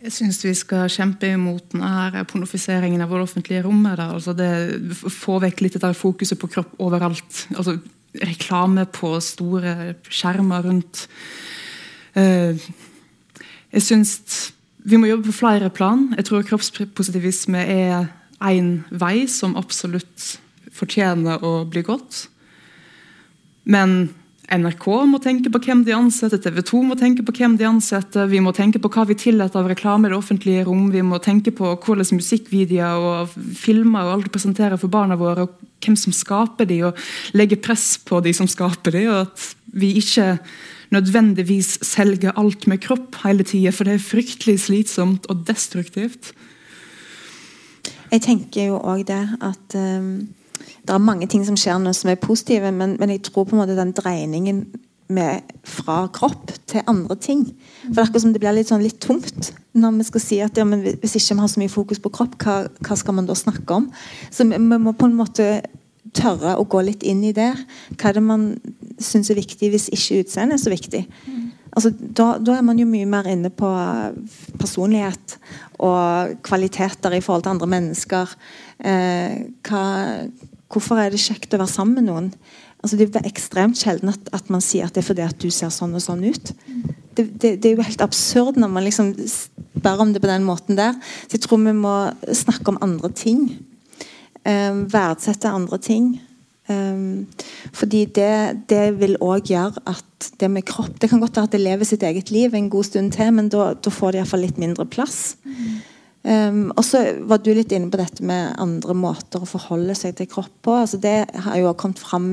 Jeg 0.07 0.13
syns 0.13 0.43
vi 0.45 0.53
skal 0.55 0.91
kjempe 0.93 1.29
imot 1.33 1.73
denne 1.73 2.25
pornofiseringen 2.29 3.01
av 3.03 3.15
det 3.15 3.23
offentlige 3.25 3.65
rommet. 3.65 3.99
Altså 4.05 4.35
det, 4.37 4.51
få 4.95 5.39
vekk 5.43 5.65
litt 5.65 5.79
av 5.81 5.97
fokuset 5.97 6.39
på 6.39 6.51
kropp 6.53 6.77
overalt. 6.85 7.47
Altså 7.57 7.79
reklame 8.23 8.85
på 8.93 9.15
store 9.25 9.97
skjermer 10.09 10.69
rundt. 10.69 11.07
Uh, 12.17 12.55
jeg 13.73 13.85
syns 13.85 14.13
vi 14.87 15.01
må 15.01 15.09
jobbe 15.09 15.33
på 15.33 15.41
flere 15.41 15.73
plan. 15.75 16.11
Jeg 16.17 16.29
tror 16.29 16.47
kroppspositivisme 16.47 17.65
er 17.67 18.07
én 18.45 18.71
vei 18.93 19.27
som 19.27 19.57
absolutt 19.59 20.37
fortjener 20.77 21.43
å 21.45 21.65
bli 21.67 21.83
gått. 21.87 22.27
Men 23.67 24.09
NRK 24.47 24.85
må 25.11 25.19
tenke 25.23 25.51
på 25.51 25.59
hvem 25.65 25.81
de 25.87 25.95
ansetter, 25.97 26.39
TV 26.39 26.61
2 26.69 26.81
må 26.87 26.97
tenke 26.99 27.25
på 27.27 27.35
hvem 27.35 27.57
de 27.59 27.67
ansetter, 27.67 28.29
vi 28.31 28.39
må 28.43 28.53
tenke 28.55 28.79
på 28.83 28.91
hva 28.95 29.03
vi 29.09 29.17
tillater 29.19 29.59
av 29.59 29.71
reklame 29.73 30.07
i 30.07 30.13
det 30.13 30.19
offentlige 30.21 30.67
rom, 30.69 30.87
vi 30.95 31.03
må 31.03 31.19
tenke 31.23 31.51
på 31.51 31.73
hvordan 31.75 32.21
musikkvideoer 32.21 33.25
og 33.25 33.35
filmer 33.59 34.07
og 34.07 34.21
alt 34.21 34.31
presenterer 34.35 34.79
for 34.79 34.93
barna 34.93 35.19
våre, 35.19 35.49
og 35.49 35.83
hvem 35.83 35.99
som 35.99 36.15
skaper 36.15 36.71
de, 36.71 36.79
og 36.87 37.03
legge 37.35 37.59
press 37.59 37.97
på 38.07 38.23
de 38.23 38.35
som 38.39 38.47
skaper 38.51 38.95
de, 38.95 39.05
og 39.11 39.19
at 39.25 39.51
vi 39.75 39.97
ikke 39.99 40.37
nødvendigvis 40.95 41.81
selger 41.83 42.39
alt 42.39 42.69
med 42.71 42.85
kropp 42.87 43.19
hele 43.25 43.43
tida, 43.43 43.75
for 43.75 43.89
det 43.89 43.99
er 43.99 44.09
fryktelig 44.13 44.61
slitsomt 44.69 45.27
og 45.27 45.43
destruktivt. 45.49 46.31
Jeg 48.13 48.23
tenker 48.23 48.71
jo 48.71 48.79
òg 48.79 49.09
det 49.11 49.25
at 49.43 49.81
um 49.83 50.29
det 50.59 50.95
er 50.95 51.03
mange 51.03 51.29
ting 51.31 51.45
som 51.47 51.57
skjer 51.59 51.79
nå 51.83 51.93
som 51.97 52.11
er 52.13 52.21
positive, 52.21 52.73
men, 52.73 52.97
men 53.01 53.15
jeg 53.15 53.25
tror 53.29 53.47
på 53.47 53.57
en 53.57 53.63
måte 53.63 53.79
den 53.79 53.95
dreiningen 53.97 54.67
med, 55.09 55.55
fra 55.67 56.07
kropp 56.15 56.51
til 56.67 56.83
andre 56.91 57.17
ting. 57.23 57.45
For 57.85 57.95
det 57.95 58.03
er 58.03 58.09
akkurat 58.09 58.25
som 58.25 58.35
det 58.35 58.43
blir 58.43 58.57
litt, 58.57 58.71
sånn, 58.71 58.85
litt 58.85 59.01
tomt 59.03 59.53
når 59.77 59.99
vi 59.99 60.07
skal 60.09 60.23
si 60.25 60.39
at 60.41 60.59
ja, 60.59 60.65
hvis 60.65 61.17
ikke 61.19 61.37
vi 61.37 61.43
har 61.43 61.51
så 61.53 61.61
mye 61.61 61.73
fokus 61.73 62.01
på 62.03 62.13
kropp, 62.15 62.39
hva, 62.43 62.57
hva 62.81 62.97
skal 62.99 63.19
man 63.19 63.29
da 63.29 63.37
snakke 63.37 63.77
om? 63.77 63.91
Så 64.31 64.47
vi, 64.47 64.57
vi, 64.57 64.79
må 64.83 64.95
på 64.97 65.09
en 65.09 65.19
måte 65.19 65.51
tørre 66.17 66.57
å 66.57 66.65
gå 66.65 66.81
litt 66.87 67.05
inn 67.07 67.23
i 67.29 67.35
det. 67.37 67.53
Hva 67.95 68.11
er 68.11 68.19
det 68.19 68.25
man 68.25 68.49
syns 69.03 69.31
er 69.31 69.39
viktig 69.39 69.71
hvis 69.75 69.91
ikke 69.93 70.23
utseendet 70.25 70.57
er 70.57 70.65
så 70.65 70.73
viktig? 70.73 71.03
Altså, 71.77 71.91
da, 71.93 72.39
da, 72.41 72.55
er 72.57 72.65
man 72.65 72.79
jo 72.81 72.87
mye 72.89 73.09
mer 73.11 73.27
inne 73.29 73.51
på 73.53 73.69
personlighet 74.57 75.37
og 75.83 76.37
kvaliteter 76.47 77.17
i 77.17 77.23
forhold 77.25 77.45
til 77.47 77.55
andre 77.57 77.69
mennesker. 77.77 78.37
Eh, 78.81 79.41
hva, 79.69 79.83
Hvorfor 80.67 80.99
er 80.99 81.13
det 81.15 81.23
kjekt 81.23 81.55
å 81.55 81.61
være 81.61 81.71
sammen 81.71 82.01
med 82.01 82.09
noen? 82.09 82.31
Altså, 82.83 82.99
det 82.99 83.09
er 83.15 83.29
ekstremt 83.29 83.79
sjelden 83.79 84.11
at, 84.11 84.31
at, 84.35 84.49
man 84.53 84.63
sier 84.65 84.87
at 84.87 84.95
det 84.95 85.05
er 85.05 85.07
fordi 85.07 85.23
at 85.25 85.39
du 85.43 85.47
ser 85.55 85.71
sånn 85.75 85.95
og 85.97 86.03
sånn 86.03 86.25
ut. 86.27 86.51
Det, 87.17 87.25
det, 87.39 87.53
det 87.63 87.71
er 87.71 87.77
jo 87.77 87.87
helt 87.87 88.03
absurd 88.05 88.59
når 88.61 88.73
man 88.75 88.85
liksom 88.85 89.13
spør 89.31 90.03
om 90.05 90.13
det 90.13 90.23
på 90.25 90.31
den 90.31 90.45
måten 90.47 90.79
der. 90.79 90.99
Så 91.27 91.39
jeg 91.39 91.47
tror 91.47 91.63
vi 91.63 91.75
må 91.77 91.95
snakke 92.35 92.75
om 92.75 92.81
andre 92.85 93.13
ting. 93.15 93.47
Eh, 94.47 94.83
verdsette 94.93 95.55
andre 95.55 95.79
ting. 95.83 96.17
Um, 96.67 97.27
fordi 97.71 98.05
det, 98.11 98.67
det 98.71 98.97
vil 98.99 99.15
òg 99.23 99.53
gjøre 99.53 99.85
at 99.87 100.31
det 100.41 100.49
med 100.51 100.65
kropp 100.67 100.97
Det 100.99 101.07
kan 101.13 101.21
godt 101.23 101.37
være 101.37 101.47
at 101.47 101.53
det 101.55 101.61
lever 101.63 101.87
sitt 101.87 102.03
eget 102.03 102.33
liv 102.35 102.55
en 102.55 102.71
god 102.73 102.89
stund 102.89 103.13
til, 103.15 103.31
men 103.37 103.51
da, 103.53 103.69
da 103.79 103.93
får 103.93 104.15
det 104.15 104.23
iallfall 104.23 104.43
litt 104.43 104.59
mindre 104.59 104.87
plass. 104.91 105.37
Mm. 105.45 105.77
Um, 106.27 106.65
og 106.75 106.83
så 106.83 107.05
var 107.23 107.39
du 107.39 107.53
litt 107.55 107.71
inne 107.71 107.93
på 107.93 108.01
dette 108.01 108.25
med 108.27 108.57
andre 108.59 108.97
måter 108.99 109.45
å 109.45 109.47
forholde 109.47 109.95
seg 109.95 110.17
til 110.19 110.27
kropp 110.33 110.51
på. 110.67 110.75
Altså 110.75 110.99
det 110.99 111.21
har 111.45 111.61
jo 111.61 111.75
kommet 111.79 112.03
fram 112.03 112.31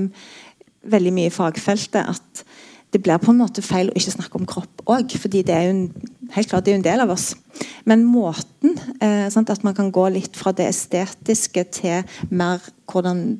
veldig 0.89 1.13
mye 1.13 1.29
i 1.29 1.33
fagfeltet 1.33 2.01
at 2.15 2.45
det 2.93 3.01
blir 3.01 3.21
på 3.21 3.31
en 3.33 3.39
måte 3.41 3.63
feil 3.65 3.89
å 3.89 3.97
ikke 3.97 4.15
snakke 4.15 4.39
om 4.39 4.49
kropp 4.49 4.83
òg. 4.89 5.13
fordi 5.17 5.41
det 5.45 5.53
er 5.53 5.63
jo 5.67 5.75
en, 5.75 6.09
helt 6.33 6.49
klart 6.49 6.65
det 6.65 6.73
er 6.73 6.77
jo 6.77 6.81
en 6.81 6.89
del 6.89 7.05
av 7.05 7.13
oss. 7.13 7.33
Men 7.89 8.05
måten, 8.05 8.77
eh, 9.01 9.25
at 9.25 9.63
man 9.63 9.75
kan 9.77 9.91
gå 9.91 10.07
litt 10.13 10.37
fra 10.37 10.51
det 10.51 10.67
estetiske 10.69 11.63
til 11.73 12.03
mer 12.29 12.61
hvordan 12.89 13.39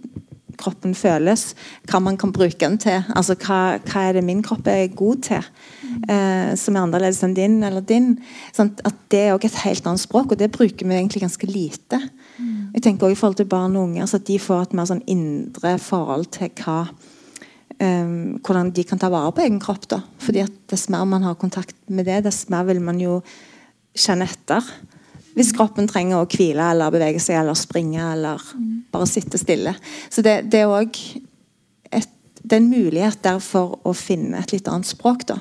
kroppen 0.60 0.95
føles, 0.97 1.54
hva 1.89 2.01
man 2.04 2.18
kan 2.20 2.34
bruke 2.36 2.60
den 2.60 2.78
til. 2.82 3.04
Altså 3.16 3.36
hva, 3.39 3.80
hva 3.84 4.04
er 4.08 4.18
det 4.18 4.26
min 4.28 4.43
kropp 4.45 4.68
er 4.72 4.91
god 4.95 5.24
til, 5.30 5.47
eh, 6.08 6.54
som 6.60 6.76
er 6.76 6.84
annerledes 6.84 7.24
enn 7.26 7.38
din 7.38 7.62
eller 7.64 7.86
din. 7.86 8.16
Sånn, 8.56 8.74
at 8.86 8.99
Det 9.14 9.20
er 9.28 9.34
også 9.36 9.51
et 9.51 9.64
helt 9.68 9.88
annet 9.88 10.01
språk, 10.01 10.32
og 10.32 10.39
det 10.39 10.51
bruker 10.51 10.88
vi 10.88 10.95
egentlig 10.95 11.22
ganske 11.22 11.47
lite. 11.47 11.99
Jeg 12.74 12.82
tenker 12.82 13.06
også 13.06 13.14
i 13.14 13.20
forhold 13.20 13.36
til 13.38 13.49
barn 13.51 13.76
og 13.78 13.84
unge, 13.89 14.08
så 14.10 14.18
at 14.18 14.26
de 14.26 14.39
får 14.41 14.62
et 14.62 14.74
mer 14.74 14.88
sånn 14.89 15.04
indre 15.06 15.76
forhold 15.78 16.32
til 16.34 16.49
hva 16.64 16.80
um, 16.89 18.39
hvordan 18.41 18.72
de 18.74 18.86
kan 18.88 19.01
ta 19.01 19.12
vare 19.14 19.34
på 19.36 19.43
egen 19.45 19.60
kropp. 19.62 19.88
da. 19.91 20.01
Fordi 20.24 20.43
at 20.45 20.56
Dess 20.72 20.89
mer 20.89 21.06
man 21.06 21.24
har 21.24 21.36
kontakt 21.36 21.76
med 21.88 22.06
det, 22.06 22.24
dess 22.26 22.47
mer 22.49 22.64
vil 22.66 22.82
man 22.82 22.99
jo 22.99 23.22
kjenne 23.93 24.26
etter. 24.26 24.64
Hvis 25.34 25.53
kroppen 25.55 25.88
trenger 25.89 26.21
å 26.21 26.29
hvile 26.29 26.71
eller 26.73 26.93
bevege 26.93 27.21
seg 27.21 27.39
eller 27.39 27.57
springe 27.57 28.03
eller 28.13 28.41
bare 28.93 29.07
sitte 29.09 29.39
stille. 29.41 29.73
Så 30.13 30.21
det, 30.25 30.43
det 30.53 30.63
er 30.63 30.73
òg 30.73 30.99
en 32.53 32.69
mulighet 32.69 33.21
der 33.23 33.39
for 33.41 33.79
å 33.88 33.93
finne 33.97 34.41
et 34.41 34.51
litt 34.53 34.67
annet 34.69 34.89
språk. 34.89 35.25
da. 35.29 35.39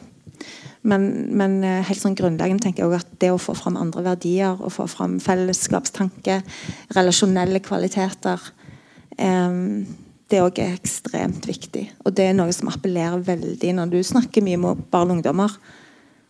Men, 0.82 1.04
men 1.36 1.58
eh, 1.66 1.82
helt 1.86 2.00
sånn 2.00 2.16
grunnleggende 2.18 2.64
tenker 2.64 2.86
jeg 2.86 3.02
at 3.02 3.10
det 3.22 3.32
å 3.34 3.40
få 3.42 3.54
fram 3.58 3.76
andre 3.78 4.04
verdier, 4.06 4.56
å 4.56 4.70
få 4.72 4.88
fram 4.90 5.18
fellesskapstanke, 5.22 6.40
relasjonelle 6.96 7.60
kvaliteter 7.62 8.40
eh, 9.18 9.60
det 10.32 10.40
òg 10.40 10.58
er 10.64 10.74
ekstremt 10.78 11.46
viktig. 11.48 11.84
Og 12.06 12.14
det 12.16 12.30
er 12.30 12.36
noe 12.36 12.52
som 12.56 12.70
appellerer 12.72 13.20
veldig 13.26 13.76
når 13.76 13.92
du 13.92 14.00
snakker 14.06 14.44
mye 14.44 14.60
med 14.60 14.84
barn 14.92 15.12
og 15.12 15.18
ungdommer. 15.18 15.54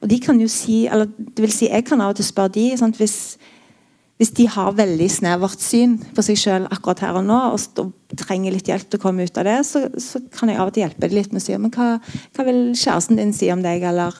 Og 0.02 0.10
de 0.10 0.18
kan 0.18 0.40
jo 0.42 0.48
si, 0.50 0.82
eller 0.90 1.06
det 1.06 1.44
vil 1.44 1.52
si, 1.54 1.68
Jeg 1.70 1.86
kan 1.86 2.00
av 2.02 2.10
og 2.10 2.18
til 2.18 2.26
spørre 2.26 2.56
de, 2.56 2.64
sant, 2.78 2.98
hvis, 2.98 3.38
hvis 4.22 4.30
de 4.38 4.44
har 4.46 4.76
veldig 4.78 5.08
snevert 5.10 5.58
syn 5.58 5.96
på 6.14 6.22
seg 6.22 6.36
sjøl 6.38 6.66
akkurat 6.70 7.00
her 7.02 7.16
og 7.18 7.24
nå, 7.26 7.38
og, 7.56 7.90
trenger 8.12 8.52
litt 8.54 8.68
hjelp 8.68 8.90
til 8.92 9.00
å 9.00 9.02
komme 9.02 9.24
ut 9.26 9.38
av 9.40 9.46
det, 9.48 9.56
så, 9.66 9.80
så 9.98 10.20
kan 10.36 10.50
jeg 10.52 10.60
av 10.60 10.68
og 10.68 10.74
til 10.76 10.84
hjelpe 10.84 11.08
dem 11.08 11.16
litt 11.16 11.32
med 11.32 11.40
å 11.40 11.42
si 11.42 11.56
men 11.56 11.72
hva, 11.74 11.86
hva 12.36 12.44
vil 12.44 12.60
kjæresten 12.76 13.18
din 13.18 13.32
si 13.34 13.48
om 13.50 13.64
deg, 13.64 13.82
eller 13.88 14.18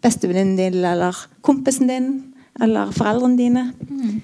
bestevenninnen 0.00 0.54
din, 0.56 0.78
eller 0.86 1.18
kompisen 1.44 1.90
din, 1.90 2.08
eller 2.62 2.94
foreldrene 2.96 3.40
dine? 3.40 3.66
Mm. 3.90 4.22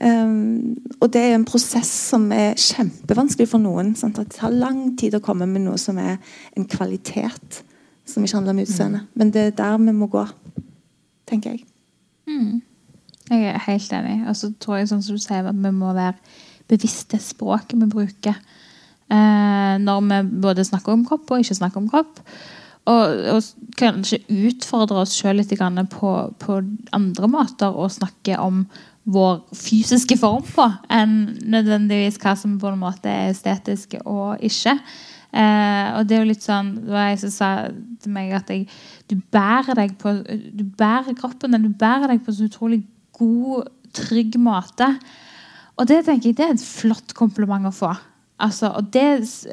Um, 0.00 0.76
og 1.00 1.10
det 1.16 1.24
er 1.24 1.34
en 1.34 1.48
prosess 1.48 1.90
som 2.12 2.30
er 2.36 2.54
kjempevanskelig 2.60 3.48
for 3.50 3.64
noen. 3.64 3.96
Sant? 3.98 4.20
Det 4.20 4.38
tar 4.38 4.54
lang 4.54 4.92
tid 5.00 5.18
å 5.18 5.24
komme 5.24 5.48
med 5.50 5.66
noe 5.66 5.80
som 5.80 5.98
er 5.98 6.20
en 6.54 6.68
kvalitet, 6.70 7.62
som 8.06 8.22
ikke 8.22 8.38
handler 8.38 8.54
om 8.54 8.64
utseende. 8.68 9.02
Mm. 9.02 9.12
Men 9.18 9.34
det 9.34 9.48
er 9.48 9.60
der 9.64 9.82
vi 9.82 9.96
må 9.98 10.12
gå, 10.12 10.28
tenker 11.28 11.56
jeg. 11.56 11.64
Mm. 12.30 12.60
Jeg 13.30 13.46
er 13.52 13.66
helt 13.68 13.92
enig. 13.94 14.16
Og 14.28 14.36
så 14.36 14.50
tror 14.58 14.80
jeg 14.80 14.90
sånn 14.90 15.02
som 15.06 15.18
du 15.18 15.22
sier, 15.22 15.46
at 15.46 15.56
vi 15.56 15.74
må 15.74 15.92
være 15.94 16.18
bevisste 16.70 17.18
språket 17.22 17.78
vi 17.78 17.90
bruker. 17.90 18.38
Eh, 19.10 19.74
når 19.82 20.06
vi 20.06 20.22
både 20.42 20.66
snakker 20.66 20.94
om 20.94 21.04
kropp 21.06 21.30
og 21.30 21.42
ikke 21.42 21.58
snakker 21.58 21.82
om 21.82 21.88
kropp. 21.90 22.22
Og, 22.90 23.16
og 23.34 23.74
kanskje 23.78 24.22
utfordre 24.48 25.02
oss 25.02 25.14
sjøl 25.18 25.38
litt 25.38 25.52
på, 25.92 26.12
på 26.40 26.60
andre 26.96 27.28
måter 27.30 27.74
å 27.76 27.90
snakke 27.92 28.38
om 28.40 28.64
vår 29.10 29.40
fysiske 29.56 30.16
form 30.20 30.44
på 30.44 30.66
enn 30.92 31.14
nødvendigvis 31.50 32.18
hva 32.20 32.34
som 32.36 32.58
på 32.60 32.70
en 32.70 32.80
måte 32.80 33.10
er 33.10 33.32
estetisk 33.32 33.96
og 34.04 34.42
ikke. 34.44 34.76
Eh, 35.30 35.88
og 35.96 36.06
det 36.06 36.16
er 36.16 36.24
jo 36.24 36.26
litt 36.32 36.42
sånn 36.42 36.72
Det 36.82 36.90
var 36.90 37.04
jeg 37.06 37.20
som 37.20 37.30
sa 37.30 37.48
til 38.02 38.10
meg 38.10 38.32
at 38.34 38.48
jeg, 38.50 38.64
du 39.06 39.14
bærer 39.30 39.78
deg 39.78 39.92
på 40.00 40.10
du 40.26 40.64
bærer 40.64 41.14
kroppen 41.14 41.54
du 41.54 41.68
bærer 41.70 42.10
deg 42.10 42.24
på 42.26 42.34
så 42.34 42.48
utrolig 42.50 42.80
god, 43.20 43.70
trygg 43.96 44.38
måte. 44.40 44.88
Og 45.78 45.88
det 45.88 46.04
tenker 46.06 46.30
jeg 46.30 46.38
det 46.38 46.46
er 46.46 46.56
et 46.56 46.64
flott 46.64 47.14
kompliment 47.16 47.68
å 47.68 47.74
få. 47.74 47.92
Altså, 48.40 48.70
det, 48.92 49.04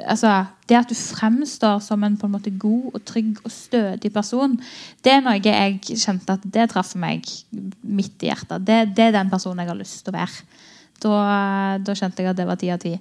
altså, 0.07 0.32
det, 0.70 0.78
at 0.78 0.88
du 0.88 0.95
fremstår 0.95 1.82
som 1.84 2.03
en, 2.07 2.15
en 2.24 2.32
måte, 2.32 2.53
god 2.55 2.95
og 2.95 3.03
trygg 3.07 3.41
og 3.43 3.51
stødig 3.51 4.11
person, 4.15 4.55
det 5.03 5.11
er 5.11 5.26
noe 5.26 5.41
jeg 5.43 5.82
kjente 5.89 6.38
at 6.38 6.45
det 6.55 6.70
traff 6.72 6.93
meg 6.95 7.28
midt 7.84 8.24
i 8.24 8.30
hjertet. 8.30 8.63
Det, 8.63 8.80
det, 8.95 9.09
er 9.09 9.18
den 9.18 9.32
personen 9.34 9.65
jeg 9.65 9.74
har 9.74 9.80
lyst 9.80 10.05
til 10.05 10.15
å 10.15 10.18
være. 10.18 10.47
Da, 11.03 11.18
da 11.84 11.97
kjente 11.99 12.24
jeg 12.24 12.32
at 12.32 12.39
det 12.39 12.47
var 12.47 12.61
ti 12.61 12.72
av 12.72 12.80
ti. 12.82 12.95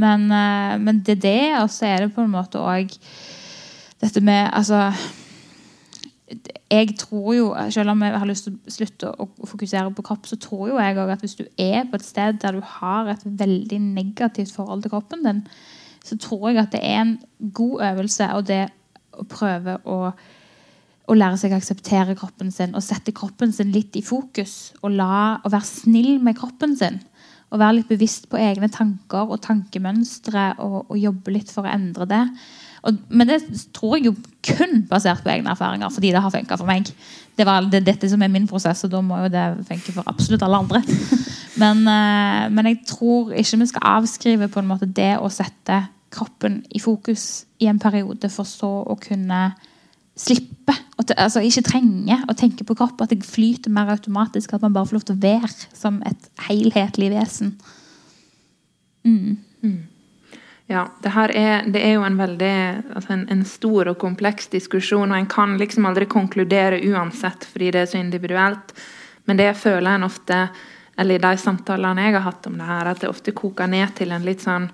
Men, 0.00 0.28
eh, 0.30 0.76
men, 0.78 1.02
det 1.06 1.18
er 1.18 1.24
det, 1.26 1.42
og 1.64 1.72
så 1.74 1.90
er 1.90 2.04
det 2.04 2.14
på 2.14 2.22
en 2.24 2.32
måte 2.32 2.62
òg 2.62 2.94
dette 4.00 4.22
med 4.24 4.46
altså 4.56 4.86
jeg 6.70 6.94
tror 6.98 7.34
jo, 7.34 7.46
Selv 7.74 7.90
om 7.90 8.02
jeg 8.02 8.18
har 8.18 8.28
lyst 8.28 8.46
til 8.46 8.54
å 8.54 8.72
slutte 8.72 9.10
å, 9.10 9.26
fokusere 9.50 9.90
på 9.94 10.04
kropp, 10.06 10.28
så 10.30 10.38
tror 10.40 10.68
jo 10.70 10.78
jeg 10.78 10.98
også 10.98 11.14
at 11.16 11.24
hvis 11.24 11.38
du 11.40 11.44
er 11.58 11.86
på 11.90 11.98
et 11.98 12.06
sted 12.06 12.40
der 12.42 12.58
du 12.58 12.60
har 12.78 13.10
et 13.10 13.24
veldig 13.24 13.80
negativt 13.80 14.52
forhold 14.54 14.84
til 14.84 14.92
kroppen 14.94 15.24
din, 15.26 15.42
så 16.04 16.16
tror 16.20 16.50
jeg 16.50 16.62
at 16.62 16.72
det 16.72 16.82
er 16.86 17.00
en 17.02 17.16
god 17.52 17.82
øvelse 17.90 18.30
og 18.36 18.46
det 18.48 18.62
å 19.18 19.26
prøve 19.28 19.76
å, 19.84 19.98
å 21.10 21.18
lære 21.18 21.40
seg 21.40 21.52
å 21.52 21.58
akseptere 21.58 22.16
kroppen 22.18 22.54
sin 22.54 22.76
og 22.78 22.84
sette 22.86 23.12
kroppen 23.16 23.52
sin 23.52 23.74
litt 23.74 23.98
i 23.98 24.04
fokus. 24.06 24.72
Og, 24.80 24.94
la, 24.94 25.40
og 25.42 25.52
være 25.52 25.68
snill 25.68 26.18
med 26.22 26.38
kroppen 26.38 26.76
sin. 26.78 27.00
Og 27.50 27.58
være 27.58 27.80
litt 27.80 27.90
bevisst 27.90 28.30
på 28.30 28.38
egne 28.38 28.70
tanker 28.70 29.26
og 29.26 29.42
tankemønstre 29.42 30.52
og, 30.62 30.84
og 30.86 30.96
jobbe 31.00 31.34
litt 31.34 31.50
for 31.50 31.66
å 31.66 31.74
endre 31.74 32.06
det. 32.08 32.24
Og, 32.86 32.96
men 33.08 33.28
det 33.28 33.40
tror 33.76 33.98
jeg 33.98 34.08
jo 34.08 34.14
kun 34.46 34.84
basert 34.88 35.22
på 35.24 35.32
egne 35.32 35.52
erfaringer, 35.52 35.92
fordi 35.92 36.12
det 36.14 36.22
har 36.24 36.32
funka 36.32 36.56
for 36.56 36.68
meg. 36.68 36.88
Det 37.36 37.46
er 37.46 37.68
det, 37.72 37.82
dette 37.86 38.08
som 38.10 38.22
er 38.22 38.32
min 38.32 38.48
prosess, 38.48 38.84
og 38.84 38.92
da 38.92 39.02
må 39.04 39.18
jo 39.22 39.32
det 39.32 39.46
funke 39.68 39.94
for 39.96 40.08
absolutt 40.10 40.44
alle 40.46 40.62
andre. 40.64 40.82
Men, 41.60 41.82
uh, 41.84 42.46
men, 42.48 42.66
jeg 42.70 42.78
tror 42.88 43.34
ikke 43.36 43.58
vi 43.60 43.66
skal 43.68 43.82
avskrive 43.98 44.46
på 44.48 44.62
en 44.62 44.68
måte 44.70 44.86
det 44.86 45.18
å 45.20 45.26
sette 45.28 45.82
kroppen 46.14 46.60
i 46.72 46.80
fokus 46.80 47.44
i 47.60 47.66
en 47.68 47.80
periode, 47.82 48.30
for 48.32 48.48
så 48.48 48.70
å 48.88 48.96
kunne 49.02 49.40
slippe, 50.20 50.74
altså 51.16 51.42
ikke 51.44 51.64
trenge 51.66 52.16
å 52.30 52.36
tenke 52.38 52.64
på 52.64 52.76
kropp. 52.78 53.02
At 53.02 53.12
det 53.12 53.26
flyter 53.26 53.72
mer 53.72 53.92
automatisk. 53.92 54.54
At 54.54 54.64
man 54.64 54.72
bare 54.72 54.88
får 54.88 54.98
lov 54.98 55.06
til 55.08 55.18
å 55.18 55.22
være 55.26 55.68
som 55.76 56.00
et 56.08 56.30
helhetlig 56.46 57.10
vesen. 57.12 57.54
Mm. 59.04 59.38
Mm. 59.60 59.78
Ja, 60.70 60.84
det 61.02 61.10
er, 61.10 61.64
det 61.66 61.80
er 61.82 61.96
jo 61.96 62.02
en 62.06 62.14
veldig 62.14 62.56
altså 62.94 63.12
en, 63.16 63.24
en, 63.32 63.40
stor 63.44 63.88
og 63.90 63.96
kompleks 63.98 64.46
diskusjon, 64.52 65.10
og 65.10 65.18
en 65.18 65.26
kan 65.26 65.56
liksom 65.58 65.88
aldri 65.88 66.06
konkludere 66.06 66.78
uansett 66.86 67.42
fordi 67.50 67.72
det 67.74 67.80
er 67.80 67.88
så 67.90 67.98
individuelt. 67.98 68.70
Men 69.26 69.40
det 69.40 69.48
føler 69.58 69.96
en 69.96 70.06
ofte, 70.06 70.38
eller 70.94 71.18
i 71.18 71.24
de 71.24 71.32
samtalene 71.42 72.04
jeg 72.04 72.14
har 72.14 72.22
hatt 72.28 72.46
om 72.46 72.60
det 72.60 72.68
her, 72.68 72.86
at 72.86 73.02
det 73.02 73.10
ofte 73.10 73.34
koker 73.34 73.66
ned 73.72 73.96
til 73.98 74.14
en 74.14 74.28
litt 74.28 74.44
sånn 74.46 74.68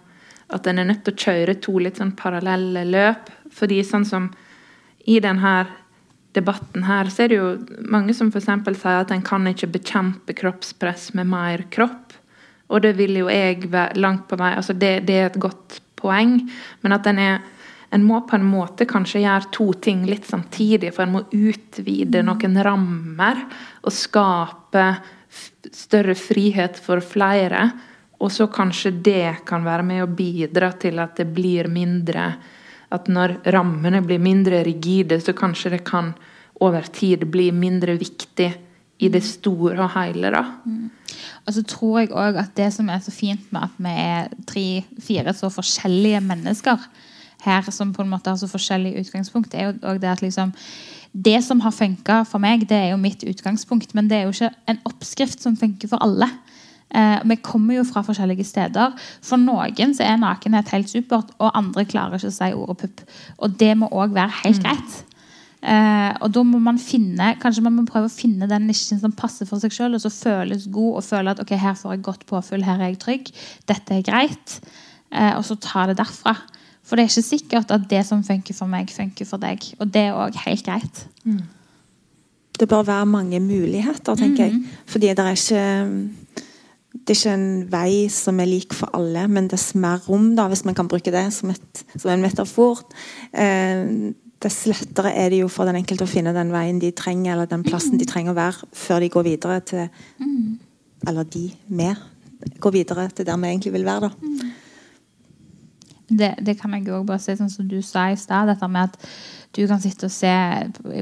at 0.52 0.68
en 0.68 0.82
er 0.82 0.90
nødt 0.90 1.00
til 1.06 1.16
å 1.16 1.22
kjøre 1.24 1.54
to 1.64 1.78
litt 1.86 2.02
sånn 2.02 2.12
parallelle 2.20 2.84
løp. 2.90 3.32
Fordi 3.56 3.80
sånn 3.80 4.04
som 4.04 4.28
i 5.08 5.16
denne 5.24 5.54
debatten 6.36 6.84
her, 6.90 7.08
så 7.08 7.24
er 7.24 7.32
det 7.32 7.40
jo 7.40 7.48
mange 7.88 8.12
som 8.12 8.28
f.eks. 8.28 8.52
sier 8.68 9.00
at 9.00 9.16
en 9.16 9.24
kan 9.24 9.48
ikke 9.48 9.72
bekjempe 9.78 10.36
kroppspress 10.36 11.14
med 11.16 11.32
mer 11.32 11.64
kropp. 11.72 12.20
Og 12.68 12.84
det 12.84 12.98
vil 13.00 13.16
jo 13.22 13.32
jeg 13.32 13.64
være 13.72 13.96
langt 13.96 14.28
på 14.28 14.36
vei 14.36 14.52
altså 14.58 14.76
det, 14.76 15.06
det 15.08 15.20
er 15.22 15.28
et 15.32 15.40
godt 15.40 15.80
poeng, 16.06 16.38
men 16.82 16.96
at 16.96 17.10
en 17.10 17.22
er 17.26 17.44
en 17.90 18.04
må 18.04 18.20
på 18.26 18.36
en 18.36 18.46
måte 18.46 18.86
kanskje 18.88 19.22
gjøre 19.22 19.50
to 19.54 19.70
ting 19.82 20.04
litt 20.08 20.26
samtidig, 20.26 20.90
for 20.94 21.06
en 21.06 21.14
må 21.14 21.22
utvide 21.30 22.22
mm. 22.22 22.26
noen 22.28 22.58
rammer 22.66 23.44
og 23.86 23.94
skape 23.94 24.86
større 25.72 26.16
frihet 26.18 26.78
for 26.82 27.04
flere. 27.04 27.68
Og 28.18 28.32
så 28.32 28.48
kanskje 28.52 28.94
det 29.04 29.46
kan 29.48 29.64
være 29.66 29.84
med 29.86 30.02
å 30.02 30.10
bidra 30.10 30.72
til 30.80 30.98
at 31.02 31.18
det 31.20 31.28
blir 31.36 31.68
mindre 31.68 32.30
At 32.94 33.08
når 33.10 33.32
rammene 33.50 33.98
blir 34.06 34.20
mindre 34.22 34.60
rigide, 34.62 35.18
så 35.20 35.32
kanskje 35.34 35.72
det 35.72 35.80
kan 35.84 36.12
over 36.62 36.86
tid 36.94 37.24
bli 37.26 37.48
mindre 37.50 37.96
viktig 37.98 38.46
i 38.98 39.08
det 39.12 39.22
store 39.24 39.76
og 39.84 39.90
hele. 39.96 40.30
da. 40.32 40.42
Mm. 40.64 40.90
Og 41.46 41.54
så 41.54 41.62
tror 41.62 41.98
jeg 42.00 42.10
òg 42.10 42.38
at 42.40 42.56
det 42.56 42.72
som 42.74 42.88
er 42.88 43.02
så 43.04 43.12
fint 43.14 43.52
med 43.52 43.68
at 43.68 43.76
vi 43.78 43.92
er 43.92 44.32
tre-fire 44.48 45.34
så 45.36 45.50
forskjellige 45.52 46.20
mennesker 46.20 46.88
her, 47.44 47.70
som 47.70 47.92
på 47.94 48.02
en 48.02 48.10
måte 48.10 48.30
har 48.30 48.38
så 48.40 48.48
forskjellig 48.50 48.96
utgangspunkt, 49.00 49.54
er 49.54 49.70
jo 49.70 49.98
det 49.98 50.10
at 50.10 50.22
liksom 50.22 50.52
Det 51.16 51.44
som 51.44 51.60
har 51.60 51.70
funka 51.70 52.24
for 52.28 52.38
meg, 52.38 52.68
det 52.68 52.76
er 52.76 52.90
jo 52.90 52.96
mitt 53.00 53.22
utgangspunkt, 53.24 53.94
men 53.94 54.10
det 54.10 54.16
er 54.18 54.22
jo 54.22 54.34
ikke 54.34 54.50
en 54.68 54.78
oppskrift 54.84 55.40
som 55.40 55.56
funker 55.56 55.88
for 55.88 55.96
alle. 56.04 56.28
Eh, 56.94 57.18
vi 57.24 57.36
kommer 57.36 57.74
jo 57.74 57.84
fra 57.84 58.02
forskjellige 58.04 58.44
steder. 58.44 58.92
For 59.22 59.40
noen 59.40 59.94
så 59.96 60.04
er 60.04 60.20
nakenhet 60.20 60.68
helt 60.68 60.90
supert, 60.90 61.32
og 61.38 61.56
andre 61.56 61.86
klarer 61.88 62.20
ikke 62.20 62.28
å 62.28 62.36
si 62.36 62.50
ordet 62.52 62.76
pupp. 62.82 63.00
Og 63.38 63.56
det 63.58 63.72
må 63.80 63.88
òg 63.88 64.12
være 64.12 64.42
helt 64.44 64.60
mm. 64.60 65.15
Eh, 65.66 66.12
og 66.22 66.30
da 66.30 66.42
må 66.46 66.60
man 66.62 66.76
finne 66.78 67.32
kanskje 67.42 67.64
man 67.66 67.74
må 67.74 67.86
prøve 67.88 68.06
å 68.06 68.12
finne 68.12 68.46
den 68.46 68.68
nisjen 68.70 69.00
som 69.02 69.14
passer 69.18 69.48
for 69.48 69.58
seg 69.58 69.74
sjøl, 69.74 69.96
og 69.96 70.02
så 70.04 70.12
føles 70.14 70.68
god 70.70 71.00
og 71.00 71.06
føle 71.06 71.32
at 71.32 71.40
ok, 71.42 71.56
her 71.58 71.74
får 71.78 71.96
jeg 71.96 72.04
godt 72.06 72.26
påfyll, 72.30 72.66
her 72.66 72.78
er 72.78 72.92
jeg 72.92 73.00
trygg, 73.02 73.32
dette 73.66 73.96
er 73.96 74.04
greit. 74.06 74.60
Eh, 75.10 75.32
og 75.34 75.42
så 75.48 75.58
ta 75.62 75.88
det 75.90 75.98
derfra. 75.98 76.36
For 76.86 76.94
det 76.94 77.06
er 77.06 77.10
ikke 77.10 77.26
sikkert 77.26 77.72
at 77.74 77.88
det 77.90 78.04
som 78.06 78.22
funker 78.22 78.54
for 78.54 78.70
meg, 78.70 78.92
funker 78.94 79.26
for 79.26 79.42
deg. 79.42 79.64
Og 79.80 79.90
det 79.90 80.04
er 80.06 80.18
òg 80.18 80.38
helt 80.44 80.66
greit. 80.66 81.02
Mm. 81.26 81.42
Det 82.56 82.68
bør 82.70 82.86
være 82.86 83.08
mange 83.10 83.40
muligheter, 83.42 84.14
tenker 84.14 84.46
mm 84.46 84.62
jeg. 84.62 84.78
Fordi 84.86 85.10
det 85.10 85.24
er 85.24 85.34
ikke 85.34 85.64
det 87.06 87.12
er 87.12 87.18
ikke 87.18 87.34
en 87.36 87.50
vei 87.70 87.90
som 88.10 88.40
er 88.40 88.48
lik 88.48 88.74
for 88.74 88.90
alle, 88.96 89.26
men 89.28 89.50
dess 89.50 89.74
mer 89.78 90.00
rom, 90.08 90.30
da, 90.38 90.46
hvis 90.48 90.64
man 90.64 90.74
kan 90.74 90.88
bruke 90.88 91.12
det 91.12 91.26
som, 91.34 91.50
et, 91.52 91.82
som 91.94 92.10
en 92.10 92.22
metafor, 92.24 92.80
eh, 93.36 94.14
dess 94.46 94.66
lettere 94.70 95.12
er 95.12 95.32
det 95.34 95.42
jo 95.42 95.48
for 95.52 95.68
den 95.68 95.78
enkelte 95.80 96.06
å 96.06 96.10
finne 96.10 96.34
den 96.36 96.52
veien 96.54 96.78
de 96.82 96.92
trenger, 96.96 97.34
eller 97.34 97.50
den 97.50 97.64
plassen 97.66 97.98
de 98.00 98.06
trenger 98.08 98.34
å 98.34 98.38
være, 98.38 98.70
før 98.76 99.02
de 99.02 99.10
går 99.12 99.26
videre 99.32 99.62
til 99.66 99.88
mm. 100.22 100.54
Eller 101.06 101.26
de, 101.28 101.42
med 101.68 101.98
går 102.60 102.72
videre 102.72 103.08
til 103.14 103.26
der 103.26 103.36
vi 103.36 103.50
egentlig 103.50 103.72
vil 103.74 103.84
være, 103.86 104.08
da. 104.08 104.10
Mm. 104.22 104.54
Det, 106.06 106.34
det, 106.46 106.54
kan 106.60 106.74
jeg 106.74 106.86
òg 106.94 107.06
bare 107.06 107.18
si, 107.18 107.34
sånn 107.34 107.50
som 107.50 107.66
du 107.66 107.80
sa 107.82 108.06
i 108.12 108.18
stad, 108.18 108.46
dette 108.46 108.68
med 108.70 108.92
at 108.92 109.08
du 109.56 109.64
kan 109.70 109.80
sitte 109.82 110.08
og 110.08 110.12
se 110.12 110.32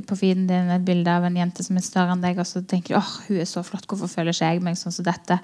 på 0.06 0.16
feeden 0.18 0.46
din 0.48 0.70
et 0.70 0.84
bilde 0.86 1.10
av 1.10 1.26
en 1.26 1.36
jente 1.38 1.64
som 1.66 1.78
er 1.78 1.84
større 1.86 2.14
enn 2.14 2.22
deg, 2.22 2.38
og 2.38 2.48
så 2.48 2.62
tenker 2.62 2.94
du 2.94 3.00
åh, 3.00 3.12
hun 3.26 3.40
er 3.42 3.48
så 3.50 3.64
flott, 3.66 3.88
hvorfor 3.90 4.10
føler 4.10 4.34
ikke 4.34 4.52
jeg 4.52 4.62
meg 4.64 4.78
sånn 4.80 4.94
som 4.94 5.06
dette? 5.06 5.38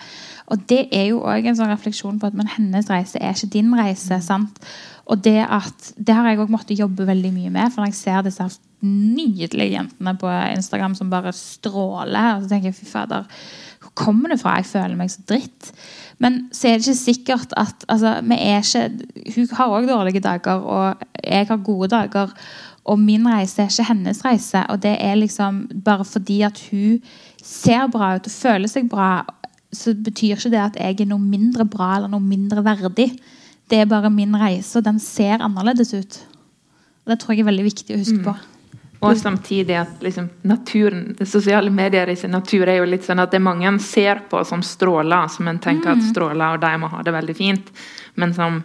Og 0.50 0.64
det 0.70 0.84
er 0.96 1.10
jo 1.10 1.24
òg 1.26 1.50
en 1.50 1.58
sånn 1.58 1.72
refleksjon 1.72 2.20
på 2.20 2.30
at 2.30 2.38
men 2.38 2.50
hennes 2.54 2.90
reise 2.92 3.20
er 3.20 3.34
ikke 3.34 3.52
din 3.56 3.74
reise. 3.78 4.20
Mm. 4.20 4.26
sant? 4.26 4.62
Og 5.10 5.22
det, 5.24 5.40
at, 5.42 5.92
det 5.98 6.14
har 6.14 6.28
jeg 6.30 6.38
òg 6.42 6.52
måttet 6.52 6.78
jobbe 6.78 7.08
veldig 7.08 7.32
mye 7.34 7.50
med, 7.50 7.72
for 7.72 7.82
når 7.82 7.90
jeg 7.90 8.00
ser 8.02 8.26
disse 8.26 8.46
nydelige 8.80 9.74
jentene 9.74 10.14
på 10.16 10.30
Instagram 10.54 10.94
som 10.96 11.10
bare 11.12 11.34
stråler, 11.36 12.36
og 12.36 12.44
så 12.44 12.52
tenker 12.52 12.70
jeg 12.70 12.78
fy 12.78 12.88
fader 12.88 13.26
hvor 13.80 13.92
kommer 13.96 14.28
det 14.28 14.40
fra? 14.42 14.58
Jeg 14.60 14.68
føler 14.68 14.96
meg 14.96 15.10
så 15.10 15.22
dritt. 15.28 15.70
Men 16.20 16.42
så 16.52 16.68
er 16.68 16.78
det 16.78 16.84
ikke 16.84 17.00
sikkert 17.00 17.54
at 17.56 17.86
altså, 17.88 18.18
vi 18.28 18.36
er 18.36 18.60
ikke, 18.60 19.06
Hun 19.34 19.48
har 19.56 19.76
òg 19.76 19.88
dårlige 19.88 20.20
dager, 20.20 20.60
og 20.60 20.96
jeg 21.24 21.46
har 21.48 21.64
gode 21.64 21.88
dager. 21.88 22.34
Og 22.90 22.98
min 22.98 23.26
reise 23.30 23.62
er 23.62 23.70
ikke 23.70 23.88
hennes 23.90 24.22
reise. 24.24 24.64
Og 24.72 24.80
det 24.82 24.96
er 24.98 25.18
liksom 25.20 25.62
bare 25.84 26.06
fordi 26.08 26.40
at 26.46 26.58
hun 26.70 26.98
ser 27.42 27.86
bra 27.92 28.16
ut 28.16 28.26
og 28.26 28.34
føler 28.34 28.70
seg 28.70 28.88
bra, 28.90 29.10
så 29.72 29.94
betyr 29.94 30.34
ikke 30.34 30.50
det 30.50 30.62
at 30.64 30.78
jeg 30.80 30.98
er 31.04 31.10
noe 31.12 31.22
mindre 31.22 31.66
bra 31.68 31.94
eller 31.96 32.10
noe 32.10 32.24
mindre 32.24 32.64
verdig. 32.66 33.12
Det 33.70 33.78
er 33.78 33.90
bare 33.90 34.10
min 34.10 34.34
reise, 34.34 34.80
og 34.80 34.86
den 34.86 34.98
ser 34.98 35.44
annerledes 35.46 35.94
ut. 35.94 36.22
Og 37.04 37.12
Det 37.12 37.20
tror 37.20 37.34
jeg 37.34 37.44
er 37.44 37.52
veldig 37.52 37.68
viktig 37.68 37.94
å 37.94 38.00
huske 38.00 38.24
på. 38.24 38.34
Og 39.00 39.16
samtidig 39.16 39.78
at 39.80 40.02
liksom, 40.04 40.26
naturen, 40.44 41.14
sosiale 41.24 41.70
medier 41.72 42.10
i 42.12 42.16
sin 42.20 42.34
natur 42.36 42.68
er 42.68 42.82
jo 42.82 42.88
litt 42.90 43.06
sånn 43.06 43.22
at 43.22 43.32
det 43.32 43.40
mange 43.40 43.64
en 43.68 43.78
ser 43.80 44.20
på 44.28 44.42
som 44.44 44.60
stråler, 44.66 45.30
som 45.32 45.48
en 45.48 45.60
tenker 45.62 45.94
at 45.94 46.04
stråler, 46.10 46.58
og 46.58 46.60
de 46.60 46.72
må 46.82 46.90
ha 46.92 47.00
det 47.06 47.14
veldig 47.14 47.36
fint, 47.38 47.70
men 48.20 48.34
som 48.36 48.60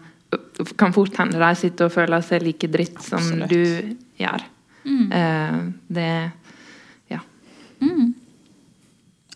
kan 0.78 0.94
fort 0.96 1.16
hende 1.20 1.40
de 1.42 1.50
sitter 1.60 1.86
og 1.90 1.92
føler 1.96 2.22
seg 2.26 2.44
like 2.46 2.68
dritt 2.72 3.02
som 3.04 3.20
Absolutt. 3.20 3.50
du 3.50 3.96
gjør. 4.22 4.44
Eh, 4.86 5.60
det 5.90 6.10
Ja. 7.12 7.20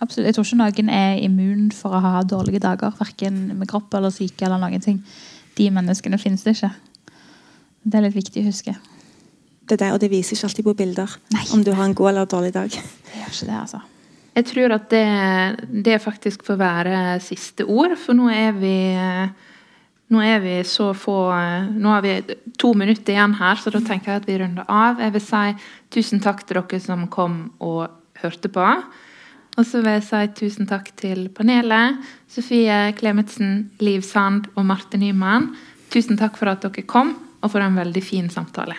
Absolutt. 0.02 0.28
Jeg 0.30 0.36
tror 0.38 0.46
ikke 0.48 0.60
noen 0.62 0.90
er 0.96 1.18
immun 1.26 1.72
for 1.76 1.92
å 1.92 2.00
ha 2.04 2.22
dårlige 2.24 2.62
dager, 2.64 2.94
verken 3.00 3.58
med 3.60 3.68
kropp 3.68 3.94
eller 3.98 4.14
syke. 4.16 4.46
eller 4.46 4.58
noen 4.62 4.82
ting. 4.82 5.04
De 5.58 5.70
menneskene 5.70 6.18
finnes 6.22 6.44
det 6.44 6.56
ikke. 6.56 6.72
Det 7.84 7.96
er 7.96 8.06
litt 8.08 8.16
viktig 8.16 8.44
å 8.44 8.48
huske. 8.48 8.76
Det 9.70 9.76
er 9.76 9.84
det, 9.86 9.92
og 9.94 10.00
det 10.00 10.10
viser 10.10 10.36
ikke 10.36 10.48
alltid 10.50 10.66
på 10.66 10.74
bilder 10.80 11.16
Nei. 11.34 11.44
om 11.54 11.64
du 11.64 11.74
har 11.74 11.84
en 11.86 11.94
god 11.94 12.10
eller 12.10 12.26
dårlig 12.26 12.54
dag. 12.54 12.70
Det 12.70 13.20
gjør 13.20 13.34
ikke 13.34 13.50
det, 13.52 13.58
altså. 13.60 13.82
Jeg 14.36 14.46
tror 14.46 14.72
at 14.72 14.90
det, 14.90 15.84
det 15.84 16.02
faktisk 16.02 16.44
får 16.48 16.58
være 16.58 17.20
siste 17.22 17.66
ord, 17.68 17.98
for 18.00 18.14
nå 18.16 18.30
er 18.32 18.52
vi 18.56 18.74
nå 20.10 20.22
er 20.26 20.40
vi 20.42 20.56
så 20.66 20.90
få 20.98 21.18
Nå 21.76 21.92
har 21.94 22.02
vi 22.02 22.16
to 22.58 22.74
minutter 22.78 23.14
igjen 23.14 23.36
her, 23.38 23.60
så 23.62 23.74
da 23.74 23.82
tenker 23.86 24.12
jeg 24.14 24.24
at 24.24 24.30
vi 24.30 24.40
runder 24.42 24.66
av. 24.66 25.02
Jeg 25.02 25.14
vil 25.16 25.24
si 25.26 25.44
tusen 25.94 26.24
takk 26.24 26.44
til 26.48 26.62
dere 26.62 26.82
som 26.82 27.06
kom 27.14 27.40
og 27.62 27.88
hørte 28.24 28.50
på. 28.52 28.66
Og 29.60 29.68
så 29.68 29.84
vil 29.84 29.98
jeg 29.98 30.08
si 30.08 30.24
tusen 30.42 30.70
takk 30.70 30.90
til 31.00 31.28
panelet. 31.36 32.00
Sofie 32.32 32.80
Klemetsen, 32.98 33.70
Liv 33.84 34.02
Sand 34.08 34.50
og 34.56 34.66
Marte 34.70 34.98
Nyman. 34.98 35.52
Tusen 35.94 36.18
takk 36.18 36.38
for 36.40 36.52
at 36.52 36.66
dere 36.66 36.88
kom, 36.90 37.14
og 37.42 37.54
for 37.54 37.64
en 37.64 37.78
veldig 37.78 38.04
fin 38.06 38.30
samtale. 38.34 38.78